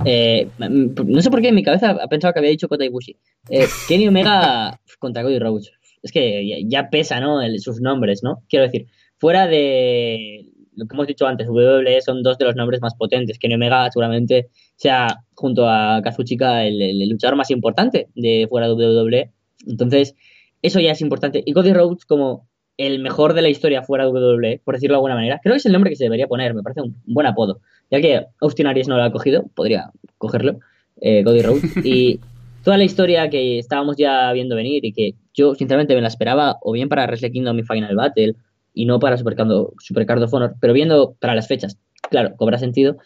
Eh, 0.05 0.49
no 0.59 1.23
sé 1.23 1.31
por 1.31 1.41
qué 1.41 1.49
en 1.49 1.55
mi 1.55 1.63
cabeza 1.63 1.91
ha 1.93 2.09
pensado 2.09 2.35
que 2.35 2.41
había 2.41 2.51
dicho 2.51 2.69
Kota 2.69 2.85
Ibushi. 2.85 3.17
Eh, 3.49 3.67
Kenny 3.89 4.09
Omega 4.09 4.79
contra 4.99 5.23
Cody 5.23 5.39
Rhodes. 5.39 5.71
Es 6.03 6.13
que 6.13 6.47
ya, 6.47 6.57
ya 6.83 6.91
pesa, 6.91 7.21
¿no? 7.21 7.41
El- 7.41 7.61
sus 7.61 7.81
nombres, 7.81 8.23
¿no? 8.23 8.43
Quiero 8.51 8.65
decir, 8.67 8.89
fuera 9.19 9.47
de 9.47 10.51
lo 10.77 10.87
que 10.87 10.95
hemos 10.95 11.07
dicho 11.07 11.27
antes, 11.27 11.49
WWE 11.49 12.01
son 12.01 12.23
dos 12.23 12.39
de 12.39 12.45
los 12.45 12.57
nombres 12.57 12.81
más 12.81 12.95
potentes. 12.95 13.39
Kenny 13.39 13.55
Omega 13.55 13.91
seguramente 13.91 14.49
sea, 14.77 15.19
junto 15.35 15.69
a 15.69 16.01
Kazuchika, 16.03 16.65
el, 16.65 16.81
el, 16.81 17.09
luchador 17.09 17.37
más 17.37 17.51
importante 17.51 18.09
de 18.15 18.47
fuera 18.49 18.69
de 18.69 18.75
WWE. 18.75 19.31
Entonces, 19.67 20.15
eso 20.63 20.81
ya 20.81 20.93
es 20.93 21.01
importante. 21.01 21.43
Y 21.45 21.53
Cody 21.53 21.73
Rhodes 21.73 22.05
como 22.05 22.49
el 22.77 22.99
mejor 22.99 23.35
de 23.35 23.43
la 23.43 23.49
historia 23.49 23.83
fuera 23.83 24.05
de 24.05 24.11
WWE, 24.11 24.61
por 24.65 24.75
decirlo 24.75 24.95
de 24.95 24.99
alguna 24.99 25.15
manera. 25.15 25.41
Creo 25.43 25.55
que 25.55 25.59
es 25.59 25.67
el 25.67 25.73
nombre 25.73 25.91
que 25.91 25.97
se 25.97 26.05
debería 26.05 26.27
poner, 26.27 26.55
me 26.55 26.63
parece 26.63 26.83
un 26.83 26.97
buen 27.07 27.27
apodo. 27.27 27.61
Ya 27.91 28.01
que 28.01 28.27
Austin 28.41 28.67
Aries 28.67 28.89
no 28.89 28.97
lo 28.97 29.05
ha 29.05 29.13
cogido, 29.13 29.45
podría 29.55 29.91
cogerlo, 30.19 30.59
eh, 31.01 31.23
Cody 31.23 31.43
Rhodes. 31.43 31.63
Y 31.85 32.21
toda 32.65 32.79
la 32.79 32.85
historia 32.85 33.29
que 33.29 33.59
estábamos 33.59 33.97
ya 33.97 34.33
viendo 34.33 34.57
venir 34.57 34.85
y 34.85 34.93
que 34.93 35.15
yo 35.35 35.55
sinceramente 35.55 35.95
me 35.95 36.01
la 36.01 36.09
esperaba 36.09 36.57
o 36.63 36.73
bien 36.73 36.89
para 36.89 37.07
Wrestle 37.07 37.31
Kingdom 37.31 37.59
y 37.59 37.63
Final 37.63 37.95
Battle 37.95 38.35
y 38.75 38.87
no 38.87 38.99
para 38.99 39.17
Supercard 39.17 39.49
Super 39.79 40.11
of 40.11 40.35
Honor, 40.35 40.57
pero 40.61 40.73
viendo 40.73 41.15
para 41.21 41.35
las 41.35 41.49
fechas, 41.49 41.79
claro, 42.11 42.37
cobra 42.37 42.59
sentido, 42.59 42.99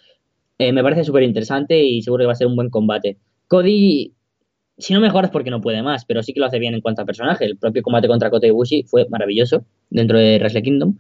eh, 0.59 0.73
me 0.73 0.83
parece 0.83 1.05
súper 1.05 1.23
interesante 1.23 1.85
y 1.85 2.03
seguro 2.03 2.23
que 2.23 2.27
va 2.27 2.33
a 2.33 2.37
ser 2.37 2.47
un 2.47 2.57
buen 2.57 2.71
combate. 2.71 3.19
Cody 3.47 4.15
si 4.79 4.95
no 4.95 5.01
mejoras 5.01 5.31
porque 5.31 5.51
no 5.51 5.61
puede 5.61 5.83
más, 5.83 6.05
pero 6.05 6.23
sí 6.23 6.33
que 6.33 6.41
lo 6.41 6.47
hace 6.47 6.59
bien 6.59 6.75
en 6.75 6.81
cuanto 6.81 7.03
a 7.03 7.05
personaje. 7.05 7.45
El 7.45 7.57
propio 7.59 7.83
combate 7.83 8.09
contra 8.09 8.31
Kota 8.31 8.47
Ibushi 8.47 8.85
fue 8.85 9.09
maravilloso 9.09 9.65
dentro 9.91 10.19
de 10.19 10.39
Wrestle 10.39 10.63
Kingdom. 10.63 10.97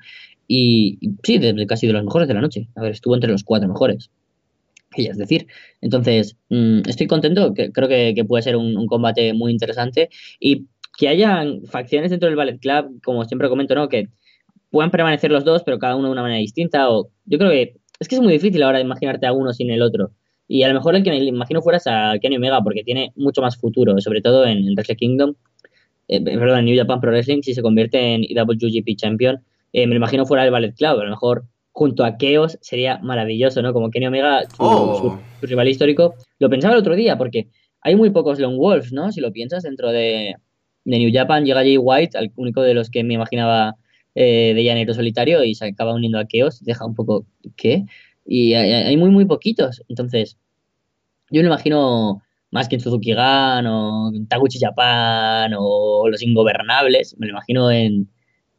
Y, 0.48 0.98
sí, 1.22 1.38
de, 1.38 1.66
casi 1.66 1.86
de 1.86 1.92
los 1.92 2.04
mejores 2.04 2.26
de 2.26 2.34
la 2.34 2.40
noche. 2.40 2.68
A 2.74 2.82
ver, 2.82 2.92
estuvo 2.92 3.14
entre 3.14 3.30
los 3.30 3.44
cuatro 3.44 3.68
mejores. 3.68 4.10
Es 4.96 5.18
decir, 5.18 5.46
entonces 5.80 6.36
mm, 6.48 6.80
estoy 6.86 7.06
contento, 7.06 7.52
creo 7.54 7.88
que, 7.88 8.24
puede 8.26 8.42
ser 8.42 8.56
un, 8.56 8.86
combate 8.86 9.32
muy 9.34 9.52
interesante 9.52 10.08
y 10.40 10.66
que 10.96 11.08
haya 11.08 11.44
facciones 11.70 12.10
dentro 12.10 12.26
del 12.26 12.36
Ballet 12.36 12.58
Club, 12.58 13.00
como 13.04 13.24
siempre 13.26 13.48
comento, 13.48 13.74
¿no? 13.74 13.88
Que 13.88 14.08
puedan 14.70 14.90
permanecer 14.90 15.30
los 15.30 15.44
dos, 15.44 15.62
pero 15.64 15.78
cada 15.78 15.96
uno 15.96 16.08
de 16.08 16.12
una 16.12 16.22
manera 16.22 16.40
distinta. 16.40 16.90
O 16.90 17.10
yo 17.24 17.38
creo 17.38 17.50
que 17.50 17.76
es 18.00 18.08
que 18.08 18.14
es 18.14 18.20
muy 18.20 18.32
difícil 18.32 18.62
ahora 18.62 18.80
imaginarte 18.80 19.26
a 19.26 19.32
uno 19.32 19.52
sin 19.52 19.70
el 19.70 19.82
otro. 19.82 20.12
Y 20.46 20.62
a 20.62 20.68
lo 20.68 20.74
mejor 20.74 20.96
el 20.96 21.02
que 21.02 21.10
me 21.10 21.18
imagino 21.18 21.60
fuera 21.60 21.76
es 21.76 21.86
a 21.86 22.14
Kenny 22.20 22.36
Omega, 22.36 22.62
porque 22.62 22.82
tiene 22.82 23.12
mucho 23.16 23.42
más 23.42 23.56
futuro, 23.56 24.00
sobre 24.00 24.22
todo 24.22 24.46
en 24.46 24.74
Wrestle 24.74 24.96
Kingdom, 24.96 25.34
eh, 26.08 26.22
perdón, 26.22 26.60
en 26.60 26.64
New 26.64 26.76
Japan 26.76 27.00
Pro 27.00 27.10
Wrestling, 27.10 27.42
si 27.42 27.52
se 27.52 27.60
convierte 27.60 27.98
en 28.14 28.24
IWGP 28.24 28.96
Champion, 28.96 29.44
eh, 29.74 29.86
me 29.86 29.94
lo 29.94 29.96
imagino 29.96 30.24
fuera 30.24 30.44
del 30.44 30.52
Ballet 30.52 30.74
Club, 30.74 31.00
a 31.00 31.04
lo 31.04 31.10
mejor 31.10 31.44
junto 31.72 32.02
a 32.02 32.16
Chaos 32.16 32.58
sería 32.62 32.98
maravilloso, 32.98 33.60
¿no? 33.62 33.72
Como 33.72 33.90
Kenny 33.90 34.06
Omega, 34.06 34.42
su, 34.44 34.56
oh. 34.58 35.20
rival 35.42 35.68
histórico. 35.68 36.14
Lo 36.38 36.48
pensaba 36.50 36.74
el 36.74 36.80
otro 36.80 36.96
día, 36.96 37.16
porque 37.18 37.50
hay 37.82 37.94
muy 37.94 38.10
pocos 38.10 38.40
Long 38.40 38.56
Wolves, 38.56 38.92
¿no? 38.92 39.12
Si 39.12 39.20
lo 39.20 39.32
piensas, 39.32 39.62
dentro 39.62 39.92
de, 39.92 40.34
New 40.84 41.10
Japan 41.12 41.44
llega 41.44 41.60
Jay 41.60 41.76
White, 41.76 42.18
el 42.18 42.32
único 42.36 42.62
de 42.62 42.74
los 42.74 42.90
que 42.90 43.04
me 43.04 43.14
imaginaba 43.14 43.76
eh, 44.14 44.52
de 44.54 44.64
llanero 44.64 44.94
solitario, 44.94 45.44
y 45.44 45.54
se 45.54 45.66
acaba 45.66 45.94
uniendo 45.94 46.18
a 46.18 46.26
Chaos, 46.26 46.62
deja 46.64 46.84
un 46.86 46.94
poco, 46.94 47.26
¿qué? 47.56 47.84
Y 48.26 48.54
hay, 48.54 48.96
muy, 48.96 49.10
muy 49.10 49.24
poquitos. 49.24 49.82
Entonces, 49.88 50.38
yo 51.30 51.40
me 51.42 51.48
imagino 51.48 52.22
más 52.50 52.68
que 52.68 52.76
en 52.76 52.80
Suzuki 52.80 53.12
Gun 53.14 53.66
o 53.66 54.10
en 54.14 54.26
Taguchi 54.28 54.58
Japan 54.58 55.52
o 55.56 56.08
Los 56.08 56.22
Ingobernables, 56.22 57.16
me 57.18 57.26
lo 57.26 57.32
imagino 57.32 57.70
en, 57.70 58.08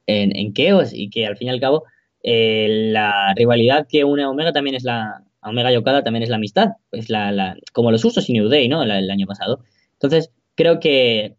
en, 0.08 0.36
en 0.36 0.54
Chaos 0.54 0.92
y 0.94 1.10
que 1.10 1.26
al 1.26 1.38
fin 1.38 1.48
y 1.48 1.52
al 1.52 1.60
cabo 1.60 1.84
eh, 2.24 2.90
la 2.92 3.34
rivalidad 3.36 3.88
que 3.88 4.04
une 4.04 4.24
a 4.24 4.30
Omega 4.30 4.52
también 4.52 4.76
es 4.76 4.84
la, 4.84 5.24
Omega 5.42 5.72
y 5.72 5.78
Okada 5.78 6.04
también 6.04 6.24
es 6.24 6.30
la 6.30 6.36
amistad, 6.36 6.70
la, 7.08 7.32
la, 7.32 7.58
como 7.74 7.92
los 7.92 8.04
usos 8.04 8.30
y 8.30 8.34
New 8.34 8.50
Day, 8.50 8.68
¿no? 8.68 8.84
el 8.84 9.10
año 9.10 9.26
pasado. 9.26 9.64
Entonces, 9.94 10.32
creo 10.56 10.80
que 10.80 11.36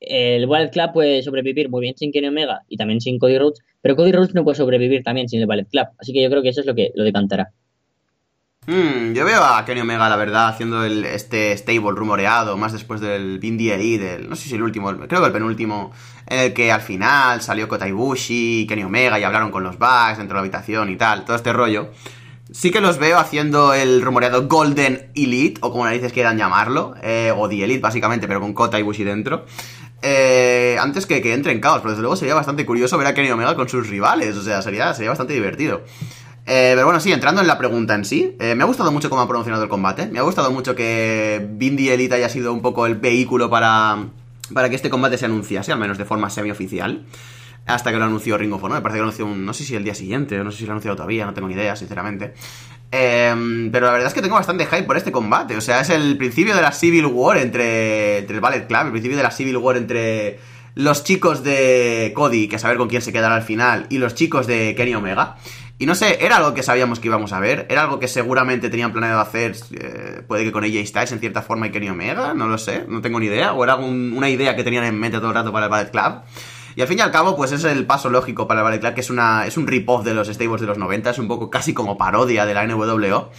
el 0.00 0.46
Ballet 0.46 0.70
Club 0.70 0.92
puede 0.92 1.22
sobrevivir 1.22 1.68
muy 1.68 1.80
bien 1.82 1.96
sin 1.96 2.12
Kenny 2.12 2.28
Omega 2.28 2.62
y 2.68 2.76
también 2.76 3.00
sin 3.00 3.18
Cody 3.18 3.38
Rhodes, 3.38 3.60
pero 3.80 3.96
Cody 3.96 4.12
Rhodes 4.12 4.34
no 4.34 4.44
puede 4.44 4.56
sobrevivir 4.56 5.02
también 5.02 5.28
sin 5.28 5.40
el 5.40 5.46
Ballet 5.46 5.68
Club. 5.68 5.86
Así 5.98 6.12
que 6.12 6.22
yo 6.22 6.30
creo 6.30 6.42
que 6.42 6.50
eso 6.50 6.60
es 6.60 6.66
lo 6.66 6.74
que 6.74 6.92
lo 6.94 7.04
decantará. 7.04 7.52
Hmm, 8.66 9.14
yo 9.14 9.24
veo 9.24 9.42
a 9.42 9.64
Kenny 9.64 9.80
Omega, 9.80 10.10
la 10.10 10.16
verdad, 10.16 10.48
haciendo 10.48 10.84
este 10.84 11.56
stable 11.56 11.92
rumoreado, 11.92 12.58
más 12.58 12.74
después 12.74 13.00
del 13.00 13.38
Bindi 13.38 13.68
del, 13.96 14.28
no 14.28 14.36
sé 14.36 14.46
si 14.46 14.54
el 14.56 14.62
último, 14.62 14.94
creo 15.08 15.20
que 15.20 15.26
el 15.26 15.32
penúltimo, 15.32 15.90
en 16.26 16.40
el 16.40 16.52
que 16.52 16.70
al 16.70 16.82
final 16.82 17.40
salió 17.40 17.66
Kota 17.66 17.88
Ibushi, 17.88 18.66
Kenny 18.68 18.82
Omega 18.82 19.18
y 19.18 19.22
hablaron 19.22 19.50
con 19.50 19.62
los 19.62 19.78
Bugs 19.78 20.18
dentro 20.18 20.34
de 20.34 20.34
la 20.34 20.40
habitación 20.40 20.90
y 20.90 20.96
tal, 20.96 21.24
todo 21.24 21.34
este 21.34 21.54
rollo. 21.54 21.92
Sí 22.50 22.70
que 22.70 22.82
los 22.82 22.98
veo 22.98 23.18
haciendo 23.18 23.72
el 23.72 24.02
rumoreado 24.02 24.48
Golden 24.48 25.12
Elite, 25.14 25.58
o 25.62 25.70
como 25.70 25.86
narices 25.86 26.12
quieran 26.12 26.36
llamarlo, 26.36 26.94
eh, 27.02 27.32
o 27.34 27.48
The 27.48 27.64
Elite 27.64 27.80
básicamente, 27.80 28.28
pero 28.28 28.40
con 28.40 28.52
Kota 28.52 28.78
Ibushi 28.78 29.02
dentro. 29.02 29.46
Eh, 30.02 30.76
antes 30.80 31.06
que, 31.06 31.20
que 31.20 31.34
entre 31.34 31.52
en 31.52 31.60
caos, 31.60 31.78
pero 31.78 31.90
desde 31.90 32.02
luego 32.02 32.16
sería 32.16 32.34
bastante 32.34 32.64
curioso 32.64 32.96
ver 32.98 33.08
a 33.08 33.14
Kenny 33.14 33.30
Omega 33.30 33.56
con 33.56 33.68
sus 33.68 33.88
rivales, 33.88 34.36
o 34.36 34.42
sea, 34.42 34.62
sería, 34.62 34.94
sería 34.94 35.10
bastante 35.10 35.32
divertido. 35.32 35.82
Eh, 36.50 36.72
pero 36.74 36.86
bueno, 36.86 36.98
sí, 36.98 37.12
entrando 37.12 37.42
en 37.42 37.46
la 37.46 37.58
pregunta 37.58 37.94
en 37.94 38.06
sí, 38.06 38.34
eh, 38.40 38.54
me 38.54 38.62
ha 38.62 38.66
gustado 38.66 38.90
mucho 38.90 39.10
cómo 39.10 39.20
ha 39.20 39.28
promocionado 39.28 39.64
el 39.64 39.68
combate. 39.68 40.06
Me 40.06 40.18
ha 40.18 40.22
gustado 40.22 40.50
mucho 40.50 40.74
que 40.74 41.46
Bindi 41.50 41.90
Elite 41.90 42.14
haya 42.14 42.30
sido 42.30 42.54
un 42.54 42.62
poco 42.62 42.86
el 42.86 42.94
vehículo 42.94 43.50
para, 43.50 44.06
para 44.54 44.70
que 44.70 44.76
este 44.76 44.88
combate 44.88 45.18
se 45.18 45.26
anunciase, 45.26 45.72
al 45.72 45.78
menos 45.78 45.98
de 45.98 46.06
forma 46.06 46.30
semioficial. 46.30 47.04
Hasta 47.68 47.92
que 47.92 47.98
lo 47.98 48.04
anunció 48.04 48.36
Ring 48.36 48.52
of 48.52 48.64
Honor. 48.64 48.78
Me 48.78 48.82
parece 48.82 48.96
que 48.96 49.02
lo 49.02 49.04
anunció, 49.04 49.26
un, 49.26 49.44
no 49.44 49.54
sé 49.54 49.62
si 49.62 49.76
el 49.76 49.84
día 49.84 49.94
siguiente, 49.94 50.36
no 50.42 50.50
sé 50.50 50.58
si 50.58 50.64
lo 50.64 50.70
ha 50.70 50.72
anunciado 50.72 50.96
todavía, 50.96 51.26
no 51.26 51.34
tengo 51.34 51.48
ni 51.48 51.54
idea, 51.54 51.76
sinceramente. 51.76 52.34
Em, 52.90 53.70
pero 53.70 53.86
la 53.86 53.92
verdad 53.92 54.08
es 54.08 54.14
que 54.14 54.22
tengo 54.22 54.34
bastante 54.34 54.64
hype 54.64 54.84
por 54.84 54.96
este 54.96 55.12
combate. 55.12 55.56
O 55.56 55.60
sea, 55.60 55.80
es 55.80 55.90
el 55.90 56.16
principio 56.16 56.56
de 56.56 56.62
la 56.62 56.72
Civil 56.72 57.06
War 57.06 57.38
entre, 57.38 58.18
entre 58.18 58.34
el 58.34 58.40
Ballet 58.40 58.66
Club, 58.66 58.86
el 58.86 58.90
principio 58.90 59.16
de 59.16 59.22
la 59.22 59.30
Civil 59.30 59.58
War 59.58 59.76
entre 59.76 60.38
los 60.74 61.04
chicos 61.04 61.42
de 61.42 62.12
Cody, 62.14 62.48
que 62.48 62.56
a 62.56 62.58
saber 62.58 62.78
con 62.78 62.88
quién 62.88 63.02
se 63.02 63.12
quedará 63.12 63.34
al 63.34 63.42
final, 63.42 63.86
y 63.90 63.98
los 63.98 64.14
chicos 64.14 64.46
de 64.46 64.74
Kenny 64.76 64.94
Omega. 64.94 65.36
Y 65.80 65.86
no 65.86 65.94
sé, 65.94 66.24
era 66.24 66.36
algo 66.36 66.54
que 66.54 66.62
sabíamos 66.62 66.98
que 66.98 67.08
íbamos 67.08 67.32
a 67.32 67.40
ver, 67.40 67.66
era 67.68 67.82
algo 67.82 68.00
que 68.00 68.08
seguramente 68.08 68.70
tenían 68.70 68.92
planeado 68.92 69.20
hacer, 69.20 69.56
eh, 69.72 70.22
puede 70.26 70.44
que 70.44 70.52
con 70.52 70.64
AJ 70.64 70.86
Styles 70.86 71.12
en 71.12 71.20
cierta 71.20 71.42
forma 71.42 71.68
y 71.68 71.70
Kenny 71.70 71.88
Omega, 71.88 72.34
no 72.34 72.48
lo 72.48 72.58
sé, 72.58 72.84
no 72.88 73.00
tengo 73.00 73.20
ni 73.20 73.26
idea, 73.26 73.52
o 73.52 73.62
era 73.62 73.76
una 73.76 74.28
idea 74.28 74.56
que 74.56 74.64
tenían 74.64 74.84
en 74.84 74.98
mente 74.98 75.18
todo 75.18 75.28
el 75.28 75.34
rato 75.34 75.52
para 75.52 75.66
el 75.66 75.70
Ballet 75.70 75.90
Club. 75.90 76.22
Y 76.78 76.80
al 76.80 76.86
fin 76.86 76.98
y 76.98 77.00
al 77.00 77.10
cabo, 77.10 77.34
pues 77.34 77.50
es 77.50 77.64
el 77.64 77.86
paso 77.86 78.08
lógico 78.08 78.46
para 78.46 78.62
Club, 78.78 78.94
que 78.94 79.00
es, 79.00 79.10
una, 79.10 79.48
es 79.48 79.56
un 79.56 79.66
rip-off 79.66 80.04
de 80.04 80.14
los 80.14 80.28
stables 80.28 80.60
de 80.60 80.68
los 80.68 80.78
90, 80.78 81.10
es 81.10 81.18
un 81.18 81.26
poco 81.26 81.50
casi 81.50 81.74
como 81.74 81.98
parodia 81.98 82.46
de 82.46 82.54
la 82.54 82.64
NWO. 82.68 83.30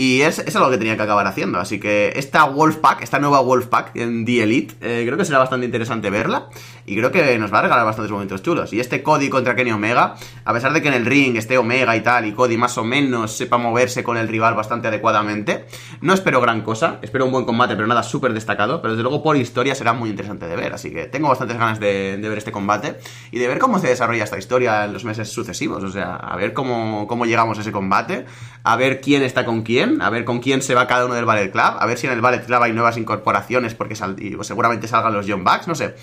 Y 0.00 0.22
es, 0.22 0.38
es 0.38 0.56
algo 0.56 0.70
que 0.70 0.78
tenía 0.78 0.96
que 0.96 1.02
acabar 1.02 1.26
haciendo. 1.26 1.58
Así 1.58 1.78
que 1.78 2.14
esta 2.16 2.44
Wolfpack, 2.44 3.02
esta 3.02 3.18
nueva 3.18 3.40
Wolfpack 3.42 3.94
en 3.96 4.24
The 4.24 4.44
Elite, 4.44 4.74
eh, 4.80 5.04
creo 5.04 5.18
que 5.18 5.26
será 5.26 5.40
bastante 5.40 5.66
interesante 5.66 6.08
verla. 6.08 6.48
Y 6.86 6.96
creo 6.96 7.12
que 7.12 7.38
nos 7.38 7.52
va 7.52 7.58
a 7.58 7.62
regalar 7.64 7.84
bastantes 7.84 8.10
momentos 8.10 8.42
chulos. 8.42 8.72
Y 8.72 8.80
este 8.80 9.02
Cody 9.02 9.28
contra 9.28 9.54
Kenny 9.54 9.72
Omega, 9.72 10.14
a 10.46 10.52
pesar 10.54 10.72
de 10.72 10.80
que 10.80 10.88
en 10.88 10.94
el 10.94 11.04
ring 11.04 11.36
esté 11.36 11.58
Omega 11.58 11.94
y 11.98 12.00
tal, 12.00 12.24
y 12.24 12.32
Cody 12.32 12.56
más 12.56 12.78
o 12.78 12.84
menos 12.84 13.32
sepa 13.32 13.58
moverse 13.58 14.02
con 14.02 14.16
el 14.16 14.26
rival 14.26 14.54
bastante 14.54 14.88
adecuadamente, 14.88 15.66
no 16.00 16.14
espero 16.14 16.40
gran 16.40 16.62
cosa. 16.62 16.98
Espero 17.02 17.26
un 17.26 17.32
buen 17.32 17.44
combate, 17.44 17.76
pero 17.76 17.86
nada 17.86 18.02
súper 18.02 18.32
destacado. 18.32 18.80
Pero 18.80 18.94
desde 18.94 19.02
luego 19.02 19.22
por 19.22 19.36
historia 19.36 19.74
será 19.74 19.92
muy 19.92 20.08
interesante 20.08 20.46
de 20.46 20.56
ver. 20.56 20.72
Así 20.72 20.90
que 20.90 21.08
tengo 21.08 21.28
bastantes 21.28 21.58
ganas 21.58 21.78
de, 21.78 22.16
ver 22.18 22.38
este 22.38 22.52
combate 22.52 22.96
y 23.32 23.38
de 23.38 23.48
ver 23.48 23.58
cómo 23.58 23.78
se 23.78 23.88
desarrolla 23.88 24.24
esta 24.24 24.38
historia 24.38 24.86
en 24.86 24.94
los 24.94 25.04
meses 25.04 25.30
sucesivos. 25.30 25.84
O 25.84 25.90
sea, 25.90 26.16
a 26.16 26.36
ver 26.36 26.54
cómo, 26.54 27.06
cómo 27.06 27.26
llegamos 27.26 27.58
a 27.58 27.60
ese 27.60 27.70
combate, 27.70 28.24
a 28.64 28.76
ver 28.76 29.02
quién 29.02 29.22
está 29.22 29.44
con 29.44 29.60
quién 29.60 29.89
a 30.00 30.10
ver 30.10 30.24
con 30.24 30.40
quién 30.40 30.62
se 30.62 30.74
va 30.74 30.86
cada 30.86 31.06
uno 31.06 31.14
del 31.14 31.24
Ballet 31.24 31.50
Club, 31.50 31.76
a 31.78 31.86
ver 31.86 31.98
si 31.98 32.06
en 32.06 32.12
el 32.12 32.20
Ballet 32.20 32.44
Club 32.44 32.62
hay 32.62 32.72
nuevas 32.72 32.96
incorporaciones 32.96 33.74
porque 33.74 33.94
seguramente 33.94 34.88
salgan 34.88 35.12
los 35.12 35.26
John 35.28 35.44
Bucks, 35.44 35.68
no 35.68 35.74
sé. 35.74 35.94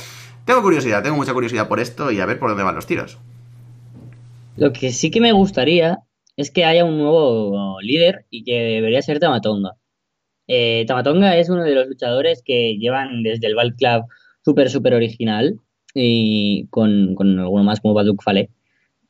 Tengo 0.45 0.61
curiosidad, 0.61 1.03
tengo 1.03 1.17
mucha 1.17 1.33
curiosidad 1.33 1.67
por 1.67 1.79
esto 1.79 2.11
y 2.11 2.19
a 2.19 2.25
ver 2.25 2.39
por 2.39 2.49
dónde 2.49 2.63
van 2.63 2.75
los 2.75 2.85
tiros. 2.85 3.17
Lo 4.55 4.73
que 4.73 4.91
sí 4.91 5.11
que 5.11 5.21
me 5.21 5.33
gustaría 5.33 5.99
es 6.35 6.51
que 6.51 6.65
haya 6.65 6.85
un 6.85 6.97
nuevo 6.97 7.79
líder 7.81 8.25
y 8.29 8.43
que 8.43 8.53
debería 8.53 9.01
ser 9.01 9.19
Tamatonga. 9.19 9.73
Eh, 10.47 10.85
Tamatonga 10.87 11.35
es 11.37 11.49
uno 11.49 11.63
de 11.63 11.75
los 11.75 11.87
luchadores 11.87 12.41
que 12.43 12.77
llevan 12.77 13.23
desde 13.23 13.47
el 13.47 13.55
Ballet 13.55 13.75
Club 13.75 14.05
súper, 14.43 14.69
súper 14.69 14.93
original 14.93 15.59
y 15.93 16.67
con, 16.69 17.15
con 17.15 17.39
alguno 17.39 17.63
más 17.63 17.81
como 17.81 17.93
Baduk 17.93 18.23
Fale. 18.23 18.49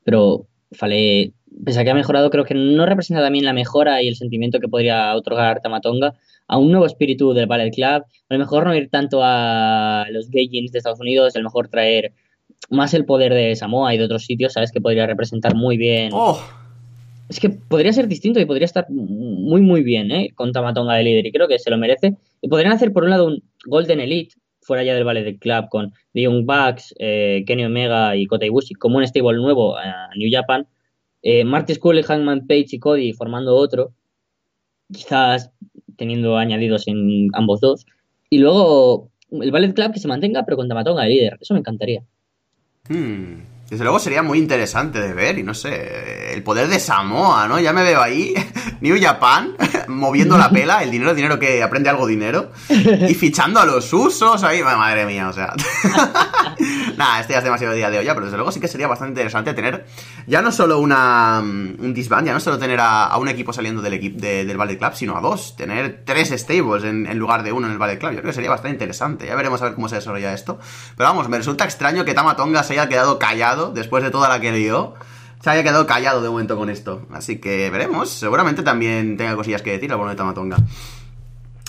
Pero 0.04 0.48
Fale 0.72 1.34
pese 1.64 1.80
a 1.80 1.84
que 1.84 1.89
ha 1.89 1.95
mejorado, 1.95 2.30
creo 2.30 2.45
que 2.45 2.53
no 2.53 2.85
representa 2.85 3.22
también 3.22 3.45
la 3.45 3.53
mejora 3.53 4.02
y 4.02 4.07
el 4.07 4.15
sentimiento 4.15 4.60
que 4.60 4.68
podría 4.68 5.15
otorgar 5.15 5.61
Tamatonga 5.61 6.14
a 6.48 6.57
un 6.57 6.72
nuevo 6.72 6.85
espíritu 6.85 7.34
del 7.34 7.48
Ballet 7.48 7.73
Club. 7.73 8.03
A 8.30 8.34
lo 8.34 8.39
mejor 8.39 8.65
no 8.65 8.76
ir 8.76 8.89
tanto 8.89 9.22
a 9.23 10.06
los 10.11 10.30
Gaijins 10.30 10.72
de 10.72 10.80
Estados 10.80 10.99
Unidos, 10.99 11.35
a 11.35 11.39
lo 11.39 11.45
mejor 11.45 11.68
traer 11.69 12.14
más 12.69 12.94
el 12.94 13.06
poder 13.06 13.34
de 13.34 13.56
Samoa 13.56 13.94
y 13.94 13.98
de 13.98 14.06
otros 14.06 14.26
sitios, 14.26 14.53
¿sabes? 14.53 14.72
Que 14.72 14.81
podría 14.81 15.07
representar 15.07 15.56
muy 15.56 15.77
bien. 15.77 16.11
Oh. 16.14 16.39
Es 17.30 17.39
que 17.39 17.49
podría 17.49 17.91
ser 17.91 18.07
distinto 18.07 18.39
y 18.39 18.45
podría 18.45 18.65
estar 18.65 18.88
muy, 18.89 19.61
muy 19.61 19.84
bien, 19.84 20.11
¿eh? 20.11 20.30
Con 20.35 20.52
Tamatonga 20.52 20.95
de 20.95 21.03
líder 21.03 21.26
y 21.26 21.31
creo 21.31 21.48
que 21.48 21.60
se 21.60 21.69
lo 21.69 21.77
merece. 21.77 22.15
Y 22.41 22.48
podrían 22.48 22.73
hacer, 22.73 22.94
por 22.94 23.03
un 23.03 23.10
lado, 23.10 23.27
un 23.27 23.44
Golden 23.65 23.99
Elite 23.99 24.35
fuera 24.68 24.84
ya 24.84 24.94
del 24.94 25.06
Ballet 25.06 25.39
Club 25.39 25.69
con 25.69 25.94
The 26.14 26.23
Young 26.23 26.45
Bucks, 26.45 26.94
eh, 26.99 27.44
Kenny 27.48 27.65
Omega 27.65 28.15
y 28.15 28.26
Kota 28.27 28.45
Ibushi 28.45 28.76
como 28.76 28.98
un 28.98 29.07
stable 29.07 29.38
nuevo 29.38 29.77
a 29.77 30.10
New 30.15 30.30
Japan 30.31 30.68
eh, 31.30 31.44
Marty 31.44 31.76
School, 31.76 32.03
Hangman 32.03 32.48
Page 32.48 32.68
y 32.72 32.80
Cody 32.80 33.14
formando 33.14 33.56
otro, 33.56 33.94
quizás 34.91 35.52
teniendo 35.98 36.38
añadidos 36.38 36.88
en 36.88 37.30
ambos 37.34 37.60
dos. 37.60 37.85
Y 38.30 38.38
luego 38.38 39.10
el 39.31 39.52
Ballet 39.52 39.73
Club 39.73 39.94
que 39.94 39.99
se 39.99 40.07
mantenga, 40.07 40.44
pero 40.45 40.57
con 40.57 40.68
Tamatonga 40.68 41.03
de 41.03 41.10
líder. 41.10 41.38
Eso 41.41 41.53
me 41.53 41.60
encantaría. 41.60 42.03
Hmm. 42.88 43.57
Desde 43.69 43.84
luego 43.84 43.99
sería 43.99 44.23
muy 44.23 44.38
interesante 44.38 45.02
de 45.02 45.14
ver 45.14 45.38
y 45.39 45.44
no 45.44 45.53
sé, 45.53 46.34
el 46.34 46.41
poder 46.41 46.69
de 46.69 46.80
Samoa, 46.80 47.49
¿no? 47.49 47.60
Ya 47.60 47.73
me 47.73 47.84
veo 47.84 48.02
ahí, 48.02 48.34
New 48.81 48.98
Japan, 49.02 49.56
moviendo 49.89 50.38
la 50.38 50.49
pela, 50.49 50.84
el 50.84 50.91
dinero, 50.91 51.14
dinero 51.14 51.38
que 51.38 51.61
aprende 51.61 51.89
algo 51.89 52.07
dinero, 52.07 52.52
y 52.69 53.14
fichando 53.15 53.60
a 53.60 53.65
los 53.65 53.91
usos 53.91 54.41
ahí, 54.44 54.64
madre 54.64 55.06
mía, 55.06 55.27
o 55.27 55.34
sea. 55.34 55.53
Nada, 56.98 57.19
este 57.19 57.34
ya 57.34 57.39
es 57.39 57.44
demasiado 57.44 57.73
día 57.73 57.89
de 57.91 57.99
hoy, 57.99 58.06
pero 58.07 58.26
desde 58.26 58.38
luego 58.38 58.52
sí 58.52 58.60
que 58.60 58.68
sería 58.68 58.88
bastante 58.88 59.11
interesante 59.11 59.53
tener 59.53 59.85
ya 60.26 60.41
no 60.41 60.52
solo 60.52 60.80
una, 60.80 61.41
mm, 61.44 61.76
un 61.80 61.94
disband, 61.94 62.26
ya 62.26 62.34
no 62.34 62.39
solo 62.39 62.57
tener 62.57 62.80
a, 62.81 63.15
un 63.18 63.27
equipo 63.27 63.52
saliendo 63.52 63.81
del 63.81 63.94
equipo 63.94 64.19
del 64.19 64.57
Ballet 64.57 64.77
Club, 64.77 64.94
sino 64.95 65.18
a 65.18 65.22
dos, 65.22 65.56
tener 65.57 66.03
tres 66.06 66.30
stables 66.30 66.85
en, 66.85 67.06
en, 67.06 67.19
lugar 67.19 67.44
de 67.44 67.52
uno 67.52 67.68
en 67.68 67.73
el 67.73 67.80
Ballet 67.80 67.99
Club. 67.99 68.11
Yo 68.11 68.18
creo 68.19 68.30
que 68.30 68.34
sería 68.34 68.49
bastante 68.49 68.76
interesante, 68.76 69.27
ya 69.27 69.35
veremos 69.35 69.61
a 69.61 69.65
ver 69.65 69.76
cómo 69.76 69.89
se 69.89 69.95
desarrolla 69.95 70.34
esto. 70.34 70.57
Pero 70.95 71.10
vamos, 71.10 71.27
me 71.30 71.38
resulta 71.38 71.65
extraño 71.65 72.06
que 72.06 72.14
Tamatonga 72.14 72.64
se 72.64 72.73
haya 72.73 72.88
quedado 72.88 73.19
callado 73.19 73.57
después 73.74 74.04
de 74.04 74.12
toda 74.12 74.30
la 74.30 74.40
que 74.40 74.52
dio, 74.52 74.94
se 75.42 75.50
haya 75.50 75.64
quedado 75.64 75.86
callado 75.86 76.22
de 76.22 76.30
momento 76.30 76.58
con 76.58 76.70
esto. 76.70 77.06
Así 77.12 77.40
que 77.40 77.70
veremos. 77.70 78.10
Seguramente 78.10 78.64
también 78.64 79.18
tenga 79.18 79.36
cosillas 79.36 79.62
que 79.62 79.72
decir 79.72 79.92
al 79.92 79.98
bueno 79.98 80.12
de 80.12 80.18
Tamatonga. 80.18 80.58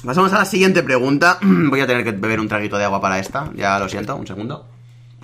Pasamos 0.04 0.32
a 0.32 0.38
la 0.38 0.44
siguiente 0.44 0.82
pregunta. 0.82 1.38
Voy 1.42 1.80
a 1.80 1.86
tener 1.86 2.04
que 2.04 2.12
beber 2.12 2.40
un 2.40 2.48
traguito 2.48 2.78
de 2.78 2.84
agua 2.84 3.00
para 3.00 3.18
esta. 3.18 3.50
Ya 3.54 3.78
lo 3.78 3.88
siento, 3.88 4.16
un 4.16 4.26
segundo. 4.26 4.66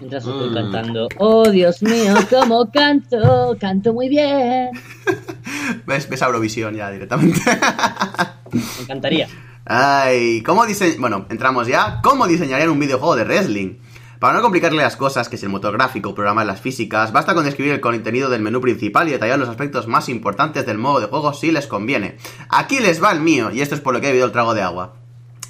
Mientras 0.00 0.26
estoy 0.26 0.50
mm. 0.50 0.54
cantando. 0.54 1.08
Oh, 1.18 1.48
Dios 1.48 1.82
mío, 1.82 2.14
cómo 2.28 2.70
canto. 2.70 3.56
Canto 3.60 3.92
muy 3.92 4.08
bien. 4.08 4.70
¿Ves? 5.86 6.08
Ves 6.08 6.22
Eurovisión 6.22 6.74
ya 6.74 6.90
directamente. 6.90 7.40
Me 8.52 8.82
encantaría. 8.82 9.28
Ay, 9.66 10.42
¿cómo 10.42 10.66
diseñar? 10.66 10.98
Bueno, 10.98 11.26
entramos 11.30 11.66
ya. 11.68 12.00
¿Cómo 12.02 12.26
diseñarían 12.26 12.70
un 12.70 12.80
videojuego 12.80 13.16
de 13.16 13.24
wrestling? 13.24 13.76
Para 14.24 14.38
no 14.38 14.42
complicarle 14.42 14.82
las 14.82 14.96
cosas, 14.96 15.28
que 15.28 15.36
es 15.36 15.42
el 15.42 15.50
motor 15.50 15.74
gráfico, 15.74 16.14
programar 16.14 16.46
las 16.46 16.62
físicas, 16.62 17.12
basta 17.12 17.34
con 17.34 17.44
describir 17.44 17.74
el 17.74 17.82
contenido 17.82 18.30
del 18.30 18.40
menú 18.40 18.62
principal 18.62 19.06
y 19.06 19.10
detallar 19.10 19.38
los 19.38 19.50
aspectos 19.50 19.86
más 19.86 20.08
importantes 20.08 20.64
del 20.64 20.78
modo 20.78 21.00
de 21.00 21.08
juego 21.08 21.34
si 21.34 21.52
les 21.52 21.66
conviene. 21.66 22.16
Aquí 22.48 22.80
les 22.80 23.04
va 23.04 23.12
el 23.12 23.20
mío, 23.20 23.50
y 23.50 23.60
esto 23.60 23.74
es 23.74 23.82
por 23.82 23.92
lo 23.92 24.00
que 24.00 24.06
he 24.06 24.10
bebido 24.12 24.24
el 24.24 24.32
trago 24.32 24.54
de 24.54 24.62
agua. 24.62 24.94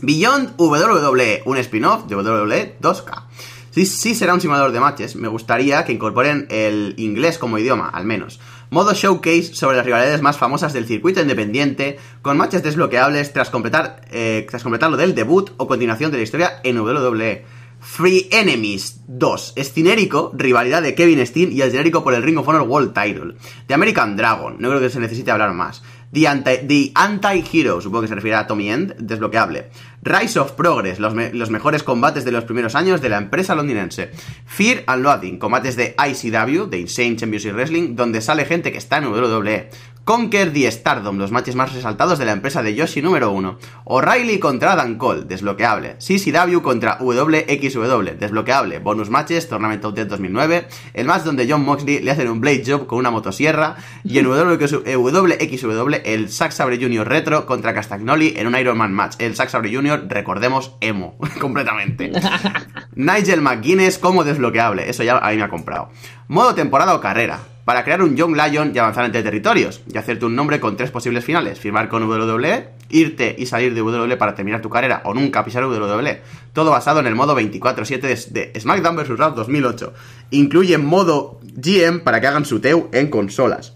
Beyond 0.00 0.54
WWE, 0.58 1.42
un 1.44 1.56
spin-off 1.58 2.06
de 2.06 2.16
WWE 2.16 2.76
2K. 2.80 3.22
Si 3.70 3.86
sí 3.86 4.16
será 4.16 4.34
un 4.34 4.40
simulador 4.40 4.72
de 4.72 4.80
matches, 4.80 5.14
me 5.14 5.28
gustaría 5.28 5.84
que 5.84 5.92
incorporen 5.92 6.48
el 6.50 6.94
inglés 6.96 7.38
como 7.38 7.58
idioma, 7.58 7.90
al 7.90 8.06
menos. 8.06 8.40
Modo 8.70 8.92
showcase 8.92 9.54
sobre 9.54 9.76
las 9.76 9.86
rivalidades 9.86 10.20
más 10.20 10.36
famosas 10.36 10.72
del 10.72 10.88
circuito 10.88 11.22
independiente, 11.22 12.00
con 12.22 12.36
matches 12.36 12.64
desbloqueables 12.64 13.32
tras 13.32 13.50
completar, 13.50 14.00
eh, 14.10 14.44
tras 14.50 14.64
completar 14.64 14.90
lo 14.90 14.96
del 14.96 15.14
debut 15.14 15.52
o 15.58 15.68
continuación 15.68 16.10
de 16.10 16.16
la 16.16 16.24
historia 16.24 16.60
en 16.64 16.80
WWE. 16.80 17.44
Free 17.84 18.28
Enemies 18.32 19.02
2. 19.06 19.52
Es 19.56 19.72
genérico, 19.72 20.32
rivalidad 20.34 20.82
de 20.82 20.94
Kevin 20.94 21.24
Steen 21.26 21.52
y 21.52 21.60
el 21.60 21.70
genérico 21.70 22.02
por 22.02 22.14
el 22.14 22.22
Ring 22.22 22.38
of 22.38 22.48
Honor 22.48 22.62
World 22.62 22.94
Title. 22.94 23.34
The 23.66 23.74
American 23.74 24.16
Dragon, 24.16 24.56
no 24.58 24.70
creo 24.70 24.80
que 24.80 24.88
se 24.88 24.98
necesite 24.98 25.30
hablar 25.30 25.52
más. 25.52 25.82
The 26.14 26.92
Anti-Hero, 26.94 27.80
supongo 27.80 28.02
que 28.02 28.08
se 28.08 28.14
refiere 28.14 28.36
a 28.36 28.46
Tommy 28.46 28.70
End, 28.70 28.94
desbloqueable. 28.98 29.70
Rise 30.02 30.38
of 30.38 30.52
Progress, 30.52 30.98
los, 30.98 31.50
mejores 31.50 31.82
combates 31.82 32.24
de 32.24 32.30
los 32.30 32.44
primeros 32.44 32.74
años 32.74 33.00
de 33.00 33.08
la 33.08 33.18
empresa 33.18 33.54
londinense. 33.54 34.10
Fear 34.46 34.84
and 34.86 35.02
Loathing, 35.02 35.38
combates 35.38 35.76
de 35.76 35.94
ICW, 35.98 36.66
de 36.66 36.78
Insane 36.78 37.16
Championship 37.16 37.54
Wrestling, 37.54 37.96
donde 37.96 38.20
sale 38.20 38.44
gente 38.44 38.70
que 38.70 38.78
está 38.78 38.98
en 38.98 39.06
WWE. 39.06 39.70
Conquer 40.04 40.52
the 40.52 40.70
Stardom, 40.70 41.16
los 41.16 41.32
matches 41.32 41.54
más 41.54 41.72
resaltados 41.72 42.18
de 42.18 42.26
la 42.26 42.32
empresa 42.32 42.62
de 42.62 42.74
Yoshi 42.74 43.00
número 43.00 43.30
1. 43.30 43.58
O'Reilly 43.84 44.38
contra 44.38 44.76
Dan 44.76 44.98
Cole, 44.98 45.24
desbloqueable. 45.24 45.96
CCW 45.96 46.60
contra 46.60 46.98
WXW, 47.00 48.18
desbloqueable. 48.18 48.80
Bonus 48.80 49.08
matches, 49.08 49.48
Tournament 49.48 49.82
of 49.82 49.94
Death 49.94 50.08
2009. 50.08 50.68
El 50.92 51.06
match 51.06 51.22
donde 51.22 51.46
John 51.48 51.64
Moxley 51.64 52.00
le 52.00 52.10
hacen 52.10 52.28
un 52.28 52.42
Blade 52.42 52.64
Job 52.66 52.86
con 52.86 52.98
una 52.98 53.10
motosierra. 53.10 53.76
Y 54.04 54.18
en 54.18 54.26
WXW, 54.30 55.94
el 56.04 56.28
Zack 56.28 56.52
Sabre 56.52 56.76
Jr. 56.78 57.08
Retro 57.08 57.46
contra 57.46 57.72
Castagnoli 57.72 58.34
en 58.36 58.46
un 58.46 58.58
Iron 58.58 58.76
Man 58.76 58.92
match. 58.92 59.14
El 59.20 59.34
Zack 59.34 59.48
Sabre 59.48 59.74
Jr., 59.74 60.04
recordemos, 60.06 60.76
emo, 60.82 61.16
completamente. 61.40 62.12
Nigel 62.94 63.40
McGuinness 63.40 63.98
como 63.98 64.22
desbloqueable, 64.22 64.86
eso 64.86 65.02
ya 65.02 65.16
a 65.16 65.30
mí 65.30 65.38
me 65.38 65.44
ha 65.44 65.48
comprado. 65.48 65.88
Modo 66.28 66.54
temporada 66.54 66.94
o 66.94 67.00
carrera 67.00 67.53
para 67.64 67.84
crear 67.84 68.02
un 68.02 68.16
Young 68.16 68.36
Lion 68.36 68.72
y 68.74 68.78
avanzar 68.78 69.04
entre 69.04 69.22
territorios, 69.22 69.80
y 69.92 69.96
hacerte 69.96 70.26
un 70.26 70.36
nombre 70.36 70.60
con 70.60 70.76
tres 70.76 70.90
posibles 70.90 71.24
finales, 71.24 71.58
firmar 71.58 71.88
con 71.88 72.02
WWE, 72.02 72.68
irte 72.90 73.34
y 73.38 73.46
salir 73.46 73.74
de 73.74 73.82
WWE 73.82 74.16
para 74.16 74.34
terminar 74.34 74.60
tu 74.60 74.70
carrera 74.70 75.02
o 75.04 75.14
nunca 75.14 75.44
pisar 75.44 75.64
WWE. 75.64 76.22
Todo 76.52 76.70
basado 76.70 77.00
en 77.00 77.06
el 77.06 77.14
modo 77.14 77.38
24-7 77.38 78.28
de, 78.28 78.60
SmackDown 78.60 78.96
vs. 78.96 79.18
Raw 79.18 79.34
2008. 79.34 79.92
Incluye 80.30 80.78
modo 80.78 81.40
GM 81.42 82.00
para 82.00 82.20
que 82.20 82.26
hagan 82.26 82.44
su 82.44 82.60
TEU 82.60 82.90
en 82.92 83.08
consolas. 83.08 83.74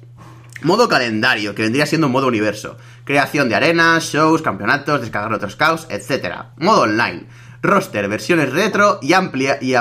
Modo 0.62 0.89
calendario, 0.89 1.55
que 1.55 1.62
vendría 1.62 1.86
siendo 1.86 2.09
un 2.09 2.12
modo 2.12 2.27
universo. 2.27 2.77
Creación 3.05 3.48
de 3.48 3.55
arenas, 3.55 4.05
shows, 4.05 4.43
campeonatos, 4.43 5.01
descargar 5.01 5.32
otros 5.32 5.56
caos, 5.56 5.86
etc. 5.89 6.35
Modo 6.56 6.82
online. 6.82 7.27
Roster, 7.62 8.09
versiones 8.09 8.52
retro 8.52 8.98
y 9.01 9.12
amplia 9.12 9.59
y 9.60 9.74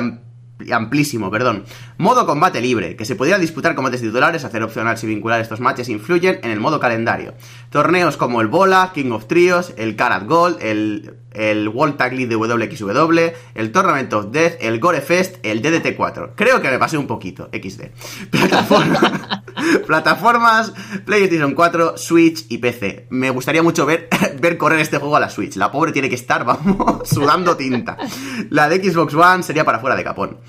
amplísimo, 0.72 1.30
perdón. 1.32 1.64
Modo 1.98 2.26
combate 2.26 2.62
libre, 2.62 2.96
que 2.96 3.06
se 3.06 3.16
pudiera 3.16 3.40
disputar 3.40 3.76
combates 3.76 4.02
titulares, 4.02 4.44
hacer 4.44 4.64
opcional 4.64 4.98
si 4.98 5.08
vincular 5.08 5.42
estos 5.42 5.60
matches 5.60 5.90
influyen 5.90 6.40
en 6.44 6.52
el 6.52 6.60
modo 6.60 6.80
calendario. 6.80 7.34
Torneos 7.70 8.18
como 8.18 8.42
el 8.42 8.48
Bola, 8.48 8.92
King 8.94 9.12
of 9.12 9.28
Trios, 9.28 9.74
el 9.78 9.96
Karat 9.96 10.28
Gold, 10.28 10.58
el, 10.62 11.16
el 11.34 11.70
World 11.70 11.98
Tag 11.98 12.14
League 12.14 12.28
de 12.28 12.36
WXW, 12.36 13.20
el 13.56 13.72
Tournament 13.72 14.12
of 14.14 14.32
Death, 14.32 14.56
el 14.60 14.80
Gore 14.80 15.02
Fest, 15.02 15.38
el 15.44 15.62
DDT4. 15.62 16.32
Creo 16.36 16.62
que 16.62 16.70
me 16.70 16.80
pasé 16.80 16.98
un 16.98 17.08
poquito, 17.08 17.50
XD. 17.52 17.84
plataformas, 19.88 20.74
PlayStation 21.06 21.54
4, 21.54 21.98
Switch 21.98 22.46
y 22.50 22.58
PC. 22.58 23.08
Me 23.10 23.30
gustaría 23.30 23.64
mucho 23.64 23.86
ver, 23.86 24.10
ver 24.40 24.58
correr 24.58 24.80
este 24.80 24.98
juego 24.98 25.16
a 25.16 25.20
la 25.20 25.30
Switch. 25.30 25.56
La 25.56 25.72
pobre 25.72 25.92
tiene 25.92 26.10
que 26.10 26.16
estar, 26.16 26.46
vamos, 26.46 27.08
sudando 27.08 27.56
tinta. 27.56 27.98
La 28.50 28.70
de 28.70 28.84
Xbox 28.84 29.14
One 29.14 29.44
sería 29.44 29.66
para 29.66 29.80
fuera 29.80 29.96
de 29.96 30.04
capón. 30.04 30.40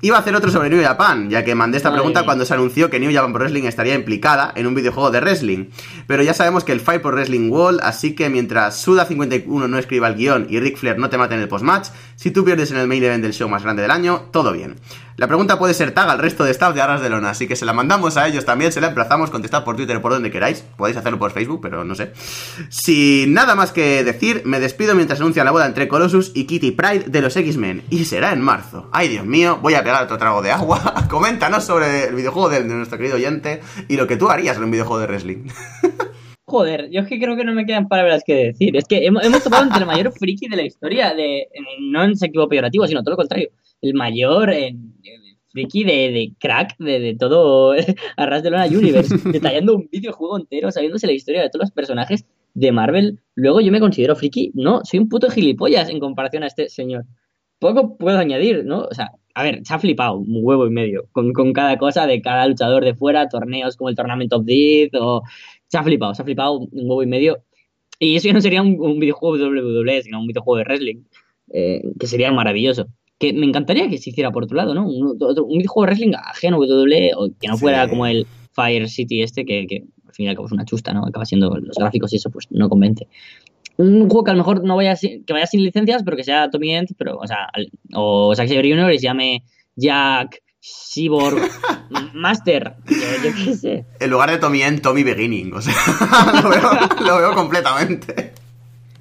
Iba 0.00 0.16
a 0.16 0.20
hacer 0.20 0.34
otro 0.34 0.50
sobre 0.50 0.70
New 0.70 0.82
Japan, 0.82 1.30
ya 1.30 1.44
que 1.44 1.54
mandé 1.54 1.78
esta 1.78 1.92
pregunta 1.92 2.24
cuando 2.24 2.44
se 2.44 2.54
anunció 2.54 2.90
que 2.90 3.00
New 3.00 3.12
Japan 3.12 3.32
Pro 3.32 3.40
Wrestling 3.40 3.64
estaría 3.64 3.94
implicada 3.94 4.52
en 4.54 4.66
un 4.66 4.74
videojuego 4.74 5.10
de 5.10 5.20
wrestling. 5.20 5.66
Pero 6.06 6.22
ya 6.22 6.34
sabemos 6.34 6.64
que 6.64 6.72
el 6.72 6.80
Fight 6.80 7.00
Pro 7.00 7.12
Wrestling 7.12 7.50
Wall, 7.50 7.80
así 7.82 8.14
que 8.14 8.28
mientras 8.28 8.86
Suda51 8.86 9.68
no 9.68 9.78
escriba 9.78 10.08
el 10.08 10.16
guion 10.16 10.46
y 10.50 10.60
Ric 10.60 10.76
Flair 10.76 10.98
no 10.98 11.08
te 11.08 11.18
mate 11.18 11.34
en 11.34 11.40
el 11.40 11.48
postmatch, 11.48 11.88
si 12.16 12.30
tú 12.30 12.44
pierdes 12.44 12.70
en 12.70 12.76
el 12.76 12.86
main 12.86 13.02
event 13.02 13.22
del 13.22 13.32
show 13.32 13.48
más 13.48 13.62
grande 13.62 13.82
del 13.82 13.90
año, 13.90 14.28
todo 14.30 14.52
bien. 14.52 14.76
La 15.16 15.28
pregunta 15.28 15.60
puede 15.60 15.74
ser 15.74 15.92
tag 15.92 16.10
al 16.10 16.18
resto 16.18 16.42
de 16.42 16.50
staff 16.50 16.74
de 16.74 16.82
Arras 16.82 17.00
de 17.00 17.08
Lona, 17.08 17.30
así 17.30 17.46
que 17.46 17.54
se 17.54 17.64
la 17.64 17.72
mandamos 17.72 18.16
a 18.16 18.26
ellos 18.26 18.44
también, 18.44 18.72
se 18.72 18.80
la 18.80 18.88
emplazamos, 18.88 19.30
contestad 19.30 19.62
por 19.62 19.76
Twitter 19.76 19.96
o 19.96 20.02
por 20.02 20.12
donde 20.12 20.32
queráis, 20.32 20.64
podéis 20.76 20.96
hacerlo 20.96 21.20
por 21.20 21.30
Facebook, 21.30 21.60
pero 21.62 21.84
no 21.84 21.94
sé. 21.94 22.12
Sin 22.68 23.32
nada 23.32 23.54
más 23.54 23.70
que 23.70 24.02
decir, 24.02 24.42
me 24.44 24.58
despido 24.58 24.96
mientras 24.96 25.20
anuncia 25.20 25.44
la 25.44 25.52
boda 25.52 25.66
entre 25.66 25.86
Colossus 25.86 26.32
y 26.34 26.44
Kitty 26.44 26.72
Pride 26.72 27.04
de 27.06 27.20
los 27.20 27.36
X-Men, 27.36 27.84
y 27.90 28.06
será 28.06 28.32
en 28.32 28.40
marzo. 28.40 28.88
Ay, 28.90 29.06
Dios 29.06 29.24
mío, 29.24 29.60
voy 29.62 29.74
a 29.74 29.83
otro 30.02 30.18
trago 30.18 30.42
de 30.42 30.50
agua. 30.50 30.94
Coméntanos 31.10 31.64
sobre 31.64 32.08
el 32.08 32.14
videojuego 32.14 32.48
de, 32.48 32.64
nuestro 32.64 32.98
querido 32.98 33.16
oyente 33.16 33.60
y 33.88 33.96
lo 33.96 34.06
que 34.06 34.16
tú 34.16 34.28
harías 34.28 34.56
en 34.56 34.64
un 34.64 34.70
videojuego 34.70 35.00
de 35.00 35.06
wrestling. 35.06 35.48
Joder, 36.46 36.90
yo 36.90 37.00
es 37.00 37.08
que 37.08 37.18
creo 37.18 37.36
que 37.36 37.44
no 37.44 37.54
me 37.54 37.66
quedan 37.66 37.88
palabras 37.88 38.22
que 38.24 38.34
decir. 38.34 38.76
Es 38.76 38.84
que 38.84 39.06
hemos, 39.06 39.24
hemos 39.24 39.42
topado 39.42 39.64
entre 39.64 39.80
el 39.80 39.86
mayor 39.86 40.12
friki 40.12 40.46
de 40.48 40.56
la 40.56 40.62
historia, 40.62 41.14
de, 41.14 41.48
no 41.80 42.04
en 42.04 42.16
sentido 42.16 42.48
peyorativo, 42.48 42.86
sino 42.86 43.02
todo 43.02 43.12
lo 43.12 43.16
contrario 43.16 43.48
el 43.84 43.94
mayor 43.94 44.50
eh, 44.50 44.74
friki 45.50 45.84
de, 45.84 46.32
crack 46.38 46.76
de, 46.78 47.16
todo 47.18 47.74
Arras 48.16 48.42
de 48.42 48.50
Lona 48.50 48.66
Universe, 48.66 49.16
detallando 49.30 49.76
un 49.76 49.88
videojuego 49.90 50.38
entero, 50.38 50.70
sabiéndose 50.70 51.06
la 51.06 51.12
historia 51.12 51.42
de 51.42 51.50
todos 51.50 51.64
los 51.64 51.70
personajes 51.70 52.24
de 52.54 52.72
Marvel. 52.72 53.20
Luego 53.34 53.60
yo 53.60 53.70
me 53.70 53.80
considero 53.80 54.16
friki, 54.16 54.52
no, 54.54 54.80
soy 54.84 55.00
un 55.00 55.08
puto 55.08 55.30
gilipollas 55.30 55.88
en 55.90 56.00
comparación 56.00 56.42
a 56.42 56.46
este 56.46 56.68
señor. 56.68 57.04
Poco 57.58 57.96
puedo 57.96 58.18
añadir, 58.18 58.64
¿no? 58.64 58.84
O 58.84 58.94
sea, 58.94 59.12
a 59.34 59.42
ver, 59.42 59.60
se 59.64 59.74
ha 59.74 59.78
flipado 59.78 60.16
un 60.18 60.40
huevo 60.42 60.66
y 60.66 60.70
medio 60.70 61.08
con, 61.12 61.52
cada 61.52 61.76
cosa 61.76 62.06
de 62.06 62.22
cada 62.22 62.46
luchador 62.46 62.84
de 62.84 62.94
fuera, 62.94 63.28
torneos 63.28 63.76
como 63.76 63.90
el 63.90 63.96
Tournament 63.96 64.32
of 64.32 64.44
Death, 64.44 64.94
o 65.00 65.22
se 65.66 65.78
ha 65.78 65.82
flipado, 65.82 66.14
se 66.14 66.22
ha 66.22 66.24
flipado 66.24 66.58
un 66.58 66.68
huevo 66.72 67.02
y 67.02 67.06
medio. 67.06 67.42
Y 67.98 68.16
eso 68.16 68.28
ya 68.28 68.34
no 68.34 68.40
sería 68.40 68.62
un, 68.62 69.00
videojuego 69.00 69.36
de 69.36 69.44
WWE, 69.44 70.02
sino 70.02 70.20
un 70.20 70.26
videojuego 70.26 70.58
de 70.58 70.64
wrestling, 70.64 71.02
eh, 71.52 71.82
que 71.98 72.06
sería 72.06 72.32
maravilloso 72.32 72.88
que 73.18 73.32
me 73.32 73.46
encantaría 73.46 73.88
que 73.88 73.98
se 73.98 74.10
hiciera 74.10 74.30
por 74.30 74.44
otro 74.44 74.56
lado, 74.56 74.74
¿no? 74.74 74.86
Un, 74.86 75.18
videojuego 75.18 75.82
de 75.82 75.86
wrestling 75.86 76.12
ajeno 76.14 76.56
a 76.56 76.60
WWE, 76.60 77.12
o 77.16 77.28
que 77.40 77.48
no 77.48 77.56
fuera 77.56 77.88
como 77.88 78.06
el 78.06 78.26
Fire 78.52 78.88
City 78.88 79.22
este, 79.22 79.44
que, 79.44 79.84
al 80.06 80.14
fin 80.14 80.26
y 80.26 80.28
al 80.28 80.34
cabo 80.34 80.46
es 80.46 80.52
una 80.52 80.64
chusta, 80.64 80.92
¿no? 80.92 81.04
Acaba 81.06 81.24
siendo 81.24 81.54
los 81.56 81.76
gráficos 81.76 82.12
y 82.12 82.16
eso, 82.16 82.30
pues 82.30 82.46
no 82.50 82.68
convence. 82.68 83.06
Un 83.76 84.08
juego 84.08 84.24
que 84.24 84.30
a 84.30 84.34
lo 84.34 84.38
mejor 84.38 84.64
no 84.64 84.76
vaya 84.76 84.94
sin, 84.96 85.24
que 85.24 85.32
vaya 85.32 85.46
sin 85.46 85.64
licencias, 85.64 86.02
pero 86.04 86.16
que 86.16 86.24
sea 86.24 86.50
Tommy 86.50 86.74
End, 86.74 86.90
pero, 86.96 87.16
o 87.16 87.26
sea, 87.26 87.48
o 87.94 88.34
Zack 88.34 88.48
Saber 88.48 88.68
Jr. 88.68 88.92
y 88.92 88.98
se 88.98 89.04
llame 89.04 89.44
Jack, 89.74 90.42
Cyborg, 90.60 91.50
Master, 92.14 92.76
yo, 92.88 93.30
qué 93.44 93.54
sé. 93.54 93.84
En 93.98 94.10
lugar 94.10 94.30
de 94.30 94.38
Tommy 94.38 94.62
End, 94.62 94.80
Tommy 94.80 95.02
Beginning, 95.02 95.52
o 95.52 95.60
sea, 95.60 95.74
lo, 96.42 96.48
veo, 96.48 96.70
lo 97.04 97.18
veo 97.18 97.34
completamente. 97.34 98.32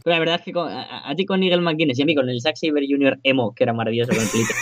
Pero 0.03 0.15
la 0.15 0.19
verdad 0.19 0.35
es 0.35 0.41
que 0.41 0.59
a, 0.59 1.13
ti 1.15 1.25
con 1.25 1.39
Nigel 1.39 1.61
McGuinness 1.61 1.99
y 1.99 2.01
a 2.01 2.05
mí 2.05 2.15
con 2.15 2.27
el 2.27 2.41
Zack 2.41 2.57
Saber 2.57 2.83
Jr. 2.89 3.19
Emo, 3.23 3.53
que 3.53 3.63
era 3.63 3.73
maravilloso 3.73 4.11
con 4.11 4.23
el 4.23 4.29
pelito 4.29 4.53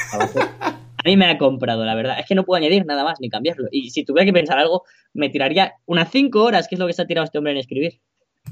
a 1.04 1.10
mí 1.10 1.18
me 1.18 1.26
ha 1.26 1.38
comprado, 1.38 1.84
la 1.84 1.96
verdad. 1.96 2.20
Es 2.20 2.28
que 2.28 2.36
no 2.36 2.44
puedo 2.44 2.62
añadir 2.62 2.86
nada 2.86 3.04
más 3.04 3.20
ni 3.20 3.30
cambiarlo. 3.30 3.68
Y 3.72 3.90
si 3.90 4.06
tuviera 4.06 4.26
que 4.26 4.34
pensar 4.34 4.60
algo, 4.60 4.84
me 5.14 5.30
tiraría 5.30 5.74
unas 5.86 6.12
5 6.12 6.44
horas, 6.44 6.68
que 6.68 6.76
es 6.76 6.80
lo 6.80 6.86
que 6.86 6.94
se 6.94 7.02
ha 7.02 7.08
tirado 7.08 7.26
este 7.26 7.40
hombre 7.40 7.54
en 7.54 7.58
escribir. 7.58 8.00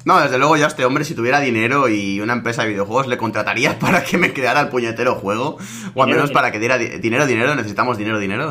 No, 0.06 0.20
desde 0.22 0.38
luego 0.38 0.56
ya 0.56 0.68
este 0.68 0.86
hombre, 0.86 1.03
si 1.03 1.14
tuviera 1.14 1.41
dinero 1.41 1.90
y 1.90 2.22
una 2.22 2.34
empresa 2.34 2.64
de 2.64 2.70
videojuegos, 2.70 3.07
le 3.07 3.18
contrataría 3.18 3.78
para 3.80 4.03
que 4.03 4.18
me 4.18 4.34
creara 4.34 4.61
el 4.61 4.70
puñetero 4.70 5.16
juego. 5.16 5.57
O 5.94 6.03
al 6.03 6.10
menos 6.10 6.32
para 6.32 6.52
que 6.52 6.60
diera 6.60 6.78
dinero, 6.78 7.28
dinero, 7.28 7.53
necesitamos 7.56 7.98
dinero, 7.98 8.18
dinero. 8.18 8.49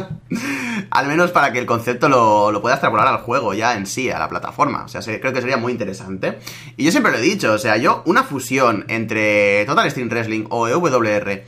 al 0.90 1.06
menos 1.08 1.32
para 1.32 1.52
que 1.52 1.58
el 1.58 1.66
concepto 1.66 2.08
lo, 2.08 2.52
lo 2.52 2.62
pueda 2.62 2.76
extrapolar 2.76 3.08
al 3.08 3.18
juego 3.18 3.52
ya 3.52 3.74
en 3.74 3.86
sí, 3.86 4.10
a 4.10 4.18
la 4.18 4.28
plataforma. 4.28 4.84
O 4.84 4.88
sea, 4.88 5.00
creo 5.02 5.32
que 5.32 5.40
sería 5.40 5.56
muy 5.56 5.72
interesante. 5.72 6.38
Y 6.76 6.84
yo 6.84 6.92
siempre 6.92 7.10
lo 7.12 7.18
he 7.18 7.22
dicho, 7.22 7.52
o 7.52 7.58
sea, 7.58 7.76
yo 7.76 8.02
una 8.06 8.22
fusión 8.22 8.84
entre 8.88 9.64
Total 9.66 9.90
Steam 9.90 10.08
Wrestling 10.08 10.46
o 10.50 10.68
EWR 10.68 11.42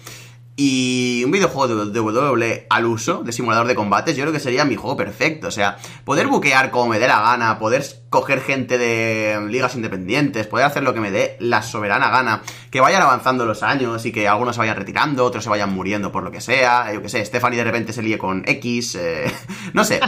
y 0.54 1.22
un 1.24 1.30
videojuego 1.30 1.86
de 1.86 2.00
WWE 2.00 2.66
al 2.68 2.84
uso, 2.84 3.22
de 3.22 3.32
simulador 3.32 3.66
de 3.66 3.74
combates, 3.74 4.16
yo 4.16 4.24
creo 4.24 4.32
que 4.32 4.40
sería 4.40 4.66
mi 4.66 4.76
juego 4.76 4.96
perfecto. 4.96 5.48
O 5.48 5.50
sea, 5.50 5.78
poder 6.04 6.26
buquear 6.26 6.70
como 6.70 6.88
me 6.88 6.98
dé 6.98 7.08
la 7.08 7.20
gana, 7.20 7.58
poder 7.58 7.84
coger 8.10 8.42
gente 8.42 8.76
de 8.76 9.40
ligas 9.48 9.74
independientes, 9.74 10.46
poder 10.46 10.66
hacer 10.66 10.82
lo 10.82 10.92
que 10.92 11.00
me 11.00 11.10
dé 11.10 11.36
la 11.40 11.62
soberana 11.62 12.10
gana, 12.10 12.42
que 12.70 12.80
vayan 12.80 13.00
avanzando 13.00 13.46
los 13.46 13.62
años 13.62 14.04
y 14.04 14.12
que 14.12 14.28
algunos 14.28 14.56
se 14.56 14.60
vayan 14.60 14.76
retirando, 14.76 15.24
otros 15.24 15.42
se 15.42 15.48
vayan 15.48 15.72
muriendo 15.72 16.12
por 16.12 16.22
lo 16.22 16.30
que 16.30 16.42
sea, 16.42 16.92
yo 16.92 17.00
que 17.00 17.08
sé, 17.08 17.24
Stephanie 17.24 17.56
de 17.56 17.64
repente 17.64 17.94
se 17.94 18.02
líe 18.02 18.18
con 18.18 18.42
X, 18.46 18.96
eh, 18.96 19.32
no 19.72 19.84
sé. 19.84 20.00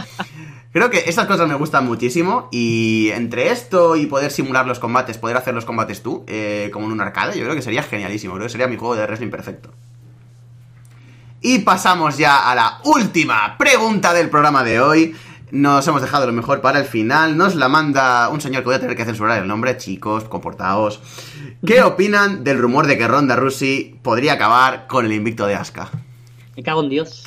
Creo 0.71 0.89
que 0.89 1.05
estas 1.07 1.25
cosas 1.25 1.47
me 1.47 1.55
gustan 1.55 1.85
muchísimo 1.85 2.49
y 2.51 3.09
entre 3.13 3.49
esto 3.49 3.95
y 3.95 4.05
poder 4.05 4.29
simular 4.29 4.67
los 4.67 4.77
combates, 4.77 5.17
poder 5.17 5.37
hacer 5.37 5.55
los 5.55 5.65
combates 5.65 6.03
tú, 6.03 6.23
eh, 6.27 6.69
como 6.71 6.85
en 6.85 6.91
un 6.91 7.01
arcade, 7.01 7.37
yo 7.37 7.45
creo 7.45 7.55
que 7.55 7.61
sería 7.63 7.81
genialísimo, 7.81 8.35
creo 8.35 8.45
que 8.45 8.51
sería 8.51 8.67
mi 8.67 8.77
juego 8.77 8.95
de 8.95 9.05
wrestling 9.07 9.31
perfecto. 9.31 9.71
Y 11.47 11.59
pasamos 11.59 12.17
ya 12.17 12.49
a 12.49 12.55
la 12.55 12.79
última 12.85 13.55
pregunta 13.59 14.15
del 14.15 14.31
programa 14.31 14.63
de 14.63 14.79
hoy. 14.79 15.15
Nos 15.51 15.87
hemos 15.87 16.01
dejado 16.01 16.25
lo 16.25 16.33
mejor 16.33 16.59
para 16.59 16.79
el 16.79 16.85
final. 16.85 17.37
Nos 17.37 17.53
la 17.53 17.69
manda 17.69 18.29
un 18.29 18.41
señor 18.41 18.63
que 18.63 18.69
voy 18.69 18.75
a 18.77 18.79
tener 18.79 18.97
que 18.97 19.05
censurar 19.05 19.43
el 19.43 19.47
nombre. 19.47 19.77
Chicos, 19.77 20.23
comportaos. 20.23 20.99
¿Qué 21.63 21.83
opinan 21.83 22.43
del 22.43 22.57
rumor 22.57 22.87
de 22.87 22.97
que 22.97 23.07
Ronda 23.07 23.35
Rousey 23.35 23.99
podría 24.01 24.33
acabar 24.33 24.87
con 24.87 25.05
el 25.05 25.13
invicto 25.13 25.45
de 25.45 25.53
Asuka? 25.53 25.91
Me 26.57 26.63
cago 26.63 26.81
en 26.81 26.89
Dios. 26.89 27.25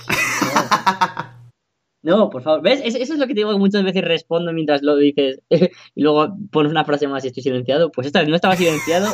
No, 2.02 2.28
por 2.28 2.42
favor. 2.42 2.60
¿Ves? 2.60 2.80
Eso 2.84 2.98
es 2.98 3.18
lo 3.20 3.28
que 3.28 3.34
te 3.34 3.40
digo 3.40 3.52
que 3.52 3.58
muchas 3.58 3.84
veces 3.84 4.02
respondo 4.02 4.52
mientras 4.52 4.82
lo 4.82 4.96
dices 4.96 5.42
y 5.48 6.02
luego 6.02 6.36
pones 6.50 6.72
una 6.72 6.84
frase 6.84 7.06
más 7.06 7.24
y 7.24 7.28
estoy 7.28 7.44
silenciado. 7.44 7.92
Pues 7.92 8.08
esta 8.08 8.18
vez 8.18 8.28
no 8.28 8.34
estaba 8.34 8.56
silenciado 8.56 9.12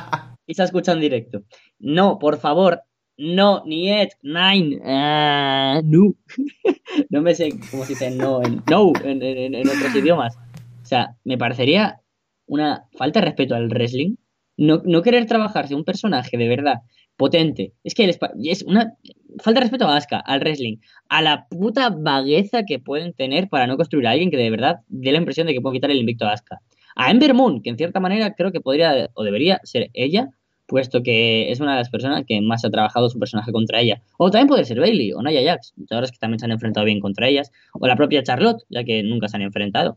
y 0.46 0.54
se 0.54 0.62
ha 0.62 0.64
escuchado 0.64 0.96
en 0.96 1.02
directo. 1.02 1.42
No, 1.78 2.18
por 2.18 2.38
favor, 2.38 2.80
no, 3.18 3.62
niet, 3.64 4.16
nine, 4.22 4.76
uh, 4.76 5.80
no. 5.82 6.14
no 7.10 7.22
me 7.22 7.34
sé 7.34 7.50
cómo 7.70 7.84
se 7.84 7.94
dice 7.94 8.10
no 8.10 8.42
en, 8.42 8.62
no 8.70 8.92
en, 9.04 9.68
otros 9.68 9.94
idiomas. 9.94 10.36
O 10.82 10.86
sea, 10.86 11.16
me 11.24 11.38
parecería 11.38 12.00
una 12.46 12.84
falta 12.92 13.20
de 13.20 13.26
respeto 13.26 13.54
al 13.54 13.68
wrestling. 13.68 14.16
No, 14.58 14.82
no 14.84 15.02
querer 15.02 15.26
trabajarse 15.26 15.74
un 15.74 15.84
personaje 15.84 16.36
de 16.36 16.48
verdad 16.48 16.82
potente. 17.16 17.72
Es 17.84 17.94
que 17.94 18.04
es 18.04 18.62
una 18.62 18.94
falta 19.42 19.60
de 19.60 19.64
respeto 19.64 19.86
a 19.86 19.96
Asuka, 19.96 20.20
al 20.20 20.40
wrestling, 20.40 20.76
a 21.08 21.22
la 21.22 21.46
puta 21.48 21.90
vagueza 21.90 22.64
que 22.64 22.78
pueden 22.78 23.14
tener 23.14 23.48
para 23.48 23.66
no 23.66 23.76
construir 23.76 24.06
a 24.06 24.10
alguien 24.10 24.30
que 24.30 24.36
de 24.36 24.50
verdad 24.50 24.80
dé 24.88 25.12
la 25.12 25.18
impresión 25.18 25.46
de 25.46 25.54
que 25.54 25.60
puede 25.60 25.76
quitar 25.76 25.90
el 25.90 25.98
invicto 25.98 26.26
a 26.26 26.32
Asuka. 26.32 26.60
A 26.94 27.10
Ember 27.10 27.34
Moon, 27.34 27.62
que 27.62 27.70
en 27.70 27.76
cierta 27.76 28.00
manera 28.00 28.34
creo 28.34 28.52
que 28.52 28.60
podría 28.60 29.10
o 29.14 29.24
debería 29.24 29.60
ser 29.64 29.90
ella 29.92 30.30
puesto 30.66 31.02
que 31.02 31.50
es 31.50 31.60
una 31.60 31.72
de 31.72 31.78
las 31.78 31.90
personas 31.90 32.24
que 32.26 32.40
más 32.40 32.64
ha 32.64 32.70
trabajado 32.70 33.08
su 33.08 33.18
personaje 33.18 33.52
contra 33.52 33.80
ella. 33.80 34.02
O 34.18 34.30
también 34.30 34.48
puede 34.48 34.64
ser 34.64 34.80
Bailey 34.80 35.12
o 35.12 35.22
Nia 35.22 35.42
Jax, 35.42 35.72
luchadoras 35.76 36.10
que 36.10 36.18
también 36.18 36.38
se 36.38 36.46
han 36.46 36.52
enfrentado 36.52 36.84
bien 36.84 37.00
contra 37.00 37.28
ellas, 37.28 37.50
o 37.72 37.86
la 37.86 37.96
propia 37.96 38.22
Charlotte, 38.22 38.62
ya 38.68 38.84
que 38.84 39.02
nunca 39.02 39.28
se 39.28 39.36
han 39.36 39.42
enfrentado. 39.42 39.96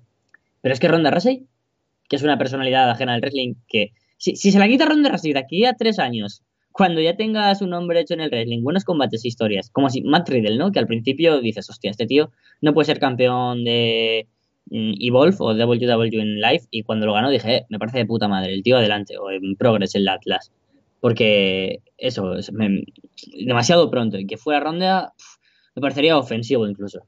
Pero 0.61 0.73
es 0.73 0.79
que 0.79 0.87
Ronda 0.87 1.11
Rousey, 1.11 1.47
que 2.07 2.15
es 2.15 2.23
una 2.23 2.37
personalidad 2.37 2.89
ajena 2.89 3.13
al 3.13 3.21
wrestling, 3.21 3.55
que 3.67 3.93
si, 4.17 4.35
se 4.35 4.59
la 4.59 4.67
quita 4.67 4.85
Ronda 4.85 5.09
Rousey 5.09 5.33
de 5.33 5.39
aquí 5.39 5.65
a 5.65 5.73
tres 5.73 5.99
años, 5.99 6.43
cuando 6.71 7.01
ya 7.01 7.15
tenga 7.15 7.53
su 7.55 7.67
nombre 7.67 7.99
hecho 7.99 8.13
en 8.13 8.21
el 8.21 8.29
wrestling, 8.29 8.63
buenos 8.63 8.83
combates 8.83 9.25
e 9.25 9.27
historias, 9.27 9.69
como 9.71 9.89
si 9.89 10.01
Matt 10.01 10.29
Riddle, 10.29 10.57
¿no? 10.57 10.71
Que 10.71 10.79
al 10.79 10.87
principio 10.87 11.41
dices, 11.41 11.69
hostia, 11.69 11.91
este 11.91 12.05
tío 12.05 12.31
no 12.61 12.73
puede 12.73 12.85
ser 12.85 12.99
campeón 12.99 13.63
de 13.63 14.27
mm, 14.69 14.93
Evolve 14.99 15.35
o 15.39 15.53
WWE 15.53 16.21
en 16.21 16.39
Live 16.39 16.63
y 16.69 16.83
cuando 16.83 17.05
lo 17.05 17.13
ganó 17.13 17.29
dije, 17.29 17.55
eh, 17.55 17.65
me 17.69 17.79
parece 17.79 17.97
de 17.97 18.05
puta 18.05 18.27
madre, 18.27 18.53
el 18.53 18.63
tío 18.63 18.77
adelante, 18.77 19.17
o 19.17 19.31
en 19.31 19.55
Progress 19.55 19.95
el 19.95 20.07
Atlas 20.07 20.51
porque 20.99 21.81
eso, 21.97 22.35
es 22.35 22.51
demasiado 23.45 23.89
pronto. 23.89 24.17
Y 24.17 24.27
que 24.27 24.38
fuera 24.38 24.59
ronda 24.59 25.13
me 25.76 25.81
parecería 25.81 26.17
ofensivo 26.17 26.67
incluso. 26.67 27.05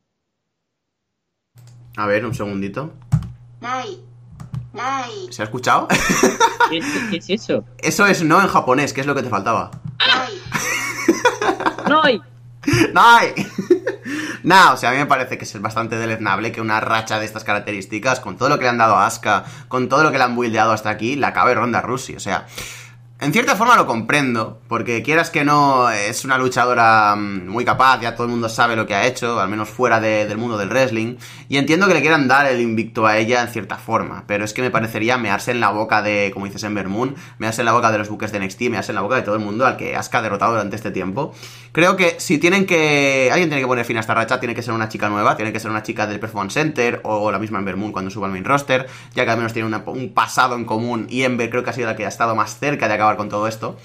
A 1.97 2.07
ver, 2.07 2.26
un 2.26 2.34
segundito. 2.34 2.93
¿Se 5.30 5.41
ha 5.41 5.45
escuchado? 5.45 5.88
¿Qué, 6.69 7.18
es 7.18 7.30
eso? 7.30 7.65
Eso 7.77 8.05
es 8.05 8.23
no 8.23 8.41
en 8.41 8.47
japonés, 8.47 8.93
que 8.93 9.01
es 9.01 9.07
lo 9.07 9.13
que 9.13 9.23
te 9.23 9.30
faltaba. 9.30 9.72
¡Nai! 11.88 12.22
¡Nai! 12.93 13.34
Nah, 14.43 14.73
o 14.73 14.77
sea, 14.77 14.89
a 14.89 14.93
mí 14.93 14.97
me 14.97 15.05
parece 15.05 15.38
que 15.38 15.45
es 15.45 15.61
bastante 15.61 15.97
deleznable 15.97 16.51
que 16.51 16.61
una 16.61 16.80
racha 16.80 17.19
de 17.19 17.26
estas 17.26 17.43
características, 17.43 18.19
con 18.19 18.38
todo 18.38 18.49
lo 18.49 18.57
que 18.57 18.63
le 18.63 18.69
han 18.69 18.77
dado 18.80 18.95
a 18.95 19.05
Asuka, 19.05 19.45
con 19.68 19.88
todo 19.88 20.03
lo 20.03 20.11
que 20.11 20.18
le 20.18 20.23
han 20.23 20.35
buildeado 20.35 20.72
hasta 20.72 20.89
aquí, 20.89 21.15
la 21.15 21.27
acabe 21.27 21.53
Ronda 21.53 21.81
Rousey. 21.81 22.15
O 22.15 22.19
sea, 22.19 22.47
en 23.22 23.31
cierta 23.31 23.56
forma 23.56 23.76
lo 23.76 23.85
comprendo, 23.85 24.61
porque 24.68 25.03
quieras 25.03 25.30
que 25.30 25.45
no, 25.45 25.91
es 25.91 26.26
una 26.26 26.39
luchadora 26.39 27.15
mm, 27.15 27.48
muy 27.48 27.64
capaz, 27.64 28.02
ya 28.02 28.15
todo 28.15 28.26
el 28.26 28.31
mundo 28.31 28.49
sabe 28.49 28.76
lo 28.76 28.88
que 28.88 28.95
ha 28.95 29.06
hecho, 29.06 29.39
al 29.39 29.48
menos 29.48 29.69
fuera 29.69 30.02
del 30.02 30.39
mundo 30.39 30.57
del 30.57 30.69
wrestling, 30.69 31.18
y 31.48 31.57
entiendo 31.57 31.88
que 31.88 31.93
le 31.93 32.02
quieran 32.02 32.27
dar 32.27 32.48
el 32.48 32.60
invicto 32.60 33.06
a 33.06 33.18
ella 33.18 33.43
en 33.43 33.49
cierta 33.49 33.76
forma, 33.76 34.23
pero 34.26 34.43
es 34.43 34.53
que 34.53 34.64
me 34.64 34.72
parecería 34.72 35.19
mearse 35.19 35.52
en 35.52 35.60
la 35.60 35.69
boca 35.69 36.02
de, 36.02 36.31
como 36.34 36.48
dices 36.48 36.64
en 36.64 36.73
Moon, 36.89 37.14
mearse 37.38 37.61
en 37.61 37.68
la 37.68 37.73
boca 37.73 37.91
de 37.91 37.99
los 37.99 38.10
buques 38.10 38.31
de 38.31 38.39
NXT, 38.39 38.61
mearse 38.72 38.91
en 38.91 38.95
la 38.95 39.02
boca 39.02 39.18
de 39.18 39.22
todo 39.22 39.35
el 39.35 39.41
mundo 39.41 39.68
al 39.68 39.77
que 39.77 39.95
Asuka 39.95 40.23
derrotado 40.23 40.53
durante 40.53 40.76
este 40.76 40.89
tiempo. 40.89 41.31
Creo 41.73 41.95
que 41.95 42.15
si 42.18 42.39
tienen 42.39 42.65
que, 42.65 43.30
alguien 43.31 43.49
tiene 43.49 43.61
que 43.61 43.68
poner 43.68 43.85
fin 43.85 43.98
a 43.98 43.99
esta 43.99 44.15
racha, 44.15 44.39
tiene 44.39 44.56
que 44.56 44.64
ser 44.64 44.73
una 44.73 44.89
chica 44.89 45.10
nueva, 45.10 45.35
tiene 45.35 45.53
que 45.53 45.60
ser 45.60 45.69
una 45.69 45.84
chica 45.84 46.07
del 46.07 46.19
Performance 46.19 46.56
Center, 46.56 47.02
o 47.03 47.31
la 47.31 47.38
misma 47.38 47.60
Ember 47.60 47.77
Moon 47.77 47.91
cuando 47.91 48.10
suba 48.10 48.26
al 48.26 48.34
main 48.34 48.45
roster, 48.45 48.88
ya 49.14 49.26
que 49.26 49.30
al 49.30 49.38
menos 49.38 49.53
tiene 49.53 49.69
un 49.85 50.14
pasado 50.15 50.56
en 50.56 50.65
común, 50.65 51.06
y 51.07 51.22
Ember 51.22 51.52
creo 51.52 51.64
que 51.64 51.69
ha 51.69 51.73
sido 51.73 51.85
la 51.85 51.95
que 51.95 52.06
ha 52.06 52.10
estado 52.10 52.35
más 52.35 52.57
cerca 52.57 52.88
de 52.88 52.95
acabar 52.95 53.10
con 53.17 53.29
todo 53.29 53.47
esto. 53.47 53.77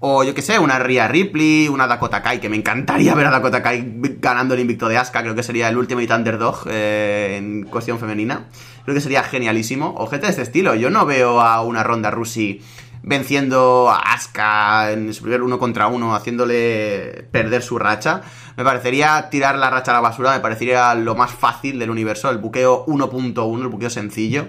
O 0.00 0.22
yo 0.22 0.32
que 0.32 0.42
sé, 0.42 0.60
una 0.60 0.78
Rhea 0.78 1.08
Ripley, 1.08 1.68
una 1.68 1.88
Dakota 1.88 2.22
Kai, 2.22 2.38
que 2.38 2.48
me 2.48 2.56
encantaría 2.56 3.14
ver 3.16 3.26
a 3.26 3.30
Dakota 3.30 3.62
Kai 3.62 3.84
ganando 4.20 4.54
el 4.54 4.60
invicto 4.60 4.88
de 4.88 4.96
Asuka, 4.96 5.22
creo 5.22 5.34
que 5.34 5.42
sería 5.42 5.68
el 5.68 5.76
Ultimate 5.76 6.14
Underdog 6.14 6.68
eh, 6.70 7.34
en 7.36 7.64
cuestión 7.64 7.98
femenina. 7.98 8.46
Creo 8.84 8.94
que 8.94 9.00
sería 9.00 9.24
genialísimo. 9.24 9.94
O 9.98 10.06
gente 10.06 10.26
de 10.26 10.30
este 10.30 10.42
estilo, 10.42 10.76
yo 10.76 10.90
no 10.90 11.04
veo 11.04 11.40
a 11.40 11.62
una 11.62 11.82
Ronda 11.82 12.12
Rousey 12.12 12.62
venciendo 13.02 13.90
a 13.90 13.98
Asuka 14.14 14.92
en 14.92 15.12
su 15.14 15.22
primer 15.22 15.42
uno 15.42 15.58
contra 15.58 15.88
uno, 15.88 16.14
haciéndole 16.14 17.26
perder 17.32 17.62
su 17.62 17.78
racha. 17.78 18.22
Me 18.56 18.64
parecería 18.64 19.28
tirar 19.30 19.58
la 19.58 19.68
racha 19.68 19.90
a 19.90 19.94
la 19.94 20.00
basura, 20.00 20.32
me 20.32 20.40
parecería 20.40 20.94
lo 20.94 21.16
más 21.16 21.32
fácil 21.32 21.78
del 21.78 21.90
universo, 21.90 22.30
el 22.30 22.38
buqueo 22.38 22.86
1.1, 22.86 23.62
el 23.62 23.68
buqueo 23.68 23.90
sencillo. 23.90 24.48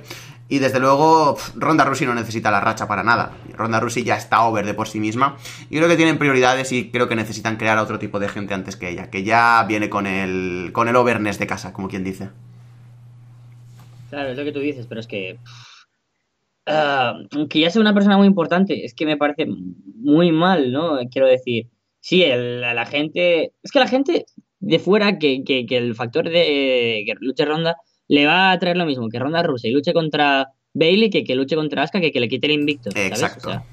Y 0.52 0.58
desde 0.58 0.80
luego, 0.80 1.38
Ronda 1.56 1.86
Rousey 1.86 2.08
no 2.08 2.16
necesita 2.16 2.50
la 2.50 2.60
racha 2.60 2.88
para 2.88 3.04
nada. 3.04 3.38
Ronda 3.56 3.80
Rousey 3.80 4.04
ya 4.04 4.18
está 4.18 4.44
over 4.44 4.66
de 4.66 4.74
por 4.74 4.88
sí 4.88 5.00
misma. 5.00 5.38
Y 5.70 5.78
creo 5.78 5.88
que 5.88 5.96
tienen 5.96 6.18
prioridades 6.18 6.72
y 6.72 6.90
creo 6.90 7.08
que 7.08 7.16
necesitan 7.16 7.58
crear 7.58 7.78
a 7.78 7.84
otro 7.84 8.00
tipo 8.00 8.20
de 8.20 8.30
gente 8.30 8.56
antes 8.56 8.76
que 8.76 8.90
ella, 8.90 9.12
que 9.12 9.24
ya 9.24 9.64
viene 9.68 9.90
con 9.90 10.08
el, 10.08 10.72
con 10.74 10.88
el 10.88 10.96
overness 10.96 11.38
de 11.38 11.46
casa, 11.46 11.72
como 11.72 11.88
quien 11.88 12.04
dice. 12.04 12.32
Claro, 14.10 14.30
es 14.30 14.38
lo 14.40 14.44
que 14.44 14.52
tú 14.52 14.60
dices, 14.60 14.88
pero 14.88 15.02
es 15.02 15.08
que. 15.08 15.38
aunque 16.66 17.60
ya 17.60 17.70
sea 17.70 17.82
una 17.82 17.94
persona 17.94 18.18
muy 18.18 18.26
importante, 18.26 18.84
es 18.84 18.96
que 18.96 19.06
me 19.06 19.18
parece 19.18 19.46
muy 19.46 20.32
mal, 20.32 20.72
¿no? 20.72 20.98
Quiero 21.12 21.28
decir, 21.28 21.68
sí, 22.00 22.26
la 22.26 22.86
gente. 22.88 23.54
Es 23.62 23.72
que 23.72 23.80
la 23.80 23.88
gente 23.88 24.26
de 24.60 24.80
fuera, 24.80 25.20
que, 25.20 25.44
que, 25.44 25.68
que 25.68 25.78
el 25.78 25.94
factor 25.94 26.26
de 26.26 27.04
que 27.06 27.14
luche 27.20 27.46
Ronda 27.46 27.78
le 28.10 28.26
va 28.26 28.52
a 28.52 28.60
traer 28.60 28.76
lo 28.76 28.86
mismo 28.86 29.08
que 29.08 29.20
Ronda 29.20 29.42
Rousey 29.44 29.72
luche 29.72 29.94
contra 29.94 30.50
Bailey 30.74 31.10
que 31.10 31.24
que 31.24 31.36
luche 31.36 31.56
contra 31.56 31.84
Asuka 31.84 32.02
que 32.02 32.12
que 32.12 32.20
le 32.20 32.28
quite 32.28 32.48
el 32.48 32.54
invicto. 32.54 32.92
¿sabes? 32.92 33.08
Exacto. 33.08 33.64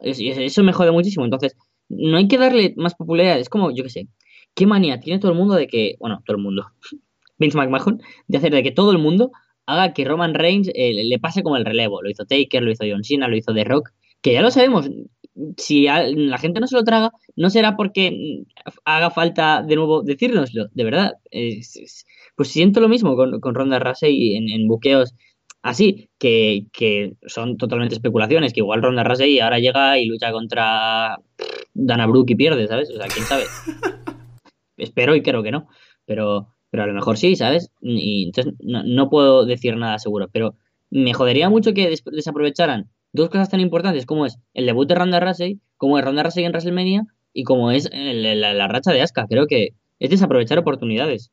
eso 0.00 0.62
me 0.62 0.72
jode 0.72 0.92
muchísimo. 0.92 1.24
Entonces, 1.24 1.56
no 1.88 2.18
hay 2.18 2.28
que 2.28 2.38
darle 2.38 2.74
más 2.76 2.94
popularidad. 2.94 3.40
Es 3.40 3.48
como, 3.48 3.70
yo 3.74 3.82
qué 3.82 3.90
sé, 3.90 4.08
qué 4.54 4.66
manía 4.66 5.00
tiene 5.00 5.18
todo 5.18 5.32
el 5.32 5.38
mundo 5.38 5.54
de 5.54 5.66
que, 5.66 5.96
bueno, 5.98 6.22
todo 6.24 6.36
el 6.36 6.42
mundo, 6.42 6.66
Vince 7.38 7.56
McMahon, 7.56 8.00
de 8.28 8.38
hacer 8.38 8.52
de 8.52 8.62
que 8.62 8.70
todo 8.70 8.92
el 8.92 8.98
mundo 8.98 9.32
haga 9.66 9.94
que 9.94 10.04
Roman 10.04 10.34
Reigns 10.34 10.70
eh, 10.74 11.04
le 11.04 11.18
pase 11.18 11.42
como 11.42 11.56
el 11.56 11.64
relevo. 11.64 12.02
Lo 12.02 12.10
hizo 12.10 12.26
Taker, 12.26 12.62
lo 12.62 12.70
hizo 12.70 12.84
John 12.88 13.02
Cena, 13.02 13.28
lo 13.28 13.36
hizo 13.36 13.54
The 13.54 13.64
Rock, 13.64 13.90
que 14.20 14.34
ya 14.34 14.42
lo 14.42 14.50
sabemos. 14.50 14.90
Si 15.56 15.86
la 15.86 16.38
gente 16.38 16.60
no 16.60 16.66
se 16.66 16.76
lo 16.76 16.84
traga, 16.84 17.10
no 17.34 17.50
será 17.50 17.76
porque 17.76 18.44
haga 18.84 19.10
falta 19.10 19.62
de 19.62 19.74
nuevo 19.74 20.02
decírnoslo, 20.02 20.68
de 20.72 20.84
verdad. 20.84 21.14
es, 21.30 22.06
pues 22.36 22.50
siento 22.50 22.80
lo 22.80 22.88
mismo 22.88 23.16
con, 23.16 23.40
con 23.40 23.54
Ronda 23.54 23.78
Rousey 23.78 24.36
en, 24.36 24.48
en 24.48 24.68
buqueos 24.68 25.14
así, 25.64 26.10
que, 26.18 26.66
que, 26.72 27.14
son 27.26 27.56
totalmente 27.56 27.94
especulaciones, 27.94 28.52
que 28.52 28.60
igual 28.60 28.82
Ronda 28.82 29.02
Rousey 29.02 29.40
ahora 29.40 29.58
llega 29.58 29.98
y 29.98 30.06
lucha 30.06 30.30
contra 30.30 31.18
Dana 31.72 32.06
Brooke 32.06 32.32
y 32.32 32.36
pierde, 32.36 32.66
¿sabes? 32.68 32.90
O 32.90 32.96
sea, 32.96 33.06
quién 33.08 33.24
sabe. 33.24 33.44
espero 34.76 35.14
y 35.14 35.22
creo 35.22 35.42
que 35.42 35.50
no, 35.50 35.68
pero, 36.04 36.54
pero 36.70 36.82
a 36.82 36.86
lo 36.86 36.92
mejor 36.92 37.16
sí, 37.16 37.34
¿sabes? 37.34 37.70
Y 37.80 38.26
entonces 38.26 38.54
no, 38.60 39.08
puedo 39.08 39.46
decir 39.46 39.76
nada 39.76 39.98
seguro, 39.98 40.28
pero 40.30 40.54
me 40.90 41.14
jodería 41.14 41.48
mucho 41.48 41.72
que 41.72 41.96
desaprovecharan 42.12 42.90
dos 43.12 43.30
cosas 43.30 43.48
tan 43.48 43.60
importantes 43.60 44.06
como 44.06 44.26
es 44.26 44.38
el 44.52 44.66
debut 44.66 44.88
de 44.88 44.96
Ronda 44.96 45.18
Rousey, 45.18 45.60
como 45.76 45.98
es 45.98 46.04
Ronda 46.04 46.22
Rousey 46.22 46.44
en 46.44 46.52
WrestleMania 46.52 47.04
y 47.32 47.44
como 47.44 47.70
es 47.70 47.88
la, 47.92 48.52
la 48.52 48.68
racha 48.68 48.92
de 48.92 49.00
Asuka. 49.00 49.26
Creo 49.28 49.46
que 49.46 49.70
es 49.98 50.10
desaprovechar 50.10 50.58
oportunidades. 50.58 51.30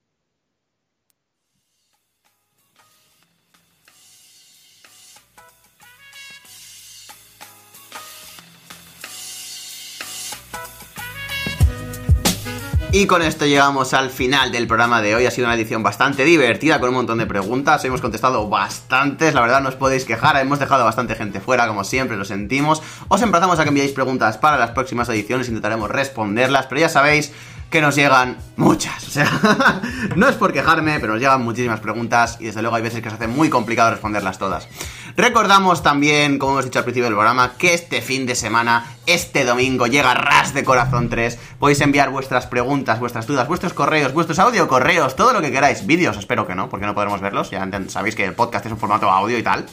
Y 12.93 13.07
con 13.07 13.22
esto 13.22 13.45
llegamos 13.45 13.93
al 13.93 14.09
final 14.09 14.51
del 14.51 14.68
programa 14.68 15.01
de 15.01 15.15
hoy. 15.15 15.26
Ha 15.26 15.31
sido 15.31 15.47
una 15.47 15.55
edición 15.55 15.81
bastante 15.81 16.26
divertida 16.26 16.81
con 16.81 16.89
un 16.89 16.95
montón 16.95 17.19
de 17.19 17.26
preguntas. 17.26 17.85
Hemos 17.85 18.01
contestado 18.01 18.49
bastantes, 18.49 19.34
la 19.34 19.39
verdad 19.39 19.61
no 19.61 19.69
os 19.69 19.76
podéis 19.76 20.03
quejar. 20.03 20.35
Hemos 20.35 20.59
dejado 20.59 20.84
bastante 20.84 21.15
gente 21.15 21.39
fuera, 21.39 21.69
como 21.69 21.85
siempre, 21.85 22.18
lo 22.18 22.26
sentimos. 22.26 22.84
Os 23.07 23.22
emplazamos 23.22 23.57
a 23.59 23.63
que 23.63 23.69
enviéis 23.69 23.93
preguntas 23.93 24.38
para 24.38 24.57
las 24.57 24.72
próximas 24.72 25.07
ediciones, 25.07 25.47
intentaremos 25.47 25.89
responderlas, 25.89 26.65
pero 26.65 26.81
ya 26.81 26.89
sabéis 26.89 27.31
que 27.72 27.81
nos 27.81 27.95
llegan 27.95 28.38
muchas. 28.57 29.02
O 29.11 29.14
sea, 29.14 29.81
no 30.15 30.30
es 30.30 30.35
por 30.35 30.53
quejarme, 30.53 30.99
pero 31.02 31.14
nos 31.14 31.22
llegan 31.22 31.43
muchísimas 31.43 31.81
preguntas 31.81 32.38
y 32.39 32.45
desde 32.45 32.61
luego 32.61 32.77
hay 32.77 32.81
veces 32.81 33.02
que 33.02 33.10
se 33.10 33.15
hace 33.15 33.27
muy 33.27 33.49
complicado 33.49 33.91
responderlas 33.91 34.38
todas. 34.38 34.69
Recordamos 35.18 35.84
también, 35.84 36.39
como 36.39 36.53
hemos 36.53 36.65
dicho 36.65 36.80
al 36.80 36.85
principio 36.85 37.06
del 37.06 37.14
programa, 37.14 37.53
que 37.57 37.73
este 37.73 38.02
fin 38.02 38.26
de 38.26 38.35
semana, 38.35 38.85
este 39.06 39.43
domingo, 39.43 39.88
llega 39.88 40.14
Ras 40.14 40.53
de 40.53 40.64
Corazón 40.64 41.10
3. 41.10 41.38
Podéis 41.60 41.81
enviar 41.81 42.10
vuestras 42.10 42.48
preguntas, 42.48 43.02
vuestras 43.02 43.27
dudas, 43.27 43.49
vuestros 43.49 43.73
correos, 43.73 44.14
vuestros 44.14 44.39
audio 44.39 44.69
correos, 44.69 45.18
todo 45.18 45.34
lo 45.34 45.41
que 45.41 45.52
queráis. 45.52 45.85
Vídeos, 45.85 46.18
espero 46.18 46.48
que 46.48 46.56
no, 46.56 46.69
porque 46.69 46.85
no 46.85 46.95
podremos 46.95 47.19
verlos. 47.19 47.49
Ya 47.49 47.68
sabéis 47.89 48.15
que 48.15 48.23
el 48.23 48.34
podcast 48.34 48.65
es 48.65 48.72
un 48.72 48.77
formato 48.77 49.10
audio 49.10 49.38
y 49.38 49.43
tal. 49.43 49.65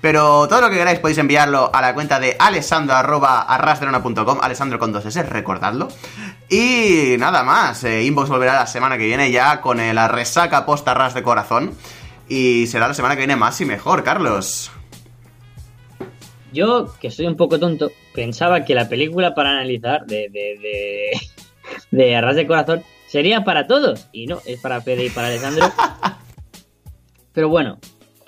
Pero 0.00 0.46
todo 0.46 0.60
lo 0.60 0.70
que 0.70 0.76
queráis 0.76 1.00
podéis 1.00 1.18
enviarlo 1.18 1.70
a 1.74 1.80
la 1.80 1.92
cuenta 1.92 2.20
de 2.20 2.36
alessandro 2.38 2.94
alessandro 2.94 4.78
con 4.78 4.92
dos 4.92 5.06
S, 5.06 5.22
recordadlo. 5.24 5.88
Y 6.48 7.16
nada 7.18 7.42
más, 7.42 7.82
eh, 7.84 8.04
Inbox 8.04 8.28
volverá 8.28 8.54
la 8.54 8.66
semana 8.66 8.96
que 8.96 9.06
viene 9.06 9.32
ya 9.32 9.60
con 9.60 9.78
la 9.78 10.08
resaca 10.08 10.64
post 10.64 10.86
arras 10.86 11.14
de 11.14 11.22
corazón. 11.22 11.74
Y 12.28 12.66
será 12.68 12.86
la 12.86 12.94
semana 12.94 13.14
que 13.14 13.20
viene 13.20 13.36
más 13.36 13.60
y 13.60 13.64
mejor, 13.64 14.04
Carlos. 14.04 14.70
Yo, 16.52 16.94
que 17.00 17.10
soy 17.10 17.26
un 17.26 17.36
poco 17.36 17.58
tonto, 17.58 17.90
pensaba 18.14 18.64
que 18.64 18.74
la 18.74 18.88
película 18.88 19.34
para 19.34 19.50
analizar 19.50 20.06
de, 20.06 20.28
de, 20.30 20.58
de, 20.60 21.10
de 21.90 22.16
Arras 22.16 22.36
de 22.36 22.46
Corazón 22.46 22.84
sería 23.08 23.42
para 23.44 23.66
todos. 23.66 24.06
Y 24.12 24.26
no, 24.26 24.40
es 24.46 24.60
para 24.60 24.80
Fede 24.80 25.06
y 25.06 25.10
para 25.10 25.26
Alessandro. 25.26 25.70
Pero 27.32 27.48
bueno, 27.48 27.78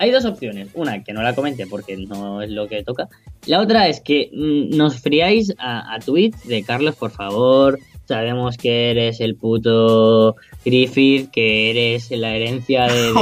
hay 0.01 0.11
dos 0.11 0.25
opciones. 0.25 0.69
Una, 0.73 1.03
que 1.03 1.13
no 1.13 1.21
la 1.21 1.35
comente 1.35 1.67
porque 1.67 1.95
no 1.97 2.41
es 2.41 2.49
lo 2.49 2.67
que 2.67 2.83
toca. 2.83 3.07
La 3.45 3.59
otra 3.59 3.87
es 3.87 4.01
que 4.01 4.29
mm, 4.33 4.75
nos 4.75 4.99
friáis 4.99 5.53
a, 5.57 5.93
a 5.93 5.99
tweets 5.99 6.47
de 6.47 6.63
Carlos, 6.63 6.95
por 6.95 7.11
favor, 7.11 7.79
Sabemos 8.11 8.57
que 8.57 8.91
eres 8.91 9.21
el 9.21 9.35
puto 9.35 10.35
Griffith, 10.65 11.31
que 11.31 11.69
eres 11.69 12.11
la 12.11 12.35
herencia 12.35 12.87
de. 12.87 13.13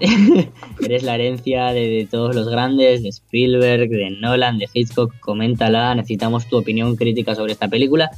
eres 0.80 1.04
la 1.04 1.14
herencia 1.14 1.66
de, 1.72 2.08
todos 2.10 2.34
los 2.34 2.48
grandes, 2.48 3.04
de 3.04 3.10
Spielberg, 3.10 3.88
de 3.88 4.10
Nolan, 4.10 4.58
de 4.58 4.68
Hitchcock. 4.74 5.14
Coméntala, 5.20 5.94
necesitamos 5.94 6.48
tu 6.48 6.58
opinión 6.58 6.96
crítica 6.96 7.36
sobre 7.36 7.52
esta 7.52 7.68
película. 7.68 8.10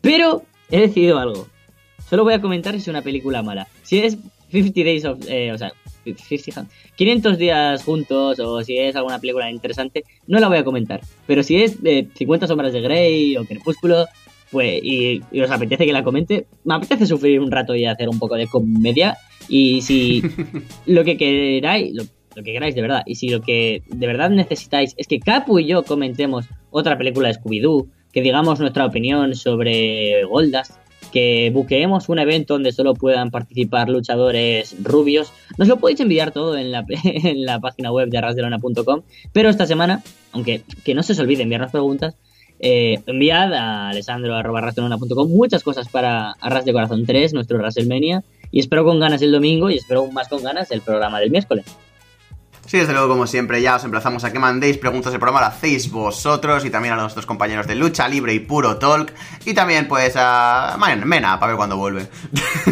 Pero 0.00 0.42
he 0.70 0.80
decidido 0.80 1.20
algo. 1.20 1.46
Solo 2.10 2.24
voy 2.24 2.34
a 2.34 2.40
comentar 2.40 2.74
si 2.74 2.80
es 2.80 2.88
una 2.88 3.02
película 3.02 3.40
mala. 3.44 3.68
Si 3.84 4.00
es 4.00 4.18
50 4.50 4.80
Days 4.80 5.04
of. 5.04 5.20
Eh, 5.28 5.52
o 5.52 5.58
sea, 5.58 5.72
50, 5.84 5.87
500 6.14 7.38
días 7.38 7.82
juntos 7.84 8.38
o 8.40 8.62
si 8.62 8.76
es 8.78 8.96
alguna 8.96 9.18
película 9.18 9.50
interesante, 9.50 10.04
no 10.26 10.38
la 10.38 10.48
voy 10.48 10.58
a 10.58 10.64
comentar. 10.64 11.00
Pero 11.26 11.42
si 11.42 11.62
es 11.62 11.82
de 11.82 12.08
50 12.14 12.46
sombras 12.46 12.72
de 12.72 12.80
Grey 12.80 13.36
o 13.36 13.44
Crepúsculo, 13.44 14.06
pues, 14.50 14.80
y, 14.82 15.20
os 15.40 15.50
apetece 15.50 15.84
que 15.84 15.92
la 15.92 16.02
comente, 16.02 16.46
me 16.64 16.74
apetece 16.74 17.06
sufrir 17.06 17.40
un 17.40 17.50
rato 17.50 17.74
y 17.74 17.84
hacer 17.84 18.08
un 18.08 18.18
poco 18.18 18.36
de 18.36 18.46
comedia. 18.46 19.16
Y 19.48 19.82
si 19.82 20.22
lo 20.86 21.04
que 21.04 21.16
queráis, 21.16 21.94
lo, 21.94 22.42
que 22.42 22.52
queráis 22.52 22.74
de 22.74 22.82
verdad, 22.82 23.02
y 23.06 23.16
si 23.16 23.28
lo 23.28 23.40
que 23.40 23.82
de 23.86 24.06
verdad 24.06 24.30
necesitáis 24.30 24.94
es 24.96 25.06
que 25.06 25.20
Capu 25.20 25.58
y 25.58 25.66
yo 25.66 25.84
comentemos 25.84 26.46
otra 26.70 26.96
película 26.96 27.28
de 27.28 27.34
Scooby-Doo, 27.34 27.88
que 28.12 28.22
digamos 28.22 28.58
nuestra 28.60 28.86
opinión 28.86 29.34
sobre 29.34 30.24
Goldas, 30.24 30.78
que 31.12 31.50
buqueemos 31.52 32.08
un 32.08 32.18
evento 32.18 32.54
donde 32.54 32.72
solo 32.72 32.94
puedan 32.94 33.30
participar 33.30 33.88
luchadores 33.88 34.76
rubios, 34.82 35.32
nos 35.56 35.68
lo 35.68 35.78
podéis 35.78 36.00
enviar 36.00 36.32
todo 36.32 36.56
en 36.56 36.70
la, 36.70 36.84
en 37.04 37.44
la 37.44 37.60
página 37.60 37.92
web 37.92 38.08
de 38.08 38.18
arrasdelona.com. 38.18 39.02
Pero 39.32 39.48
esta 39.48 39.66
semana, 39.66 40.02
aunque 40.32 40.62
que 40.84 40.94
no 40.94 41.02
se 41.02 41.12
os 41.12 41.18
olvide 41.18 41.42
enviarnos 41.42 41.72
preguntas, 41.72 42.14
eh, 42.60 43.00
enviad 43.06 43.52
a 43.54 43.90
alessandro.com 43.90 45.30
muchas 45.30 45.62
cosas 45.62 45.88
para 45.88 46.32
Arras 46.40 46.64
de 46.64 46.72
Corazón 46.72 47.06
3, 47.06 47.32
nuestro 47.32 47.58
WrestleMania, 47.58 48.24
y 48.50 48.60
espero 48.60 48.84
con 48.84 48.98
ganas 48.98 49.22
el 49.22 49.32
domingo 49.32 49.70
y 49.70 49.76
espero 49.76 50.06
más 50.06 50.28
con 50.28 50.42
ganas 50.42 50.70
el 50.70 50.80
programa 50.80 51.20
del 51.20 51.30
miércoles. 51.30 51.66
Sí, 52.68 52.76
desde 52.76 52.92
luego, 52.92 53.08
como 53.08 53.26
siempre, 53.26 53.62
ya 53.62 53.76
os 53.76 53.84
emplazamos 53.84 54.24
a 54.24 54.30
que 54.30 54.38
mandéis 54.38 54.76
preguntas 54.76 55.10
del 55.10 55.18
programa, 55.18 55.40
lo 55.40 55.46
hacéis 55.46 55.90
vosotros 55.90 56.66
y 56.66 56.70
también 56.70 56.92
a 56.92 56.98
nuestros 56.98 57.24
compañeros 57.24 57.66
de 57.66 57.74
Lucha 57.74 58.06
Libre 58.06 58.34
y 58.34 58.40
Puro 58.40 58.76
Talk. 58.76 59.10
Y 59.46 59.54
también, 59.54 59.88
pues, 59.88 60.12
a 60.18 60.76
Mena, 61.06 61.40
para 61.40 61.52
ver 61.52 61.56
cuándo 61.56 61.78
vuelve. 61.78 62.10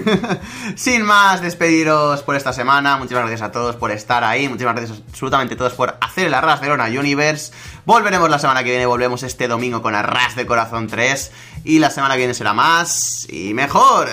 Sin 0.76 1.00
más, 1.00 1.40
despediros 1.40 2.22
por 2.24 2.36
esta 2.36 2.52
semana. 2.52 2.98
Muchísimas 2.98 3.22
gracias 3.22 3.48
a 3.48 3.50
todos 3.50 3.76
por 3.76 3.90
estar 3.90 4.22
ahí. 4.22 4.50
Muchísimas 4.50 4.76
gracias 4.76 4.98
absolutamente 5.08 5.54
a 5.54 5.56
todos 5.56 5.72
por 5.72 5.96
hacer 6.02 6.26
el 6.26 6.34
Arras 6.34 6.60
Verona 6.60 6.84
Universe. 6.84 7.54
Volveremos 7.86 8.28
la 8.28 8.38
semana 8.38 8.62
que 8.62 8.72
viene, 8.72 8.84
volvemos 8.84 9.22
este 9.22 9.48
domingo 9.48 9.80
con 9.80 9.94
Arras 9.94 10.36
de 10.36 10.44
Corazón 10.44 10.88
3. 10.88 11.32
Y 11.64 11.78
la 11.78 11.88
semana 11.88 12.16
que 12.16 12.18
viene 12.18 12.34
será 12.34 12.52
más 12.52 13.26
y 13.30 13.54
mejor. 13.54 14.10